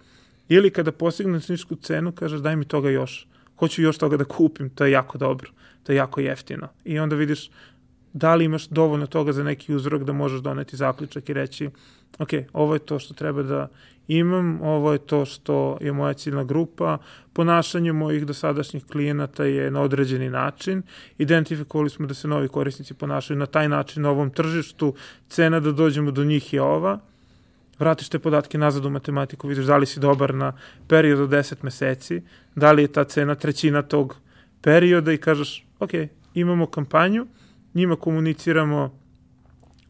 Ili 0.50 0.70
kada 0.70 0.92
postigneš 0.92 1.50
nisku 1.50 1.76
cenu, 1.76 2.12
kažeš 2.12 2.42
daj 2.42 2.56
mi 2.56 2.66
toga 2.66 2.90
još. 2.90 3.28
Hoću 3.58 3.82
još 3.82 3.98
toga 3.98 4.18
da 4.18 4.24
kupim, 4.24 4.70
to 4.70 4.86
je 4.86 4.92
jako 4.92 5.18
dobro, 5.18 5.52
to 5.84 5.92
je 5.92 5.96
jako 5.96 6.22
jeftino. 6.22 6.68
I 6.86 7.00
onda 7.00 7.16
vidiš 7.16 7.50
da 8.14 8.36
li 8.36 8.46
imaš 8.46 8.68
dovoljno 8.68 9.08
toga 9.08 9.32
za 9.32 9.44
neki 9.44 9.74
uzrok 9.74 10.04
da 10.04 10.14
možeš 10.14 10.42
doneti 10.42 10.78
zaključak 10.78 11.30
i 11.30 11.34
reći 11.34 11.70
ok, 12.20 12.30
ovo 12.54 12.74
je 12.74 12.80
to 12.80 13.00
što 13.00 13.14
treba 13.14 13.44
da 13.44 13.68
imam, 14.08 14.62
ovo 14.62 14.92
je 14.92 14.98
to 14.98 15.26
što 15.26 15.78
je 15.82 15.92
moja 15.92 16.14
ciljna 16.14 16.44
grupa, 16.44 16.98
ponašanje 17.34 17.94
mojih 17.94 18.26
dosadašnjih 18.26 18.86
klijenata 18.86 19.44
je 19.44 19.72
na 19.72 19.82
određeni 19.82 20.30
način, 20.30 20.82
identifikovali 21.18 21.90
smo 21.90 22.08
da 22.08 22.14
se 22.14 22.28
novi 22.28 22.48
korisnici 22.48 22.94
ponašaju 22.94 23.40
na 23.40 23.46
taj 23.46 23.70
način 23.70 24.04
na 24.04 24.10
ovom 24.10 24.30
tržištu, 24.30 24.94
cena 25.30 25.60
da 25.60 25.72
dođemo 25.72 26.12
do 26.12 26.24
njih 26.24 26.54
je 26.54 26.62
ova, 26.62 27.00
vratiš 27.80 28.10
te 28.10 28.20
podatke 28.20 28.58
nazad 28.58 28.86
u 28.86 28.90
matematiku, 28.90 29.48
vidiš 29.48 29.66
da 29.66 29.78
li 29.78 29.86
si 29.86 30.00
dobar 30.00 30.34
na 30.36 30.54
period 30.88 31.20
od 31.20 31.30
10 31.30 31.56
meseci, 31.62 32.22
da 32.56 32.72
li 32.72 32.82
je 32.82 32.88
ta 32.88 33.04
cena 33.04 33.36
trećina 33.36 33.82
tog 33.82 34.16
perioda 34.62 35.14
i 35.14 35.18
kažeš, 35.18 35.66
ok, 35.80 35.92
imamo 36.34 36.66
kampanju, 36.66 37.28
njima 37.74 37.96
komuniciramo 37.96 39.00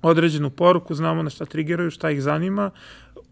određenu 0.01 0.49
poruku, 0.49 0.95
znamo 0.95 1.23
na 1.23 1.29
šta 1.29 1.45
triggeraju, 1.45 1.91
šta 1.91 2.11
ih 2.11 2.21
zanima, 2.21 2.71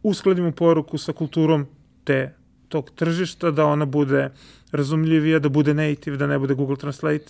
uskladimo 0.04 0.52
poruku 0.52 0.98
sa 0.98 1.14
kulturom 1.14 1.68
te 2.04 2.34
tog 2.70 2.90
tržišta, 2.96 3.52
da 3.52 3.66
ona 3.66 3.86
bude 3.86 4.30
razumljivija, 4.72 5.40
da 5.40 5.50
bude 5.50 5.74
native, 5.74 6.18
da 6.18 6.28
ne 6.28 6.40
bude 6.40 6.54
Google 6.54 6.76
Translate 6.76 7.26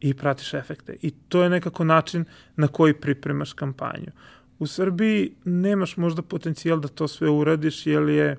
i 0.00 0.14
pratiš 0.14 0.54
efekte. 0.54 0.96
I 1.02 1.10
to 1.10 1.42
je 1.42 1.50
nekako 1.50 1.84
način 1.84 2.24
na 2.56 2.68
koji 2.68 2.94
pripremaš 2.94 3.52
kampanju. 3.52 4.12
U 4.58 4.66
Srbiji 4.66 5.32
nemaš 5.44 5.96
možda 5.96 6.22
potencijal 6.22 6.80
da 6.80 6.88
to 6.88 7.08
sve 7.08 7.30
uradiš, 7.30 7.86
jer 7.86 8.08
je 8.08 8.36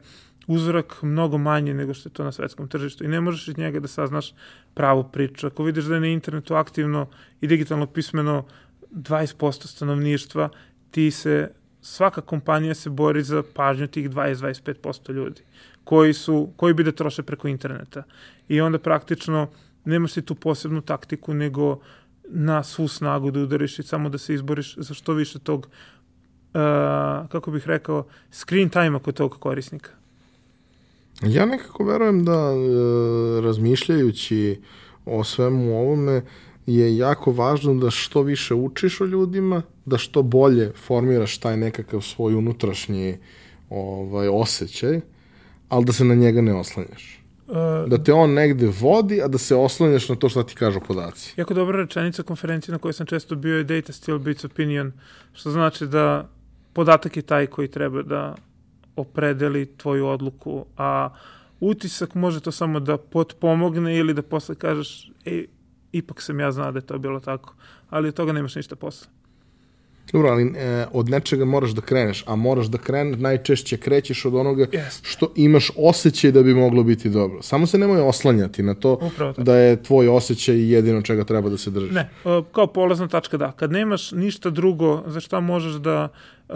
uzorak 0.48 1.02
mnogo 1.02 1.38
manji 1.38 1.74
nego 1.74 1.94
što 1.94 2.10
je 2.10 2.14
to 2.14 2.24
na 2.24 2.32
svetskom 2.32 2.68
tržištu 2.68 3.04
i 3.04 3.08
ne 3.08 3.22
možeš 3.22 3.48
iz 3.48 3.58
njega 3.58 3.80
da 3.80 3.88
saznaš 3.88 4.34
pravu 4.74 5.04
priču. 5.12 5.48
Ako 5.48 5.64
vidiš 5.64 5.86
da 5.86 5.94
je 5.96 6.00
na 6.00 6.08
internetu 6.08 6.56
aktivno 6.56 7.08
i 7.42 7.48
digitalno 7.48 7.86
pismeno 7.86 8.46
20% 8.92 9.68
stanovništva, 9.68 10.50
ti 10.92 11.12
se, 11.12 11.52
svaka 11.82 12.22
kompanija 12.22 12.76
se 12.76 12.90
bori 12.90 13.24
za 13.24 13.44
pažnju 13.56 13.88
tih 13.88 14.10
20-25% 14.10 15.14
ljudi 15.14 15.42
koji, 15.84 16.14
su, 16.14 16.50
koji 16.56 16.74
bi 16.74 16.84
da 16.84 16.92
troše 16.92 17.24
preko 17.24 17.48
interneta. 17.48 18.04
I 18.48 18.62
onda 18.62 18.80
praktično 18.80 19.48
nemaš 19.86 20.14
ti 20.14 20.22
tu 20.22 20.36
posebnu 20.36 20.82
taktiku 20.82 21.34
nego 21.34 21.80
na 22.30 22.64
svu 22.64 22.88
snagu 22.88 23.32
da 23.32 23.40
udariš 23.40 23.80
i 23.80 23.84
samo 23.84 24.10
da 24.10 24.18
se 24.18 24.34
izboriš 24.34 24.76
za 24.78 24.94
što 24.94 25.14
više 25.14 25.40
tog 25.40 25.70
kako 27.30 27.52
bih 27.52 27.68
rekao, 27.68 28.06
screen 28.32 28.70
time 28.70 29.00
kod 29.00 29.16
tog 29.16 29.38
korisnika? 29.40 29.90
Ja 31.22 31.46
nekako 31.46 31.84
verujem 31.84 32.26
da 32.26 32.52
uh, 32.52 33.44
razmišljajući 33.44 34.62
o 35.06 35.24
svemu 35.24 35.80
ovome 35.80 36.22
je 36.66 36.98
jako 36.98 37.32
važno 37.32 37.74
da 37.74 37.90
što 37.92 38.22
više 38.22 38.54
učiš 38.54 39.02
o 39.02 39.06
ljudima, 39.06 39.62
da 39.86 39.98
što 39.98 40.22
bolje 40.24 40.72
formiraš 40.86 41.38
taj 41.38 41.58
nekakav 41.58 42.02
svoj 42.02 42.36
unutrašnji 42.36 43.18
ovaj, 43.70 44.28
osjećaj, 44.28 45.02
ali 45.70 45.86
da 45.86 45.94
se 45.94 46.06
na 46.06 46.16
njega 46.16 46.42
ne 46.42 46.54
oslanjaš. 46.54 47.20
Da 47.88 48.04
te 48.04 48.14
on 48.14 48.34
negde 48.34 48.72
vodi, 48.80 49.22
a 49.22 49.28
da 49.28 49.38
se 49.38 49.56
oslanjaš 49.56 50.10
na 50.10 50.16
to 50.16 50.30
šta 50.30 50.44
ti 50.44 50.56
kažu 50.56 50.80
podaci. 50.88 51.34
Jako 51.38 51.54
dobra 51.54 51.82
rečenica 51.82 52.24
konferencije 52.24 52.74
na 52.74 52.80
kojoj 52.80 52.94
sam 52.94 53.06
često 53.06 53.36
bio 53.36 53.58
je 53.58 53.64
data 53.64 53.94
still 53.94 54.20
beats 54.20 54.46
opinion, 54.46 54.92
što 55.34 55.52
znači 55.52 55.88
da 55.88 56.30
podatak 56.74 57.18
je 57.18 57.22
taj 57.22 57.48
koji 57.48 57.68
treba 57.68 58.02
da 58.04 58.36
opredeli 58.96 59.66
tvoju 59.78 60.08
odluku, 60.08 60.66
a 60.78 61.10
utisak 61.60 62.16
može 62.16 62.40
to 62.40 62.52
samo 62.52 62.80
da 62.80 62.98
potpomogne 62.98 63.98
ili 63.98 64.14
da 64.14 64.22
posle 64.22 64.56
kažeš, 64.56 65.12
ej, 65.26 65.48
ipak 65.92 66.22
sam 66.22 66.40
ja 66.40 66.52
znao 66.52 66.72
da 66.72 66.78
je 66.78 66.86
to 66.86 66.98
bilo 66.98 67.20
tako, 67.20 67.56
ali 67.90 68.08
od 68.08 68.14
toga 68.14 68.32
nemaš 68.32 68.56
ništa 68.56 68.76
posle. 68.76 69.08
Dobro, 70.14 70.30
ali 70.30 70.44
e, 70.48 70.86
od 70.92 71.10
nečega 71.10 71.46
moraš 71.46 71.72
da 71.72 71.82
kreneš, 71.82 72.24
a 72.28 72.36
moraš 72.36 72.66
da 72.66 72.78
kreneš, 72.78 73.20
najčešće 73.20 73.78
krećeš 73.78 74.26
od 74.26 74.36
onoga 74.36 74.66
Yes. 74.66 75.00
što 75.04 75.34
imaš 75.38 75.72
osjećaj 75.78 76.32
da 76.32 76.44
bi 76.44 76.54
moglo 76.54 76.84
biti 76.84 77.10
dobro. 77.10 77.42
Samo 77.42 77.68
se 77.68 77.78
nemoj 77.78 78.02
oslanjati 78.02 78.64
na 78.64 78.74
to 78.74 79.00
da 79.38 79.56
je 79.56 79.84
tvoj 79.84 80.08
osjećaj 80.10 80.72
jedino 80.72 81.02
čega 81.02 81.24
treba 81.24 81.50
da 81.50 81.58
se 81.58 81.72
držiš. 81.72 81.92
Ne, 81.92 82.02
e, 82.26 82.42
kao 82.52 82.68
polazna 82.68 83.08
tačka 83.08 83.38
da. 83.38 83.52
Kad 83.52 83.72
nemaš 83.72 84.12
ništa 84.12 84.50
drugo 84.50 85.04
za 85.08 85.20
šta 85.20 85.40
možeš 85.40 85.74
da, 85.74 86.08
e, 86.50 86.54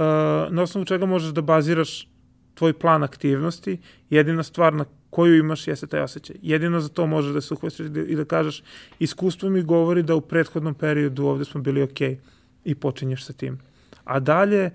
na 0.50 0.62
osnovu 0.62 0.86
čega 0.86 1.06
možeš 1.06 1.30
da 1.30 1.42
baziraš 1.44 2.08
tvoj 2.54 2.74
plan 2.74 3.04
aktivnosti, 3.04 3.78
jedina 4.10 4.44
stvar 4.44 4.74
na 4.74 4.86
koju 5.10 5.38
imaš 5.38 5.68
jeste 5.68 5.88
taj 5.88 6.02
osjećaj. 6.02 6.36
Jedino 6.42 6.80
za 6.80 6.90
to 6.90 7.08
možeš 7.08 7.34
da 7.34 7.42
se 7.42 7.54
uhvatiš 7.54 7.80
i 7.80 7.90
da- 7.90 8.02
i 8.02 8.16
da 8.16 8.26
kažeš 8.26 8.64
iskustvo 9.00 9.50
mi 9.50 9.62
govori 9.64 10.04
da 10.04 10.16
u 10.16 10.22
prethodnom 10.22 10.74
periodu 10.74 11.26
ovde 11.26 11.46
smo 11.46 11.62
bili 11.62 11.84
okej 11.84 12.18
i 12.66 12.76
počinješ 12.76 13.26
sa 13.26 13.34
tim. 13.34 13.60
A 14.04 14.20
dalje, 14.20 14.64
e, 14.64 14.72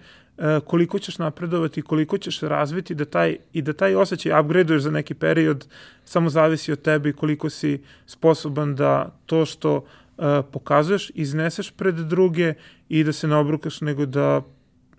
koliko 0.66 0.98
ćeš 0.98 1.18
napredovati, 1.18 1.82
koliko 1.82 2.18
ćeš 2.18 2.40
razviti 2.40 2.94
da 2.94 3.04
taj, 3.04 3.36
i 3.52 3.62
da 3.62 3.72
taj 3.72 3.94
osjećaj 3.94 4.40
upgradeuješ 4.40 4.82
za 4.82 4.90
neki 4.90 5.14
period, 5.14 5.66
samo 6.04 6.30
zavisi 6.30 6.72
od 6.72 6.82
tebe 6.82 7.08
i 7.08 7.12
koliko 7.12 7.50
si 7.50 7.82
sposoban 8.06 8.74
da 8.74 9.18
to 9.26 9.46
što 9.46 9.84
e, 10.18 10.42
pokazuješ, 10.52 11.10
izneseš 11.14 11.70
pred 11.70 11.94
druge 11.94 12.54
i 12.88 13.04
da 13.04 13.12
se 13.12 13.28
ne 13.28 13.36
obrukaš, 13.36 13.80
nego 13.80 14.06
da 14.06 14.42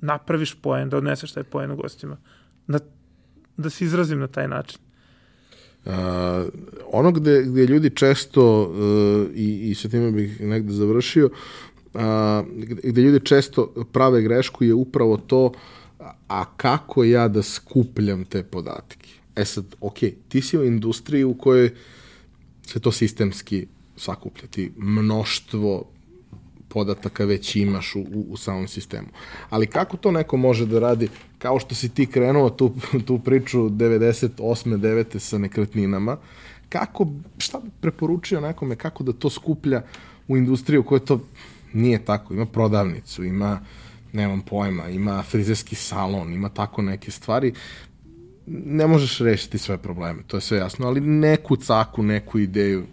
napraviš 0.02 0.56
poen, 0.62 0.90
da 0.90 0.98
odneseš 0.98 1.32
taj 1.32 1.44
poen 1.44 1.72
u 1.72 1.76
gostima. 1.76 2.18
Da, 2.68 2.80
da 3.58 3.70
se 3.70 3.86
izrazim 3.86 4.20
na 4.20 4.28
taj 4.28 4.48
način. 4.48 4.80
Uh, 5.86 5.94
ono 6.92 7.12
gde, 7.12 7.44
gde 7.44 7.66
ljudi 7.66 7.90
često, 7.90 8.64
uh, 8.64 9.36
i, 9.36 9.70
i 9.70 9.76
sa 9.76 9.90
time 9.90 10.12
bih 10.12 10.42
negde 10.42 10.74
završio, 10.74 11.30
gde, 12.56 12.82
gde 12.84 13.02
ljudi 13.02 13.26
često 13.26 13.86
prave 13.92 14.22
grešku 14.22 14.64
je 14.64 14.74
upravo 14.74 15.18
to, 15.18 15.52
a 16.28 16.46
kako 16.58 17.04
ja 17.04 17.28
da 17.28 17.44
skupljam 17.44 18.26
te 18.26 18.44
podatke? 18.44 19.10
E 19.36 19.46
sad, 19.46 19.66
ok, 19.82 19.98
ti 20.30 20.42
si 20.42 20.58
u 20.58 20.64
industriji 20.64 21.24
u 21.24 21.34
kojoj 21.34 21.74
se 22.66 22.80
to 22.80 22.92
sistemski 22.92 23.68
sakuplja, 23.98 24.48
ti 24.48 24.72
mnoštvo 24.78 25.86
podataka 26.70 27.26
već 27.26 27.56
imaš 27.56 27.96
u, 27.96 28.00
u, 28.00 28.26
u 28.30 28.38
samom 28.38 28.68
sistemu. 28.68 29.08
Ali 29.50 29.68
kako 29.68 29.98
to 29.98 30.12
neko 30.12 30.38
može 30.38 30.66
da 30.66 30.80
radi, 30.80 31.10
kao 31.38 31.60
što 31.60 31.76
si 31.76 31.90
ti 31.90 32.06
krenuo 32.06 32.50
tu, 32.50 32.74
tu 33.08 33.20
priču 33.20 33.70
98. 33.70 34.30
9. 34.38 35.20
sa 35.20 35.38
nekretninama, 35.38 36.18
kako, 36.70 37.08
šta 37.38 37.60
bi 37.60 37.70
preporučio 37.82 38.42
nekome 38.42 38.76
kako 38.76 39.04
da 39.04 39.14
to 39.14 39.30
skuplja 39.30 39.82
u 40.28 40.38
industriju 40.38 40.84
koja 40.84 41.00
to 41.00 41.22
nije 41.74 42.06
tako, 42.06 42.34
ima 42.34 42.46
prodavnicu, 42.46 43.24
ima 43.24 43.60
nemam 44.14 44.42
pojma, 44.42 44.90
ima 44.90 45.24
frizerski 45.24 45.76
salon, 45.76 46.34
ima 46.34 46.50
tako 46.50 46.82
neke 46.82 47.12
stvari, 47.12 47.54
ne 48.48 48.88
možeš 48.88 49.20
rešiti 49.20 49.58
sve 49.58 49.78
probleme, 49.78 50.24
to 50.28 50.38
je 50.38 50.42
sve 50.42 50.58
jasno, 50.58 50.88
ali 50.88 51.02
neku 51.02 51.56
caku, 51.56 52.04
neku 52.04 52.40
ideju 52.40 52.86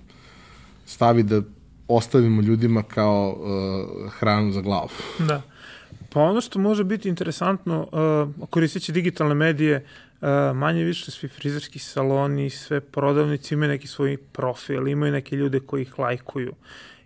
stavi 0.87 1.23
da 1.23 1.43
ostavimo 1.89 2.43
ljudima 2.43 2.83
kao 2.83 3.37
uh, 3.39 4.13
hranu 4.13 4.53
za 4.53 4.61
glavu. 4.61 4.89
Da. 5.19 5.43
Pa 6.13 6.21
ono 6.21 6.41
što 6.41 6.59
može 6.59 6.85
biti 6.85 7.09
interesantno, 7.09 7.89
uh, 8.39 8.49
koristeći 8.51 8.93
digitalne 8.93 9.35
medije, 9.35 9.87
uh, 10.21 10.29
manje 10.57 10.85
više 10.85 11.11
svi 11.11 11.29
frizerski 11.29 11.79
saloni, 11.79 12.51
sve 12.51 12.81
prodavnici 12.81 13.55
imaju 13.55 13.69
neki 13.69 13.87
svoj 13.87 14.17
profil, 14.17 14.89
imaju 14.89 15.13
neke 15.13 15.37
ljude 15.37 15.61
koji 15.61 15.83
ih 15.83 15.99
lajkuju. 15.99 16.53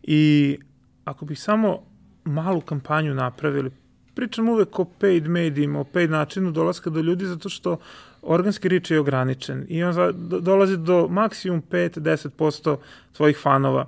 I 0.02 0.58
ako 1.04 1.24
bih 1.24 1.40
samo 1.40 1.78
malu 2.24 2.60
kampanju 2.60 3.14
napravili, 3.14 3.70
pričam 4.14 4.48
uvek 4.48 4.78
o 4.78 4.84
paid 4.84 5.28
medijima, 5.28 5.80
o 5.80 5.84
paid 5.84 6.10
načinu 6.10 6.50
dolaska 6.50 6.90
do 6.90 7.00
ljudi, 7.00 7.26
zato 7.26 7.48
što 7.48 7.78
organski 8.22 8.68
rič 8.68 8.90
je 8.90 9.00
ograničen 9.00 9.66
i 9.68 9.84
on 9.84 9.94
dolazi 10.40 10.76
do 10.76 11.08
maksimum 11.08 11.62
5-10% 11.70 12.76
tvojih 13.12 13.38
fanova 13.38 13.86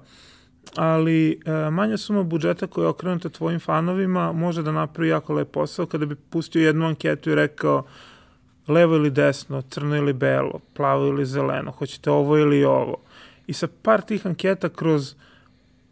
ali 0.76 1.40
e, 1.46 1.70
manja 1.70 1.96
suma 1.96 2.22
budžeta 2.22 2.66
koja 2.66 2.84
je 2.84 2.88
okrenuta 2.88 3.28
tvojim 3.28 3.60
fanovima 3.60 4.32
može 4.32 4.62
da 4.62 4.72
napravi 4.72 5.08
jako 5.08 5.34
lep 5.34 5.50
posao 5.50 5.86
kada 5.86 6.06
bi 6.06 6.14
pustio 6.14 6.66
jednu 6.66 6.86
anketu 6.86 7.30
i 7.30 7.34
rekao 7.34 7.84
levo 8.68 8.96
ili 8.96 9.10
desno, 9.10 9.62
crno 9.62 9.96
ili 9.96 10.12
belo, 10.12 10.60
plavo 10.74 11.06
ili 11.06 11.26
zeleno, 11.26 11.70
hoćete 11.70 12.10
ovo 12.10 12.38
ili 12.38 12.64
ovo. 12.64 12.96
I 13.46 13.52
sa 13.52 13.68
par 13.82 14.00
tih 14.00 14.26
anketa 14.26 14.68
kroz 14.68 15.14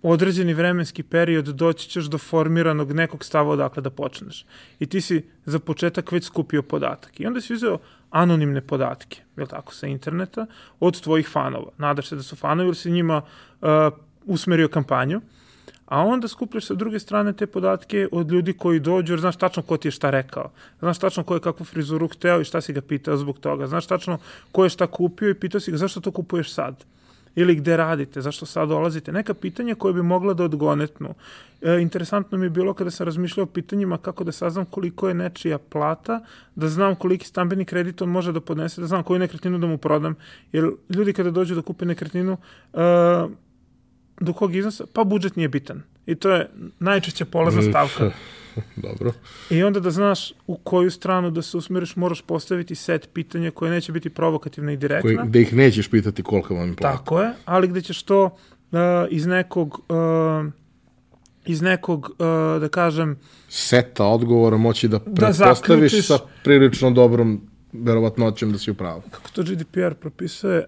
određeni 0.02 0.54
vremenski 0.54 1.02
period 1.02 1.44
doći 1.44 1.88
ćeš 1.88 2.04
do 2.04 2.18
formiranog 2.18 2.92
nekog 2.92 3.24
stava 3.24 3.50
odakle 3.50 3.82
da 3.82 3.90
počneš. 3.90 4.46
I 4.78 4.86
ti 4.86 5.00
si 5.00 5.24
za 5.44 5.58
početak 5.58 6.12
već 6.12 6.24
skupio 6.24 6.62
podatak. 6.62 7.20
I 7.20 7.26
onda 7.26 7.40
si 7.40 7.54
uzeo 7.54 7.78
anonimne 8.10 8.60
podatke, 8.60 9.20
je 9.36 9.46
tako, 9.46 9.74
sa 9.74 9.86
interneta, 9.86 10.46
od 10.80 11.00
tvojih 11.00 11.28
fanova. 11.28 11.70
Nadaš 11.78 12.08
se 12.08 12.16
da 12.16 12.22
su 12.22 12.36
fanovi 12.36 12.68
ili 12.68 12.74
si 12.74 12.90
njima 12.90 13.22
uh, 13.60 13.68
usmerio 14.24 14.68
kampanju, 14.68 15.20
a 15.86 16.02
onda 16.02 16.28
skupljaš 16.28 16.64
sa 16.64 16.74
druge 16.74 16.98
strane 16.98 17.32
te 17.32 17.46
podatke 17.46 18.08
od 18.12 18.30
ljudi 18.30 18.52
koji 18.52 18.80
dođu, 18.80 19.12
jer 19.12 19.20
znaš 19.20 19.36
tačno 19.36 19.62
ko 19.62 19.76
ti 19.76 19.88
je 19.88 19.92
šta 19.92 20.10
rekao. 20.10 20.50
Znaš 20.78 20.98
tačno 20.98 21.24
ko 21.24 21.34
je 21.34 21.40
kakvu 21.40 21.64
frizuru 21.64 22.08
hteo 22.08 22.40
i 22.40 22.44
šta 22.44 22.60
si 22.60 22.72
ga 22.72 22.80
pitao 22.80 23.16
zbog 23.16 23.38
toga. 23.38 23.66
Znaš 23.66 23.86
tačno 23.86 24.18
ko 24.52 24.64
je 24.64 24.70
šta 24.70 24.86
kupio 24.86 25.30
i 25.30 25.34
pitao 25.34 25.60
si 25.60 25.70
ga 25.70 25.76
zašto 25.76 26.00
to 26.00 26.10
kupuješ 26.10 26.52
sad 26.52 26.84
ili 27.34 27.54
gde 27.54 27.76
radite, 27.76 28.20
zašto 28.20 28.46
sad 28.46 28.68
dolazite, 28.68 29.12
neka 29.12 29.34
pitanja 29.34 29.74
koje 29.74 29.94
bi 29.94 30.02
mogla 30.02 30.34
da 30.34 30.44
odgonetnu. 30.44 31.14
E, 31.62 31.80
interesantno 31.80 32.38
mi 32.38 32.46
je 32.46 32.50
bilo 32.50 32.74
kada 32.74 32.90
sam 32.90 33.04
razmišljao 33.04 33.44
o 33.44 33.46
pitanjima 33.46 33.98
kako 33.98 34.24
da 34.24 34.32
saznam 34.32 34.64
koliko 34.64 35.08
je 35.08 35.14
nečija 35.14 35.58
plata, 35.58 36.20
da 36.54 36.68
znam 36.68 36.94
koliki 36.96 37.26
stambeni 37.26 37.64
kredit 37.64 38.02
on 38.02 38.08
može 38.08 38.32
da 38.32 38.40
podnese, 38.40 38.80
da 38.80 38.86
znam 38.86 39.02
koju 39.02 39.18
nekretninu 39.18 39.58
da 39.58 39.66
mu 39.66 39.78
prodam, 39.78 40.14
jer 40.52 40.70
ljudi 40.88 41.12
kada 41.12 41.30
dođu 41.30 41.54
da 41.54 41.62
kupe 41.62 41.84
nekretninu, 41.84 42.36
e, 42.74 42.78
do 44.20 44.32
kog 44.32 44.54
iznosa? 44.54 44.84
Pa 44.92 45.04
budžet 45.04 45.36
nije 45.36 45.48
bitan. 45.48 45.82
I 46.06 46.14
to 46.14 46.30
je 46.30 46.50
najčešća 46.78 47.24
polazna 47.24 47.62
stavka. 47.62 48.10
Dobro. 48.86 49.12
I 49.50 49.62
onda 49.62 49.80
da 49.80 49.90
znaš 49.90 50.32
u 50.46 50.56
koju 50.56 50.90
stranu 50.90 51.30
da 51.30 51.42
se 51.42 51.56
usmeriš, 51.56 51.96
moraš 51.96 52.22
postaviti 52.22 52.74
set 52.74 53.08
pitanja 53.12 53.50
koje 53.50 53.70
neće 53.70 53.92
biti 53.92 54.10
provokativna 54.10 54.72
i 54.72 54.76
direktna. 54.76 55.16
Koji, 55.16 55.28
gde 55.28 55.40
ih 55.40 55.54
nećeš 55.54 55.90
pitati 55.90 56.22
koliko 56.22 56.54
vam 56.54 56.68
je 56.68 56.76
plata. 56.76 56.96
Tako 56.98 57.22
je, 57.22 57.32
ali 57.44 57.68
gde 57.68 57.82
ćeš 57.82 58.02
to 58.02 58.24
uh, 58.24 58.78
iz 59.10 59.26
nekog 59.26 59.80
uh, 59.88 60.52
iz 61.46 61.62
nekog, 61.62 62.10
uh, 62.10 62.16
da 62.60 62.68
kažem, 62.68 63.18
Seta 63.48 64.04
odgovora 64.06 64.56
moći 64.56 64.88
da 64.88 64.98
Da 64.98 65.04
pretpostaviš 65.04 65.92
zaključiš- 65.92 66.06
sa 66.06 66.18
prilično 66.44 66.90
dobrom 66.90 67.40
verovatnoćem 67.72 68.52
da 68.52 68.58
si 68.58 68.70
u 68.70 68.74
pravu. 68.74 69.02
kako 69.10 69.30
to 69.30 69.42
GDPR 69.42 69.94
propisuje, 69.94 70.64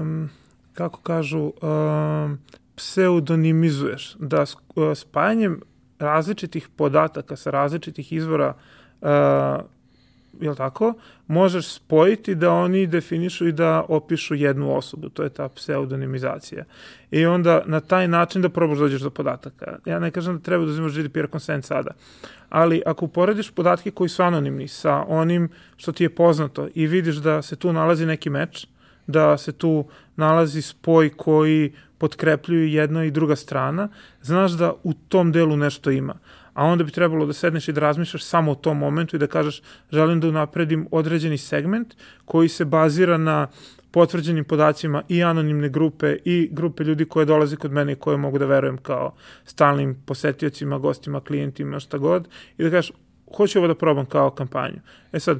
um, 0.00 0.30
kako 0.74 1.00
kažu, 1.00 1.52
um, 1.62 2.38
pseudonimizuješ, 2.76 4.16
da 4.18 4.42
uh, 4.42 4.96
spajanjem 4.96 5.60
različitih 5.98 6.68
podataka 6.76 7.36
sa 7.36 7.50
različitih 7.50 8.12
izvora 8.12 8.54
uh, 9.00 9.08
jel 10.40 10.54
tako, 10.54 10.94
možeš 11.26 11.74
spojiti 11.74 12.34
da 12.34 12.50
oni 12.50 12.86
definišu 12.86 13.48
i 13.48 13.52
da 13.52 13.84
opišu 13.88 14.34
jednu 14.34 14.76
osobu, 14.76 15.08
to 15.08 15.22
je 15.22 15.28
ta 15.28 15.48
pseudonimizacija. 15.48 16.64
I 17.10 17.26
onda 17.26 17.62
na 17.66 17.80
taj 17.80 18.08
način 18.08 18.42
da 18.42 18.48
probaš 18.48 18.78
dođeš 18.78 19.00
do 19.00 19.10
podataka. 19.10 19.78
Ja 19.84 19.98
ne 19.98 20.10
kažem 20.10 20.36
da 20.36 20.42
treba 20.42 20.64
da 20.64 20.70
uzimaš 20.70 20.94
GDPR 20.94 21.26
konsent 21.26 21.64
sada, 21.64 21.90
ali 22.48 22.82
ako 22.86 23.04
uporediš 23.04 23.50
podatke 23.50 23.90
koji 23.90 24.08
su 24.08 24.22
anonimni 24.22 24.68
sa 24.68 25.04
onim 25.08 25.48
što 25.76 25.92
ti 25.92 26.04
je 26.04 26.14
poznato 26.14 26.68
i 26.74 26.86
vidiš 26.86 27.16
da 27.16 27.42
se 27.42 27.56
tu 27.56 27.72
nalazi 27.72 28.06
neki 28.06 28.30
meč, 28.30 28.66
da 29.06 29.38
se 29.38 29.52
tu 29.52 29.84
nalazi 30.16 30.62
spoj 30.62 31.10
koji 31.16 31.72
potkrepljuju 31.98 32.68
jedna 32.68 33.04
i 33.04 33.10
druga 33.10 33.36
strana, 33.36 33.88
znaš 34.22 34.52
da 34.52 34.72
u 34.82 34.92
tom 34.92 35.32
delu 35.32 35.56
nešto 35.56 35.90
ima. 35.90 36.14
a 36.56 36.64
onda 36.64 36.84
bi 36.84 36.90
trebalo 36.90 37.26
da 37.26 37.32
sedneš 37.32 37.68
i 37.68 37.72
da 37.72 37.80
razmišljaš 37.80 38.24
samo 38.24 38.52
o 38.52 38.54
tom 38.54 38.78
momentu 38.78 39.16
i 39.16 39.18
da 39.18 39.26
kažeš 39.26 39.62
želim 39.92 40.20
da 40.20 40.28
unapredim 40.28 40.86
određeni 40.90 41.38
segment 41.38 41.94
koji 42.24 42.48
se 42.48 42.64
bazira 42.64 43.18
na 43.18 43.46
potvrđenim 43.90 44.44
podacima 44.44 45.02
i 45.08 45.22
anonimne 45.24 45.68
grupe 45.68 46.16
i 46.24 46.48
grupe 46.52 46.84
ljudi 46.84 47.04
koje 47.04 47.26
dolaze 47.26 47.56
kod 47.56 47.72
mene 47.72 47.92
i 47.92 47.96
koje 47.96 48.16
mogu 48.16 48.38
da 48.38 48.46
verujem 48.46 48.78
kao 48.78 49.14
stalnim 49.44 50.02
posetiocima, 50.06 50.78
gostima, 50.78 51.20
klijentima, 51.20 51.80
šta 51.80 51.98
god, 51.98 52.28
i 52.58 52.64
da 52.64 52.70
kažeš, 52.70 52.92
hoću 53.36 53.58
ovo 53.58 53.68
da 53.68 53.74
probam 53.74 54.06
kao 54.06 54.30
kampanju. 54.30 54.80
E 55.12 55.20
sad, 55.20 55.38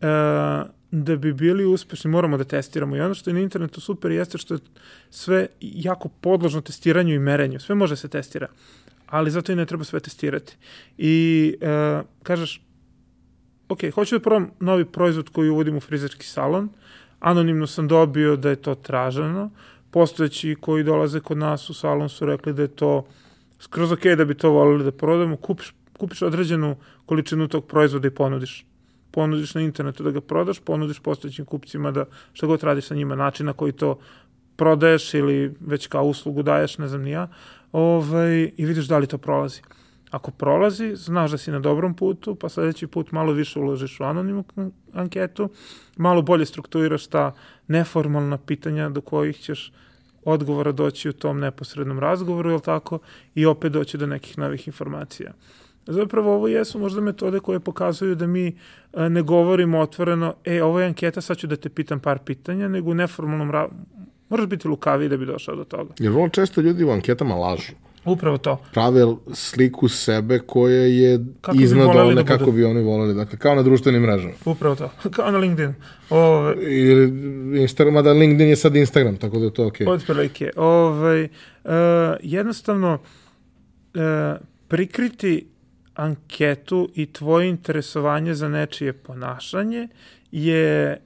e, 0.00 0.06
da 0.90 1.16
bi 1.16 1.32
bili 1.32 1.64
uspešni 1.64 2.10
moramo 2.10 2.36
da 2.36 2.44
testiramo. 2.44 2.96
I 2.96 3.00
ono 3.00 3.14
što 3.14 3.30
je 3.30 3.34
na 3.34 3.40
internetu 3.40 3.80
super 3.80 4.10
jeste 4.10 4.38
što 4.38 4.54
je 4.54 4.60
sve 5.10 5.46
jako 5.60 6.08
podložno 6.08 6.60
testiranju 6.60 7.14
i 7.14 7.18
merenju. 7.18 7.60
Sve 7.60 7.74
može 7.74 7.96
se 7.96 8.08
testira, 8.08 8.48
ali 9.06 9.30
zato 9.30 9.52
i 9.52 9.56
ne 9.56 9.66
treba 9.66 9.84
sve 9.84 10.00
testirati. 10.00 10.56
I 10.98 11.56
e, 11.60 12.02
kažeš, 12.22 12.62
ok, 13.68 13.80
hoću 13.94 14.18
da 14.18 14.22
probam 14.22 14.50
novi 14.60 14.84
proizvod 14.84 15.28
koji 15.28 15.50
uvodim 15.50 15.76
u 15.76 15.80
frizerski 15.80 16.26
salon, 16.26 16.68
anonimno 17.20 17.66
sam 17.66 17.88
dobio 17.88 18.36
da 18.36 18.50
je 18.50 18.56
to 18.56 18.74
traženo, 18.74 19.50
postojeći 19.90 20.56
koji 20.60 20.84
dolaze 20.84 21.20
kod 21.20 21.38
nas 21.38 21.70
u 21.70 21.74
salon 21.74 22.08
su 22.08 22.26
rekli 22.26 22.52
da 22.52 22.62
je 22.62 22.68
to 22.68 23.06
skroz 23.60 23.92
ok 23.92 24.02
da 24.16 24.24
bi 24.24 24.34
to 24.34 24.50
volili 24.50 24.84
da 24.84 24.92
prodamo, 24.92 25.36
kupiš, 25.36 25.74
kupiš 25.98 26.22
određenu 26.22 26.76
količinu 27.06 27.48
tog 27.48 27.66
proizvoda 27.66 28.08
i 28.08 28.10
ponudiš 28.14 28.64
ponudiš 29.10 29.54
na 29.54 29.60
internetu 29.60 30.02
da 30.02 30.10
ga 30.10 30.20
prodaš, 30.20 30.60
ponudiš 30.60 31.00
postojećim 31.00 31.44
kupcima 31.44 31.90
da 31.90 32.04
šta 32.32 32.46
god 32.46 32.62
radiš 32.62 32.84
sa 32.84 32.94
njima, 32.94 33.16
način 33.16 33.46
na 33.46 33.52
koji 33.52 33.72
to 33.72 33.98
prodaješ 34.56 35.14
ili 35.14 35.54
već 35.60 35.86
kao 35.86 36.04
uslugu 36.04 36.42
daješ, 36.42 36.78
ne 36.78 36.88
znam 36.88 37.02
ni 37.02 37.10
ja, 37.10 37.28
ovaj, 37.72 38.50
i 38.56 38.66
vidiš 38.66 38.86
da 38.86 38.98
li 38.98 39.06
to 39.06 39.18
prolazi. 39.18 39.62
Ako 40.10 40.30
prolazi, 40.30 40.96
znaš 40.96 41.30
da 41.30 41.38
si 41.38 41.50
na 41.50 41.58
dobrom 41.58 41.94
putu, 41.94 42.34
pa 42.34 42.48
sledeći 42.48 42.86
put 42.86 43.12
malo 43.12 43.32
više 43.32 43.58
uložiš 43.58 44.00
u 44.00 44.04
anonimnu 44.04 44.44
anketu, 44.92 45.48
malo 45.96 46.22
bolje 46.22 46.46
strukturiraš 46.46 47.06
ta 47.06 47.32
neformalna 47.68 48.38
pitanja 48.38 48.88
do 48.88 49.00
kojih 49.00 49.36
ćeš 49.38 49.72
odgovora 50.24 50.72
doći 50.72 51.08
u 51.08 51.12
tom 51.12 51.40
neposrednom 51.40 51.98
razgovoru, 51.98 52.50
jel 52.50 52.60
tako, 52.60 52.98
i 53.34 53.46
opet 53.46 53.72
doći 53.72 53.98
do 53.98 54.06
nekih 54.06 54.38
novih 54.38 54.66
informacija. 54.66 55.32
Zapravo 55.86 56.34
ovo 56.34 56.48
jesu 56.48 56.78
možda 56.78 57.00
metode 57.00 57.40
koje 57.40 57.60
pokazuju 57.60 58.14
da 58.14 58.26
mi 58.26 58.46
e, 58.92 59.08
ne 59.08 59.22
govorimo 59.22 59.78
otvoreno, 59.78 60.34
e, 60.44 60.62
ovo 60.62 60.80
je 60.80 60.86
anketa, 60.86 61.20
sad 61.20 61.36
ću 61.36 61.46
da 61.46 61.56
te 61.56 61.68
pitam 61.68 62.00
par 62.00 62.18
pitanja, 62.18 62.68
nego 62.68 62.90
u 62.90 62.94
neformalnom 62.94 63.50
ra... 63.50 63.68
Moraš 64.28 64.46
biti 64.46 64.68
lukavi 64.68 65.08
da 65.08 65.16
bi 65.16 65.26
došao 65.26 65.56
do 65.56 65.64
toga. 65.64 65.94
Jer 65.98 66.12
vrlo 66.12 66.28
često 66.28 66.60
ljudi 66.60 66.84
u 66.84 66.90
anketama 66.90 67.34
lažu. 67.34 67.72
Upravo 68.04 68.38
to. 68.38 68.60
Prave 68.72 69.06
sliku 69.32 69.88
sebe 69.88 70.38
koja 70.38 70.82
je 70.82 71.24
kako 71.40 71.58
iznad 71.60 71.96
one 71.96 72.14
da 72.14 72.24
kako 72.24 72.52
bi 72.52 72.64
oni 72.64 72.82
voleli. 72.82 73.14
Dakle, 73.14 73.38
kao 73.38 73.54
na 73.54 73.62
društvenim 73.62 74.02
mrežama. 74.02 74.34
Upravo 74.44 74.74
to. 74.74 74.90
Kao 75.16 75.30
na 75.30 75.38
LinkedIn. 75.38 75.74
Ove... 76.10 76.54
Ili 76.62 77.04
Instagram, 77.60 77.94
mada 77.94 78.12
LinkedIn 78.12 78.48
je 78.48 78.56
sad 78.56 78.76
Instagram, 78.76 79.16
tako 79.16 79.38
da 79.38 79.44
je 79.44 79.54
to 79.54 79.66
okej. 79.66 79.86
Okay. 79.86 79.90
Otprilike. 79.90 80.50
Ove, 80.56 81.28
uh, 81.64 81.70
jednostavno, 82.22 82.98
uh, 83.94 84.00
prikriti 84.68 85.46
anketu 85.94 86.88
i 86.94 87.12
tvoje 87.12 87.48
interesovanje 87.48 88.34
za 88.34 88.48
nečije 88.48 88.92
ponašanje 88.92 89.88
je 90.32 90.92
e, 90.92 90.98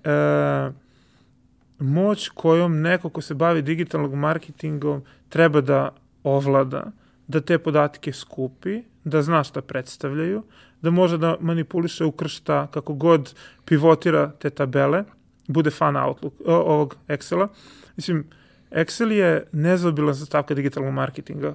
moć 1.79 2.29
kojom 2.29 2.81
neko 2.81 3.09
ko 3.09 3.21
se 3.21 3.35
bavi 3.35 3.63
digitalnog 3.63 4.15
marketingom 4.15 5.03
treba 5.29 5.61
da 5.61 5.95
ovlada, 6.23 6.93
da 7.27 7.41
te 7.41 7.59
podatke 7.59 8.13
skupi, 8.13 8.83
da 9.05 9.23
zna 9.23 9.45
šta 9.45 9.63
predstavljaju, 9.63 10.43
da 10.83 10.91
može 10.91 11.19
da 11.19 11.37
manipuliše, 11.41 12.05
ukršta, 12.05 12.67
kako 12.67 12.95
god 12.95 13.35
pivotira 13.65 14.33
te 14.39 14.51
tabele, 14.51 15.05
bude 15.49 15.71
fan 15.71 15.97
Outlook, 15.97 16.35
ovog 16.47 16.97
Excela. 17.09 17.49
Mislim, 17.97 18.25
Excel 18.71 19.11
je 19.11 19.47
nezaobilan 19.53 20.15
stavka 20.15 20.55
digitalnog 20.55 20.95
marketinga 20.95 21.55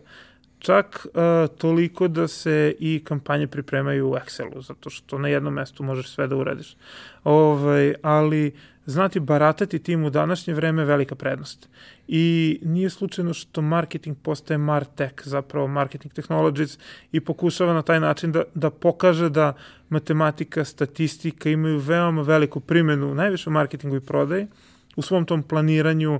čak 0.59 1.05
uh, 1.05 1.57
toliko 1.57 2.07
da 2.07 2.27
se 2.27 2.75
i 2.79 3.01
kampanje 3.03 3.47
pripremaju 3.47 4.09
u 4.09 4.13
Excelu, 4.13 4.61
zato 4.61 4.89
što 4.89 5.17
na 5.17 5.27
jednom 5.27 5.53
mestu 5.53 5.83
možeš 5.83 6.09
sve 6.09 6.27
da 6.27 6.35
uradiš. 6.35 6.75
Ovaj, 7.23 7.93
ali 8.01 8.53
znati 8.85 9.19
baratati 9.19 9.79
tim 9.79 10.03
u 10.03 10.09
današnje 10.09 10.53
vreme 10.53 10.81
je 10.81 10.85
velika 10.85 11.15
prednost. 11.15 11.69
I 12.07 12.59
nije 12.63 12.89
slučajno 12.89 13.33
što 13.33 13.61
marketing 13.61 14.17
postaje 14.23 14.57
Martech, 14.57 15.13
zapravo 15.23 15.67
Marketing 15.67 16.13
Technologies, 16.13 16.79
i 17.11 17.19
pokušava 17.19 17.73
na 17.73 17.81
taj 17.81 17.99
način 17.99 18.31
da, 18.31 18.43
da 18.53 18.69
pokaže 18.69 19.29
da 19.29 19.53
matematika, 19.89 20.65
statistika 20.65 21.49
imaju 21.49 21.77
veoma 21.77 22.21
veliku 22.21 22.59
primenu, 22.59 23.15
najviše 23.15 23.49
u 23.49 23.53
marketingu 23.53 23.95
i 23.95 24.01
prodaji, 24.01 24.47
u 24.95 25.01
svom 25.01 25.25
tom 25.25 25.43
planiranju. 25.43 26.19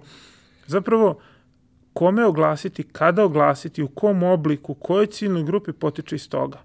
Zapravo, 0.68 1.20
kome 2.00 2.26
oglasiti, 2.26 2.84
kada 2.84 3.24
oglasiti, 3.24 3.84
u 3.84 3.88
kom 3.88 4.24
obliku, 4.24 4.74
kojoj 4.74 5.06
ciljnoj 5.06 5.44
grupi 5.44 5.72
potiče 5.72 6.16
iz 6.16 6.30
toga, 6.30 6.58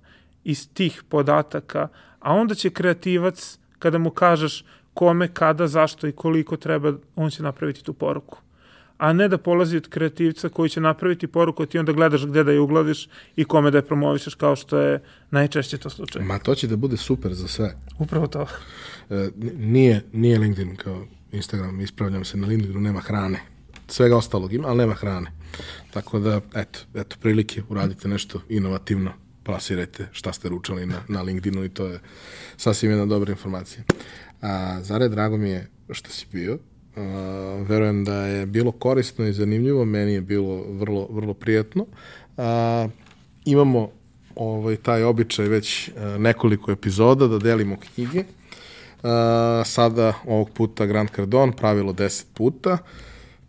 iz 0.44 0.69
tih 0.74 1.02
podataka, 1.09 1.89
a 2.20 2.35
onda 2.35 2.55
će 2.55 2.70
kreativac, 2.70 3.59
kada 3.78 3.98
mu 3.98 4.11
kažeš 4.11 4.65
kome, 4.94 5.28
kada, 5.28 5.66
zašto 5.66 6.06
i 6.06 6.12
koliko 6.12 6.56
treba, 6.56 6.93
on 7.16 7.31
će 7.31 7.43
napraviti 7.43 7.85
tu 7.85 7.93
poruku. 7.93 8.39
A 8.98 9.12
ne 9.12 9.28
da 9.28 9.39
polazi 9.39 9.77
od 9.77 9.89
kreativca 9.89 10.48
koji 10.48 10.70
će 10.70 10.81
napraviti 10.81 11.27
poruku, 11.27 11.62
a 11.62 11.66
ti 11.66 11.78
onda 11.78 11.93
gledaš 11.93 12.27
gde 12.27 12.44
da 12.44 12.52
je 12.52 12.61
uglaviš 12.61 13.09
i 13.36 13.44
kome 13.44 13.70
da 13.70 13.78
je 13.78 13.86
promovišeš 13.86 14.35
kao 14.35 14.56
što 14.56 14.78
je 14.78 15.01
najčešće 15.31 15.78
to 15.78 15.90
slučaj. 15.90 16.23
Ma 16.23 16.39
to 16.39 16.55
će 16.55 16.69
da 16.69 16.77
bude 16.77 16.97
super 16.97 17.35
za 17.35 17.48
sve. 17.48 17.74
Upravo 17.98 18.27
to. 18.27 18.47
E, 19.11 19.31
nije, 19.59 20.05
nije 20.12 20.39
LinkedIn 20.39 20.77
kao 20.77 21.06
Instagram, 21.32 21.81
ispravljam 21.81 22.24
se, 22.24 22.36
na 22.36 22.47
LinkedInu 22.47 22.81
nema 22.81 23.01
hrane 23.01 23.53
svega 23.89 24.16
ostalog 24.16 24.52
ima, 24.52 24.69
ali 24.69 24.78
nema 24.78 24.94
hrane. 24.94 25.31
Tako 25.90 26.19
da, 26.19 26.40
eto, 26.55 26.78
eto 26.94 27.16
prilike, 27.20 27.62
uradite 27.69 28.09
nešto 28.09 28.40
inovativno, 28.48 29.12
plasirajte 29.43 30.09
šta 30.12 30.32
ste 30.32 30.48
ručali 30.48 30.86
na, 30.86 31.01
na 31.09 31.23
LinkedInu 31.23 31.65
i 31.65 31.69
to 31.69 31.86
je 31.86 32.01
sasvim 32.56 32.90
jedna 32.90 33.06
dobra 33.06 33.31
informacija. 33.31 33.82
A, 34.43 34.81
Zare, 34.82 35.09
drago 35.09 35.36
mi 35.36 35.51
je 35.51 35.70
što 35.90 36.11
si 36.11 36.27
bio. 36.32 36.59
A, 36.97 37.01
verujem 37.69 38.05
da 38.05 38.27
je 38.27 38.47
bilo 38.47 38.73
korisno 38.73 39.27
i 39.27 39.32
zanimljivo, 39.32 39.85
meni 39.85 40.12
je 40.12 40.20
bilo 40.20 40.62
vrlo, 40.62 41.09
vrlo 41.11 41.35
prijatno. 41.35 41.86
A, 42.36 42.89
imamo 43.44 43.90
ovaj, 44.36 44.77
taj 44.77 45.02
običaj 45.02 45.48
već 45.48 45.89
a, 45.89 46.19
nekoliko 46.19 46.73
epizoda 46.73 47.27
da 47.27 47.39
delimo 47.39 47.77
knjige. 47.77 48.24
A, 49.02 49.62
sada 49.66 50.12
ovog 50.27 50.51
puta 50.51 50.86
Grant 50.86 51.11
Cardone, 51.16 51.52
pravilo 51.56 51.93
10 51.93 52.24
puta. 52.35 52.78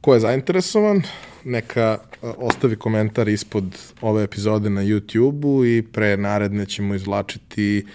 Ko 0.05 0.13
je 0.13 0.19
zainteresovan, 0.19 1.01
neka 1.43 1.97
e, 1.97 2.27
ostavi 2.37 2.75
komentar 2.75 3.27
ispod 3.27 3.63
ove 4.01 4.23
epizode 4.23 4.69
na 4.69 4.81
YouTube-u 4.81 5.65
i 5.65 5.81
pre 5.81 6.17
naredne 6.17 6.65
ćemo 6.65 6.95
izvlačiti 6.95 7.85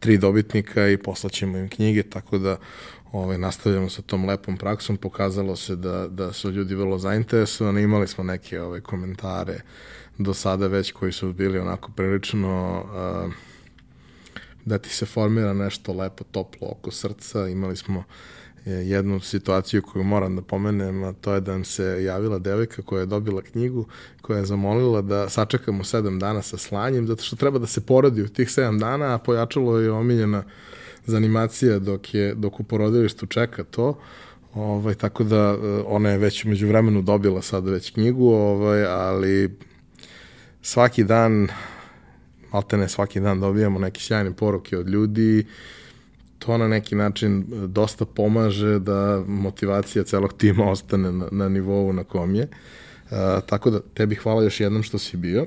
tri 0.00 0.18
dobitnika 0.18 0.88
i 0.88 0.96
poslaćemo 0.96 1.58
im 1.58 1.68
knjige, 1.68 2.02
tako 2.02 2.38
da 2.38 2.56
ovaj, 3.12 3.38
nastavljamo 3.38 3.88
sa 3.88 4.02
tom 4.02 4.28
lepom 4.28 4.56
praksom. 4.56 4.96
Pokazalo 4.96 5.56
se 5.56 5.76
da, 5.76 6.08
da 6.08 6.32
su 6.32 6.50
ljudi 6.50 6.74
vrlo 6.74 6.98
zainteresovani, 6.98 7.82
imali 7.82 8.08
smo 8.08 8.24
neke 8.24 8.60
ove, 8.60 8.80
komentare 8.80 9.60
do 10.18 10.34
sada 10.34 10.66
već 10.66 10.92
koji 10.92 11.12
su 11.12 11.32
bili 11.32 11.58
onako 11.58 11.92
prilično 11.96 12.84
uh, 12.84 13.32
da 14.64 14.78
ti 14.78 14.88
se 14.88 15.06
formira 15.06 15.52
nešto 15.52 15.92
lepo, 15.92 16.24
toplo 16.24 16.68
oko 16.70 16.90
srca. 16.90 17.48
Imali 17.48 17.76
smo 17.76 17.98
uh, 17.98 18.04
jednu 18.66 19.20
situaciju 19.20 19.82
koju 19.82 20.04
moram 20.04 20.36
da 20.36 20.42
pomenem, 20.42 21.04
a 21.04 21.12
to 21.12 21.34
je 21.34 21.40
da 21.40 21.52
nam 21.52 21.64
se 21.64 22.04
javila 22.04 22.38
devojka 22.38 22.82
koja 22.82 23.00
je 23.00 23.06
dobila 23.06 23.42
knjigu, 23.42 23.86
koja 24.22 24.38
je 24.38 24.44
zamolila 24.44 25.02
da 25.02 25.28
sačekamo 25.28 25.84
sedam 25.84 26.18
dana 26.18 26.42
sa 26.42 26.58
slanjem, 26.58 27.06
zato 27.06 27.22
što 27.22 27.36
treba 27.36 27.58
da 27.58 27.66
se 27.66 27.80
porodi 27.80 28.22
u 28.22 28.28
tih 28.28 28.50
sedam 28.50 28.78
dana, 28.78 29.14
a 29.14 29.18
pojačalo 29.18 29.78
je 29.78 29.92
omiljena 29.92 30.44
zanimacija 31.06 31.78
dok, 31.78 32.14
je, 32.14 32.34
dok 32.34 32.60
u 32.60 32.62
porodilištu 32.62 33.26
čeka 33.26 33.64
to. 33.64 33.98
Ovaj, 34.54 34.94
tako 34.94 35.24
da 35.24 35.36
e, 35.36 35.82
ona 35.86 36.10
je 36.10 36.18
već 36.18 36.44
među 36.44 36.68
vremenu 36.68 37.02
dobila 37.02 37.42
sad 37.42 37.68
već 37.68 37.90
knjigu, 37.90 38.28
ovaj, 38.28 38.84
ali 38.84 39.58
svaki 40.62 41.04
dan, 41.04 41.48
maltene 42.52 42.88
svaki 42.88 43.20
dan 43.20 43.40
dobijamo 43.40 43.78
neke 43.78 44.00
sjajne 44.00 44.32
poruke 44.32 44.78
od 44.78 44.88
ljudi 44.88 45.46
to 46.44 46.58
na 46.58 46.68
neki 46.68 46.94
način 46.94 47.38
e, 47.38 47.66
dosta 47.66 48.04
pomaže 48.04 48.78
da 48.78 49.24
motivacija 49.26 50.04
celog 50.04 50.32
tima 50.32 50.70
ostane 50.70 51.12
na, 51.12 51.28
na 51.32 51.48
nivou 51.48 51.92
na 51.92 52.04
kom 52.04 52.34
je. 52.34 52.48
Uh, 53.04 53.18
tako 53.46 53.70
da 53.70 53.80
tebi 53.94 54.14
hvala 54.14 54.42
još 54.42 54.60
jednom 54.60 54.82
što 54.82 54.98
si 54.98 55.16
bio. 55.16 55.46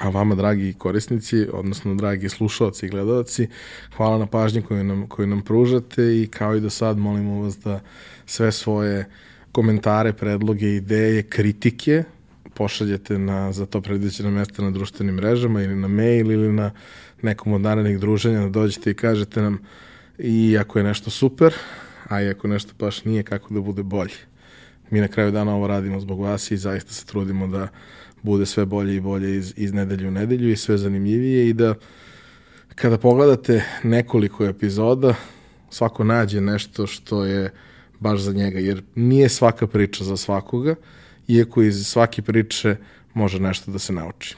A 0.00 0.08
vama, 0.08 0.34
dragi 0.34 0.72
korisnici, 0.78 1.46
odnosno 1.52 1.94
dragi 1.94 2.28
slušalci 2.28 2.86
i 2.86 2.88
gledalci, 2.88 3.48
hvala 3.96 4.18
na 4.18 4.26
pažnji 4.26 4.62
koju 4.62 4.84
nam, 4.84 5.06
koju 5.08 5.26
nam 5.26 5.42
pružate 5.42 6.22
i 6.22 6.26
kao 6.26 6.56
i 6.56 6.60
do 6.60 6.70
sad 6.70 6.98
molimo 6.98 7.42
vas 7.42 7.58
da 7.58 7.80
sve 8.26 8.52
svoje 8.52 9.06
komentare, 9.52 10.12
predloge, 10.12 10.76
ideje, 10.76 11.22
kritike 11.22 12.04
pošaljete 12.58 13.18
na, 13.18 13.52
za 13.52 13.66
to 13.66 13.80
predviđeno 13.80 14.30
mesta 14.30 14.62
na 14.62 14.70
društvenim 14.70 15.14
mrežama 15.14 15.62
ili 15.62 15.76
na 15.76 15.88
mail 15.88 16.32
ili 16.32 16.52
na 16.52 16.70
nekom 17.22 17.52
od 17.52 17.60
narednih 17.60 18.00
druženja 18.00 18.40
da 18.40 18.48
dođete 18.48 18.90
i 18.90 18.94
kažete 18.94 19.42
nam 19.42 19.58
i 20.18 20.58
ako 20.60 20.78
je 20.78 20.84
nešto 20.84 21.10
super, 21.10 21.54
a 22.08 22.22
i 22.22 22.28
ako 22.28 22.48
nešto 22.48 22.72
baš 22.78 23.04
nije, 23.04 23.22
kako 23.22 23.54
da 23.54 23.60
bude 23.60 23.82
bolje. 23.82 24.18
Mi 24.90 25.00
na 25.00 25.08
kraju 25.08 25.30
dana 25.30 25.54
ovo 25.54 25.66
radimo 25.66 26.00
zbog 26.00 26.20
vas 26.20 26.50
i 26.50 26.56
zaista 26.56 26.92
se 26.92 27.06
trudimo 27.06 27.46
da 27.46 27.68
bude 28.22 28.46
sve 28.46 28.66
bolje 28.66 28.96
i 28.96 29.00
bolje 29.00 29.36
iz, 29.36 29.54
iz 29.56 29.72
nedelju 29.72 30.08
u 30.08 30.10
nedelju 30.10 30.50
i 30.50 30.56
sve 30.56 30.78
zanimljivije 30.78 31.48
i 31.48 31.52
da 31.52 31.74
kada 32.74 32.98
pogledate 32.98 33.64
nekoliko 33.82 34.44
epizoda, 34.44 35.14
svako 35.70 36.04
nađe 36.04 36.40
nešto 36.40 36.86
što 36.86 37.24
je 37.24 37.52
baš 38.00 38.20
za 38.20 38.32
njega, 38.32 38.58
jer 38.58 38.82
nije 38.94 39.28
svaka 39.28 39.66
priča 39.66 40.04
za 40.04 40.16
svakoga, 40.16 40.74
iako 41.28 41.62
iz 41.62 41.86
svake 41.86 42.22
priče 42.22 42.76
može 43.14 43.40
nešto 43.40 43.70
da 43.70 43.78
se 43.78 43.92
nauči. 43.92 44.36